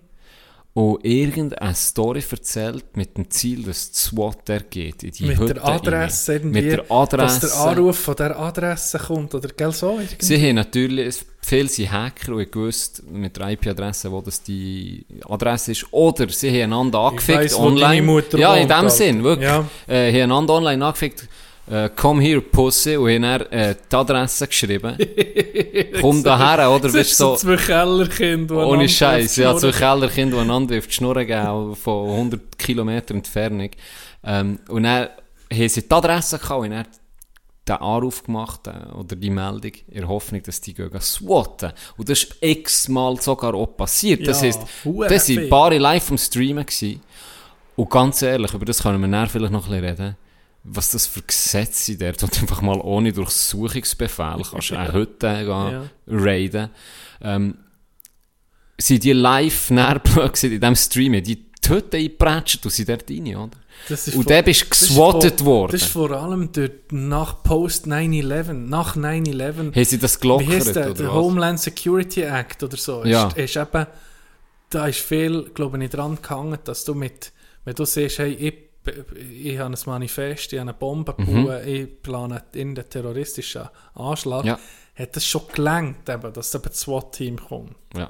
Und 0.73 1.03
irgendeine 1.03 1.75
Story 1.75 2.23
erzählt 2.31 2.95
mit 2.95 3.17
dem 3.17 3.29
Ziel, 3.29 3.63
dass 3.63 3.91
das 3.91 4.03
SWAT 4.03 4.47
der 4.47 4.61
geht 4.61 5.03
in 5.03 5.11
die 5.11 5.25
Mit 5.25 5.37
Hütte 5.37 5.55
der 5.55 5.65
Adresse 5.65 6.31
rein. 6.31 6.41
irgendwie. 6.41 6.61
Mit 6.61 6.71
der 6.71 6.91
Adresse. 6.91 7.39
Dass 7.41 7.51
der 7.51 7.61
Anruf 7.61 7.99
von 7.99 8.15
der 8.15 8.39
Adresse 8.39 8.97
kommt. 8.99 9.35
Oder 9.35 9.49
gell 9.49 9.73
so? 9.73 9.99
irgendwie? 9.99 10.23
Sie 10.25 10.37
haben 10.41 10.55
natürlich, 10.55 11.25
viele 11.41 11.67
sind 11.67 11.91
Hacker 11.91 12.35
und 12.35 12.49
gewusst 12.49 13.03
mit 13.11 13.35
der 13.35 13.49
IP-Adresse, 13.49 14.09
wo 14.13 14.21
das 14.21 14.41
die 14.41 15.05
Adresse 15.27 15.73
ist. 15.73 15.85
Oder 15.91 16.29
sie 16.29 16.49
haben 16.49 16.71
einander 16.71 16.99
angefickt 16.99 17.37
weiss, 17.39 17.55
online. 17.55 18.23
ja, 18.37 18.55
in 18.55 18.69
dem. 18.69 18.89
Sinn, 18.89 19.23
wirklich. 19.25 19.49
Ja. 19.49 19.65
Äh, 19.87 20.13
haben 20.13 20.31
einander 20.31 20.53
online 20.53 20.85
angefickt. 20.85 21.27
Äh, 21.71 21.89
come 21.95 22.21
here, 22.21 22.41
Pussy, 22.41 22.97
und 22.97 23.09
haben 23.09 23.21
dann 23.21 23.41
äh, 23.51 23.75
die 23.89 23.95
Adresse 23.95 24.45
geschrieben. 24.47 24.97
Komm 26.01 26.21
daher, 26.21 26.69
oder? 26.69 26.81
Das 26.83 26.91
Bist 26.93 27.11
ist 27.11 27.17
so, 27.17 27.35
zwei 27.37 27.55
Kellerkinder. 27.55 28.67
ohne 28.67 28.89
Scheiß, 28.89 29.37
ja, 29.37 29.53
zwei 29.55 29.71
schnurren. 29.71 29.79
Kellerkinder, 29.79 30.35
die 30.35 30.41
einander 30.41 30.77
auf 30.77 30.87
die 30.87 30.93
Schnur 30.93 31.23
gehen, 31.23 31.75
von 31.75 32.09
100 32.09 32.57
Kilometer 32.57 33.15
Entfernung. 33.15 33.69
Ähm, 34.23 34.59
und 34.67 34.83
dann 34.83 35.07
haben 35.51 35.69
sie 35.69 35.81
die 35.87 35.91
Adresse 35.95 36.39
gehabt 36.39 36.61
und 36.61 36.71
dann 36.71 36.87
den 37.67 37.75
Anruf 37.75 38.23
gemacht 38.23 38.67
äh, 38.67 38.91
oder 38.93 39.15
die 39.15 39.29
Meldung 39.29 39.71
in 39.87 39.99
der 40.01 40.07
Hoffnung, 40.09 40.43
dass 40.43 40.59
die 40.59 40.73
gehen 40.73 40.91
swatten. 40.99 41.71
Und 41.95 42.09
das 42.09 42.23
ist 42.23 42.35
x-mal 42.41 43.15
sogar 43.21 43.53
auch 43.53 43.77
passiert. 43.77 44.27
Das 44.27 44.41
Ja, 44.41 44.47
heisst, 44.47 44.61
das 44.83 45.29
waren. 45.29 45.49
Paare 45.49 45.77
live 45.77 46.11
am 46.11 46.17
Streamen 46.17 46.65
gewesen. 46.65 47.01
Und 47.77 47.89
ganz 47.89 48.21
ehrlich, 48.23 48.53
über 48.53 48.65
das 48.65 48.83
können 48.83 48.99
wir 48.99 49.07
nachher 49.07 49.29
vielleicht 49.29 49.53
noch 49.53 49.65
ein 49.69 49.81
bisschen 49.81 49.85
reden. 49.85 50.17
Was 50.63 50.91
das 50.91 51.07
für 51.07 51.21
Gesetze 51.23 51.83
sind 51.85 52.01
dort, 52.01 52.21
wo 52.21 52.27
du 52.27 52.39
einfach 52.41 52.61
mal 52.61 52.79
ohne 52.79 53.11
Durchsuchungsbefehl 53.11 54.43
kannst 54.49 54.71
eine 54.73 54.93
Hütte 54.93 55.27
gehen, 55.39 55.47
Ja. 55.47 55.83
raiden. 56.07 56.69
Ähm, 57.21 57.57
sind 58.79 59.03
die 59.03 59.13
live 59.13 59.67
gewesen 59.69 60.51
in 60.53 60.59
diesem 60.59 60.75
Stream, 60.75 61.13
die 61.23 61.23
die 61.23 61.69
Hütte 61.69 61.97
eingepratscht 61.97 62.63
und 62.65 62.71
sind 62.71 62.89
dort 62.89 63.09
rein, 63.09 63.35
oder? 63.35 63.57
Und 64.15 64.29
dann 64.29 64.43
bist 64.45 64.69
geswattet 64.69 65.43
worden. 65.43 65.71
Das 65.71 65.81
ist 65.83 65.91
vor 65.91 66.11
allem 66.11 66.51
durch, 66.51 66.71
nach 66.91 67.41
Post 67.43 67.87
9-11. 67.87 68.53
Nach 68.53 68.95
9-11. 68.95 69.75
Haben 69.75 69.83
sie 69.85 69.97
das 69.97 70.17
Wie 70.17 70.21
gelockert, 70.21 70.75
der? 70.75 70.85
oder 70.87 70.93
Der 70.93 71.07
was? 71.07 71.13
Homeland 71.15 71.59
Security 71.59 72.21
Act 72.21 72.63
oder 72.63 72.77
so. 72.77 73.03
Ja. 73.05 73.27
Ist, 73.29 73.37
ist 73.37 73.55
eben, 73.57 73.87
da 74.69 74.87
ist 74.87 74.99
viel, 74.99 75.49
glaube 75.53 75.83
ich, 75.83 75.89
dran 75.89 76.17
gehangen, 76.21 76.59
dass 76.63 76.85
du 76.85 76.93
mit, 76.93 77.31
wenn 77.65 77.75
du 77.75 77.85
siehst, 77.85 78.19
hey, 78.19 78.33
ich, 78.33 78.53
ich 78.85 79.57
habe 79.59 79.73
ein 79.73 79.79
Manifest, 79.85 80.53
ich 80.53 80.59
habe 80.59 80.69
eine 80.69 80.73
Bombe 80.77 81.13
gebaut, 81.13 81.65
ich 81.65 82.01
plane 82.01 82.43
in 82.53 82.73
den 82.75 82.89
terroristischen 82.89 83.63
Anschlag, 83.95 84.43
Mhm. 84.43 84.47
Ja. 84.49 84.59
hat 84.97 85.15
das 85.15 85.25
schon 85.25 85.41
gelangt, 85.53 86.09
eben, 86.09 86.33
dass 86.33 86.53
eben 86.55 86.63
das 86.63 86.79
SWAT-Team 86.81 87.37
kommt. 87.37 87.75
Ja. 87.95 88.09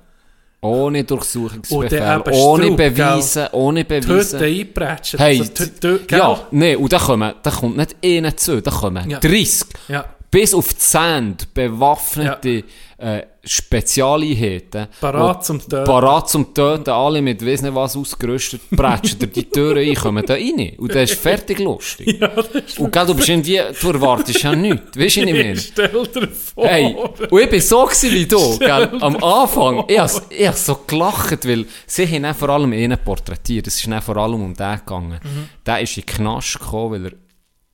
Ohne 0.63 1.03
Durchsuchungsbefehl, 1.03 2.21
ohne 2.31 2.63
Strupp, 2.65 2.77
Beweise, 2.77 3.49
ohne 3.51 3.83
Die 3.83 3.95
Hütte 3.95 4.07
Beweise. 4.07 4.37
einprätschen. 4.45 5.19
Hey, 5.19 5.39
also 5.39 5.53
gell? 5.81 5.99
ja, 6.11 6.47
nee, 6.51 6.75
und 6.75 6.93
da, 6.93 6.99
kommen, 6.99 7.33
da 7.41 7.49
kommt 7.51 7.77
nicht 7.77 7.95
einer 8.05 8.37
zu, 8.37 8.61
da 8.61 8.69
kommen 8.69 9.09
Ja. 9.09 9.19
30. 9.19 9.67
ja. 9.87 10.05
Bis 10.29 10.53
auf 10.53 10.73
die 10.73 10.79
Sand 10.79 11.53
bewaffnete 11.53 12.63
äh, 13.01 13.25
Spezialeinheiten. 13.43 14.87
Parat 14.99 15.43
zum 15.43 15.59
Töten. 15.59 15.83
Parat 15.85 16.29
zum 16.29 16.53
Töten, 16.53 16.89
alle 16.91 17.21
mit 17.21 17.43
weiss 17.43 17.63
nicht 17.63 17.73
was 17.73 17.97
ausgerüstet, 17.97 18.61
prätschen 18.69 19.17
dir 19.17 19.27
die 19.27 19.49
Türen 19.49 19.77
ein, 19.89 19.95
kommen 19.95 20.23
da 20.25 20.35
rein. 20.35 20.73
Und 20.77 20.93
das 20.93 21.11
ist 21.11 21.19
fertig 21.19 21.59
lustig. 21.59 22.19
Ja, 22.21 22.27
ist 22.27 22.79
Und 22.79 22.91
gell, 22.91 23.05
du 23.05 23.15
bist 23.15 23.29
irgendwie, 23.29 23.59
du 23.81 23.89
erwartest 23.89 24.43
ja 24.43 24.55
nichts. 24.55 24.97
Weißt 24.97 25.15
du, 25.15 25.21
ich 25.21 25.33
meine? 25.33 25.55
Stell 25.57 26.07
dir 26.07 26.27
vor. 26.27 26.67
Hey, 26.67 26.95
und 27.29 27.41
ich 27.41 27.49
bin 27.49 27.61
so 27.61 27.85
gewesen 27.85 28.11
wie 28.11 28.25
du, 28.27 28.59
gell? 28.59 28.91
Am 29.01 29.23
Anfang, 29.23 29.85
ich 29.87 29.97
hab, 29.97 30.11
ich 30.29 30.47
hab 30.47 30.55
so 30.55 30.79
gelacht, 30.85 31.47
weil 31.47 31.65
sie 31.87 32.07
haben 32.07 32.23
dann 32.23 32.35
vor 32.35 32.49
allem 32.49 32.71
einen 32.71 32.97
porträtiert. 32.99 33.65
Es 33.65 33.77
ist 33.77 33.87
dann 33.87 34.01
vor 34.01 34.17
allem 34.17 34.43
um 34.43 34.53
den 34.53 34.75
gegangen. 34.77 35.19
Mhm. 35.23 35.49
Der 35.65 35.81
ist 35.81 35.97
in 35.97 36.03
den 36.03 36.15
Knast 36.15 36.59
gekommen, 36.59 37.03
weil 37.03 37.13
er 37.13 37.17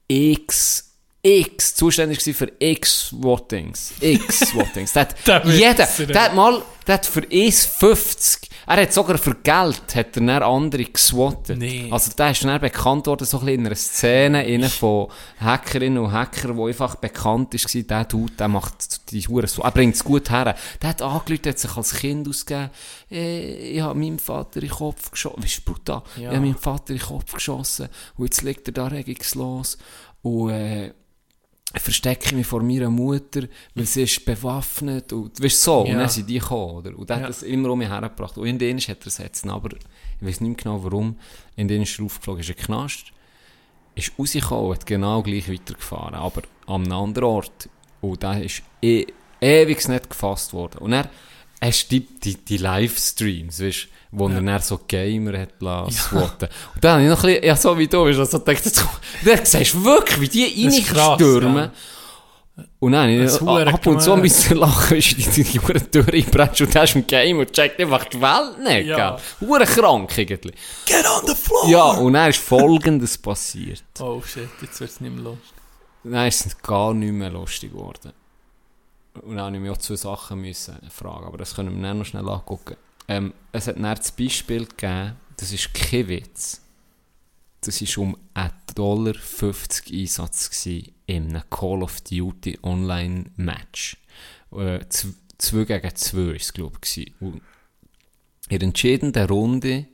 x, 0.08 0.87
x 1.28 1.76
zuständig 1.76 2.26
war 2.26 2.34
für 2.34 2.52
x 2.60 3.14
Wottings. 3.18 3.94
X 4.00 4.56
Wottings. 4.56 4.94
Der 4.94 5.08
Der 5.26 5.36
hat 5.36 5.46
jeder, 5.48 5.88
der 6.14 6.22
hat 6.24 6.36
mal, 6.36 6.62
der 6.86 6.94
hat 6.96 7.06
für 7.06 7.22
1,50, 7.22 8.48
er 8.66 8.82
hat 8.82 8.94
sogar 8.94 9.18
für 9.18 9.36
Geld, 9.36 9.82
hat 9.96 10.16
er 10.18 10.22
dann 10.22 10.30
andere 10.30 10.84
geswattet. 10.86 11.58
Nee. 11.58 11.88
Also 11.92 12.12
der 12.18 12.32
ist 12.32 12.44
dann 12.44 12.60
bekannt 12.62 13.08
worden, 13.08 13.26
so 13.26 13.40
ein 13.40 13.46
bisschen 13.46 13.60
in 13.62 13.66
einer 13.66 13.76
Szene 13.76 14.46
innen 14.48 14.70
von 14.70 15.08
Hackerinnen 15.40 16.04
und 16.04 16.12
Hackern, 16.12 16.56
wo 16.58 16.68
einfach 16.68 16.96
bekannt 16.96 17.54
ist, 17.54 17.74
war, 17.74 17.82
der 17.84 18.06
Dude, 18.06 18.34
der 18.34 18.48
macht 18.48 19.12
die 19.12 19.22
Hure 19.28 19.48
so, 19.48 19.62
er 19.64 19.72
bringt 19.72 19.96
es 19.96 20.04
gut 20.04 20.30
her. 20.30 20.56
Der 20.82 20.90
hat 20.90 21.02
angelüht, 21.02 21.46
hat 21.48 21.60
sich 21.60 21.76
als 21.76 21.94
Kind 21.94 22.28
ausgegeben, 22.28 22.70
äh, 23.12 23.72
ich 23.76 23.82
habe 23.82 23.98
meinem 24.00 24.20
Vater 24.20 24.62
in 24.62 24.68
den 24.68 24.76
Kopf 24.76 25.12
geschossen, 25.12 25.42
das 25.42 25.52
ist 25.52 25.66
brutal, 25.66 26.04
Ja. 26.16 26.30
ich 26.32 26.36
habe 26.38 26.40
meinem 26.46 26.58
Vater 26.58 26.92
in 26.94 27.00
den 27.00 27.06
Kopf 27.08 27.34
geschossen 27.34 27.90
und 28.18 28.26
jetzt 28.26 28.42
liegt 28.44 28.68
er 28.68 28.74
da 28.74 28.88
regungslos 28.88 29.78
und 30.22 30.50
äh, 30.52 30.94
verstecke 31.82 32.36
mich 32.36 32.48
vor 32.48 32.62
meiner 32.64 32.90
Mutter, 32.90 33.44
weil 33.76 33.86
sie 33.86 34.04
ist 34.04 34.24
bewaffnet 34.26 35.12
und 35.14 35.42
weißt 35.42 35.62
so, 35.62 35.82
und 35.82 35.88
Ja. 35.92 36.00
dann 36.00 36.10
sind 36.10 36.30
die 36.30 36.40
gekommen, 36.40 36.78
oder? 36.78 36.98
Und 36.98 37.10
der 37.10 37.18
Ja. 37.18 37.24
hat 37.24 37.30
das 37.30 37.44
immer 37.44 37.70
um 37.72 37.80
mich 37.80 37.90
hergebracht. 37.90 38.38
Und 38.38 38.48
in 38.48 38.58
denen 38.60 38.80
hat 38.80 39.02
er 39.02 39.08
es 39.08 39.18
jetzt, 39.18 39.46
aber 39.48 39.70
ich 39.76 40.26
weiß 40.28 40.42
nicht 40.42 40.50
mehr 40.50 40.56
genau 40.56 40.84
warum, 40.84 41.18
in 41.56 41.68
denen 41.68 41.84
ist 41.84 42.00
er 42.00 42.06
aufgeflogen, 42.06 42.42
ist 42.42 42.50
er 42.50 42.56
Knast, 42.56 43.12
ist 43.96 44.12
rausgekommen, 44.18 44.74
hat 44.74 44.86
genau 44.86 45.22
gleich 45.24 45.52
weitergefahren, 45.52 46.16
aber 46.16 46.44
an 46.68 46.84
einem 46.84 46.92
anderen 46.94 47.26
Ort. 47.30 47.70
Und 48.02 48.22
der 48.24 48.44
ist 48.44 48.62
e 48.82 49.06
ewig 49.42 49.88
nicht 49.88 50.10
gefasst 50.10 50.54
worden. 50.54 50.78
Und 50.80 50.94
er 50.94 51.10
hast 51.62 51.90
die, 51.92 52.02
die, 52.02 52.36
die 52.36 52.58
Livestreams, 52.58 53.60
weißt 53.62 53.88
wo 54.18 54.28
er 54.30 54.42
dann 54.42 54.62
so 54.62 54.80
Gamer 54.88 55.38
hat 55.40 55.62
lassen. 55.62 56.16
Ja. 56.16 56.22
Und 56.22 56.84
dann 56.84 56.92
habe 56.94 57.04
ich 57.04 57.10
noch 57.10 57.24
ein 57.24 57.28
bisschen, 57.28 57.44
ja, 57.44 57.56
so 57.56 57.78
wie 57.78 57.88
du 57.88 58.04
bist, 58.06 58.20
also 58.20 58.40
gedacht, 58.40 58.66
jetzt, 58.66 58.86
dann 59.26 59.46
siehst 59.46 59.74
du 59.74 59.84
wirklich, 59.84 60.22
wie 60.22 60.28
die 60.28 60.66
ist 60.66 60.96
reinstürmen. 60.96 61.72
Und 62.80 62.92
dann 62.94 63.10
ich 63.10 63.20
ist 63.20 63.42
ab 63.42 63.86
und 63.86 64.02
zu 64.02 64.14
ein 64.14 64.22
bisschen 64.22 64.58
lachen, 64.58 64.98
wie 64.98 65.44
die, 65.44 65.60
Hure 65.60 65.92
Tür 65.92 66.12
einbretzt 66.12 66.62
und 66.62 66.74
du 66.74 66.80
hast 66.80 66.96
im 66.96 67.06
Game 67.06 67.38
und 67.38 67.52
checkt 67.52 67.80
einfach 67.80 68.06
die 68.06 68.20
Welt 68.20 68.60
nicht, 68.64 68.88
Ja. 68.88 69.18
gell? 69.40 69.48
Hure 69.48 69.66
krank 69.66 70.18
irgendwie. 70.18 70.54
Get 70.86 71.06
on 71.06 71.28
the 71.28 71.36
floor! 71.36 71.70
Ja, 71.70 71.84
und 71.92 72.14
dann 72.14 72.30
ist 72.32 72.40
Folgendes 72.40 73.18
passiert. 73.18 73.84
Oh 74.00 74.22
shit, 74.24 74.50
jetzt 74.62 74.80
wird 74.80 74.90
es 74.90 75.02
nicht 75.02 75.14
mehr 75.14 75.24
lustig. 75.24 75.54
Dann 76.04 76.28
ist 76.28 76.46
es 76.46 76.58
gar 76.62 76.94
nicht 76.94 77.14
mehr 77.14 77.30
lustig 77.30 77.72
geworden. 77.74 78.14
Und 79.22 79.36
dann 79.36 79.46
habe 79.46 79.56
ich 79.56 79.62
mich 79.62 79.72
auch 79.72 79.78
zwei 79.78 79.96
Sachen 79.96 80.42
müssen 80.42 80.78
fragen, 80.90 81.26
aber 81.26 81.38
das 81.38 81.56
können 81.56 81.76
wir 81.76 81.88
dann 81.88 82.00
noch 82.00 82.06
schnell 82.06 82.28
angucken. 82.28 82.76
Ähm, 83.08 83.34
es 83.52 83.68
hat 83.68 83.76
dann 83.78 83.84
das 83.84 84.12
Beispiel 84.12 84.66
gegeben, 84.66 85.16
das 85.38 85.52
ist 85.52 85.74
kein 85.74 86.08
Witz. 86.08 86.62
Das 87.62 87.82
war 87.82 88.04
um 88.04 88.18
1,50 88.36 88.76
Dollar 88.76 89.14
Einsatz 89.92 90.50
gewesen 90.50 90.92
in 91.06 91.30
einem 91.30 91.50
Call 91.50 91.84
of 91.84 92.02
Duty 92.02 92.60
Online 92.64 93.26
Match. 93.36 93.98
Äh, 94.52 94.80
2 94.90 95.64
gegen 95.66 95.96
2 95.96 96.18
war 96.18 96.34
es, 96.36 96.54
glaube 96.54 96.78
ich. 96.84 97.14
Und 97.20 97.42
in 98.50 98.60
der 98.60 98.68
entscheidenden 98.68 99.28
Runde 99.28 99.86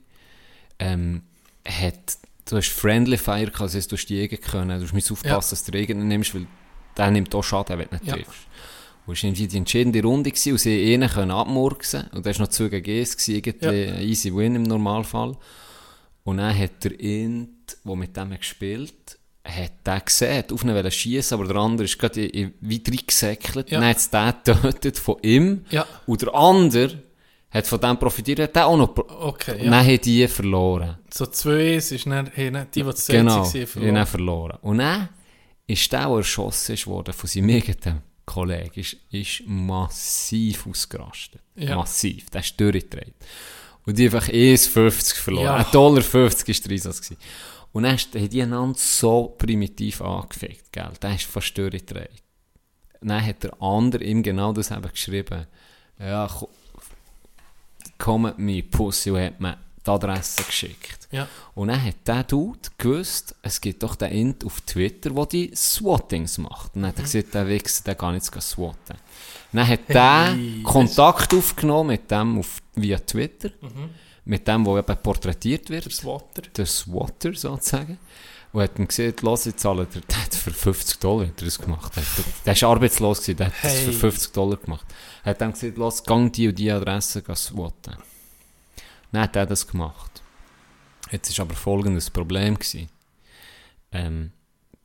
ähm, 0.79 1.23
hat, 1.67 2.17
du 2.45 2.57
hast 2.57 2.69
Friendly 2.69 3.17
Fire 3.17 3.49
gehabt, 3.49 3.73
heisst, 3.73 3.91
du 3.91 3.95
hast 3.95 4.07
die 4.07 4.15
Jäger 4.15 4.37
können, 4.37 4.85
du 4.85 4.93
musst 4.93 5.11
aufpassen, 5.11 5.51
dass 5.51 5.63
du 5.63 5.71
den 5.71 5.79
Regen 5.79 6.07
nimmst, 6.07 6.35
weil 6.35 6.47
der 6.97 7.11
nimmt 7.11 7.33
auch 7.33 7.43
Schaden, 7.43 7.79
wenn 7.79 7.87
du 7.89 7.95
nicht 7.95 8.05
Ja. 8.05 8.15
triffst. 8.15 8.47
Und 9.05 9.15
es 9.17 9.23
war 9.23 9.31
die 9.31 9.57
entscheidende 9.57 10.01
Runde 10.01 10.31
gewesen, 10.31 10.53
und 10.53 10.57
sie 10.59 10.93
einen 10.93 11.09
können 11.09 11.31
abmurksen 11.31 12.07
und 12.13 12.25
das 12.25 12.39
war 12.39 12.45
noch 12.45 12.51
2 12.51 12.69
gegen 12.69 12.99
1, 12.99 13.17
gewesen, 13.17 13.35
irgendwie 13.35 13.85
ein 13.87 14.01
easy 14.01 14.33
win 14.33 14.55
im 14.55 14.63
Normalfall. 14.63 15.35
Und 16.23 16.37
dann 16.37 16.57
hat 16.57 16.83
der 16.85 16.97
Int, 16.99 17.77
der 17.83 17.95
mit 17.95 18.15
dem 18.15 18.29
gespielt 18.37 19.17
hat 19.45 19.85
den 19.85 20.01
gesehen, 20.05 20.45
auf 20.53 20.63
ihn 20.63 20.91
schießen, 20.91 21.37
aber 21.37 21.47
der 21.47 21.57
andere 21.57 21.83
ist 21.83 21.99
gerade 21.99 22.31
wie 22.61 22.83
reingesäckelt. 22.87 23.69
Ja. 23.71 23.79
Dann 23.81 23.89
hat 23.89 23.97
es 23.97 24.09
den 24.09 24.33
getötet 24.61 24.97
von 24.99 25.17
ihm. 25.21 25.65
Ja. 25.69 25.85
Und 26.05 26.21
der 26.21 26.33
andere 26.33 27.03
hat 27.51 27.67
von 27.67 27.81
dem 27.81 27.97
profitiert, 27.99 28.39
hat 28.39 28.55
den 28.55 28.63
auch 28.63 28.77
noch 28.77 28.95
pro- 28.95 29.05
Okay, 29.09 29.51
Und 29.59 29.65
ja. 29.65 29.71
dann 29.71 29.85
haben 29.85 30.01
die 30.01 30.27
verloren. 30.29 30.97
So 31.13 31.25
zwei 31.25 31.75
ist 31.75 32.05
dann, 32.05 32.31
hey, 32.33 32.51
dann 32.51 32.67
die, 32.73 32.83
die 32.83 32.95
zu 32.95 33.11
Genau, 33.11 33.43
waren, 33.43 33.83
ihn 33.97 34.05
verloren. 34.05 34.57
Und 34.61 34.77
dann 34.77 35.09
ist 35.67 35.91
der, 35.91 36.07
der 36.07 36.17
erschossen 36.17 36.73
ist 36.75 36.87
worden 36.87 37.13
von 37.13 37.27
seinem 37.29 37.49
eigenen 37.49 38.01
Kollegen, 38.25 38.79
ist, 38.79 38.97
ist 39.11 39.43
massiv 39.45 40.65
ausgerastet. 40.67 41.41
Ja. 41.55 41.75
Massiv. 41.75 42.29
Der 42.29 42.41
ist 42.41 42.59
durchgedreht. 42.59 43.13
Und 43.85 43.97
die 43.97 44.05
einfach 44.05 44.27
1,50 44.29 45.15
verloren. 45.15 45.45
Ja. 45.45 45.57
1,50 45.63 45.71
Dollar 45.71 46.01
50 46.01 46.49
ist 46.49 46.65
der 46.65 46.71
Einsatz 46.71 47.01
gewesen. 47.01 47.17
Und 47.73 47.83
dann 47.83 47.97
haben 47.97 48.29
die 48.29 48.41
einander 48.41 48.77
so 48.77 49.35
primitiv 49.37 50.01
angefickt, 50.01 50.71
gell. 50.71 50.91
Der 51.01 51.15
ist 51.15 51.25
fast 51.25 51.57
durchgedreht. 51.57 52.23
Dann 53.01 53.25
hat 53.25 53.43
der 53.43 53.61
andere 53.61 54.03
ihm 54.03 54.23
genau 54.23 54.53
das 54.53 54.71
eben 54.71 54.89
geschrieben. 54.89 55.47
Ja, 55.99 56.27
ko- 56.27 56.49
komm 57.97 58.21
mit 58.23 58.37
mir, 58.39 58.63
Pussy, 58.63 59.11
und 59.11 59.19
hat 59.21 59.39
mir 59.41 59.57
die 59.85 59.91
Adresse 59.91 60.43
geschickt. 60.43 61.07
Ja. 61.11 61.27
Und 61.55 61.67
dann 61.69 61.83
hat 61.83 61.95
der 62.05 62.23
Dude 62.23 62.59
gewusst, 62.77 63.35
es 63.41 63.59
gibt 63.61 63.83
doch 63.83 63.95
den 63.95 64.11
Int 64.11 64.45
auf 64.45 64.61
Twitter, 64.61 65.09
der 65.11 65.25
die 65.25 65.51
Swatings 65.55 66.37
macht. 66.37 66.75
Und 66.75 66.81
dann 66.83 66.89
hat 66.89 66.97
er 66.97 67.03
gesagt, 67.03 67.33
der 67.33 67.47
Wichser, 67.47 67.83
der 67.85 67.95
kann 67.95 68.15
jetzt 68.15 68.31
swatten. 68.41 68.97
Dann 69.51 69.67
hat 69.67 69.87
der 69.89 70.35
Kontakt 70.63 71.33
aufgenommen 71.33 71.89
mit 71.91 72.09
dem 72.09 72.39
auf, 72.39 72.61
via 72.75 72.97
Twitter, 72.97 73.51
mit 74.25 74.47
dem, 74.47 74.63
der 74.63 74.77
eben 74.77 74.97
porträtiert 74.97 75.69
wird, 75.69 75.85
Das 75.85 76.03
Water. 76.05 76.41
der 76.55 76.65
Swatter 76.65 77.33
sozusagen. 77.35 77.99
Und 78.51 78.61
hat 78.61 78.77
ihm 78.77 78.87
gesagt, 78.87 79.21
los, 79.21 79.45
jetzt 79.45 79.61
zahlen 79.61 79.87
der, 79.93 80.01
der 80.09 80.23
hat 80.23 80.33
für 80.35 80.51
50 80.51 80.99
Dollar 80.99 81.27
hat 81.27 81.41
das 81.41 81.57
gemacht. 81.59 81.95
Der, 81.95 82.03
der, 82.03 82.25
der 82.45 82.53
ist 82.53 82.63
arbeitslos 82.63 83.21
gewesen, 83.21 83.37
der 83.37 83.47
hat 83.47 83.53
das 83.63 83.73
für 83.79 83.91
Hey. 83.91 83.93
50 83.93 84.31
Dollar 84.31 84.57
gemacht. 84.57 84.85
Er 85.23 85.31
hat 85.31 85.41
dann 85.41 85.53
gesagt, 85.53 85.77
los, 85.77 86.03
gang 86.03 86.31
die 86.31 86.47
und 86.47 86.57
die 86.59 86.71
Adresse 86.71 87.23
swatten. 87.35 87.95
Dann 89.13 89.21
hat 89.21 89.35
er 89.37 89.45
das 89.45 89.65
gemacht. 89.67 90.21
Jetzt 91.11 91.37
war 91.37 91.45
aber 91.45 91.55
folgendes 91.55 92.09
Problem. 92.09 92.55
Gewesen. 92.55 92.89
Ähm, 93.91 94.31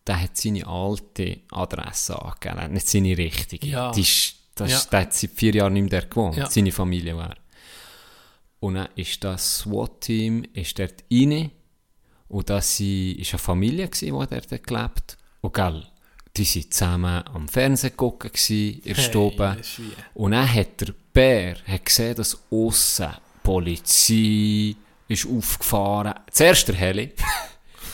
der 0.06 0.22
hat 0.22 0.36
seine 0.36 0.66
alte 0.66 1.40
Adresse 1.50 2.20
angegeben, 2.22 2.72
nicht 2.74 2.88
seine 2.88 3.16
richtige. 3.18 3.66
Ja. 3.66 3.90
Die 3.92 4.02
ist, 4.02 4.34
das 4.54 4.70
Ja. 4.70 4.76
ist, 4.76 4.92
der 4.92 5.00
hat 5.00 5.14
seit 5.14 5.30
vier 5.30 5.54
Jahren 5.54 5.72
nicht 5.72 5.90
mehr 5.90 6.02
gewohnt, 6.02 6.36
Ja. 6.36 6.48
seine 6.48 6.72
Familie 6.72 7.16
war. 7.16 7.34
Und 8.60 8.74
dann 8.74 8.88
ist 8.96 9.22
das 9.24 9.58
SWAT-Team 9.60 10.44
ist 10.52 10.78
dort 10.78 11.04
rein 11.12 11.50
und 12.28 12.50
das 12.50 12.80
war 12.80 12.86
eine 12.86 13.24
Familie, 13.38 13.88
gewesen, 13.88 14.18
die 14.20 14.26
dort 14.50 14.66
gelebt 14.66 15.16
Und 15.40 15.54
gell, 15.54 15.86
die 16.36 16.44
waren 16.44 16.70
zusammen 16.70 17.22
am 17.28 17.48
Fernsehen 17.48 17.96
gucken, 17.96 18.30
gewesen, 18.32 18.80
in 18.80 18.94
der 18.94 19.02
Stube. 19.02 19.56
Und 20.14 20.32
dann 20.32 20.52
hat 20.52 20.80
der 20.80 20.92
Bär 21.12 21.56
hat 21.66 21.84
gesehen, 21.86 22.16
dass 22.16 22.36
aussen 22.50 23.08
Polizei 23.42 24.76
ist 25.08 25.26
aufgefahren. 25.26 26.14
Zuerst 26.30 26.68
der 26.68 26.74
Heli. 26.74 27.12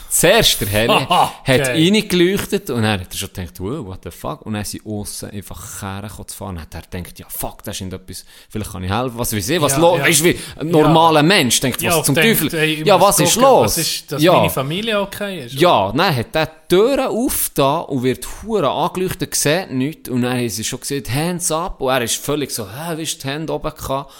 Zuerst 0.08 0.60
der 0.60 0.68
Heli 0.68 0.92
hat 1.08 1.44
Geil. 1.44 1.64
reingeleuchtet 1.66 2.70
und 2.70 2.82
dann 2.82 3.00
hat 3.00 3.08
er 3.12 3.16
schon 3.16 3.30
gedacht, 3.32 3.58
wow, 3.58 3.84
what 3.84 3.98
the 4.04 4.12
fuck? 4.12 4.42
Und 4.46 4.52
dann 4.54 4.64
sind 4.64 4.86
aussen 4.86 5.30
einfach 5.30 5.80
Kerne 5.80 6.08
zu 6.08 6.36
fahren. 6.36 6.60
Hat 6.60 6.72
er 6.72 6.82
gedacht, 6.82 7.18
ja 7.18 7.26
fuck, 7.28 7.64
da 7.64 7.72
ist 7.72 7.80
irgendetwas, 7.80 8.24
vielleicht 8.48 8.70
kann 8.70 8.84
ich 8.84 8.92
helfen, 8.92 9.18
was 9.18 9.34
weiß 9.34 9.48
ich, 9.48 9.60
was 9.60 9.72
Ja, 9.72 9.78
los 9.78 9.98
ja. 9.98 10.04
Weißt 10.04 10.22
wie 10.24 10.38
ein 10.60 10.68
normaler 10.70 11.24
Mensch 11.24 11.58
denkt, 11.58 11.82
Ja, 11.82 11.96
was 11.98 12.06
zum 12.06 12.14
denkt, 12.14 12.42
Teufel? 12.42 12.58
ey, 12.60 12.84
ja, 12.86 13.00
was 13.00 13.18
ist 13.18 13.34
los? 13.34 13.64
Was 13.64 13.78
ist, 13.78 14.12
dass 14.12 14.22
ja. 14.22 14.34
meine 14.34 14.50
Familie 14.50 15.00
okay 15.00 15.46
ist? 15.46 15.54
Ja, 15.54 15.90
dann 15.92 16.14
hat 16.14 16.26
er 16.36 16.46
die 16.46 16.52
Türen 16.68 17.06
aufgetan 17.08 17.84
und 17.86 18.02
wird 18.04 18.24
hure 18.44 18.70
angeleuchtet, 18.70 19.34
sieht 19.34 19.72
nichts. 19.72 20.08
Und 20.08 20.22
dann 20.22 20.36
haben 20.38 20.48
sie 20.48 20.62
schon 20.62 20.78
gesagt, 20.78 21.10
Hands 21.12 21.50
up. 21.50 21.80
Und 21.80 21.90
er 21.90 22.02
ist 22.02 22.16
völlig 22.24 22.52
so, 22.52 22.68
hä, 22.68 22.96
wie 22.98 23.02
ist 23.02 23.20
die 23.22 23.26
Hände 23.26 23.52
oben 23.52 23.72
gehabt? 23.76 24.12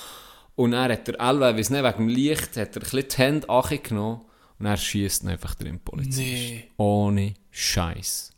Und 0.57 0.73
dann 0.73 0.93
hat 0.93 1.09
der 1.09 1.21
Elwe, 1.21 1.57
weiss 1.57 1.71
nicht, 1.71 1.83
wegen 1.83 1.97
dem 1.97 2.09
Licht, 2.09 2.57
hat 2.57 2.77
er 2.77 2.83
ein 2.83 2.91
bisschen 2.91 3.09
die 3.09 3.17
Hände 3.17 3.49
angenommen. 3.49 4.23
Und 4.59 4.67
er 4.67 4.77
schießt 4.77 5.27
einfach 5.27 5.55
drin, 5.55 5.81
Polizist. 5.81 6.19
Nee. 6.19 6.71
Ohne 6.77 7.35
Scheiß. 7.51 8.33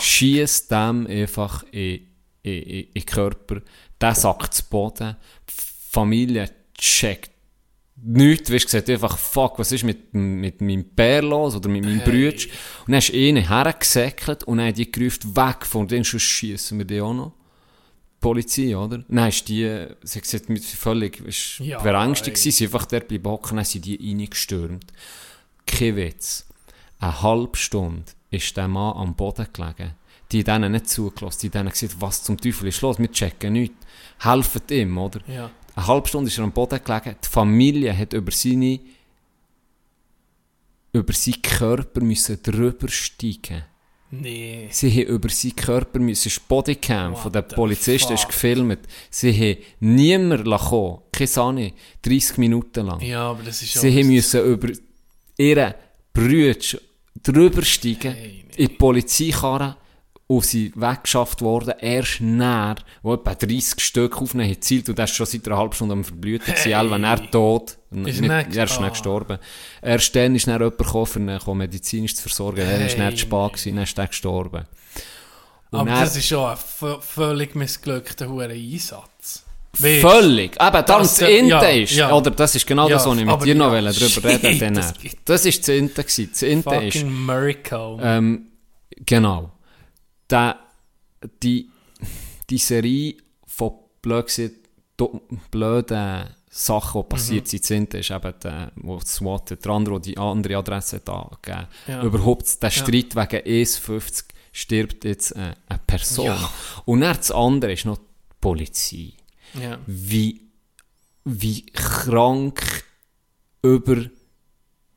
Schießt 0.00 0.70
dem 0.70 1.06
einfach 1.06 1.64
in, 1.72 2.06
in, 2.42 2.52
in, 2.52 2.80
in 2.80 2.92
den 2.94 3.06
Körper. 3.06 3.60
Der 4.00 4.14
sackt 4.14 4.54
zu 4.54 4.64
Boden. 4.70 5.16
Die 5.48 5.52
Familie 5.90 6.48
checkt 6.78 7.32
nichts, 8.02 8.50
weißt, 8.50 8.64
gesagt 8.66 8.90
einfach, 8.90 9.16
fuck, 9.16 9.58
was 9.58 9.72
ist 9.72 9.84
mit, 9.84 10.12
mit 10.12 10.60
meinem 10.60 10.84
Bär 10.84 11.22
los 11.22 11.54
oder 11.54 11.68
mit 11.68 11.84
meinem 11.84 12.00
Hey. 12.00 12.10
Brütsch? 12.10 12.48
Und 12.86 12.92
dann 12.92 12.98
ist 12.98 13.14
einer 13.14 13.48
hergesäckelt 13.48 14.44
und 14.44 14.58
dann 14.58 14.68
haben 14.68 14.74
die 14.74 14.90
gerufen, 14.90 15.36
weg 15.36 15.64
von 15.64 15.86
denen, 15.86 16.04
sonst 16.04 16.22
schiessen 16.22 16.78
wir 16.78 16.84
die 16.84 17.00
auch 17.00 17.14
noch. 17.14 17.32
Polizei, 18.22 18.74
oder? 18.74 19.04
Dann 19.06 19.28
ist 19.28 19.46
die, 19.48 19.86
sie 20.02 20.18
hat 20.18 20.22
gesagt, 20.22 20.48
mit 20.48 20.64
völlig, 20.64 21.20
ist 21.20 21.58
Ja, 21.58 21.82
beängstigt 21.82 22.36
gewesen, 22.38 22.56
sie 22.56 22.64
einfach 22.64 22.86
dort 22.86 23.08
bleiben 23.08 23.28
hocken, 23.28 23.56
dann 23.56 23.66
sind 23.66 23.84
die 23.84 23.96
reingestürmt. 23.96 24.86
Kein 25.66 25.96
Witz. 25.96 26.46
Eine 26.98 27.20
halbe 27.20 27.58
Stunde 27.58 28.04
ist 28.30 28.56
der 28.56 28.68
Mann 28.68 28.96
am 28.96 29.14
Boden 29.14 29.46
gelegen. 29.52 29.94
Die 30.30 30.42
denen 30.42 30.72
nicht 30.72 30.88
zugelassen, 30.88 31.40
die 31.42 31.50
denen 31.50 31.68
gesagt, 31.68 31.96
was 31.98 32.22
zum 32.22 32.40
Teufel 32.40 32.68
ist 32.68 32.80
los, 32.80 32.98
wir 32.98 33.12
checken 33.12 33.52
nichts. 33.52 33.76
Helfen 34.20 34.62
ihm, 34.70 34.96
oder? 34.96 35.20
Ja. 35.26 35.50
Eine 35.74 35.86
halbe 35.86 36.08
Stunde 36.08 36.28
ist 36.30 36.38
er 36.38 36.44
am 36.44 36.52
Boden 36.52 36.80
gelegen. 36.82 37.16
Die 37.22 37.28
Familie 37.28 37.96
hat 37.96 38.14
über 38.14 38.30
seine, 38.30 38.80
über 40.92 41.12
seinen 41.12 41.42
Körper 41.42 42.00
müssen 42.00 42.42
drüber 42.42 42.88
steigen. 42.88 43.64
Nee. 44.14 44.68
Sie 44.70 44.90
haben 44.90 45.14
über 45.14 45.28
seinen 45.30 45.56
Körper 45.56 45.98
müssen, 45.98 46.28
das 46.28 46.38
Bodycam 46.38 47.12
What 47.12 47.20
von 47.20 47.32
den 47.32 47.48
Polizisten 47.48 48.12
ist 48.12 48.26
gefilmt. 48.26 48.80
Sie 49.08 49.32
haben 49.32 49.62
niemand 49.80 50.44
kommen, 50.44 50.98
keine 51.10 51.26
Sahne, 51.26 51.72
30 52.02 52.36
Minuten 52.36 52.86
lang. 52.86 53.00
Ja, 53.00 53.30
aber 53.30 53.42
das 53.42 53.62
ist 53.62 53.72
Sie 53.72 53.90
haben 53.90 54.08
müssen 54.08 54.44
über 54.44 54.68
ihre 55.38 55.74
Brüder 56.12 56.58
drüber 57.22 57.62
steigen, 57.62 58.12
Hey, 58.12 58.44
in 58.56 58.68
die 58.68 58.74
Polizeikarre 58.74 59.76
und 60.36 60.44
sie 60.46 60.72
weggeschafft 60.74 61.42
worden. 61.42 61.74
Erst 61.80 62.20
näher, 62.20 62.76
wo 63.02 63.14
etwa 63.14 63.34
30 63.34 63.80
Stück 63.80 64.20
aufnehmen, 64.20 64.50
hat 64.50 64.56
gezielt 64.60 64.88
und 64.88 64.98
das 64.98 65.10
ist 65.10 65.16
schon 65.16 65.26
seit 65.26 65.46
einer 65.46 65.58
halben 65.58 65.72
Stunde 65.74 65.92
am 65.94 66.04
Verblüten. 66.04 66.54
Hey. 66.54 66.72
Hey. 66.72 66.90
wenn 66.90 67.04
er 67.04 67.30
tot, 67.30 67.76
Ist 67.90 68.20
nicht, 68.20 68.30
er 68.56 68.64
ist 68.64 68.78
ah. 68.78 68.80
nicht 68.80 68.90
gestorben. 68.92 69.38
Erst 69.82 70.14
dann 70.16 70.34
ist 70.34 70.46
dann 70.46 70.60
jemand 70.60 70.78
gekommen, 70.78 71.38
um 71.46 71.52
ihn 71.54 71.58
medizinisch 71.58 72.14
zu 72.16 72.22
versorgen. 72.22 72.60
Er 72.60 72.86
ist 72.86 72.96
Hey, 72.96 73.06
nicht 73.06 73.20
spät 73.20 73.52
gewesen, 73.52 73.74
dann 73.76 73.84
ist 73.84 73.98
er 73.98 74.06
gestorben. 74.06 74.64
Und 75.70 75.78
Aber 75.80 75.90
dann- 75.90 76.00
das 76.00 76.16
ist 76.16 76.26
schon 76.26 76.50
ein 76.50 76.56
völlig 77.00 77.54
missglückter 77.54 78.28
Einsatz. 78.30 79.44
Weisst, 79.78 80.02
Völlig. 80.02 80.52
Eben, 80.60 80.84
darum 80.84 81.02
Das, 81.02 81.14
das 81.16 81.28
Inte 81.30 81.48
ja, 81.48 81.60
ist. 81.62 81.92
ja. 81.94 82.12
Oder 82.12 82.30
das 82.30 82.54
ist 82.54 82.66
genau 82.66 82.88
Ja, 82.88 82.96
das, 82.96 83.06
was 83.06 83.16
ich 83.16 83.24
mit 83.24 83.42
dir 83.42 83.54
noch 83.54 83.72
ja, 83.72 83.80
drüber 83.90 84.28
reden 84.28 84.76
wollte. 84.76 85.16
das 85.24 85.46
ist 85.46 85.66
das 85.66 85.74
Inte 85.74 86.04
gewesen. 86.04 86.30
Das 86.34 86.42
ist, 86.42 86.64
Fucking 86.64 87.24
Miracle. 87.26 87.98
ähm, 88.02 88.46
genau. 89.06 89.50
Der, 90.32 90.58
die, 91.42 91.70
die 92.50 92.58
Serie 92.58 93.14
von 93.46 93.72
blöd 94.00 94.26
gesagt, 94.26 94.54
do- 94.96 95.20
blöden 95.50 96.24
Sachen, 96.50 97.00
die 97.02 97.04
Mhm. 97.04 97.08
passiert 97.08 97.48
sind, 97.48 97.64
sind, 97.64 97.94
ist 97.94 98.10
eben 98.10 98.34
der, 98.42 98.72
wo 98.76 98.98
das 98.98 99.14
SWAT, 99.14 99.50
der 99.64 99.70
andere, 99.72 100.00
der 100.00 100.12
die 100.12 100.18
andere 100.18 100.56
Adresse 100.56 100.96
hat 100.96 101.08
angegeben. 101.08 101.68
Ja. 101.86 102.02
Überhaupt 102.02 102.62
der 102.62 102.70
Streit 102.70 103.14
wegen 103.14 103.42
ES50 103.46 104.24
stirbt 104.52 105.04
jetzt 105.04 105.32
äh, 105.32 105.54
eine 105.68 105.80
Person. 105.86 106.26
Ja. 106.26 106.50
Und 106.84 107.00
dann 107.02 107.16
das 107.16 107.30
andere 107.30 107.72
ist 107.72 107.84
noch 107.86 107.98
die 107.98 108.04
Polizei 108.40 109.12
ja. 109.54 109.78
wie, 109.86 110.42
wie 111.24 111.64
krank 111.66 112.84
über, 113.62 114.04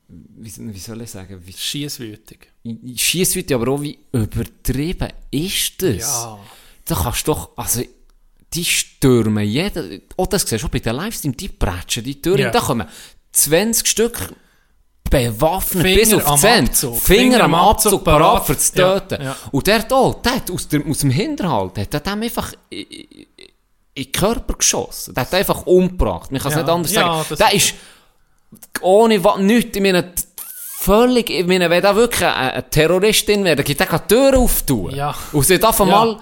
wie, 0.08 0.52
wie 0.58 0.80
soll 0.80 1.02
ich 1.02 1.10
sagen, 1.12 1.42
wie 1.46 1.54
Schiesswütig. 1.54 2.48
schiesswütig, 2.96 3.56
aber 3.56 3.72
auch 3.72 3.82
wie 3.82 3.98
übertrieben 4.12 5.10
ist 5.32 5.82
das? 5.82 5.98
Ja. 5.98 6.40
Da 6.86 6.96
kannst 6.96 7.28
du 7.28 7.32
doch, 7.34 7.50
also, 7.58 7.82
die 8.54 8.64
stürmen 8.66 9.44
jeden, 9.46 10.02
oh, 10.18 10.26
das 10.28 10.44
siehst 10.44 10.64
du 10.64 10.70
bei 10.70 10.80
den 10.80 10.96
Livestream, 10.96 11.36
die 11.36 11.48
bretschen 11.50 12.04
die 12.04 12.22
Türen, 12.22 12.40
Ja. 12.40 12.52
da 12.52 12.60
kommen 12.60 12.88
20 13.32 13.88
Stück 13.88 14.34
bewaffnet 15.10 15.84
Finger 15.84 16.00
bis 16.00 16.14
auf 16.26 16.40
Zähne. 16.42 16.68
Abzug. 16.68 17.00
Finger 17.02 17.44
am 17.44 17.54
Abzug, 17.56 18.04
parat 18.04 18.46
für 18.46 18.58
zu 18.58 18.78
Ja, 18.78 19.00
töten. 19.00 19.24
ja. 19.24 19.36
Und 19.52 19.68
der 19.68 19.84
da, 19.84 20.16
der 20.24 20.36
hat 20.36 20.52
aus, 20.52 20.68
der, 20.68 20.86
aus 20.88 21.00
dem 21.00 21.10
Hinterhalt, 21.12 21.78
hat 21.78 21.94
er 21.94 22.00
dem 22.00 22.24
einfach 22.24 22.54
in, 22.70 22.80
in, 22.84 23.06
in 23.94 24.04
den 24.04 24.12
Körper 24.12 24.56
geschossen. 24.56 25.14
Der 25.14 25.24
hat 25.24 25.34
einfach 25.34 25.66
umgebracht. 25.66 26.32
Man 26.32 26.42
kann 26.42 26.52
es 26.52 26.58
Ja. 26.58 26.64
nicht 26.64 26.72
anders 26.72 26.92
Ja, 26.94 27.02
sagen. 27.02 27.26
das 27.30 27.38
Der 27.40 27.54
ist 27.54 27.74
ohne 28.82 29.24
was, 29.24 29.38
nichts, 29.40 29.76
ich 29.76 29.82
meine, 29.84 30.12
völlig, 30.80 31.30
ich 31.30 31.46
meine, 31.48 31.70
wenn 31.70 31.82
da 31.82 31.96
wirklich 31.96 32.24
eine, 32.26 32.54
eine 32.54 32.70
Terroristin 32.70 33.44
wäre, 33.44 33.56
dann 33.58 33.66
gibt 33.66 33.80
er 33.80 33.88
keine 33.88 34.08
Türen 34.08 34.36
auftun. 34.36 34.94
Ja. 34.96 35.16
Und 35.32 35.44
sie 35.46 35.58
darf 35.60 35.80
Ja. 35.80 35.86
mal, 35.86 36.18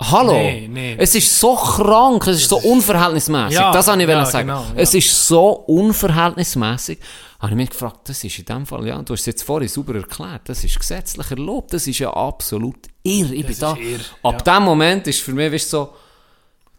hallo, 0.00 0.32
Nee, 0.34 0.68
nee. 0.70 0.96
es 0.98 1.14
ist 1.14 1.38
so 1.38 1.54
krank, 1.54 2.26
es 2.26 2.38
ist 2.42 2.48
so 2.48 2.58
unverhältnismäßig, 2.58 3.58
Ja, 3.58 3.72
das 3.72 3.86
wollte 3.86 4.02
ich 4.02 4.08
ja, 4.08 4.26
sagen. 4.26 4.48
genau, 4.48 4.60
ja. 4.60 4.66
Es 4.76 4.92
ist 4.94 5.26
so 5.28 5.50
unverhältnismäßig. 5.66 6.98
habe 7.38 7.52
ich 7.52 7.56
mich 7.56 7.70
gefragt, 7.70 8.00
das 8.08 8.24
ist 8.24 8.38
in 8.38 8.44
dem 8.46 8.66
Fall, 8.66 8.86
ja, 8.86 9.00
du 9.02 9.12
hast 9.12 9.20
es 9.20 9.26
jetzt 9.26 9.42
vorhin 9.42 9.68
sauber 9.68 9.94
erklärt, 9.96 10.42
das 10.48 10.64
ist 10.64 10.78
gesetzlich 10.78 11.30
erlaubt, 11.30 11.72
das 11.72 11.86
ist 11.86 11.98
ja 11.98 12.10
absolut 12.10 12.76
irr. 13.02 13.30
Ich 13.30 13.42
bin 13.42 13.50
ist 13.50 13.62
da, 13.62 13.76
irr, 13.76 14.00
ab 14.22 14.42
dem 14.44 14.62
Moment 14.62 15.06
ist 15.06 15.20
für 15.20 15.32
mich, 15.32 15.52
weißt 15.52 15.70
so, 15.70 15.90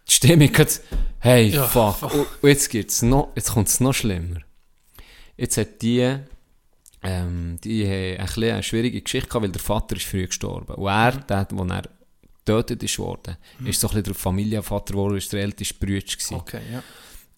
die 0.07 0.13
Stimmung 0.13 0.49
hey, 1.19 1.49
Ja, 1.49 1.63
fuck. 1.63 1.97
Und, 2.41 2.73
jetzt 2.73 3.03
noch, 3.03 3.29
jetzt 3.35 3.53
kommt 3.53 3.67
es 3.67 3.79
noch 3.79 3.93
schlimmer. 3.93 4.39
Jetzt 5.37 5.57
hat 5.57 5.81
die, 5.81 6.17
ähm, 7.03 7.57
die 7.63 7.85
haben 7.85 8.19
ein 8.19 8.25
bisschen 8.25 8.43
eine 8.51 8.63
schwierige 8.63 9.01
Geschichte 9.01 9.27
gehabt, 9.29 9.43
weil 9.43 9.51
der 9.51 9.61
Vater 9.61 9.95
ist 9.95 10.05
früh 10.05 10.25
gestorben. 10.27 10.73
Und 10.75 10.87
er, 10.87 11.11
der, 11.11 11.47
wo 11.51 11.63
er 11.63 11.83
getötet 12.45 12.81
ist 12.83 12.97
worden, 12.99 13.37
ist 13.65 13.79
so 13.79 13.87
ein 13.87 13.91
bisschen 13.91 14.03
der 14.03 14.15
Familienvater 14.15 14.93
geworden, 14.93 15.17
ist 15.17 15.31
der 15.31 15.41
älteste 15.43 15.73
Bruder 15.75 15.99
gewesen. 15.99 16.35
Okay, 16.35 16.61
ja. 16.71 16.83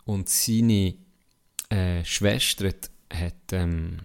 Und 0.06 0.30
seine 0.30 0.96
äh, 1.70 2.04
Schwester 2.06 2.68
hat, 2.70 2.90
hat, 3.14 3.34
ähm, 3.54 3.98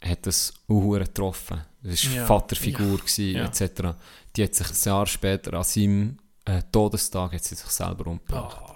hat 0.00 0.26
das 0.26 0.54
auch 0.68 0.92
getroffen. 0.98 1.60
Das 1.82 2.06
war 2.08 2.14
Ja. 2.14 2.26
Vaterfigur 2.26 2.86
Ja. 2.90 2.96
gewesen, 2.96 3.30
Ja. 3.34 3.44
etc. 3.46 3.96
Die 4.36 4.44
hat 4.44 4.54
sich 4.54 4.68
ein 4.70 4.76
Jahr 4.84 5.06
später 5.06 5.54
an 5.54 5.64
seinem 5.64 6.18
äh, 6.44 6.62
Todestag 6.72 7.32
hat 7.34 7.44
sie 7.44 7.54
sich 7.54 7.66
selber 7.68 8.06
umgebracht. 8.06 8.58
Oh. 8.64 8.71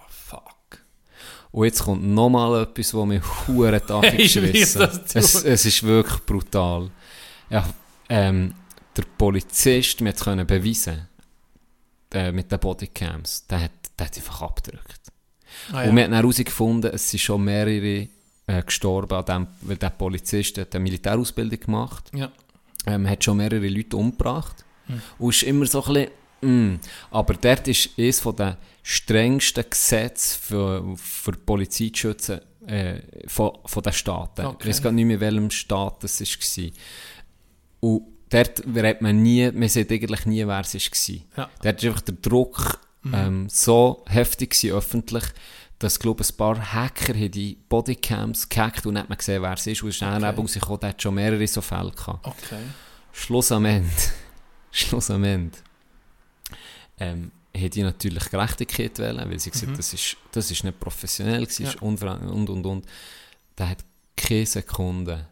Und 1.56 1.64
jetzt 1.64 1.84
kommt 1.84 2.04
nochmal 2.04 2.64
etwas, 2.64 2.92
was 2.92 3.06
mich 3.06 3.22
hure 3.48 3.80
Tag 3.86 4.04
Hey, 4.04 4.18
wie 4.18 4.52
geschissen 4.52 4.78
das 4.78 4.92
tut. 4.92 5.16
es, 5.16 5.42
es 5.42 5.64
ist 5.64 5.82
wirklich 5.84 6.20
brutal. 6.26 6.90
Ja, 7.48 7.66
ähm, 8.10 8.52
der 8.94 9.04
Polizist, 9.16 10.04
wir 10.04 10.12
können 10.12 10.46
beweisen, 10.46 11.08
der, 12.12 12.30
mit 12.32 12.52
den 12.52 12.58
Bodycams, 12.58 13.46
der 13.46 13.62
hat, 13.62 13.70
der 13.98 14.04
hat 14.04 14.16
einfach 14.18 14.42
abgedrückt. 14.42 15.00
Ah, 15.72 15.84
Und 15.84 15.96
wir 15.96 16.04
haben 16.04 16.12
herausgefunden, 16.12 16.90
es 16.92 17.10
sind 17.10 17.20
schon 17.20 17.42
mehrere 17.42 18.06
äh, 18.48 18.62
gestorben, 18.62 19.14
an 19.14 19.24
dem, 19.24 19.46
weil 19.62 19.78
der 19.78 19.88
Polizist 19.90 20.58
hat 20.58 20.74
eine 20.74 20.82
Militärausbildung 20.82 21.60
gemacht 21.60 22.10
ja. 22.12 22.30
ähm, 22.86 23.08
hat 23.08 23.24
schon 23.24 23.38
mehrere 23.38 23.66
Leute 23.66 23.96
umgebracht. 23.96 24.62
Und 25.18 25.30
ist 25.30 25.42
immer 25.44 25.64
so 25.64 25.82
ein 25.84 25.94
bisschen, 25.94 26.10
mm. 26.40 26.76
Aber 27.10 27.34
dort 27.34 27.68
ist 27.68 27.90
eines 27.98 28.20
den 28.20 28.56
strengsten 28.82 29.64
Gesetze 29.68 30.38
für, 30.38 30.96
für 30.96 31.32
die 31.32 31.38
Polizei 31.38 31.88
zu 31.88 32.00
schützen 32.00 32.40
äh, 32.66 33.00
von, 33.26 33.52
von 33.64 33.82
den 33.82 33.92
Staaten. 33.92 34.46
Okay. 34.46 34.56
Ich 34.60 34.68
weiß 34.68 34.82
gar 34.82 34.92
nicht 34.92 35.06
mehr, 35.06 35.20
welchem 35.20 35.50
Staat 35.50 36.02
das 36.02 36.20
war. 36.20 36.70
Und 37.80 38.02
dort 38.28 38.62
hat 38.64 39.02
man 39.02 39.22
nie, 39.22 39.50
man 39.52 39.68
sieht 39.68 39.90
eigentlich 39.90 40.26
nie, 40.26 40.46
wer 40.46 40.60
es 40.60 40.74
war. 40.74 41.16
Ja. 41.36 41.50
Dort 41.62 41.82
war 41.82 41.90
einfach 41.90 42.00
der 42.02 42.14
Druck 42.14 42.80
ähm, 43.12 43.48
so 43.48 44.04
heftig 44.06 44.50
gewesen, 44.50 44.76
öffentlich, 44.76 45.24
dass, 45.78 45.98
glaube 45.98 46.24
ein 46.24 46.36
paar 46.36 46.72
Hacker 46.72 47.14
haben 47.14 47.30
die 47.30 47.58
Bodycams 47.68 48.48
gehackt 48.48 48.86
und 48.86 48.94
nicht 48.94 49.08
mehr 49.08 49.18
gesehen, 49.18 49.42
wer 49.42 49.52
es 49.52 49.66
ist. 49.66 49.82
Und 49.82 49.90
es 49.90 49.96
ist 49.96 50.02
Okay. 50.02 50.28
eben 50.28 50.38
rausgekommen, 50.38 50.80
der 50.80 50.88
hat 50.90 51.02
schon 51.02 51.14
mehrere 51.14 51.46
so 51.46 51.60
Fälle 51.60 51.90
gehabt. 51.90 52.26
Okay. 52.26 52.62
Schluss 53.12 53.52
am 53.52 53.64
Ende, 53.64 53.90
Schluss 54.70 55.10
am 55.10 55.24
Ende, 55.24 55.56
ähm, 56.98 57.30
haben 57.56 57.70
die 57.70 57.82
natürlich 57.82 58.28
Gerechtigkeit 58.30 58.98
wählen, 58.98 59.30
weil 59.30 59.38
sie 59.38 59.50
gesagt 59.50 59.78
das, 59.78 59.92
ist, 59.94 60.16
das 60.32 60.50
ist 60.50 60.64
nicht 60.64 60.78
professionell, 60.80 61.42
Ja. 61.42 61.68
ist 61.70 61.82
unver- 61.82 62.20
und 62.20 62.48
und 62.50 62.66
und. 62.66 62.86
Der 63.58 63.70
hat 63.70 63.84
keine 64.16 64.46
Sekunde 64.46 65.28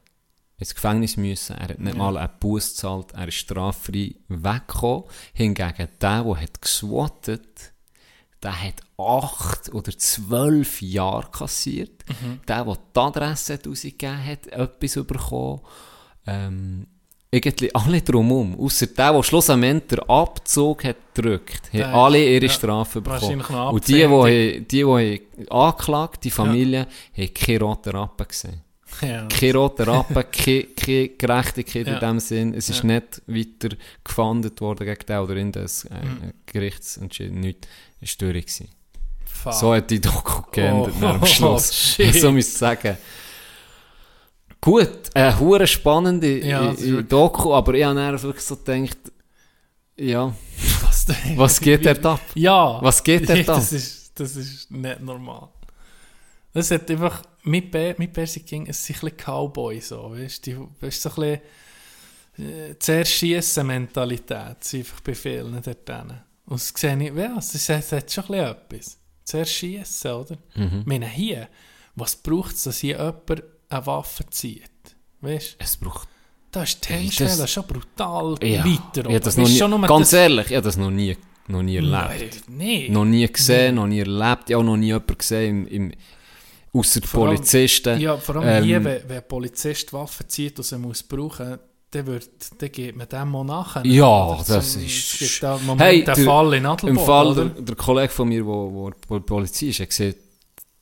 ins 0.57 0.75
Gefängnis 0.75 1.17
müssen, 1.17 1.57
er 1.57 1.69
hat 1.69 1.79
nicht 1.79 1.95
Ja. 1.95 1.99
mal 1.99 2.17
einen 2.17 2.31
Buß 2.41 2.71
gezahlt, 2.71 3.13
er 3.13 3.29
ist 3.29 3.35
straffrei 3.35 4.15
weggekommen. 4.29 5.05
Hingegen 5.35 5.75
der, 5.77 6.23
der 6.23 6.41
hat 6.41 6.63
geswattet, 6.63 7.73
der 8.43 8.63
hat 8.63 8.83
acht 8.99 9.73
oder 9.75 9.97
zwölf 9.99 10.81
Jahre 10.83 11.31
kassiert. 11.31 12.05
Mhm. 12.09 12.41
Der, 12.47 12.65
der 12.65 12.79
die 12.95 13.01
Adresse 13.01 13.55
hat 13.55 13.67
rausgegeben 13.67 14.25
hat, 14.25 14.47
etwas 14.47 14.95
bekommen. 15.07 15.61
Ähm, 16.27 16.87
irgendwie 17.35 17.75
alle 17.75 18.01
drumherum. 18.03 18.59
Außer 18.59 18.87
der, 18.89 19.13
der 19.13 19.23
schlussendlich 19.23 19.83
den 19.89 19.99
Abzug 20.01 20.85
hat 20.85 20.97
gedrückt, 21.15 21.73
haben 21.73 21.83
alle 21.95 22.25
ihre 22.35 22.47
ja, 22.47 22.51
Strafe 22.53 23.01
bekommen. 23.01 23.41
Und 23.73 23.89
die, 23.89 23.95
die, 24.07 24.61
die, 24.61 24.67
die 24.69 24.85
haben 24.85 25.21
angeklagt, 25.51 26.25
die 26.25 26.31
Familie, 26.31 26.87
haben 27.17 27.35
keine 27.35 27.61
roten 27.61 27.91
Rappen 27.97 28.27
gesehen. 28.29 28.61
Ja. 29.03 29.27
Keine 29.27 29.55
roten 29.55 29.83
Rappen, 29.89 30.25
keine, 30.31 30.63
keine 30.65 31.09
Gerechtigkeit 31.09 31.87
Ja. 31.89 31.95
in 31.95 32.01
dem 32.01 32.21
Sinn. 32.21 32.55
Es 32.55 32.69
ist 32.69 32.85
Ja. 32.85 32.87
nicht 32.87 33.23
weiter 33.27 33.75
gefahndet 34.05 34.61
worden 34.61 34.87
gegen 34.87 35.07
den 35.07 35.19
oder 35.19 35.37
in 35.37 35.51
das 35.53 35.85
äh, 35.87 35.95
Mhm. 35.95 36.33
Gerichtsentscheid. 36.47 37.33
Nichts. 37.33 37.67
Es 38.01 38.17
war 38.21 38.33
durch. 38.33 38.63
So 39.51 39.75
hat 39.75 39.91
die 39.91 40.01
Doku 40.01 40.43
geendet 40.53 40.95
Oh, 40.99 41.05
nach 41.05 41.19
dem 41.19 41.27
Schluss. 41.27 41.75
shit. 41.75 42.15
so 42.15 42.31
muss 42.33 42.47
ich 42.47 42.53
sagen. 42.55 42.97
Gut, 44.65 45.11
eine 45.15 45.39
hure 45.39 45.67
spannende 45.67 46.39
Ja, 46.45 46.73
äh, 46.73 47.03
Doku, 47.03 47.53
aber 47.55 47.75
ich 47.75 47.85
habe 47.85 47.95
dann 47.97 48.23
wirklich 48.23 48.45
so 48.45 48.57
gedacht, 48.57 48.97
ja, 49.97 50.35
was, 50.83 51.07
was 51.37 51.61
geht 51.61 51.85
dort 51.85 52.05
ab? 52.07 52.21
Ja. 52.35 52.79
Was 52.83 53.03
geht 53.05 53.29
dort 53.29 53.47
ab? 53.49 53.57
das 53.57 53.73
ist, 53.73 54.13
das 54.19 54.37
ist 54.37 54.71
nicht 54.71 55.01
normal. 55.01 55.49
Das 56.55 56.71
hat 56.71 56.91
einfach, 56.91 57.23
mit, 57.43 57.71
Bär, 57.71 57.95
mit 57.99 58.13
Basic 58.13 58.47
King, 58.47 58.67
es 58.69 58.89
ein 58.89 58.95
bisschen 58.95 59.17
Cowboy 59.17 59.81
so, 59.81 60.13
weißt 60.13 60.47
du, 60.47 60.51
die- 60.81 60.87
weißt, 60.87 61.03
so 61.03 61.11
ein 61.11 61.15
bisschen 62.37 62.71
äh, 62.71 62.79
zuerst 62.79 63.13
schiessen 63.13 63.67
Mentalität, 63.67 64.65
sind 64.65 64.81
einfach 64.81 65.01
bei 65.01 65.15
vielen 65.15 65.61
dort 65.63 65.87
drinnen. 65.89 66.23
Und 66.47 66.61
das 66.61 66.73
sehe 66.75 66.97
ich, 67.03 67.15
ja, 67.15 67.37
es 67.39 67.55
ist- 67.55 67.69
es 67.69 67.93
hat 67.93 68.11
schon 68.11 68.25
ein 68.25 68.31
bisschen 68.31 68.47
etwas. 68.81 68.99
Zuerst 69.25 69.53
schiessen, 69.53 70.11
oder? 70.13 70.39
Mhm. 70.55 70.79
Ich 70.81 70.87
meine, 70.87 71.07
hier, 71.09 71.49
was 71.97 72.17
braucht 72.17 72.55
es, 72.55 72.63
dass 72.65 72.79
hier 72.79 72.97
jemand 72.97 73.43
eine 73.69 73.87
Waffe 73.87 74.25
zieht? 74.31 74.63
Weißt? 75.21 75.57
Es 75.59 75.77
braucht 75.77 76.09
Da 76.51 76.63
ist 76.63 76.89
die 76.89 76.93
Hemmschwelle 76.93 77.37
das- 77.37 77.51
schon 77.51 77.65
brutal 77.67 78.37
ja, 78.43 78.65
weiter. 78.65 79.05
habe 79.09 79.21
das 79.21 79.37
noch 79.37 79.49
nie, 79.49 79.59
schon 79.59 79.71
nur 79.71 79.81
ganz 79.83 80.11
das- 80.11 80.21
ehrlich, 80.21 80.47
ich 80.51 80.57
habe 80.57 80.65
das 80.65 80.77
noch 80.77 80.91
nie, 80.91 81.17
noch 81.49 81.63
nie 81.63 81.77
erlebt. 81.77 82.43
Nein. 82.49 82.93
Noch 82.93 83.05
nie 83.05 83.27
gesehen, 83.27 83.75
noch 83.77 83.87
nie 83.87 84.01
erlebt, 84.01 84.49
ich 84.51 84.55
habe 84.55 84.59
auch 84.63 84.67
noch 84.67 84.77
nie 84.77 84.87
jemanden 84.87 85.19
gesehen, 85.19 85.67
im, 85.67 85.91
im, 85.91 85.93
außer 86.73 87.01
Polizisten. 87.01 88.01
Ja, 88.01 88.17
vor 88.17 88.37
allem 88.37 88.49
Ähm, 88.49 88.65
hier, 88.65 88.85
wenn, 88.85 89.09
wenn 89.09 89.17
ein 89.19 89.29
Polizist 89.29 89.93
Waffen 89.93 90.29
zieht 90.29 90.59
und 90.59 90.65
sie 90.65 90.79
muss 90.79 91.03
brauchen, 91.03 91.59
dann, 91.91 92.07
wird, 92.07 92.29
dann 92.61 92.73
geht 92.73 92.97
man 92.97 93.09
dem 93.09 93.35
auch 93.37 93.45
nachher. 93.45 93.87
Ja, 93.87 94.37
das 94.47 94.75
So, 94.75 94.81
ist- 94.81 95.21
Es 95.23 95.41
gibt 95.41 95.63
Moment 95.65 95.81
Hey, 95.81 96.05
der- 96.05 96.17
Fall 96.17 96.55
in 96.55 96.67
Adelboden, 96.67 96.99
Im 96.99 97.05
Fall, 97.07 97.27
oder? 97.29 97.45
der, 97.47 97.63
der 97.63 97.77
Kollege 97.77 98.09
von 98.13 98.29
mir, 98.29 98.43
der 99.11 99.21
Polizei 99.21 99.67
ist, 99.67 99.81
hat 99.81 99.89
gesagt, 99.91 100.19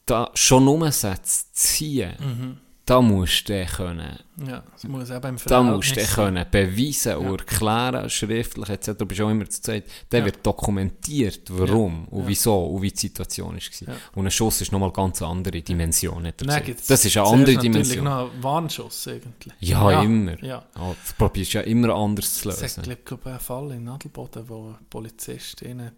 da 0.07 0.31
schon 0.35 0.67
Umsätze 0.69 1.45
ziehen, 1.53 2.13
Mhm. 2.19 2.59
Da 2.85 3.01
musst 3.01 3.49
du 3.49 3.53
den 3.53 3.67
können, 3.69 4.19
Ja, 4.47 4.63
das 4.73 4.85
muss 4.85 5.09
eben 5.11 5.29
im 5.29 5.37
da 5.47 5.63
musst 5.63 5.91
du 5.91 5.95
Verhältnis 6.01 6.15
können 6.15 6.47
beweisen 6.51 7.11
Ja. 7.13 7.17
und 7.19 7.41
erklären, 7.41 8.11
schriftlich 8.11 8.69
etc. 8.71 8.91
Du 8.99 9.07
bist 9.07 9.21
auch 9.21 9.31
immer 9.31 9.49
zu 9.49 9.63
Zeit. 9.63 9.85
Der 10.11 10.21
Ja. 10.21 10.25
wird 10.27 10.45
dokumentiert, 10.45 11.43
warum 11.49 12.07
und 12.09 12.23
Ja. 12.23 12.29
wieso 12.29 12.65
und 12.67 12.83
wie 12.83 12.91
die 12.91 12.99
Situation 12.99 13.55
war. 13.57 13.95
Und 14.17 14.25
ein 14.27 14.31
Schuss 14.33 14.61
ist 14.63 14.73
nochmal 14.73 14.91
ganz 14.91 15.23
eine 15.23 15.31
andere 15.31 15.63
Dimension. 15.63 16.27
hat 16.27 16.65
gibt's 16.65 16.87
Das 16.89 17.05
ist 17.05 17.17
eine 17.17 17.27
andere 17.27 17.53
natürlich 17.55 17.61
Dimension. 17.61 18.05
noch 18.05 18.33
einen 18.33 18.43
Warnschuss 18.43 19.07
irgendwie. 19.07 19.53
Ja, 19.61 20.03
immer. 20.03 20.43
Ja. 20.43 20.65
Ja, 20.75 20.89
du 20.91 21.13
probierst 21.19 21.53
ja 21.53 21.61
immer 21.61 21.95
anders 21.95 22.35
zu 22.41 22.49
Es 22.51 22.63
hat, 22.63 22.85
lösen. 22.87 22.99
glaube 23.05 23.21
ich, 23.25 23.31
einen 23.31 23.41
Fall 23.41 23.71
in 23.73 23.89
Adelboden, 23.89 24.49
wo 24.49 24.71
ein 24.71 24.79
Polizist 24.91 25.63
ihn 25.63 25.83
hat 25.85 25.93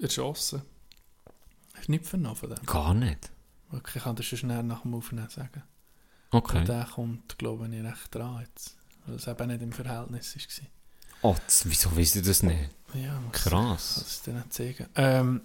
erschossen 0.00 0.62
Hast 1.74 1.88
du 1.88 1.92
nicht 1.92 2.04
vernommen 2.06 2.36
von 2.36 2.50
dem? 2.50 2.58
Gar 2.66 2.94
nicht. 2.94 3.30
Wirklich, 3.72 3.96
ich 3.96 4.02
kann 4.02 4.16
das 4.16 4.26
schon 4.26 4.38
schnell 4.38 4.62
nach 4.62 4.82
dem 4.82 4.94
Aufnehmen 4.94 5.28
sagen. 5.28 5.62
Okay. 6.30 6.58
Und 6.58 6.68
der 6.68 6.88
kommt, 6.94 7.38
glaube 7.38 7.68
ich, 7.68 7.84
recht 7.84 8.14
dran 8.14 8.40
jetzt. 8.40 8.76
Weil 9.06 9.16
es 9.16 9.26
eben 9.26 9.48
nicht 9.48 9.62
im 9.62 9.72
Verhältnis 9.72 10.36
war. 10.36 10.66
Oh, 11.22 11.36
das, 11.46 11.68
wieso 11.68 11.96
weißt 11.96 12.16
du 12.16 12.22
das 12.22 12.42
nicht? 12.42 12.70
Ja, 12.94 13.18
muss 13.20 13.32
Krass. 13.32 13.94
Kann 13.94 14.04
es 14.04 14.22
dir 14.22 14.32
nicht 14.34 14.52
zeigen. 14.52 14.86
Ähm, 14.94 15.40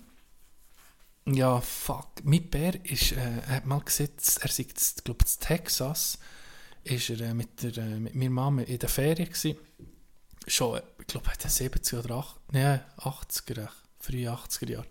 ja, 1.26 1.60
fuck. 1.60 2.24
Mein 2.24 2.50
Bär 2.50 2.84
ist, 2.86 3.12
äh, 3.12 3.42
hat 3.48 3.66
mal 3.66 3.82
gesehen, 3.82 4.12
er 4.42 4.50
sagt, 4.50 5.04
glaube 5.04 5.26
in 5.26 5.40
Texas, 5.40 6.20
ist 6.84 7.10
er 7.10 7.22
äh, 7.22 7.34
mit, 7.34 7.62
der, 7.64 7.78
äh, 7.78 8.00
mit 8.00 8.16
meiner 8.16 8.30
Mama 8.30 8.62
in 8.62 8.80
der 8.80 8.90
Ferien 8.90 9.28
gewesen. 9.28 9.58
Schon, 10.48 10.78
äh, 10.78 10.84
ich 11.00 11.08
glaube, 11.08 11.30
in 11.32 11.40
den 11.40 11.52
70er 11.52 12.04
oder 12.04 12.16
80, 12.16 12.36
nee, 12.52 12.80
80er, 12.98 13.64
echt, 13.64 13.74
frühe 14.00 14.32
80er 14.32 14.70
Jahre. 14.70 14.88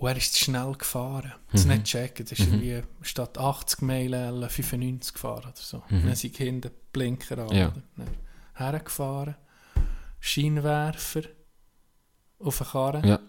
Und 0.00 0.08
er 0.08 0.16
ist 0.16 0.32
zu 0.34 0.44
schnell 0.44 0.72
gefahren. 0.72 1.34
Das 1.52 1.64
Mhm. 1.66 1.72
nicht 1.72 1.84
checken. 1.84 2.24
Das 2.24 2.38
ist 2.38 2.46
irgendwie 2.46 2.82
statt 3.02 3.36
80 3.36 3.82
Meilen 3.82 4.48
95 4.48 5.12
gefahren 5.12 5.44
oder 5.44 5.52
so. 5.54 5.82
Mhm. 5.90 6.06
Dann 6.06 6.14
sind 6.16 6.36
hinten 6.38 6.70
Blinker 6.90 7.38
an. 7.38 7.54
Ja. 7.54 7.74
Dann 7.96 8.08
Hergefahren. 8.54 9.36
Scheinwerfer 10.18 11.22
auf 12.38 12.58
der 12.58 12.66
Karre. 12.66 13.06
Ja. 13.06 13.20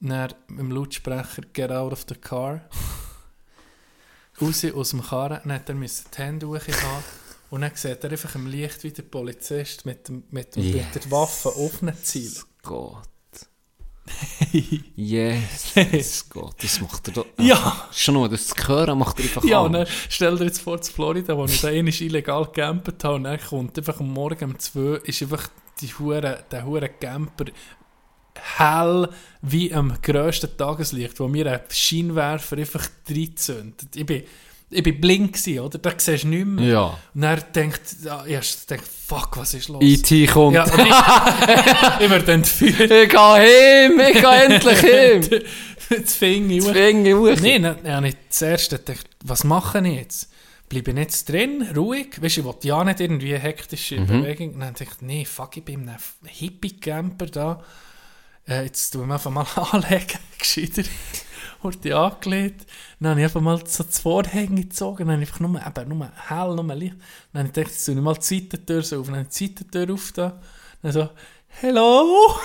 Dann 0.00 0.34
im 0.48 0.70
Lautsprecher 0.70 1.42
«Get 1.52 1.70
out 1.70 1.92
of 1.92 2.06
the 2.08 2.14
car». 2.14 2.62
Raus 4.40 4.64
aus 4.64 4.90
dem 4.90 5.02
Karren. 5.02 5.40
Dann 5.44 5.52
hat 5.52 5.68
er 5.68 5.74
die 5.74 5.88
Hände 6.16 6.48
hochhaben. 6.48 7.04
Und 7.50 7.60
dann 7.62 7.74
sieht 7.74 8.02
er 8.04 8.10
einfach 8.10 8.34
im 8.34 8.46
Licht, 8.46 8.82
wie 8.84 8.92
der 8.92 9.02
Polizist 9.02 9.84
mit, 9.84 10.08
dem, 10.08 10.24
mit, 10.30 10.56
dem, 10.56 10.70
mit 10.72 10.94
der 10.94 11.10
Waffe 11.10 11.50
auf 11.50 11.82
ihn 11.82 11.92
zielt. 12.02 12.44
Gott. 12.62 13.02
Yes, 14.96 16.28
Gott, 16.28 16.56
das 16.62 16.80
macht 16.80 17.08
er 17.08 17.14
doch. 17.14 17.26
Ja. 17.38 17.88
Schon 17.92 18.14
nur 18.14 18.28
das 18.28 18.48
zu 18.48 18.68
hören 18.68 18.98
macht 18.98 19.18
er 19.18 19.24
einfach 19.24 19.44
Ja, 19.44 19.68
dann 19.68 19.86
stell 20.08 20.36
dir 20.36 20.44
jetzt 20.44 20.60
vor, 20.60 20.80
zu 20.80 20.92
Florida, 20.92 21.36
wo 21.36 21.44
ich 21.44 21.60
da 21.60 21.68
einmal 21.68 21.94
illegal 21.94 22.44
gecampt 22.46 23.04
habe, 23.04 23.14
und 23.14 23.24
dann 23.24 23.40
kommt 23.40 23.78
einfach 23.78 24.00
am 24.00 24.12
Morgen 24.12 24.52
um 24.52 24.58
2 24.58 25.00
ist 25.04 25.22
einfach 25.22 25.48
die 25.80 25.88
hure, 25.88 26.44
der 26.50 26.64
hure 26.64 26.88
Camper 26.88 27.46
hell 28.56 29.08
wie 29.42 29.72
am 29.72 29.94
grössten 30.00 30.56
Tageslicht, 30.56 31.18
wo 31.20 31.28
mir 31.28 31.46
ein 31.50 31.60
Scheinwerfer 31.70 32.56
einfach 32.56 32.88
reinzündet. 33.08 33.96
Ich 33.96 34.06
bin, 34.06 34.22
ich 34.70 34.82
bin 34.82 35.00
blind 35.00 35.32
gewesen, 35.32 35.60
oder? 35.60 35.78
Da 35.78 35.92
siehst 35.96 36.24
du 36.24 36.28
nichts 36.28 36.46
mehr. 36.46 36.64
Ja. 36.64 36.98
Und 37.14 37.22
er 37.22 37.36
denkt, 37.36 37.80
ja, 38.04 38.24
erst 38.26 38.70
denkt, 38.70 38.84
fuck, 38.86 39.36
was 39.36 39.54
ist 39.54 39.68
los? 39.68 39.82
E.T. 39.82 40.26
kommt. 40.26 40.54
Ja, 40.54 40.66
ich, 40.66 42.00
ich 42.04 42.10
werde 42.10 42.32
entführt. 42.32 42.90
Ich 42.90 43.08
gehe 43.08 43.18
heim, 43.18 44.00
ich 44.00 44.20
gehe 44.20 44.44
endlich 44.44 44.82
heim. 44.82 45.42
Das 45.88 46.16
Finger 46.16 46.62
hoch. 46.62 46.72
Zwinge 46.72 47.16
hoch. 47.16 47.40
Nein, 47.40 47.62
dann 47.62 47.90
habe 47.90 48.08
ich 48.08 48.16
zuerst 48.28 48.68
gedacht, 48.68 49.08
was 49.24 49.42
mache 49.44 49.78
ich 49.88 49.94
jetzt? 49.94 50.30
Bleibe 50.68 50.90
ich 50.90 50.98
jetzt 50.98 51.30
drin, 51.30 51.66
ruhig? 51.74 52.20
Weißt 52.20 52.36
du, 52.36 52.40
ich 52.40 52.46
will 52.46 52.54
ja 52.62 52.84
nicht 52.84 53.00
irgendwie 53.00 53.34
hektische 53.34 53.98
Bewegung. 54.02 54.52
Und 54.52 54.60
dann 54.60 54.74
dachte 54.74 54.84
ich, 54.84 55.00
nee, 55.00 55.24
fuck, 55.24 55.56
ich 55.56 55.64
bin 55.64 55.84
in 55.84 55.88
einem 55.88 55.98
Hippie-Camper 56.26 57.26
da. 57.26 57.64
Äh, 58.46 58.64
jetzt 58.64 58.90
tun 58.90 59.06
wir 59.08 59.14
einfach 59.14 59.30
mal 59.30 59.46
anlegen, 59.72 60.18
gescheiter. 60.38 60.82
Wurde 61.60 61.88
ich 61.88 61.94
angelegt. 61.94 62.66
Dann 63.00 63.10
habe 63.10 63.20
ich 63.20 63.24
einfach 63.24 63.40
mal 63.40 63.58
so 63.66 63.82
das 63.82 63.98
Vorhänge 63.98 64.62
gezogen. 64.62 65.06
Dann 65.06 65.12
habe 65.14 65.22
ich 65.22 65.28
einfach 65.28 65.40
nur, 65.40 65.60
eben, 65.60 65.98
nur 65.98 66.12
hell, 66.28 66.54
nur 66.54 66.74
Licht. 66.74 66.96
Dann 67.32 67.40
habe 67.40 67.48
ich 67.48 67.54
gedacht, 67.54 67.72
jetzt 67.72 67.84
tue 67.84 67.94
ich 67.94 68.00
mal 68.00 68.14
die 68.14 68.22
Seitentür 68.22 68.82
so 68.82 69.00
auf. 69.00 69.06
Dann 69.06 69.16
habe 69.16 69.28
ich 69.30 69.36
die 69.36 69.46
Seitentür 69.46 69.94
auf 69.94 70.12
da. 70.12 70.40
Dann 70.82 70.92
so, 70.92 71.08
hello? 71.48 72.36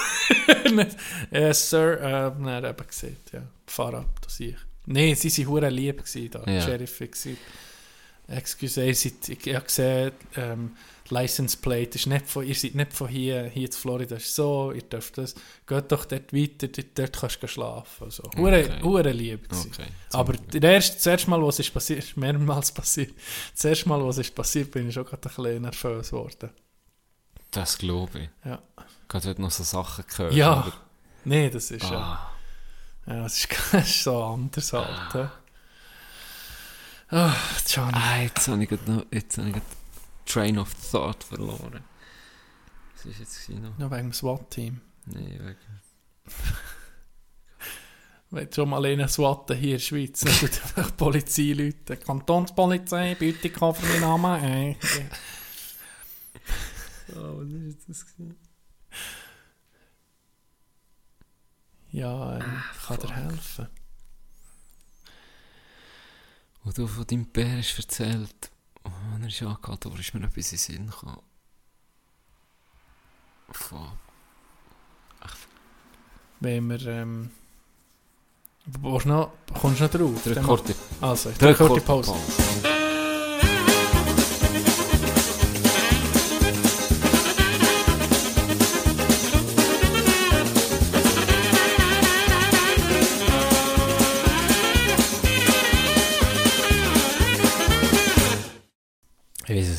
yes, 1.31 1.69
sir. 1.69 1.99
Äh, 1.99 2.43
dann 2.43 2.65
eben 2.65 2.87
gesagt, 2.87 3.33
ja, 3.33 3.43
fahr 3.67 3.93
ab, 3.93 4.19
das 4.21 4.37
sehe 4.37 4.49
ich. 4.49 4.57
Nein, 4.85 5.15
sie 5.15 5.45
waren 5.45 5.47
hure 5.53 5.69
lieb 5.69 6.03
gewesen, 6.03 6.29
da, 6.31 6.51
Ja. 6.51 6.61
Sheriff 6.61 6.97
gewesen. 6.97 7.37
Excuse, 8.27 8.85
ihr 8.85 8.95
seid, 8.95 9.29
ich, 9.29 9.47
ich 9.47 9.55
habe 9.55 9.65
gesehen, 9.65 10.11
ähm, 10.37 10.71
die 11.09 11.13
License 11.13 11.57
Plate 11.57 11.95
ist 11.97 12.07
nicht 12.07 12.27
von, 12.27 12.45
ihr 12.47 12.55
seid 12.55 12.75
nicht 12.75 12.93
von 12.93 13.07
hier, 13.07 13.45
hier 13.45 13.69
zu 13.69 13.79
Florida, 13.79 14.15
ist 14.15 14.33
so, 14.35 14.71
ihr 14.71 14.83
dürft 14.83 15.17
das, 15.17 15.35
geht 15.67 15.91
doch 15.91 16.05
dort 16.05 16.31
weiter, 16.33 16.67
dort, 16.67 16.87
dort 16.97 17.19
kannst 17.19 17.43
du 17.43 17.47
schlafen. 17.47 18.03
Also, 18.05 18.23
Okay. 18.23 18.81
hure 18.81 19.11
lieb. 19.11 19.47
Okay. 19.51 19.85
Aber 20.13 20.33
erste, 20.61 20.95
das 20.95 21.05
erste 21.05 21.29
Mal, 21.29 21.41
was 21.43 21.59
ist 21.59 21.73
passiert, 21.73 21.99
ist 21.99 22.17
mehrmals 22.17 22.71
passiert. 22.71 23.13
Das 23.53 23.65
erste 23.65 23.89
Mal, 23.89 24.03
was 24.05 24.17
ist 24.17 24.33
passiert, 24.33 24.71
bin 24.71 24.87
ich 24.87 24.93
schon 24.93 25.05
gerade 25.05 25.27
ein 25.29 25.35
bisschen 25.35 25.61
nervös 25.61 26.09
geworden. 26.09 26.49
Das 27.51 27.77
glaube 27.77 28.19
ich. 28.19 28.29
Ja. 28.45 28.61
Gerade 29.07 29.25
wenn 29.25 29.35
du 29.35 29.41
noch 29.43 29.51
so 29.51 29.63
Sachen 29.63 30.05
gehört 30.07 30.33
Ja. 30.33 30.71
Nee, 31.25 31.49
das 31.49 31.69
ist, 31.71 31.83
Ah, 31.85 32.31
ja, 33.05 33.23
das 33.23 33.37
ist, 33.37 33.47
das 33.71 33.87
ist 33.89 34.03
so 34.03 34.23
anders 34.23 34.73
halt. 34.73 35.29
Ah, 37.09 37.35
Johnny. 37.67 37.91
ah, 37.93 38.21
jetzt 38.21 38.47
habe 38.47 38.63
ich 38.63 38.69
gerade 38.69 38.91
noch, 38.91 39.05
jetzt 39.11 39.37
habe 39.37 39.49
ich 39.49 39.55
Train 40.25 40.57
of 40.57 40.73
Thought 40.91 41.23
verloren. 41.23 41.83
Was 42.95 43.05
ist 43.05 43.19
jetzt 43.19 43.49
noch? 43.49 43.77
Noch 43.77 43.91
wegen 43.91 44.03
dem 44.03 44.13
SWAT-Team. 44.13 44.81
Nee, 45.05 45.39
wegen... 45.39 45.57
Wenn 48.29 48.51
schon 48.51 48.69
mal 48.69 48.83
einen 48.83 49.07
SWAT 49.07 49.45
hier 49.49 49.57
in 49.61 49.69
der 49.71 49.79
Schweiz, 49.79 50.21
dann 50.21 50.33
tut 50.33 50.61
einfach 50.63 50.89
die 50.89 50.97
Polizei 50.97 51.53
Leute. 51.53 51.97
Kantonspolizei, 51.97 53.13
bitte 53.15 53.51
kaufen 53.51 53.87
meinen 53.89 54.01
Namen. 54.01 54.43
Äh, 54.43 54.75
Oh, 57.15 57.37
was 57.37 57.47
ist 57.49 57.65
jetzt 57.65 57.89
das 57.89 58.05
gewesen? 58.05 58.37
ja, 61.91 62.37
ähm, 62.39 62.63
ich 62.73 62.87
kann 62.87 62.99
dir 62.99 63.15
helfen. 63.15 63.67
Wo 66.63 66.71
du 66.71 66.87
von 66.87 67.05
deinem 67.05 67.25
Bär 67.27 67.57
hast 67.57 67.77
erzählt, 67.77 68.51
oh, 69.23 69.25
er 69.25 69.29
ist 69.29 69.41
angehalten, 69.43 69.91
wo 69.91 69.97
ist 69.97 70.13
mir 70.13 70.25
etwas 70.25 70.51
in 70.51 70.57
den 70.57 70.57
Sinn 70.57 70.85
gekommen? 70.87 71.21
Von... 73.51 73.87
Wenn 76.39 76.67
wir, 76.69 76.85
ähm, 76.87 77.31
noch, 79.05 79.31
kommst 79.61 79.79
du 79.79 79.83
noch 79.85 79.91
drauf? 79.91 80.23
Drück 80.23 80.35
Dann 80.35 80.43
kurz 80.45 80.63
die- 80.63 80.75
mach- 80.99 81.09
Also, 81.09 81.29
ich 81.29 81.37
drück 81.37 81.57
drück 81.57 81.69
kurz 81.69 81.85
kurz 81.85 82.07
die 82.07 82.11
Pause. 82.61 82.72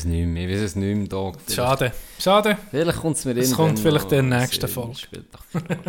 Es 0.05 0.11
nicht 0.11 0.25
mehr, 0.27 0.47
ich 0.47 0.55
weiß 0.55 0.61
es 0.61 0.75
nicht 0.75 0.95
mehr, 0.95 1.07
Dog. 1.07 1.37
Schade, 1.49 1.91
schade. 2.19 2.57
Vielleicht 2.71 2.99
kommt 2.99 3.17
es 3.17 3.25
mir 3.25 3.37
Es 3.37 3.53
kommt 3.53 3.79
vielleicht 3.79 4.11
in 4.11 4.29
der 4.29 4.39
nächsten. 4.39 4.67
Folge. 4.67 4.95
Spielt 4.95 5.25
doch 5.33 5.43
keine. 5.51 5.81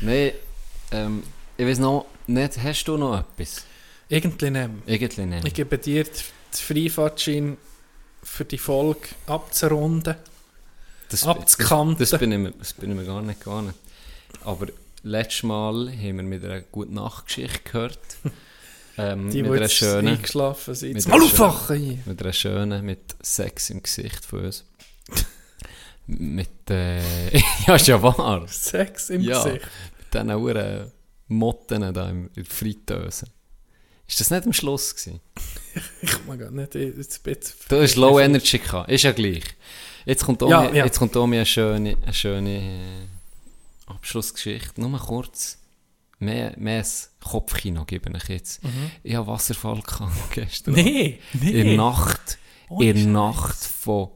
Nein, 0.00 0.32
ähm, 0.92 1.22
ich 1.56 1.66
weiß 1.66 1.78
noch 1.78 2.06
nicht, 2.26 2.62
hast 2.62 2.84
du 2.84 2.96
noch 2.96 3.20
etwas? 3.20 3.64
Irgendwie 4.08 4.50
nicht. 4.50 4.70
Irgendwie 4.86 5.26
nicht. 5.26 5.46
Ich 5.46 5.54
gebe 5.54 5.78
dir 5.78 6.04
die 6.04 6.10
die 6.10 6.62
Freifahrtschein 6.62 7.56
für 8.22 8.44
die 8.44 8.58
Folge 8.58 9.08
abzurunden. 9.26 10.16
das, 11.08 11.26
abzukanten. 11.26 11.98
Das, 11.98 12.10
das, 12.10 12.20
bin 12.20 12.32
ich 12.32 12.38
mir, 12.38 12.52
das 12.52 12.72
bin 12.72 12.90
ich 12.90 12.96
mir 12.96 13.04
gar 13.04 13.22
nicht 13.22 13.40
gewohnt. 13.40 13.74
Aber 14.44 14.66
letztes 15.02 15.42
Mal 15.44 15.90
haben 15.90 16.16
wir 16.16 16.22
mit 16.22 16.44
einer 16.44 16.60
gute 16.60 16.92
Nachtgeschichte 16.92 17.60
gehört. 17.64 17.98
Ähm, 19.00 19.30
Die, 19.30 19.42
mit 19.42 19.52
einer 19.52 19.68
schönen, 19.68 20.08
eingeschlafen 20.08 20.74
sind. 20.74 20.94
mit 20.94 21.08
Mal 21.08 21.20
einer 21.22 21.74
hier. 21.76 21.98
mit 22.06 22.22
einer 22.22 22.32
schönen, 22.32 22.84
mit 22.84 23.16
Sex 23.22 23.70
im 23.70 23.82
Gesicht 23.82 24.24
von 24.24 24.44
uns. 24.46 24.64
mit, 26.06 26.70
äh, 26.70 27.00
ja, 27.66 27.76
ist 27.76 27.86
ja 27.86 28.02
wahr. 28.02 28.46
Sex 28.48 29.10
im 29.10 29.20
Ja. 29.22 29.42
Gesicht. 29.42 29.66
Mit 29.98 30.14
diesen 30.14 30.30
Uhren 30.34 30.90
Motten 31.28 31.94
da 31.94 32.08
im- 32.10 32.26
in 32.34 32.42
der 32.42 32.44
Fritteuse. 32.44 33.26
Ist 34.08 34.18
das 34.18 34.30
nicht 34.30 34.44
am 34.44 34.52
Schluss 34.52 34.94
gewesen? 34.96 35.20
Ich 36.02 36.24
mag 36.26 36.40
gar 36.40 36.50
nicht. 36.50 36.74
Jetzt, 36.74 37.24
jetzt, 37.24 37.54
Du 37.70 37.80
hast 37.80 37.94
Low 37.94 38.18
Energy 38.18 38.58
gehabt, 38.58 38.90
ist 38.90 39.04
ja 39.04 39.12
gleich. 39.12 39.44
Jetzt 40.04 40.24
kommt 40.24 40.42
auch, 40.42 40.50
Ja, 40.50 40.64
ja. 40.72 40.84
Jetzt 40.84 40.98
kommt 40.98 41.14
eine 41.16 41.46
schöne, 41.46 41.96
eine 42.02 42.12
schöne 42.12 42.58
äh, 42.58 43.06
Abschlussgeschichte. 43.86 44.80
Nur 44.80 44.98
kurz. 44.98 45.58
Mehr, 46.20 46.52
mehr 46.58 46.84
Kopfkino 47.24 47.84
gebe 47.86 48.10
ich 48.16 48.28
jetzt. 48.28 48.60
Ich 49.02 49.14
habe 49.14 49.26
Wasserfall 49.26 49.80
gehabt 49.80 50.12
gestern. 50.32 50.74
Mhm. 50.74 50.80
Nee, 50.84 51.18
nee. 51.32 51.50
In 51.50 51.66
der 51.66 51.76
Nacht, 51.76 52.38
Ohne 52.68 52.90
in 52.90 52.96
der. 52.96 53.06
Nacht 53.06 53.56
von 53.56 54.10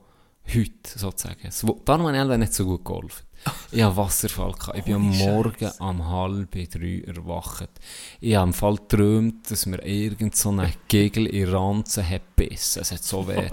heute, 0.46 0.70
sozusagen. 0.98 1.40
Habe 1.42 2.12
ich 2.12 2.20
einfach 2.20 2.36
nicht 2.36 2.54
so 2.54 2.66
gut 2.66 2.84
geholfen. 2.84 3.24
Ich 3.72 3.82
habe 3.82 3.96
Wasserfall 3.96 4.52
gehabt. 4.52 4.78
Ich 4.78 4.84
bin 4.84 4.94
am 4.94 5.08
Morgen 5.18 5.70
am 5.78 6.08
halb 6.08 6.52
drei 6.52 7.02
erwacht. 7.06 7.68
Ich 8.20 8.34
habe 8.36 8.48
im 8.48 8.54
Fall 8.54 8.76
geträumt, 8.76 9.50
dass 9.50 9.66
mir 9.66 9.84
irgend 9.84 10.36
so 10.36 10.50
ein 10.50 10.72
Gegel 10.88 11.26
in 11.26 11.48
Ranzen 11.48 12.08
hat 12.08 12.22
gebissen. 12.36 12.80
Es 12.82 12.92
hat 12.92 13.02
so 13.02 13.26
weh. 13.28 13.48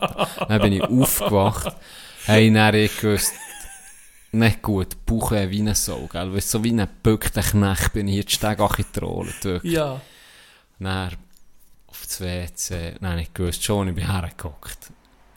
Dann 0.47 0.61
bin 0.61 0.73
ich 0.73 0.83
aufgewacht. 0.83 1.75
Hey, 2.25 2.53
dann 2.53 2.75
ich 2.75 2.95
gewusst, 2.99 3.33
nicht 4.31 4.61
gut, 4.61 5.05
Bauchweh 5.05 5.49
wie 5.49 5.59
eine 5.59 5.75
Sau, 5.75 6.07
gell? 6.11 6.33
Weil 6.33 6.41
so 6.41 6.63
wie 6.63 6.71
ein 6.71 6.77
gebückter 6.77 7.41
Knecht 7.41 7.93
bin 7.93 8.07
ich 8.07 8.13
hier 8.15 8.23
die 8.23 8.31
Stege 8.33 8.67
getrollt, 8.77 9.43
wirklich. 9.43 9.73
Ja. 9.73 9.99
Dann 10.79 11.09
auf 11.87 12.01
das 12.05 12.21
WC, 12.21 12.95
habe 13.03 13.21
ich 13.21 13.33
gewusst, 13.33 13.63
schon, 13.63 13.89
ich 13.89 13.95
bin 13.95 14.09
hergeguckt. 14.09 14.77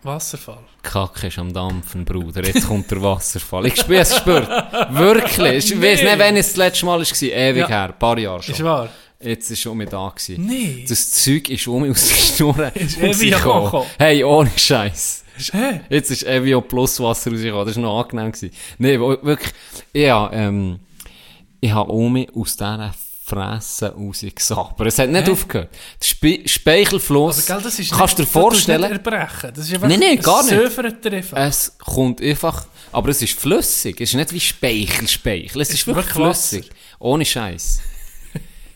Wasserfall. 0.05 0.59
Kacke 0.83 1.29
ist 1.29 1.39
am 1.39 1.53
Dampfen, 1.53 2.05
Bruder. 2.05 2.45
Jetzt 2.45 2.67
kommt 2.69 2.91
der 2.91 3.01
Wasserfall. 3.03 3.67
Ich 3.67 3.81
spüre 3.81 4.01
es 4.03 4.11
gespürt. 4.11 4.47
Wirklich. 4.91 5.71
Ich 5.73 5.81
weiß 5.83 6.03
nicht, 6.03 6.19
wann 6.19 6.37
es 6.37 6.49
das 6.49 6.57
letzte 6.57 6.85
Mal 6.87 7.01
war. 7.01 7.23
Ewig 7.23 7.57
Ja. 7.63 7.69
her. 7.69 7.85
Ein 7.89 7.99
paar 7.99 8.19
Jahre 8.19 8.39
Ist 8.41 8.55
schon. 8.57 8.67
wahr? 8.67 8.91
Jetzt 9.19 9.51
ist 9.51 9.61
schon 9.61 9.79
mit 9.79 9.91
da 9.91 10.11
gewesen. 10.11 10.45
Nee. 10.45 10.85
Das 10.87 11.11
Zeug 11.11 11.49
ist 11.49 11.67
um 11.67 11.81
mich 11.83 11.93
aus 11.93 12.07
der 12.09 12.15
Schnur 12.17 12.71
Ist 12.77 12.99
ewig. 12.99 13.35
Hey, 13.99 14.23
ohne 14.23 14.51
Scheiß. 14.55 15.24
Hä? 15.53 15.81
Jetzt 15.91 16.11
ist 16.11 16.23
Evio 16.25 16.61
plus 16.61 17.01
Wasser 17.01 17.31
rausgekommen. 17.31 17.67
Das 17.67 17.77
war 17.77 17.83
noch 17.83 18.03
angenehm. 18.03 18.33
Gewesen. 18.33 18.51
Nee, 18.79 18.99
wirklich. 18.99 19.53
Ja, 19.93 20.31
ähm, 20.33 20.79
ich 21.61 21.73
habe 21.73 21.93
mich 22.11 22.29
aus 22.35 22.57
dieser 22.57 22.95
Fresse 23.27 23.95
rausgesagt. 23.95 24.81
Es 24.83 24.99
hat 24.99 25.09
nicht 25.11 25.27
Hä? 25.27 25.31
aufgehört. 25.33 25.71
Der 26.01 26.07
Spe 26.07 26.41
Speichelfluss. 26.47 27.51
Aber 27.51 27.57
gell, 27.61 27.65
das 27.71 27.79
ist 27.79 27.91
kannst 27.91 28.19
du 28.19 28.23
dir 28.23 28.27
nicht- 28.27 28.35
du 28.35 28.41
tust 28.41 28.53
vorstellen? 28.53 28.81
Nicht 28.83 28.91
erbrechen. 29.07 29.51
Das 29.55 29.67
ist 29.67 29.75
einfach, 29.75 29.89
Nein, 29.89 29.99
nein, 30.01 30.19
es 30.19 30.25
gar 30.25 30.43
nicht. 30.45 31.33
Es 31.33 31.79
kommt 31.79 32.21
einfach, 32.21 32.67
aber 32.93 33.09
es 33.09 33.23
ist 33.23 33.39
flüssig. 33.41 34.01
Es 34.01 34.11
ist 34.11 34.15
nicht 34.17 34.33
wie 34.33 34.41
Speichel, 34.41 35.09
Speichel. 35.09 35.63
Es 35.63 35.71
ist, 35.71 35.75
Ist 35.81 35.87
wirklich 35.87 36.07
wirklich 36.15 36.37
flüssig. 36.37 36.71
Ohne 36.99 37.25
Scheiß. 37.25 37.81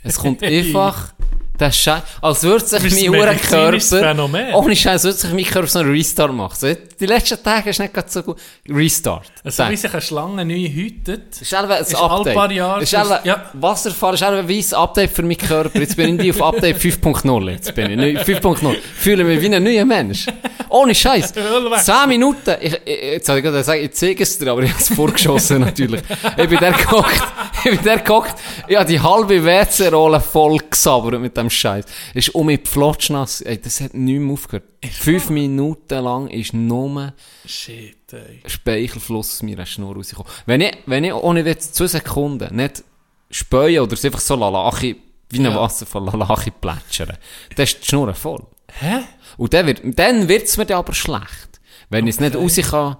Es 0.03 0.17
kommt 0.17 0.43
einfach 0.43 1.13
Das 1.59 1.75
ist 1.75 1.83
scheiße. 1.83 2.03
Als 2.23 2.43
würde 2.45 2.65
sich 2.65 3.11
mein 3.11 3.37
Körper... 3.37 4.15
Ohne 4.55 4.77
Scheiß, 4.77 5.05
würde 5.05 5.17
sich 5.19 5.33
mein 5.33 5.45
Körper 5.45 5.67
so 5.69 5.81
einen 5.81 5.91
Restart 5.91 6.33
machen. 6.33 6.55
So, 6.57 6.69
die 7.01 7.07
letzten 7.07 7.43
Tage 7.43 7.71
ist 7.71 7.81
nicht 7.81 7.93
gerade 7.93 8.09
so 8.09 8.23
gut. 8.23 8.39
Restart. 8.69 9.27
Also, 9.43 9.69
wie 9.69 9.77
sich 9.77 9.93
eine 9.93 10.01
Schlange 10.01 10.45
neu 10.45 10.69
hütet. 10.69 11.41
Ist 11.41 11.53
ein 11.53 11.69
Ist 11.71 11.95
alle 11.97 12.11
Update. 12.11 12.35
paar 12.35 12.53
Jahre- 12.53 12.83
ist 12.83 12.93
eben, 12.95 13.09
ja. 13.25 13.51
Wasserfall 13.55 14.15
ist 14.15 14.23
ein 14.23 14.75
Update 14.75 15.11
für 15.11 15.23
meinen 15.23 15.37
Körper. 15.37 15.81
Jetzt 15.81 15.97
bin 15.97 16.19
ich 16.21 16.31
auf 16.31 16.43
Update 16.55 16.77
5.0. 16.79 17.51
Jetzt 17.51 17.75
bin 17.75 17.91
ich 17.91 17.97
neu- 17.97 18.23
5.0. 18.23 18.77
Fühle 18.97 19.25
mich 19.25 19.41
wie 19.43 19.53
ein 19.55 19.63
neuer 19.63 19.85
Mensch. 19.85 20.27
Ohne 20.69 20.95
Scheiß. 20.95 21.33
Hör 21.35 21.71
weg. 21.71 21.81
10 21.81 22.09
Minuten. 22.09 22.55
Ich, 22.61 22.73
ich, 22.85 23.03
jetzt 23.15 23.29
habe 23.29 23.39
ich 23.41 23.45
gerade 23.45 23.59
gesagt, 23.59 23.81
ich 23.83 23.93
zeige 23.93 24.23
es 24.23 24.39
dir, 24.39 24.53
aber 24.53 24.63
ich 24.63 24.71
habe 24.73 24.81
es 24.81 24.95
vorgeschossen 24.95 25.61
natürlich. 25.61 26.03
Ich 26.37 26.49
bin 26.49 26.59
der 26.59 26.73
gehockt. 26.73 27.23
Ich 27.65 27.71
bin 27.71 27.83
der 27.85 27.99
gehockt. 27.99 28.35
Ich 28.69 28.77
habe 28.77 28.87
die 28.87 29.01
halbe 29.01 29.45
WC-Rolle 29.45 30.21
voll 30.21 30.59
gesabbert 30.71 31.21
mit 31.21 31.37
dem 31.37 31.48
Scheiß. 31.51 31.85
Es 32.15 32.29
ist 32.29 32.35
um 32.35 32.47
mich 32.47 32.61
flotschnass. 32.67 33.41
Ey, 33.41 33.61
das 33.61 33.81
hat 33.81 33.95
nicht 33.95 34.19
mehr 34.19 34.33
aufgehört. 34.33 34.65
Fünf 34.91 35.31
Minuten 35.31 36.03
lang 36.03 36.29
ist 36.29 36.55
nur 36.55 37.13
Shit, 37.47 38.13
ey. 38.13 38.43
Speichelfluss 38.47 39.35
aus 39.35 39.43
meiner 39.43 39.67
Schnur 39.67 39.95
rausgekommen. 39.97 40.31
Wenn 40.47 40.61
ich, 40.61 40.77
wenn 40.87 41.05
ich 41.05 41.13
ohne 41.13 41.45
Witz 41.45 41.73
zwei 41.73 41.87
Sekunden 41.87 42.55
nicht 42.57 42.85
späue 43.31 43.83
oder 43.83 43.93
es 43.95 44.05
einfach 44.05 44.21
so 44.21 44.37
lalachi, 44.37 44.97
wie 45.31 45.39
ein 45.39 45.45
Ja. 45.45 45.55
Wasserfall 45.57 46.05
lalachi 46.05 46.51
plätschern, 46.51 47.17
dann 47.55 47.65
ist 47.65 47.83
die 47.83 47.87
Schnur 47.87 48.15
voll. 48.15 48.45
Hä? 48.81 49.01
Und 49.37 49.53
dann 49.55 49.67
wird 49.67 49.81
dann 49.99 50.29
wird's 50.29 50.57
mir 50.57 50.67
dann 50.67 50.79
aber 50.79 50.95
schlecht. 50.95 51.61
Wenn 51.91 52.07
ich 52.07 52.17
es 52.17 52.21
nicht 52.21 52.37
raus 52.37 52.57
kann, 52.71 52.97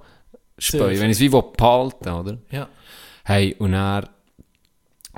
späuen, 0.59 0.95
Sehr 0.95 1.01
wenn 1.01 1.11
ich 1.11 1.17
es 1.17 1.21
wie 1.21 1.29
behalten 1.29 2.09
oder? 2.09 2.39
Ja. 2.51 2.69
Hey, 3.25 3.55
und 3.59 3.73
dann, 3.73 4.09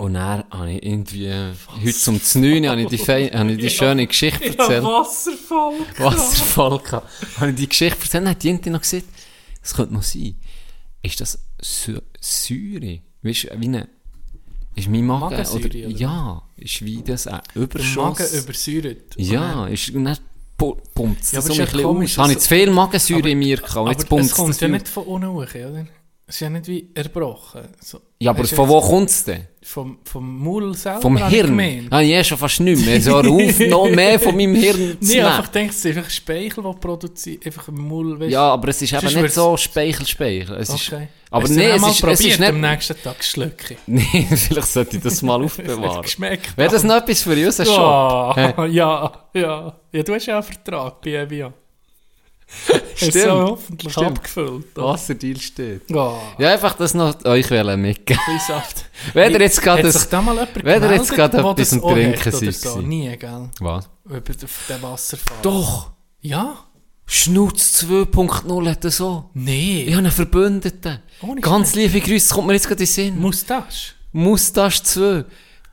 und 0.01 0.15
dann 0.15 0.45
habe 0.51 0.73
ich 0.73 0.83
irgendwie, 0.85 1.31
heute 1.31 1.93
zum 1.93 2.21
9 2.35 2.69
habe 2.69 2.81
ich 2.83 2.89
die, 2.89 2.99
Fe 2.99 3.31
habe 3.33 3.53
ich 3.53 3.59
die 3.59 3.71
schöne 3.71 4.07
Geschichte 4.07 4.57
erzählt. 4.59 4.83
Wasserfall. 4.85 5.75
Wasserfall 5.99 6.79
gehabt. 6.81 7.09
Habe 7.39 7.51
ich 7.51 7.57
die 7.57 7.69
Geschichte 7.69 8.01
erzählt, 8.01 8.15
dann 8.25 8.29
hat 8.31 8.43
die 8.43 8.71
noch 8.71 8.81
gesagt, 8.81 9.05
es 9.63 9.75
könnte 9.75 9.95
noch 9.95 10.03
sein. 10.03 10.35
Ist 11.03 11.21
das 11.21 11.39
Sä- 11.63 12.03
Säure? 12.21 13.01
Weißt 13.23 13.45
du, 13.45 13.61
wie 13.61 13.65
eine, 13.67 13.89
ist 14.75 14.89
mein 14.89 15.05
Magen, 15.05 15.21
Magensäure, 15.37 15.65
oder, 15.67 15.79
oder? 15.89 15.89
ja, 15.99 16.43
ist 16.57 16.85
wie 16.85 17.03
das 17.03 17.27
ein 17.27 17.41
Der 17.55 17.63
Überschuss? 17.63 17.97
Magen 17.97 18.27
übersäuert. 18.39 19.15
ja, 19.17 19.67
ist, 19.67 19.91
und 19.91 20.05
dann 20.05 20.17
pu- 20.59 20.77
pumpt 20.95 21.23
es 21.23 21.33
Ja, 21.33 21.41
so 21.43 21.47
aber 21.49 21.55
ein 21.55 21.59
ja 21.59 21.65
bisschen 21.67 21.83
komisch, 21.83 22.13
aus. 22.13 22.19
Habe 22.23 22.33
ich 22.33 22.39
zu 22.39 22.49
viel 22.49 22.71
Magensäure 22.71 23.21
Aber- 23.21 23.29
in 23.29 23.39
mir 23.39 23.57
gehabt 23.57 23.77
Aber 23.77 23.91
jetzt 23.93 24.09
pumpt 24.09 24.25
es 24.27 24.33
kommt 24.33 24.49
das 24.51 24.61
ja 24.61 24.67
viel- 24.69 24.73
nicht 24.75 24.89
von 24.89 25.05
unten 25.05 25.29
hoch, 25.29 25.43
oder? 25.55 25.87
Ist 26.31 26.41
ja 26.41 26.49
nicht 26.49 26.69
wie 26.69 26.89
erbrochen. 26.95 27.63
So. 27.81 28.01
Ja, 28.21 28.31
aber 28.31 28.45
von 28.45 28.69
wo 28.69 28.81
kommt 28.81 29.11
es 29.11 29.25
denn? 29.25 29.49
Vom, 29.63 29.99
vom 30.05 30.39
Maul 30.45 30.77
selber 30.77 31.01
Vom 31.03 31.17
ich 31.17 31.25
Hirn? 31.25 31.59
ich 31.59 31.93
eh 31.93 32.23
schon 32.23 32.39
fast 32.39 32.61
nicht 32.61 32.87
mehr. 32.87 33.01
So 33.01 33.17
auf, 33.17 33.59
noch 33.59 33.91
mehr 33.91 34.21
von 34.21 34.37
meinem 34.37 34.55
Hirn 34.55 34.97
zu 35.01 35.13
Nee, 35.13 35.23
einfach 35.23 35.49
denke, 35.49 35.73
es 35.73 35.85
ist 35.85 35.97
einfach 35.97 36.09
Speichel, 36.09 36.63
der 36.63 36.73
produziert, 36.75 37.45
einfach 37.47 37.67
im 37.67 37.89
Maul, 37.89 38.21
weißt 38.21 38.31
Ja, 38.31 38.43
aber 38.53 38.69
es 38.69 38.81
ist 38.81 38.93
eben 38.93 39.23
nicht 39.23 39.35
so 39.35 39.57
Speichel-Speichel. 39.57 40.57
Es 40.57 40.69
ist, 40.69 40.93
Okay. 40.93 41.09
aber 41.33 41.43
Hast 41.43 41.51
nee, 41.51 41.67
es 41.67 41.83
ist, 41.83 41.89
es 41.89 41.91
ist 41.95 42.01
probiert, 42.01 42.41
nicht... 42.41 42.49
am 42.49 42.61
nächsten 42.61 43.03
Tag 43.03 43.25
schlucken. 43.25 43.77
Nee, 43.87 44.27
vielleicht 44.31 44.69
sollte 44.69 44.97
ich 44.99 45.03
das 45.03 45.23
mal 45.23 45.43
aufbewahren. 45.45 46.03
Geschmeckt. 46.03 46.57
Wäre 46.57 46.71
das 46.71 46.85
noch 46.85 46.97
etwas 46.97 47.23
für 47.23 47.35
Shop? 47.67 47.77
Ja, 47.77 48.35
Hä? 48.37 48.67
ja, 48.69 49.13
ja. 49.35 49.77
Ja, 49.93 50.03
du 50.05 50.15
hast 50.15 50.27
ja 50.27 50.35
einen 50.35 50.45
Vertrag 50.45 51.01
bei 51.01 51.11
Evian. 51.11 51.53
Hast 52.93 53.03
du 53.03 53.11
Stimmt. 53.11 53.33
hoffentlich 53.33 53.93
Stimmt. 53.93 54.19
abgefüllt. 54.19 54.79
oder? 54.79 54.87
Wasserdeal 54.89 55.41
steht. 55.41 55.91
Ja. 55.91 56.19
Ja, 56.39 56.49
einfach 56.53 56.75
das 56.77 56.95
noch 56.95 57.25
euch 57.25 57.51
wollen 57.51 57.81
mitgeben. 57.81 58.21
Wenn 59.15 59.33
ihr 59.33 59.41
jetzt 59.41 59.61
gerade 59.63 59.89
etwas 59.89 60.09
zum 61.71 61.81
Trinken 61.81 62.33
seid 62.33 62.55
so? 62.55 62.81
Nie, 62.81 63.17
gell? 63.17 63.51
Was? 63.61 63.89
Über 64.05 64.21
den 64.21 64.83
Wasserfall. 64.83 65.39
Doch! 65.43 65.91
Ja? 66.21 66.59
Schnutz 67.07 67.83
2.0 67.83 68.71
hat 68.71 68.85
er 68.85 68.91
so. 68.91 69.31
Nee. 69.35 69.83
Ich 69.83 69.91
habe 69.95 69.99
einen 69.99 70.13
Verbündeten. 70.13 71.01
Ohne 71.23 71.41
Ganz 71.41 71.75
liebe 71.75 72.01
Grüße, 72.01 72.33
kommt 72.35 72.47
mir 72.47 72.53
jetzt 72.55 72.69
gerade 72.69 72.83
in 72.83 72.87
den 72.87 72.93
Sinn. 72.93 73.19
Moustache. 73.19 73.95
Mustache 74.13 74.83
2. 74.83 75.25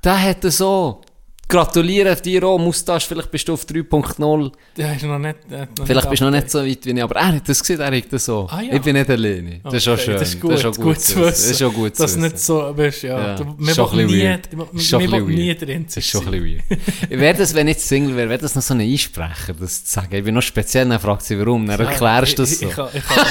Der 0.03 0.21
hat 0.21 0.43
er 0.43 0.51
so. 0.51 1.01
Gratuliere 1.49 2.13
dir 2.17 2.43
auch, 2.43 2.57
Mustache, 2.59 3.07
vielleicht 3.07 3.31
bist 3.31 3.47
du 3.47 3.53
auf 3.53 3.63
3.0. 3.63 4.51
Der 4.75 4.95
ist 4.95 5.03
noch 5.03 5.17
nicht... 5.17 5.37
hat 5.49 5.79
noch 5.79 5.85
Vielleicht 5.87 6.09
bist 6.09 6.21
du 6.21 6.25
noch 6.25 6.31
nicht 6.31 6.51
so 6.51 6.59
weit 6.59 6.85
wie 6.85 6.91
ich, 6.91 7.01
aber 7.03 7.15
er 7.15 7.27
hat 7.27 7.47
das 7.47 7.59
gesehen, 7.61 7.79
er 7.79 7.95
hat 7.95 8.03
das 8.11 8.25
so. 8.25 8.47
Ah, 8.51 8.61
ja. 8.61 8.73
Ich 8.73 8.81
bin 8.81 8.97
nicht 8.97 9.09
alleine. 9.09 9.61
Das 9.63 9.75
ist 9.75 9.83
schon 9.85 9.93
Okay, 9.93 10.03
schön. 10.03 10.13
Das 10.19 10.27
ist 10.29 10.41
gut, 10.41 10.51
das 10.51 10.57
ist 10.57 10.63
schon 10.63 10.73
gut, 10.83 10.99
zu 10.99 11.13
zu 11.13 11.19
wissen. 11.19 11.23
Das 11.29 11.45
ist 11.51 11.59
schon 11.59 11.73
gut 11.73 11.95
zu 11.95 12.01
Dass 12.03 12.11
wissen. 12.11 12.21
nicht 12.23 12.39
so, 12.39 12.77
weißt, 12.77 13.03
ja, 13.03 13.19
Ja, 13.19 13.35
du, 13.35 13.55
wir 13.57 13.73
schon 13.73 13.89
ein 13.91 14.07
bisschen 14.07 14.07
nie, 14.07 14.23
weird. 14.25 15.27
nie 15.29 15.55
drin 15.55 15.85
Das 15.85 15.97
ist 15.97 16.09
schon 16.09 16.25
ein 16.25 16.31
bisschen 16.31 16.63
weird. 16.69 17.09
Wäre 17.11 17.37
das, 17.37 17.55
wenn 17.55 17.67
ich 17.69 17.77
Single 17.77 18.15
wäre, 18.17 18.29
wäre 18.29 18.41
das 18.41 18.55
noch 18.55 18.61
so 18.61 18.73
ein 18.73 18.81
Einsprecher, 18.81 19.53
das 19.57 19.85
zu 19.85 19.91
sagen? 19.93 20.15
Ich 20.15 20.23
bin 20.25 20.35
noch 20.35 20.41
speziell, 20.41 20.89
dann 20.89 20.99
fragt 20.99 21.23
sie 21.23 21.39
warum, 21.39 21.65
dann 21.65 21.79
erklärst 21.79 22.37
du 22.37 22.43
das 22.43 22.61
ich, 22.61 22.75
so. 22.75 22.87
Ich, 22.93 22.95
ich, 22.95 22.95
ich 22.95 23.05
kann 23.07 23.25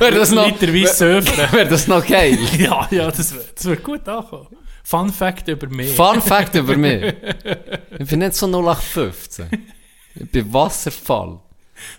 Wäre 0.00 0.14
das 0.16 0.30
noch, 0.30 0.46
literweise 0.46 1.24
wäre 1.52 1.68
das 1.68 1.86
noch 1.88 2.06
geil? 2.06 2.38
Ja, 2.58 2.86
ja, 2.90 3.10
das 3.10 3.32
wird, 3.32 3.46
das 3.56 3.64
wird 3.64 3.82
gut 3.82 4.06
ankommen. 4.06 4.46
Fun 4.84 5.12
Fact 5.12 5.48
über 5.48 5.68
mich. 5.68 5.94
Fun 5.94 6.20
Fact 6.20 6.54
über 6.54 6.76
mich. 6.76 7.14
Ich 7.98 8.08
bin 8.08 8.18
nicht 8.20 8.34
so 8.34 8.46
0815. 8.46 9.46
Ich 10.16 10.30
bin 10.30 10.52
Wasserfall. 10.52 11.38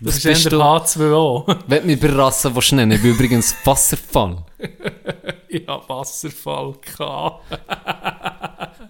Das 0.00 0.16
ist 0.16 0.22
bist 0.24 0.44
der 0.46 0.50
du. 0.52 0.62
H2O. 0.62 1.58
Wenn 1.66 1.80
du 1.82 1.86
mich 1.86 1.96
überrassen 2.02 2.54
willst, 2.54 2.72
nennen, 2.72 2.92
ich 2.92 3.02
bin 3.02 3.12
übrigens 3.12 3.54
Wasserfall. 3.64 4.44
ich 5.48 5.66
habe 5.66 5.88
Wasserfall 5.88 6.74
gehabt. 6.82 7.44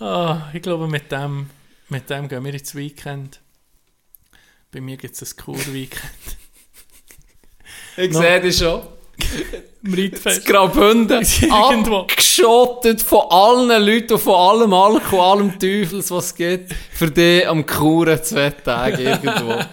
ah, 0.00 0.48
ich 0.52 0.62
glaube, 0.62 0.86
mit 0.88 1.10
dem, 1.10 1.48
mit 1.88 2.08
dem 2.10 2.28
gehen 2.28 2.44
wir 2.44 2.54
ins 2.54 2.74
Weekend. 2.74 3.40
Bei 4.72 4.80
mir 4.80 4.96
gibt 4.96 5.14
es 5.20 5.32
ein 5.32 5.36
Kur-Weekend. 5.42 6.02
Ich 7.96 8.12
No. 8.12 8.20
sehe 8.20 8.40
dich 8.42 8.58
schon. 8.58 8.82
Im 9.84 9.94
Reitfest. 9.94 10.44
Graubünden. 10.46 11.24
Irgendwo. 11.42 12.00
Abgeschottet 12.00 13.00
von 13.02 13.22
allen 13.30 13.84
Leuten 13.84 14.14
und 14.14 14.18
von 14.20 14.34
allem 14.34 14.72
Alkohol, 14.72 15.20
allem 15.20 15.58
Teufels, 15.58 16.10
was 16.10 16.26
es 16.26 16.34
gibt. 16.34 16.72
Für 16.92 17.10
dich 17.10 17.46
am 17.48 17.64
Kuren 17.64 18.22
zwei 18.22 18.50
Tage 18.50 19.02
irgendwo. 19.02 19.54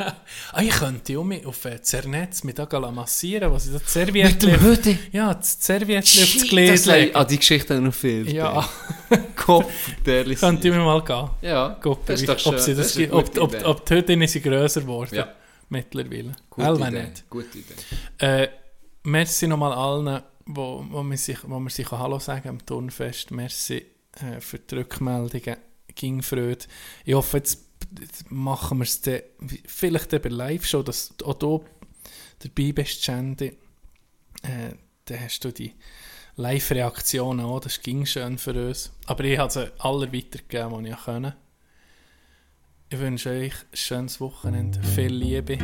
Ah, 0.55 0.61
ich 0.61 0.69
könnte 0.69 1.17
auch 1.17 1.23
mit 1.23 1.43
auf 1.47 1.65
äh, 1.65 1.81
Zernetz 1.81 2.43
mit 2.43 2.59
da 2.59 2.67
massieren, 2.91 3.51
was 3.51 3.65
ich 3.65 3.71
da 3.73 3.79
das 3.79 3.95
Mit 4.13 4.43
dem. 4.43 4.61
Hoodie. 4.63 4.99
Ja, 5.11 5.33
das 5.33 5.57
Serviettchen 5.59 6.23
aufs 6.23 6.33
Das 6.37 6.47
Gläschen 6.47 6.91
lei-. 6.91 7.09
Ah, 7.15 7.23
die 7.25 7.37
Geschichte 7.39 7.81
noch 7.81 7.91
viel. 7.93 8.31
Ja, 8.31 8.63
Kopf, 9.35 9.71
der 10.05 10.27
ist. 10.27 10.41
könnte 10.41 10.67
ich 10.67 10.73
mir 10.75 10.81
mal 10.81 11.03
gehen. 11.03 11.27
Ja, 11.41 11.69
Gucken, 11.81 12.03
das 12.05 12.21
ist 12.21 12.29
doch 12.29 12.37
schön. 12.37 12.53
ob, 12.53 12.59
sie 12.59 12.75
das, 12.75 12.85
ist 12.85 12.97
eine 12.97 13.07
gibt- 13.07 13.15
ob, 13.17 13.25
gute 13.25 13.41
ob, 13.41 13.53
Idee. 13.55 13.63
ob 13.65 13.85
die 13.87 13.93
Hütten 13.95 14.27
sind 14.27 14.43
grösser 14.43 14.81
geworden. 14.81 15.15
Ja. 15.15 15.27
Mittlerweile. 15.69 16.33
Gute 16.51 16.67
Elva 16.67 16.87
Idee. 16.87 17.01
nicht. 17.01 17.29
Gute 17.31 17.57
Idee. 17.57 17.73
Äh, 18.25 18.47
merci 19.03 19.47
nochmal 19.47 19.73
allen, 19.73 20.23
wo, 20.45 20.85
wo, 20.89 21.03
man 21.03 21.17
sich, 21.17 21.37
wo 21.43 21.59
man 21.59 21.69
sich 21.69 21.89
Hallo 21.91 22.19
sagen 22.19 22.49
am 22.49 22.65
Turnfest. 22.65 23.31
Merci 23.31 23.85
äh, 24.21 24.39
für 24.39 24.59
die 24.59 24.75
Rückmeldungen. 24.75 25.57
Ging 25.95 26.21
Freude. 26.21 26.65
Ich 27.05 27.13
hoffe, 27.13 27.37
jetzt 27.37 27.59
machen 28.29 28.79
wir 28.79 28.83
es 28.83 29.01
dann, 29.01 29.21
vielleicht 29.67 30.13
eben 30.13 30.33
live 30.33 30.65
schon, 30.65 30.85
dass 30.85 31.13
auch 31.23 31.35
du 31.35 31.63
dabei 32.39 32.71
bist, 32.71 33.03
Sandy. 33.03 33.57
Äh, 34.41 34.75
dann 35.05 35.19
hast 35.19 35.43
du 35.43 35.51
die 35.51 35.73
Live-Reaktionen 36.35 37.45
auch, 37.45 37.59
das 37.59 37.81
ging 37.81 38.05
schön 38.05 38.37
für 38.37 38.69
uns. 38.69 38.91
Aber 39.05 39.23
ich 39.23 39.37
habe 39.37 39.51
sie 39.51 39.71
alle 39.79 40.11
weitergegeben, 40.11 40.83
die 40.83 40.91
ich 40.91 40.97
konnte. 40.97 41.35
Ich 42.89 42.99
wünsche 42.99 43.29
euch 43.29 43.53
ein 43.53 43.75
schönes 43.75 44.19
Wochenende, 44.19 44.81
viel 44.83 45.13
Liebe. 45.13 45.57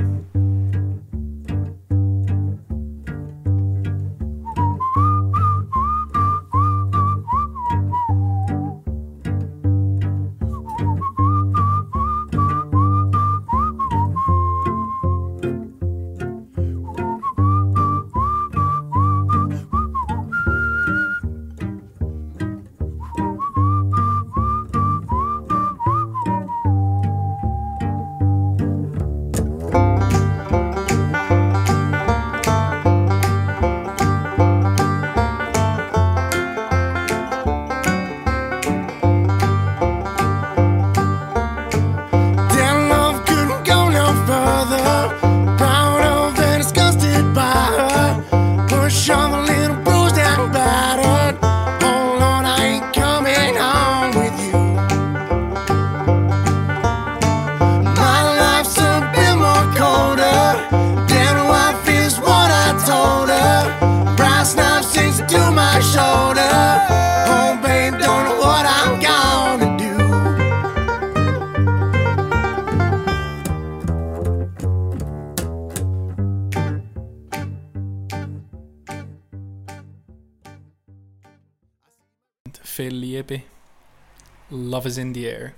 Is 84.90 84.98
in 84.98 85.14
the 85.14 85.28
air. 85.28 85.54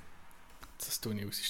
Das 0.78 1.00
tue 1.00 1.16
ich 1.16 1.26
aus. 1.26 1.42